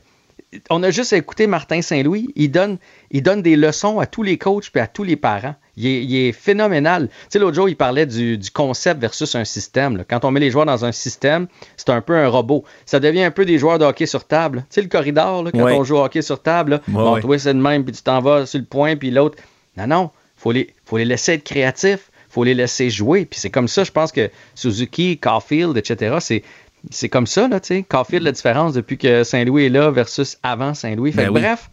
on 0.71 0.83
a 0.83 0.91
juste 0.91 1.13
écouté 1.13 1.47
Martin 1.47 1.83
Saint-Louis. 1.83 2.29
Il 2.37 2.51
donne, 2.51 2.79
il 3.11 3.23
donne 3.23 3.43
des 3.43 3.57
leçons 3.57 3.99
à 4.01 4.07
tous 4.07 4.23
les 4.23 4.39
coachs 4.39 4.71
et 4.75 4.81
à 4.81 4.87
tous 4.87 5.05
les 5.05 5.17
parents. 5.17 5.55
Il 5.79 5.87
est, 5.87 6.05
il 6.05 6.17
est 6.17 6.33
phénoménal. 6.33 7.09
Tu 7.09 7.15
sais, 7.31 7.39
l'autre 7.39 7.55
jour, 7.55 7.69
il 7.69 7.77
parlait 7.77 8.07
du, 8.07 8.39
du 8.39 8.51
concept 8.51 9.01
versus 9.01 9.35
un 9.35 9.45
système. 9.45 9.97
là. 9.99 10.05
Quand 10.09 10.25
on 10.25 10.31
met 10.31 10.41
les 10.41 10.51
joueurs 10.51 10.65
dans 10.67 10.85
un 10.85 10.93
système, 10.93 11.47
c'est 11.77 11.91
un 11.91 12.01
peu 12.01 12.17
un 12.17 12.29
robot. 12.29 12.65
Ça 12.87 12.99
devient 12.99 13.23
un 13.25 13.31
peu 13.31 13.45
des 13.45 13.59
joueurs 13.59 13.79
de 13.79 13.85
hockey 13.85 14.07
sur 14.07 14.25
table. 14.25 14.61
Tu 14.71 14.77
sais, 14.77 14.83
le 14.83 14.89
corridor, 14.89 15.43
là, 15.43 15.51
quand 15.53 15.63
Ouais. 15.65 15.73
on 15.75 15.85
joue 15.85 15.97
au 15.97 16.05
hockey 16.05 16.23
sur 16.23 16.41
table, 16.43 16.71
là, 16.73 16.77
Ouais, 16.89 16.95
bon, 16.95 17.15
ouais. 17.15 17.21
toi, 17.21 17.39
c'est 17.39 17.53
le 17.53 17.61
même, 17.61 17.85
puis 17.85 17.93
tu 17.93 18.03
t'en 18.03 18.21
vas 18.21 18.47
sur 18.47 18.59
le 18.59 18.65
point, 18.65 18.97
puis 18.97 19.11
l'autre. 19.11 19.37
Non, 19.77 19.87
non. 19.87 20.11
Faut 20.37 20.53
les, 20.53 20.73
faut 20.87 20.97
les 20.97 21.05
laisser 21.05 21.33
être 21.35 21.45
créatifs. 21.45 22.11
faut 22.29 22.45
les 22.45 22.55
laisser 22.55 22.91
jouer. 22.91 23.25
Puis 23.25 23.41
c'est 23.41 23.49
comme 23.51 23.69
ça, 23.69 23.83
je 23.85 23.91
pense 23.93 24.13
que 24.13 24.31
Suzuki, 24.55 25.19
Caulfield, 25.19 25.77
etc., 25.77 26.17
c'est. 26.21 26.43
C'est 26.91 27.09
comme 27.09 27.27
ça, 27.27 27.49
là, 27.49 27.59
tu 27.59 27.69
sais. 27.69 27.83
Caulfield, 27.83 28.23
la 28.23 28.31
différence 28.33 28.73
depuis 28.73 28.97
que 28.97 29.25
Saint-Louis 29.25 29.65
est 29.65 29.69
là 29.71 29.91
versus 29.91 30.39
avant 30.45 30.73
Saint-Louis. 30.73 31.11
Fait 31.13 31.25
Ben 31.25 31.31
oui. 31.31 31.41
Bref, 31.41 31.69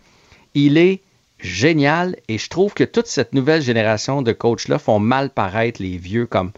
il 0.56 0.78
est 0.78 1.02
génial 1.44 2.16
et 2.28 2.38
je 2.38 2.50
trouve 2.50 2.74
que 2.74 2.84
toute 2.84 3.08
cette 3.08 3.34
nouvelle 3.34 3.62
génération 3.62 4.22
de 4.22 4.32
coachs-là 4.32 4.80
font 4.80 5.00
mal 5.00 5.30
paraître 5.30 5.82
les 5.82 5.98
vieux 5.98 6.26
comme, 6.26 6.52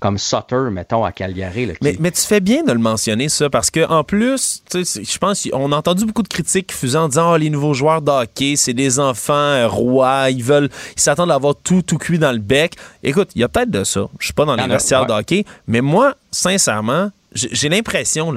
comme 0.00 0.18
Sutter, 0.18 0.68
mettons, 0.72 1.04
à 1.04 1.12
Calgary. 1.12 1.66
là, 1.66 1.74
qui- 1.74 1.78
Mais, 1.82 1.96
mais 2.00 2.10
tu 2.10 2.22
fais 2.22 2.40
bien 2.40 2.64
de 2.64 2.72
le 2.72 2.78
mentionner, 2.78 3.28
ça, 3.28 3.48
parce 3.50 3.70
que 3.70 3.86
en 3.88 4.02
plus, 4.02 4.62
tu 4.68 4.78
sais, 4.78 4.84
c'est- 4.84 5.04
je 5.12 5.18
pense 5.18 5.44
qu'on 5.48 5.70
a 5.70 5.76
entendu 5.76 6.04
beaucoup 6.06 6.22
de 6.24 6.28
critiques 6.28 6.72
faisant 6.72 7.04
en 7.04 7.08
disant 7.08 7.32
Ah, 7.32 7.38
les 7.38 7.50
nouveaux 7.50 7.74
joueurs 7.74 8.02
de 8.02 8.10
hockey, 8.10 8.54
c'est 8.56 8.74
des 8.74 8.98
enfants 8.98 9.32
euh, 9.34 9.68
rois, 9.68 10.30
ils 10.30 10.42
veulent, 10.42 10.70
ils 10.96 11.00
s'attendent 11.00 11.30
à 11.30 11.34
avoir 11.34 11.54
tout, 11.54 11.82
tout 11.82 11.98
cuit 11.98 12.18
dans 12.18 12.32
le 12.32 12.38
bec. 12.38 12.74
Écoute, 13.04 13.30
il 13.36 13.42
y 13.42 13.44
a 13.44 13.48
peut-être 13.48 13.70
de 13.70 13.84
ça. 13.84 14.08
Je 14.18 14.24
suis 14.24 14.34
pas 14.34 14.44
dans 14.44 14.56
les 14.56 14.66
vestiaires 14.66 15.02
ouais. 15.02 15.06
de 15.06 15.12
hockey, 15.12 15.44
mais 15.68 15.80
moi, 15.82 16.14
sincèrement, 16.32 17.10
j'ai 17.34 17.68
l'impression, 17.68 18.34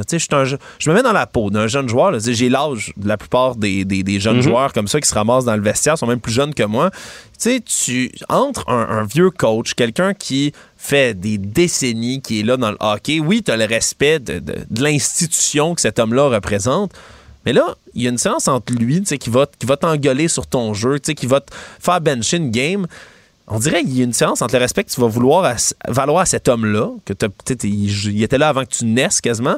je 0.80 0.90
me 0.90 0.96
mets 0.96 1.04
dans 1.04 1.12
la 1.14 1.28
peau 1.28 1.50
d'un 1.50 1.68
jeune 1.68 1.88
joueur. 1.90 2.18
J'ai 2.20 2.50
l'âge 2.50 2.94
de 2.98 3.08
la 3.08 3.18
plupart 3.18 3.56
des, 3.56 3.86
des- 3.86 4.04
des 4.04 4.20
jeunes 4.20 4.38
Mhm. 4.38 4.42
joueurs 4.44 4.74
comme 4.74 4.88
ça 4.88 5.00
qui 5.02 5.08
se 5.08 5.14
ramassent 5.14 5.46
dans 5.46 5.56
le 5.56 5.62
vestiaire, 5.62 5.98
sont 5.98 6.08
même 6.08 6.20
plus 6.20 6.32
jeunes 6.34 6.54
que 6.54 6.64
moi. 6.64 6.92
Tu 7.40 8.12
entre 8.30 8.70
un, 8.70 8.88
un 9.00 9.04
vieux 9.06 9.30
coach, 9.30 9.74
quelqu'un 9.74 10.14
qui 10.14 10.54
fait 10.78 11.14
des 11.20 11.38
décennies, 11.38 12.22
qui 12.22 12.40
est 12.40 12.44
là 12.44 12.58
dans 12.58 12.72
le 12.72 12.78
hockey, 12.80 13.20
oui, 13.20 13.44
tu 13.44 13.52
as 13.52 13.58
le 13.58 13.66
respect 13.66 14.20
de, 14.20 14.40
de- 14.40 14.66
de 14.70 14.84
l'institution 14.84 15.76
que 15.76 15.82
cet 15.82 16.00
homme-là 16.00 16.30
représente. 16.30 16.92
Mais 17.46 17.54
là, 17.54 17.76
il 17.94 18.02
y 18.04 18.08
a 18.08 18.10
une 18.10 18.18
séance 18.18 18.48
entre 18.48 18.74
lui, 18.74 19.02
qui 19.04 19.30
va, 19.30 19.46
qui 19.60 19.66
va 19.68 19.78
t'engueuler 19.78 20.28
sur 20.28 20.48
ton 20.48 20.74
jeu, 20.74 20.98
qui 20.98 21.28
va 21.28 21.42
te 21.42 21.54
faire 21.80 22.02
bencher 22.02 22.38
une 22.38 22.50
game. 22.52 22.88
On 23.48 23.60
dirait 23.60 23.82
qu'il 23.82 23.98
y 23.98 24.02
a 24.02 24.04
une 24.04 24.14
séance 24.14 24.42
entre 24.42 24.56
le 24.56 24.60
respect 24.62 24.84
que 24.84 24.90
tu 24.90 25.00
vas 25.00 25.08
vouloir 25.08 25.56
valoir 25.88 26.22
à 26.22 26.26
cet 26.26 26.48
homme-là, 26.48 26.90
que 27.06 27.14
il, 27.64 28.16
il 28.16 28.24
était 28.24 28.38
là 28.38 28.50
avant 28.50 28.64
que 28.64 28.70
tu 28.70 28.86
naisses 28.86 29.22
quasiment, 29.22 29.58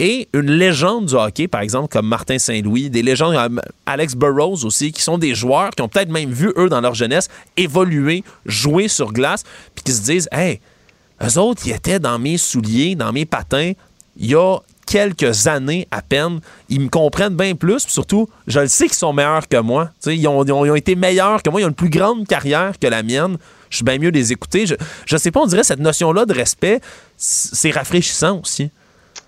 et 0.00 0.28
une 0.32 0.50
légende 0.50 1.06
du 1.06 1.14
hockey, 1.14 1.46
par 1.46 1.60
exemple, 1.60 1.88
comme 1.88 2.06
Martin 2.06 2.38
Saint-Louis, 2.38 2.88
des 2.88 3.02
légendes 3.02 3.34
comme 3.34 3.60
Alex 3.84 4.16
Burroughs 4.16 4.64
aussi, 4.64 4.92
qui 4.92 5.02
sont 5.02 5.18
des 5.18 5.34
joueurs 5.34 5.70
qui 5.70 5.82
ont 5.82 5.88
peut-être 5.88 6.08
même 6.08 6.30
vu, 6.30 6.52
eux, 6.56 6.70
dans 6.70 6.80
leur 6.80 6.94
jeunesse, 6.94 7.28
évoluer, 7.58 8.24
jouer 8.46 8.88
sur 8.88 9.12
glace, 9.12 9.44
puis 9.74 9.84
qui 9.84 9.92
se 9.92 10.02
disent 10.02 10.28
Hey, 10.32 10.60
eux 11.22 11.38
autres, 11.38 11.66
ils 11.66 11.72
étaient 11.72 11.98
dans 11.98 12.18
mes 12.18 12.38
souliers, 12.38 12.94
dans 12.94 13.12
mes 13.12 13.26
patins, 13.26 13.72
il 14.16 14.30
y 14.30 14.34
a 14.34 14.58
quelques 14.90 15.46
années 15.46 15.86
à 15.92 16.02
peine. 16.02 16.40
Ils 16.68 16.80
me 16.80 16.88
comprennent 16.88 17.36
bien 17.36 17.54
plus, 17.54 17.84
puis 17.84 17.92
surtout, 17.92 18.28
je 18.48 18.58
le 18.60 18.66
sais 18.66 18.86
qu'ils 18.86 18.94
sont 18.94 19.12
meilleurs 19.12 19.46
que 19.48 19.56
moi. 19.58 19.86
Tu 20.02 20.10
sais, 20.10 20.16
Ils 20.16 20.26
ont, 20.26 20.44
ils, 20.44 20.50
ont, 20.52 20.64
ils 20.64 20.70
ont 20.72 20.74
été 20.74 20.96
meilleurs 20.96 21.42
que 21.42 21.48
moi, 21.48 21.60
ils 21.60 21.64
ont 21.64 21.68
une 21.68 21.74
plus 21.74 21.90
grande 21.90 22.26
carrière 22.26 22.72
que 22.78 22.88
la 22.88 23.02
mienne. 23.04 23.38
Je 23.70 23.76
suis 23.76 23.84
bien 23.84 23.98
mieux 23.98 24.10
de 24.10 24.16
les 24.18 24.32
écouter. 24.32 24.66
Je, 24.66 24.74
je 25.06 25.16
sais 25.16 25.30
pas, 25.30 25.40
on 25.40 25.46
dirait 25.46 25.62
cette 25.62 25.78
notion-là 25.78 26.26
de 26.26 26.34
respect, 26.34 26.80
c'est 27.16 27.70
rafraîchissant 27.70 28.40
aussi. 28.42 28.70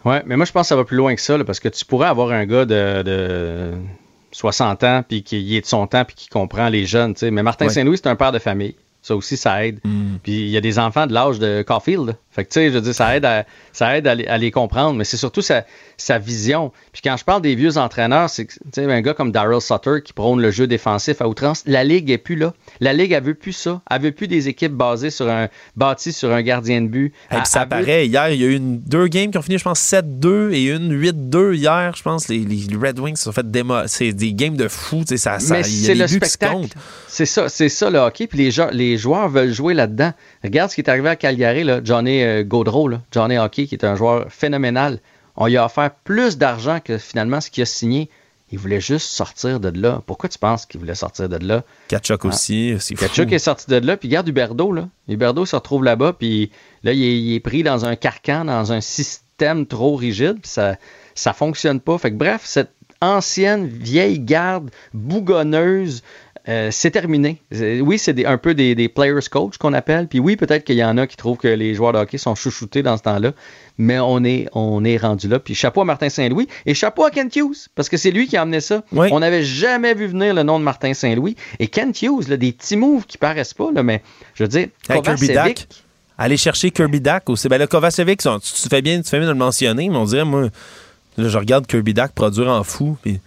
Ouais, 0.05 0.21
mais 0.27 0.37
moi, 0.37 0.45
je 0.47 0.51
pense 0.53 0.63
que 0.65 0.69
ça 0.69 0.77
va 0.77 0.85
plus 0.85 0.97
loin 0.97 1.15
que 1.15 1.21
ça, 1.21 1.39
là, 1.39 1.45
parce 1.45 1.61
que 1.61 1.69
tu 1.69 1.85
pourrais 1.85 2.09
avoir 2.09 2.33
un 2.33 2.45
gars 2.45 2.65
de, 2.65 3.03
de 3.05 3.71
60 4.33 4.83
ans, 4.83 5.05
puis 5.09 5.23
qui 5.23 5.57
est 5.57 5.61
de 5.61 5.67
son 5.67 5.87
temps, 5.87 6.05
puis 6.05 6.17
qui 6.17 6.29
comprend 6.29 6.69
les 6.69 6.87
jeunes, 6.87 7.15
tu 7.15 7.21
sais. 7.21 7.31
Mais 7.31 7.45
Martin 7.45 7.67
Ouais. 7.67 7.73
Saint-Louis, 7.73 7.99
c'est 7.99 8.09
un 8.09 8.17
père 8.17 8.33
de 8.33 8.41
famille. 8.41 8.75
Ça 9.01 9.17
aussi, 9.17 9.37
ça 9.37 9.67
aide. 9.67 9.81
Puis 10.23 10.33
il 10.33 10.49
y 10.49 10.57
a 10.57 10.61
des 10.61 10.79
enfants 10.79 11.09
de 11.09 11.13
l'âge 11.13 11.41
de 11.41 11.63
Caulfield. 11.67 12.17
Fait 12.33 12.45
que, 12.45 12.49
tu 12.51 12.55
sais, 12.61 12.69
je 12.71 12.75
veux 12.75 12.81
dire, 12.81 12.95
ça 12.95 13.15
aide 13.15 13.27
à, 13.27 13.45
ça 13.73 13.97
aide 13.97 14.07
à, 14.07 14.15
les, 14.15 14.27
à 14.27 14.39
les 14.39 14.51
comprendre, 14.51 14.95
mais 14.95 15.05
c'est 15.05 15.19
surtout 15.19 15.43
sa, 15.43 15.65
sa 15.99 16.19
vision. 16.19 16.73
Puis 16.93 17.03
quand 17.05 17.17
je 17.19 17.25
parle 17.25 17.43
des 17.43 17.55
vieux 17.55 17.77
entraîneurs, 17.77 18.31
c'est 18.31 18.49
un 18.79 19.01
gars 19.03 19.13
comme 19.13 19.33
Daryl 19.33 19.61
Sutter 19.61 19.97
qui 20.03 20.15
prône 20.15 20.41
le 20.41 20.51
jeu 20.51 20.67
défensif 20.67 21.21
à 21.21 21.29
outrance, 21.29 21.63
la 21.67 21.85
Ligue 21.85 22.11
est 22.11 22.17
plus 22.19 22.37
là. 22.37 22.55
La 22.81 22.95
Ligue, 22.95 23.13
elle 23.13 23.23
veut 23.23 23.35
plus 23.35 23.53
ça. 23.53 23.83
Elle 23.91 24.01
veut 24.01 24.13
plus 24.13 24.29
des 24.29 24.49
équipes 24.49 24.73
basées 24.73 25.11
sur 25.11 25.29
un, 25.29 25.49
bâties 25.77 26.13
sur 26.15 26.33
un 26.33 26.41
gardien 26.43 26.81
de 26.81 26.89
but. 26.89 27.13
Et 27.31 27.37
puis 27.37 27.41
ça 27.45 27.65
veut- 27.65 27.69
paraît, 27.69 28.07
hier, 28.07 28.31
il 28.31 28.41
y 28.41 28.45
a 28.45 28.49
eu 28.49 28.55
une, 28.57 28.81
deux 28.81 29.09
games 29.09 29.31
qui 29.31 29.37
ont 29.37 29.43
fini, 29.43 29.59
je 29.59 29.65
pense, 29.65 29.81
7-2 29.81 30.53
et 30.53 30.65
une 30.71 30.93
8-2 30.99 31.53
hier. 31.55 31.93
Je 31.95 32.03
pense 32.03 32.29
les, 32.29 32.39
les 32.39 32.77
Red 32.77 32.99
Wings 32.99 33.17
se 33.17 33.25
sont 33.25 33.33
fait 33.33 33.51
démo. 33.51 33.75
C'est 33.87 34.13
des 34.13 34.33
games 34.33 34.57
de 34.57 34.69
fou. 34.69 35.01
tu 35.01 35.09
sais, 35.09 35.17
Ça, 35.19 35.39
ça, 35.39 35.57
Mais 35.57 35.63
c'est 35.65 35.95
le 35.95 36.07
spectacle. 36.07 36.69
C'est 37.09 37.27
ça, 37.27 37.49
c'est 37.51 37.69
ça 37.69 37.91
le 37.91 37.99
hockey. 37.99 38.27
Puis 38.27 38.39
les, 38.39 38.51
les 38.73 38.97
joueurs 38.97 39.29
veulent 39.29 39.53
jouer 39.53 39.75
là-dedans. 39.75 40.13
Regarde 40.43 40.71
ce 40.71 40.77
qui 40.77 40.81
est 40.81 40.89
arrivé 40.89 41.09
à 41.11 41.17
Calgary, 41.17 41.63
là, 41.65 41.81
Johnny 41.85 42.22
euh, 42.23 42.45
Gaudreau, 42.45 42.89
là, 42.89 43.01
Johnny 43.11 43.39
Hockey, 43.39 43.67
qui 43.67 43.75
est 43.75 43.85
un 43.85 43.97
joueur 43.97 44.27
phénoménal. 44.31 45.01
On 45.37 45.47
lui 45.47 45.57
a 45.57 45.65
offert 45.65 45.91
plus 46.05 46.39
d'argent 46.39 46.81
que 46.81 46.99
finalement 46.99 47.41
ce 47.41 47.51
qu'il 47.51 47.63
a 47.63 47.67
signé. 47.67 48.11
Il 48.51 48.59
voulait 48.59 48.83
juste 48.83 49.07
sortir 49.07 49.61
de 49.61 49.71
là. 49.81 50.03
Pourquoi 50.07 50.29
tu 50.29 50.39
penses 50.39 50.67
qu'il 50.67 50.79
voulait 50.79 50.95
sortir 50.95 51.27
de 51.27 51.37
là? 51.37 51.65
Kachuk 51.89 52.27
aussi, 52.27 52.77
c'est 52.81 52.95
fou. 52.95 53.07
Kachuk 53.07 53.33
est 53.33 53.39
sorti 53.39 53.71
de 53.71 53.77
là, 53.77 53.97
puis 53.97 54.09
regarde 54.09 54.29
Huberdo, 54.29 54.73
là. 54.73 54.89
Huberdo 55.09 55.47
se 55.47 55.57
retrouve 55.57 55.85
là-bas, 55.85 56.13
puis 56.13 56.51
là, 56.83 56.93
il 56.93 57.03
est, 57.03 57.19
il 57.19 57.35
est 57.35 57.41
pris 57.41 57.63
dans 57.63 57.87
un 57.87 57.97
carcan, 57.97 58.45
dans 58.45 58.73
un 58.73 58.83
système 58.83 59.67
trop 59.67 59.97
rigide, 59.97 60.39
puis 60.43 60.51
ça, 60.51 60.77
ça 61.15 61.33
fonctionne 61.33 61.81
pas. 61.81 61.97
Fait 61.97 62.11
que 62.11 62.17
bref, 62.17 62.43
cette 62.45 62.75
ancienne 63.01 63.67
vieille 63.67 64.21
garde 64.21 64.71
bougonneuse, 64.95 66.03
euh, 66.49 66.69
c'est 66.73 66.91
terminé. 66.91 67.41
C'est- 67.53 67.81
Oui, 67.81 67.99
c'est 67.99 68.25
un 68.27 68.37
peu 68.39 68.55
des, 68.55 68.75
des 68.75 68.89
players 68.89 69.21
coach 69.31 69.57
qu'on 69.59 69.73
appelle. 69.73 70.09
Puis 70.09 70.19
oui, 70.19 70.37
peut-être 70.37 70.65
qu'il 70.65 70.77
y 70.77 70.85
en 70.85 70.99
a 70.99 71.07
qui 71.07 71.17
trouvent 71.17 71.37
que 71.39 71.49
les 71.49 71.75
joueurs 71.75 71.93
de 71.93 71.99
hockey 71.99 72.19
sont 72.19 72.35
chouchoutés 72.35 72.83
dans 72.83 72.97
ce 72.97 73.03
temps-là. 73.03 73.33
Mais 73.79 73.99
on 74.01 74.23
est, 74.25 74.49
on 74.53 74.85
est 74.85 74.97
rendu 74.97 75.29
là. 75.29 75.39
Puis 75.39 75.55
chapeau 75.55 75.81
à 75.81 75.85
Martin 75.85 76.09
Saint-Louis 76.09 76.47
et 76.67 76.75
chapeau 76.75 77.05
à 77.05 77.11
Kent 77.11 77.35
Hughes, 77.37 77.69
parce 77.75 77.89
que 77.89 77.97
c'est 77.97 78.11
lui 78.11 78.27
qui 78.27 78.37
a 78.37 78.43
amené 78.43 78.61
ça. 78.61 78.83
On 79.13 79.21
n'avait 79.21 79.43
jamais 79.45 79.95
vu 79.95 80.07
venir 80.07 80.35
le 80.35 80.43
nom 80.43 80.59
de 80.59 80.65
Martin 80.65 80.93
Saint-Louis. 80.95 81.37
Et 81.59 81.69
Kent 81.69 82.03
Hughes, 82.03 82.29
là, 82.29 82.37
des 82.37 82.53
petits 82.53 82.77
moves 82.77 83.07
qui 83.07 83.19
paraissent 83.19 83.55
pas, 83.55 83.71
là, 83.73 83.83
mais 83.83 84.03
je 84.35 84.43
veux 84.45 84.49
dire, 84.49 84.69
Hey, 84.91 85.01
Kovacevic. 85.37 85.69
Aller 86.19 86.37
chercher 86.37 86.71
Kirby 86.71 87.01
Dak 87.01 87.29
aussi. 87.31 87.49
Ben, 87.49 87.59
le 87.59 87.67
Kovacevic, 87.67 88.21
tu, 88.21 88.29
tu 88.41 88.69
fais 88.69 88.83
bien, 88.83 89.01
tu 89.01 89.09
fais 89.09 89.19
bien 89.19 89.27
de 89.27 89.33
le 89.33 89.39
mentionner, 89.39 89.89
mais 89.89 89.97
on 89.97 90.05
dirait, 90.05 90.25
moi, 90.25 90.43
là, 91.17 91.29
je 91.29 91.39
regarde 91.39 91.67
Kirby 91.67 91.95
Dak 91.95 92.13
produire 92.13 92.49
en 92.51 92.63
fou. 92.63 92.97
Puis 93.03 93.19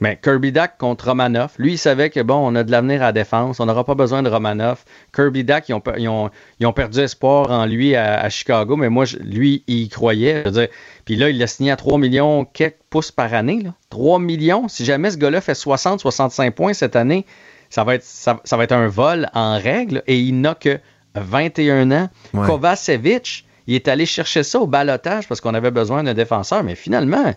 Mais 0.00 0.18
Kirby 0.22 0.50
Dak 0.50 0.76
contre 0.76 1.08
Romanov, 1.08 1.52
lui, 1.58 1.72
il 1.74 1.78
savait 1.78 2.10
que 2.10 2.20
bon, 2.20 2.34
on 2.34 2.54
a 2.56 2.64
de 2.64 2.70
l'avenir 2.70 3.00
à 3.02 3.06
la 3.06 3.12
défense, 3.12 3.60
on 3.60 3.66
n'aura 3.66 3.84
pas 3.84 3.94
besoin 3.94 4.22
de 4.22 4.28
Romanov. 4.28 4.84
Kirby 5.14 5.44
Dak, 5.44 5.68
ils 5.68 5.74
ont, 5.74 5.80
per- 5.80 5.94
ils 5.98 6.08
ont- 6.08 6.30
ils 6.58 6.66
ont 6.66 6.72
perdu 6.72 6.98
espoir 7.00 7.50
en 7.50 7.64
lui 7.64 7.94
à, 7.94 8.20
à 8.20 8.28
Chicago, 8.28 8.76
mais 8.76 8.88
moi, 8.90 9.04
je- 9.04 9.18
lui, 9.18 9.62
il 9.68 9.82
y 9.82 9.88
croyait. 9.88 10.40
Je 10.40 10.50
veux 10.50 10.60
dire, 10.62 10.68
puis 11.04 11.14
là, 11.16 11.30
il 11.30 11.38
l'a 11.38 11.46
signé 11.46 11.70
à 11.70 11.76
3 11.76 11.98
millions 11.98 12.44
quelques 12.44 12.76
pouces 12.90 13.12
par 13.12 13.32
année. 13.34 13.60
Là. 13.62 13.72
3 13.90 14.18
millions, 14.18 14.66
si 14.68 14.84
jamais 14.84 15.10
ce 15.12 15.16
gars-là 15.16 15.40
fait 15.40 15.54
60-65 15.54 16.50
points 16.50 16.72
cette 16.74 16.96
année, 16.96 17.24
ça 17.70 17.84
va, 17.84 17.94
être, 17.94 18.04
ça, 18.04 18.40
ça 18.44 18.56
va 18.56 18.64
être 18.64 18.72
un 18.72 18.88
vol 18.88 19.28
en 19.32 19.58
règle 19.58 20.02
et 20.06 20.18
il 20.18 20.40
n'a 20.40 20.54
que 20.54 20.78
21 21.14 21.90
ans. 21.92 22.08
Ouais. 22.34 22.46
Kovacevic, 22.46 23.46
Il 23.66 23.74
est 23.74 23.88
allé 23.88 24.04
chercher 24.04 24.42
ça 24.42 24.60
au 24.60 24.66
balotage 24.66 25.26
parce 25.26 25.40
qu'on 25.40 25.54
avait 25.54 25.70
besoin 25.70 26.02
d'un 26.02 26.12
défenseur, 26.12 26.62
mais 26.62 26.74
finalement, 26.74 27.32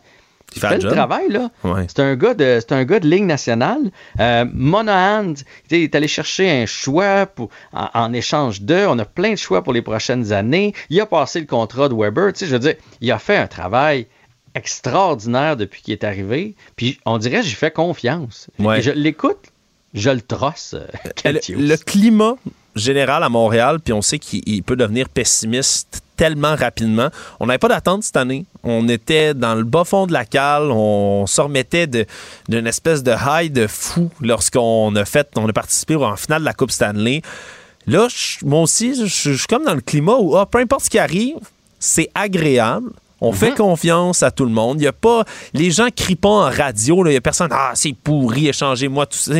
il 0.55 0.61
fait 0.61 0.67
fait 0.69 0.75
le 0.75 0.81
job. 0.81 0.91
travail, 0.93 1.29
là. 1.29 1.49
Ouais. 1.63 1.85
C'est 1.87 1.99
un 1.99 2.15
gars 2.15 2.33
de, 2.33 2.59
c'est 2.59 2.71
un 2.71 2.83
gars 2.85 2.99
de 2.99 3.07
ligue 3.07 3.25
nationale. 3.25 3.91
Euh, 4.19 4.45
Monahan, 4.53 5.33
il 5.69 5.77
est 5.83 5.93
allé 5.95 6.07
chercher 6.07 6.49
un 6.49 6.65
choix 6.65 7.25
pour, 7.25 7.49
en, 7.73 7.89
en 7.93 8.13
échange 8.13 8.61
d'eux. 8.61 8.85
On 8.87 8.97
a 8.99 9.05
plein 9.05 9.31
de 9.31 9.35
choix 9.37 9.63
pour 9.63 9.73
les 9.73 9.81
prochaines 9.81 10.31
années. 10.31 10.73
Il 10.89 10.99
a 11.01 11.05
passé 11.05 11.39
le 11.39 11.45
contrat 11.45 11.89
de 11.89 11.93
Weber. 11.95 12.33
Tu 12.33 12.39
sais, 12.39 12.45
je 12.47 12.53
veux 12.53 12.59
dire, 12.59 12.75
il 13.01 13.11
a 13.11 13.19
fait 13.19 13.37
un 13.37 13.47
travail 13.47 14.07
extraordinaire 14.55 15.55
depuis 15.57 15.81
qu'il 15.81 15.93
est 15.93 16.03
arrivé. 16.03 16.55
Puis 16.75 16.99
on 17.05 17.17
dirait, 17.17 17.43
j'y 17.43 17.53
fais 17.53 17.71
confiance. 17.71 18.47
Ouais. 18.59 18.81
Je 18.81 18.91
l'écoute, 18.91 19.51
je 19.93 20.09
le 20.09 20.21
trosse. 20.21 20.73
euh, 20.75 20.87
Le, 21.31 21.39
Hughes. 21.51 21.67
le 21.69 21.77
climat 21.77 22.35
général 22.77 23.23
à 23.23 23.29
Montréal, 23.29 23.79
puis 23.83 23.93
on 23.93 24.01
sait 24.01 24.19
qu'il 24.19 24.41
il 24.45 24.63
peut 24.63 24.75
devenir 24.75 25.09
pessimiste 25.09 26.01
tellement 26.17 26.55
rapidement. 26.55 27.09
On 27.39 27.45
n'avait 27.45 27.59
pas 27.59 27.69
d'attente 27.69 28.03
cette 28.03 28.17
année. 28.17 28.45
On 28.63 28.89
était 28.89 29.33
dans 29.33 29.55
le 29.55 29.63
bas 29.63 29.85
fond 29.85 30.07
de 30.07 30.13
la 30.13 30.25
cale. 30.25 30.71
On 30.71 31.25
se 31.27 31.39
remettait 31.39 31.87
d'une 31.87 32.67
espèce 32.67 33.03
de 33.03 33.13
high 33.13 33.53
de 33.53 33.67
fou 33.67 34.09
lorsqu'on 34.19 34.93
a 34.95 35.05
fait, 35.05 35.29
on 35.37 35.47
a 35.47 35.53
participé 35.53 35.95
en 35.95 36.15
finale 36.15 36.41
de 36.41 36.45
la 36.45 36.53
Coupe 36.53 36.71
Stanley. 36.71 37.21
Là, 37.85 38.07
moi 38.43 38.61
aussi, 38.61 38.95
je 39.07 39.33
suis 39.33 39.47
comme 39.47 39.63
dans 39.63 39.75
le 39.75 39.81
climat 39.81 40.17
où 40.19 40.35
ah, 40.35 40.45
peu 40.45 40.57
importe 40.57 40.85
ce 40.85 40.89
qui 40.89 40.99
arrive, 40.99 41.37
c'est 41.79 42.09
agréable. 42.15 42.89
On 43.19 43.31
fait 43.31 43.55
confiance 43.55 44.21
à 44.21 44.29
tout 44.31 44.45
le 44.45 44.51
monde. 44.51 44.79
Il 44.79 44.83
y 44.83 44.87
a 44.87 44.93
pas 44.93 45.23
les 45.53 45.71
gens 45.71 45.87
crient 45.95 46.15
pas 46.15 46.29
en 46.29 46.49
radio. 46.51 47.05
Il 47.07 47.13
y 47.13 47.15
a 47.15 47.21
personne. 47.21 47.49
Ah, 47.51 47.71
c'est 47.73 47.93
pourri. 47.93 48.47
Échangez-moi 48.47 49.05
tout 49.07 49.17
ça. 49.17 49.33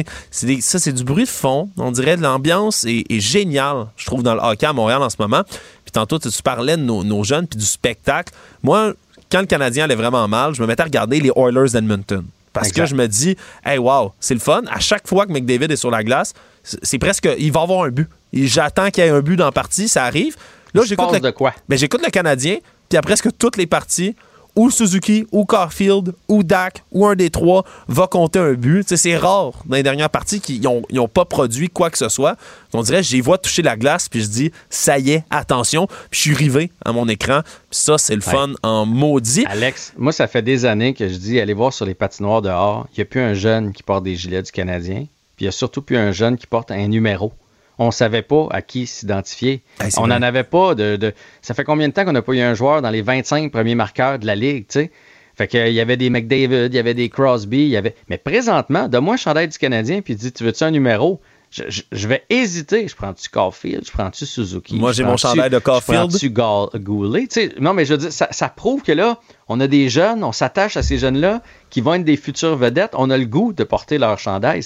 Des- 0.43 0.61
ça, 0.61 0.79
c'est 0.79 0.93
du 0.93 1.03
bruit 1.03 1.25
de 1.25 1.29
fond. 1.29 1.69
On 1.77 1.91
dirait 1.91 2.17
l'ambiance 2.17 2.85
est, 2.85 3.03
est 3.09 3.19
géniale. 3.19 3.85
Je 3.95 4.05
trouve 4.07 4.23
dans 4.23 4.33
le 4.33 4.41
hockey 4.41 4.65
à 4.65 4.73
Montréal 4.73 5.01
en 5.03 5.09
ce 5.09 5.17
moment. 5.19 5.43
Puis 5.83 5.91
tantôt, 5.91 6.17
tu 6.17 6.29
parlais 6.43 6.75
de 6.75 6.81
nos, 6.81 7.03
nos 7.03 7.23
jeunes 7.23 7.45
puis 7.47 7.59
du 7.59 7.65
spectacle. 7.65 8.33
Moi, 8.63 8.93
quand 9.31 9.41
le 9.41 9.45
Canadien 9.45 9.83
allait 9.83 9.95
vraiment 9.95 10.27
mal, 10.27 10.55
je 10.55 10.61
me 10.61 10.67
mettais 10.67 10.81
à 10.81 10.85
regarder 10.85 11.19
les 11.19 11.31
Oilers 11.35 11.69
d'Edmonton. 11.71 12.25
Parce 12.53 12.69
Exact. 12.69 12.83
que 12.83 12.89
je 12.89 12.95
me 12.95 13.07
dis, 13.07 13.37
hey, 13.63 13.77
wow, 13.77 14.13
c'est 14.19 14.33
le 14.33 14.39
fun. 14.39 14.63
À 14.71 14.79
chaque 14.79 15.07
fois 15.07 15.27
que 15.27 15.31
McDavid 15.31 15.71
est 15.71 15.75
sur 15.75 15.91
la 15.91 16.03
glace, 16.03 16.33
c'est 16.63 16.97
presque. 16.97 17.29
Il 17.37 17.51
va 17.51 17.61
avoir 17.61 17.83
un 17.83 17.89
but. 17.89 18.09
J'attends 18.33 18.89
qu'il 18.89 19.03
y 19.03 19.07
ait 19.07 19.11
un 19.11 19.21
but 19.21 19.35
dans 19.35 19.45
la 19.45 19.51
partie, 19.51 19.87
ça 19.87 20.03
arrive. 20.05 20.35
Là, 20.73 20.81
j'écoute 20.85 21.13
le, 21.13 21.19
de 21.19 21.29
quoi? 21.31 21.53
ben, 21.69 21.77
j'écoute 21.77 22.01
le 22.03 22.09
Canadien, 22.09 22.57
puis 22.89 22.97
à 22.97 23.01
presque 23.01 23.29
toutes 23.37 23.57
les 23.57 23.67
parties, 23.67 24.15
ou 24.57 24.71
Suzuki, 24.71 25.27
ou 25.31 25.45
Caulfield, 25.45 26.15
ou 26.27 26.43
Dak, 26.43 26.83
ou 26.91 27.05
un 27.05 27.15
des 27.15 27.29
trois 27.29 27.63
va 27.87 28.07
compter 28.07 28.39
un 28.39 28.53
but? 28.53 28.95
C'est 28.95 29.15
rare 29.15 29.51
dans 29.65 29.75
les 29.75 29.83
dernières 29.83 30.09
parties 30.09 30.41
qu'ils 30.41 30.61
n'ont 30.61 31.07
pas 31.07 31.25
produit 31.25 31.69
quoi 31.69 31.91
que 31.91 31.97
ce 31.97 32.09
soit. 32.09 32.37
On 32.73 32.81
dirait, 32.81 33.03
j'y 33.03 33.21
vois 33.21 33.37
toucher 33.37 33.61
la 33.61 33.77
glace, 33.77 34.09
puis 34.09 34.21
je 34.23 34.27
dis, 34.27 34.51
ça 34.71 34.97
y 34.97 35.11
est, 35.11 35.23
attention. 35.29 35.85
Puis 35.85 35.95
je 36.11 36.19
suis 36.21 36.33
rivé 36.33 36.71
à 36.83 36.91
mon 36.91 37.07
écran. 37.07 37.41
Puis 37.69 37.79
ça, 37.79 37.99
c'est 37.99 38.15
le 38.15 38.21
fun 38.21 38.53
en 38.63 38.87
maudit. 38.87 39.45
Alex, 39.47 39.93
moi, 39.95 40.11
ça 40.11 40.27
fait 40.27 40.41
des 40.41 40.65
années 40.65 40.95
que 40.95 41.07
je 41.07 41.17
dis 41.17 41.39
allez 41.39 41.53
voir 41.53 41.71
sur 41.71 41.85
les 41.85 41.93
patinoires 41.93 42.41
dehors. 42.41 42.87
Il 42.93 42.99
n'y 42.99 43.03
a 43.03 43.05
plus 43.05 43.21
un 43.21 43.35
jeune 43.35 43.73
qui 43.73 43.83
porte 43.83 44.03
des 44.03 44.15
gilets 44.15 44.41
du 44.41 44.51
Canadien. 44.51 45.05
Puis 45.35 45.43
il 45.45 45.49
n'y 45.49 45.49
a 45.49 45.51
surtout 45.51 45.83
plus 45.83 45.97
un 45.97 46.11
jeune 46.11 46.35
qui 46.35 46.47
porte 46.47 46.71
un 46.71 46.87
numéro. 46.87 47.31
On 47.79 47.87
ne 47.87 47.91
savait 47.91 48.21
pas 48.23 48.47
à 48.51 48.61
qui 48.61 48.87
s'identifier. 48.87 49.61
Hey, 49.81 49.91
on 49.97 50.07
n'en 50.07 50.21
avait 50.21 50.43
pas 50.43 50.73
de, 50.75 50.95
de- 50.95 51.13
Ça 51.41 51.53
fait 51.53 51.63
combien 51.63 51.87
de 51.87 51.93
temps 51.93 52.05
qu'on 52.05 52.11
n'a 52.11 52.21
pas 52.21 52.33
eu 52.33 52.39
un 52.41 52.53
joueur 52.55 52.81
dans 52.81 52.89
les 52.89 53.01
25 53.01 53.51
premiers 53.51 53.75
marqueurs 53.75 54.17
de 54.19 54.25
la 54.25 54.35
Ligue, 54.35 54.65
tu 54.67 54.79
sais? 54.79 54.91
Fait 55.35 55.47
qu'il 55.47 55.71
y 55.73 55.79
avait 55.79 55.97
des 55.97 56.09
McDavid, 56.09 56.65
il 56.71 56.73
y 56.73 56.79
avait 56.79 56.95
des 56.95 57.09
Crosby, 57.09 57.59
il 57.59 57.67
y 57.69 57.77
avait. 57.77 57.93
Mais 58.09 58.17
présentement, 58.17 58.87
donne-moi 58.87 59.13
un 59.13 59.17
chandail 59.17 59.47
du 59.47 59.57
Canadien, 59.59 60.01
puis 60.01 60.15
dis 60.15 60.31
Tu 60.31 60.43
veux-tu 60.43 60.63
un 60.63 60.71
numéro? 60.71 61.21
Je, 61.51 61.63
je- 61.69 61.83
je 61.91 62.07
vais 62.07 62.23
hésiter. 62.31 62.87
Je 62.87 62.95
prends-tu 62.95 63.29
Caulfield? 63.29 63.85
Je 63.85 63.91
prends-tu 63.91 64.25
Suzuki? 64.25 64.75
Moi, 64.75 64.91
Je 64.91 64.97
j'ai 64.97 65.03
mon 65.03 65.09
prends-tu- 65.09 65.21
chandail 65.27 65.49
de 65.51 65.55
je 65.57 65.59
Caulfield. 65.61 66.09
prends-tu 66.09 66.29
Ga- 66.31 66.69
Goulet? 66.79 67.27
Tu 67.27 67.27
sais, 67.41 67.51
non, 67.59 67.73
mais 67.75 67.85
je 67.85 67.93
veux 67.93 67.99
dire, 67.99 68.11
ça, 68.11 68.27
ça 68.31 68.49
prouve 68.49 68.81
que 68.81 68.91
là, 68.91 69.19
on 69.47 69.59
a 69.59 69.67
des 69.67 69.87
jeunes, 69.89 70.23
on 70.23 70.31
s'attache 70.33 70.75
à 70.75 70.81
ces 70.83 70.97
jeunes-là 70.97 71.43
qui 71.69 71.79
vont 71.81 71.93
être 71.93 72.03
des 72.03 72.17
futures 72.17 72.57
vedettes. 72.57 72.91
On 72.97 73.09
a 73.11 73.17
le 73.17 73.25
goût 73.25 73.53
de 73.53 73.63
porter 73.63 73.97
leur 73.99 74.17
chandail. 74.19 74.61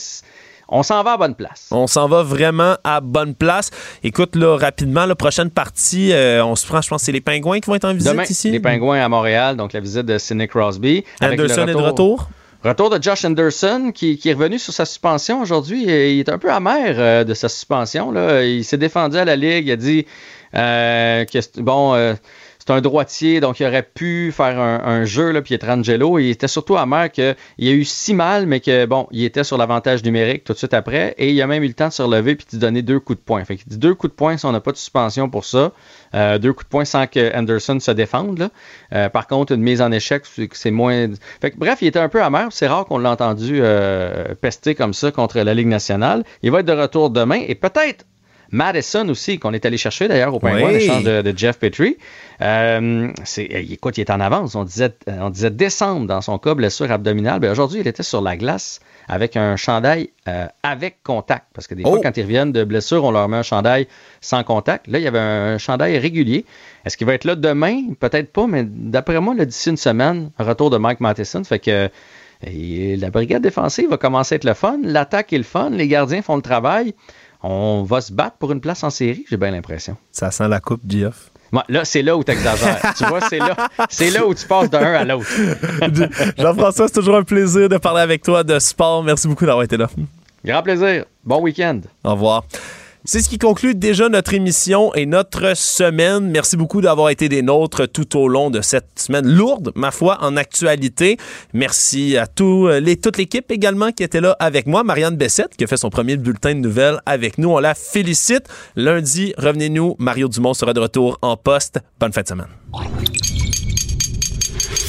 On 0.73 0.83
s'en 0.83 1.03
va 1.03 1.13
à 1.13 1.17
bonne 1.17 1.35
place. 1.35 1.67
On 1.71 1.85
s'en 1.85 2.07
va 2.07 2.23
vraiment 2.23 2.77
à 2.85 3.01
bonne 3.01 3.35
place. 3.35 3.71
Écoute, 4.03 4.37
là, 4.37 4.55
rapidement, 4.57 5.05
la 5.05 5.15
prochaine 5.15 5.49
partie, 5.49 6.13
euh, 6.13 6.43
on 6.45 6.55
se 6.55 6.65
prend, 6.65 6.81
je 6.81 6.87
pense, 6.87 7.03
c'est 7.03 7.11
les 7.11 7.19
Pingouins 7.19 7.59
qui 7.59 7.69
vont 7.69 7.75
être 7.75 7.85
en 7.85 7.93
visite 7.93 8.09
Demain, 8.09 8.23
ici? 8.23 8.51
les 8.51 8.61
Pingouins 8.61 9.01
à 9.01 9.09
Montréal, 9.09 9.57
donc 9.57 9.73
la 9.73 9.81
visite 9.81 10.05
de 10.05 10.17
Sidney 10.17 10.47
Crosby. 10.47 11.03
avec 11.19 11.37
le 11.37 11.43
Anderson 11.43 11.67
est 11.67 11.73
de 11.73 11.77
retour. 11.77 12.29
Retour 12.63 12.89
de 12.89 13.01
Josh 13.03 13.25
Anderson 13.25 13.91
qui, 13.93 14.17
qui 14.17 14.29
est 14.29 14.33
revenu 14.33 14.59
sur 14.59 14.71
sa 14.71 14.85
suspension 14.85 15.41
aujourd'hui. 15.41 15.83
Il 15.83 16.19
est 16.19 16.29
un 16.29 16.37
peu 16.37 16.51
amer 16.51 16.95
euh, 16.97 17.23
de 17.25 17.33
sa 17.33 17.49
suspension. 17.49 18.11
Là. 18.11 18.45
Il 18.45 18.63
s'est 18.63 18.77
défendu 18.77 19.17
à 19.17 19.25
la 19.25 19.35
Ligue. 19.35 19.67
Il 19.67 19.71
a 19.71 19.75
dit 19.75 20.05
euh, 20.55 21.25
que 21.25 21.61
bon, 21.61 22.15
c'est 22.63 22.71
un 22.73 22.79
droitier, 22.81 23.39
donc 23.39 23.59
il 23.59 23.65
aurait 23.65 23.81
pu 23.81 24.31
faire 24.31 24.59
un, 24.59 24.81
un 24.85 25.03
jeu, 25.05 25.31
là, 25.31 25.41
Pietrangelo. 25.41 26.19
Il 26.19 26.29
était 26.29 26.47
surtout 26.47 26.77
amer 26.77 27.11
qu'il 27.11 27.23
a 27.25 27.71
eu 27.71 27.83
si 27.83 28.13
mal, 28.13 28.45
mais 28.45 28.59
que 28.59 28.85
bon, 28.85 29.07
il 29.11 29.23
était 29.23 29.43
sur 29.43 29.57
l'avantage 29.57 30.03
numérique 30.03 30.43
tout 30.43 30.53
de 30.53 30.57
suite 30.59 30.75
après. 30.75 31.15
Et 31.17 31.31
il 31.31 31.41
a 31.41 31.47
même 31.47 31.63
eu 31.63 31.67
le 31.67 31.73
temps 31.73 31.87
de 31.87 31.93
se 31.93 32.03
relever 32.03 32.35
puis 32.35 32.45
de 32.53 32.57
donner 32.59 32.83
deux 32.83 32.99
coups 32.99 33.17
de 33.17 33.23
poing. 33.23 33.43
Fait 33.45 33.57
dit 33.65 33.77
deux 33.79 33.95
coups 33.95 34.11
de 34.13 34.15
poing 34.15 34.37
si 34.37 34.45
on 34.45 34.51
n'a 34.51 34.59
pas 34.59 34.71
de 34.71 34.77
suspension 34.77 35.27
pour 35.27 35.43
ça. 35.45 35.71
Euh, 36.13 36.37
deux 36.37 36.53
coups 36.53 36.65
de 36.65 36.69
poing 36.69 36.85
sans 36.85 37.07
que 37.07 37.35
Anderson 37.35 37.79
se 37.79 37.91
défende. 37.91 38.37
là. 38.37 38.49
Euh, 38.93 39.09
par 39.09 39.25
contre, 39.25 39.53
une 39.53 39.61
mise 39.61 39.81
en 39.81 39.91
échec, 39.91 40.23
c'est 40.25 40.47
que 40.47 40.55
c'est 40.57 40.69
moins. 40.71 41.07
Fait 41.41 41.49
que, 41.49 41.57
bref, 41.57 41.79
il 41.81 41.87
était 41.87 41.99
un 41.99 42.09
peu 42.09 42.21
amer. 42.21 42.49
C'est 42.51 42.67
rare 42.67 42.85
qu'on 42.85 42.99
l'a 42.99 43.09
entendu 43.11 43.59
euh, 43.61 44.35
pester 44.39 44.75
comme 44.75 44.93
ça 44.93 45.11
contre 45.11 45.39
la 45.39 45.53
Ligue 45.55 45.67
nationale. 45.67 46.23
Il 46.43 46.51
va 46.51 46.59
être 46.59 46.67
de 46.67 46.73
retour 46.73 47.09
demain 47.09 47.41
et 47.47 47.55
peut-être 47.55 48.05
Madison 48.53 49.07
aussi, 49.07 49.39
qu'on 49.39 49.53
est 49.53 49.65
allé 49.65 49.77
chercher 49.77 50.09
d'ailleurs 50.09 50.33
au 50.35 50.39
Pingouin, 50.39 50.67
Oui. 50.67 50.73
l'échange 50.73 51.03
de, 51.05 51.21
de 51.21 51.37
Jeff 51.37 51.57
Petrie. 51.57 51.97
Euh, 52.41 53.11
c'est, 53.23 53.49
euh, 53.53 53.63
écoute, 53.69 53.97
il 53.97 54.01
est 54.01 54.09
en 54.09 54.19
avance. 54.19 54.55
On 54.55 54.63
disait, 54.63 54.93
euh, 55.07 55.17
on 55.21 55.29
disait 55.29 55.51
décembre 55.51 56.07
dans 56.07 56.21
son 56.21 56.37
cas, 56.39 56.55
blessure 56.55 56.91
abdominale. 56.91 57.39
Ben, 57.39 57.51
aujourd'hui, 57.51 57.81
il 57.81 57.87
était 57.87 58.03
sur 58.03 58.21
la 58.21 58.35
glace 58.37 58.79
avec 59.07 59.35
un 59.37 59.55
chandail 59.55 60.09
euh, 60.27 60.47
avec 60.63 61.03
contact. 61.03 61.45
Parce 61.53 61.67
que 61.67 61.75
des 61.75 61.83
fois, 61.83 61.97
Oh. 61.97 61.99
quand 62.01 62.15
ils 62.17 62.23
reviennent 62.23 62.51
de 62.51 62.63
blessure, 62.63 63.03
on 63.03 63.11
leur 63.11 63.27
met 63.29 63.37
un 63.37 63.43
chandail 63.43 63.87
sans 64.21 64.43
contact. 64.43 64.87
Là, 64.87 64.97
il 64.99 65.03
y 65.03 65.07
avait 65.07 65.19
un 65.19 65.57
chandail 65.57 65.97
régulier. 65.97 66.45
Est-ce 66.85 66.97
qu'il 66.97 67.05
va 67.07 67.13
être 67.13 67.25
là 67.25 67.35
demain? 67.35 67.93
Peut-être 67.99 68.31
pas, 68.31 68.47
mais 68.47 68.63
d'après 68.65 69.19
moi, 69.19 69.35
d'ici 69.45 69.69
une 69.69 69.77
semaine, 69.77 70.31
retour 70.39 70.69
de 70.69 70.77
Mike 70.77 70.99
Matheson. 70.99 71.43
Fait 71.43 71.59
que 71.59 71.89
et 72.43 72.95
la 72.95 73.11
brigade 73.11 73.43
défensive 73.43 73.89
va 73.91 73.97
commencer 73.97 74.33
à 74.33 74.37
être 74.37 74.45
le 74.45 74.55
fun. 74.55 74.79
L'attaque 74.83 75.31
est 75.31 75.37
le 75.37 75.43
fun. 75.43 75.69
Les 75.69 75.87
gardiens 75.87 76.23
font 76.23 76.35
le 76.35 76.41
travail. 76.41 76.95
On 77.43 77.83
va 77.83 78.01
se 78.01 78.11
battre 78.13 78.37
pour 78.37 78.51
une 78.51 78.61
place 78.61 78.83
en 78.83 78.89
série, 78.91 79.25
j'ai 79.29 79.37
bien 79.37 79.49
l'impression. 79.51 79.97
Ça 80.11 80.29
sent 80.31 80.47
la 80.47 80.59
coupe, 80.59 80.81
Geoff. 80.87 81.30
Là, 81.67 81.83
c'est 81.85 82.01
là 82.01 82.15
où 82.15 82.23
tu 82.23 82.31
exagères. 82.31 82.93
tu 82.97 83.05
vois, 83.05 83.21
c'est 83.21 83.39
là, 83.39 83.55
c'est 83.89 84.09
là 84.09 84.25
où 84.25 84.33
tu 84.33 84.45
passes 84.47 84.69
d'un 84.69 84.93
à 84.93 85.03
l'autre. 85.03 85.27
Jean-François, 86.37 86.87
c'est 86.87 86.93
toujours 86.93 87.17
un 87.17 87.23
plaisir 87.23 87.67
de 87.67 87.77
parler 87.77 88.01
avec 88.01 88.23
toi 88.23 88.43
de 88.43 88.57
sport. 88.59 89.03
Merci 89.03 89.27
beaucoup 89.27 89.45
d'avoir 89.45 89.63
été 89.63 89.77
là. 89.77 89.89
Grand 90.45 90.63
plaisir. 90.63 91.05
Bon 91.23 91.41
week-end. 91.41 91.81
Au 92.03 92.11
revoir. 92.11 92.45
C'est 93.03 93.21
ce 93.21 93.29
qui 93.29 93.39
conclut 93.39 93.73
déjà 93.73 94.09
notre 94.09 94.35
émission 94.35 94.93
et 94.93 95.07
notre 95.07 95.57
semaine. 95.57 96.29
Merci 96.29 96.55
beaucoup 96.55 96.81
d'avoir 96.81 97.09
été 97.09 97.29
des 97.29 97.41
nôtres 97.41 97.87
tout 97.91 98.15
au 98.15 98.27
long 98.27 98.51
de 98.51 98.61
cette 98.61 98.99
semaine 98.99 99.27
lourde, 99.27 99.71
ma 99.73 99.89
foi, 99.89 100.19
en 100.21 100.37
actualité. 100.37 101.17
Merci 101.51 102.15
à 102.15 102.27
tous 102.27 102.67
les, 102.67 102.97
toute 102.97 103.17
l'équipe 103.17 103.51
également 103.51 103.91
qui 103.91 104.03
était 104.03 104.21
là 104.21 104.35
avec 104.39 104.67
moi. 104.67 104.83
Marianne 104.83 105.15
Bessette 105.15 105.57
qui 105.57 105.63
a 105.63 105.67
fait 105.67 105.77
son 105.77 105.89
premier 105.89 106.15
bulletin 106.15 106.53
de 106.53 106.59
nouvelles 106.59 107.01
avec 107.07 107.39
nous. 107.39 107.49
On 107.49 107.57
la 107.57 107.73
félicite. 107.73 108.47
Lundi, 108.75 109.33
revenez-nous. 109.35 109.95
Mario 109.97 110.27
Dumont 110.27 110.53
sera 110.53 110.73
de 110.73 110.79
retour 110.79 111.17
en 111.23 111.37
poste. 111.37 111.79
Bonne 111.99 112.13
fin 112.13 112.21
de 112.21 112.27
semaine. 112.27 112.49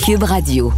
Cube 0.04 0.22
Radio. 0.22 0.70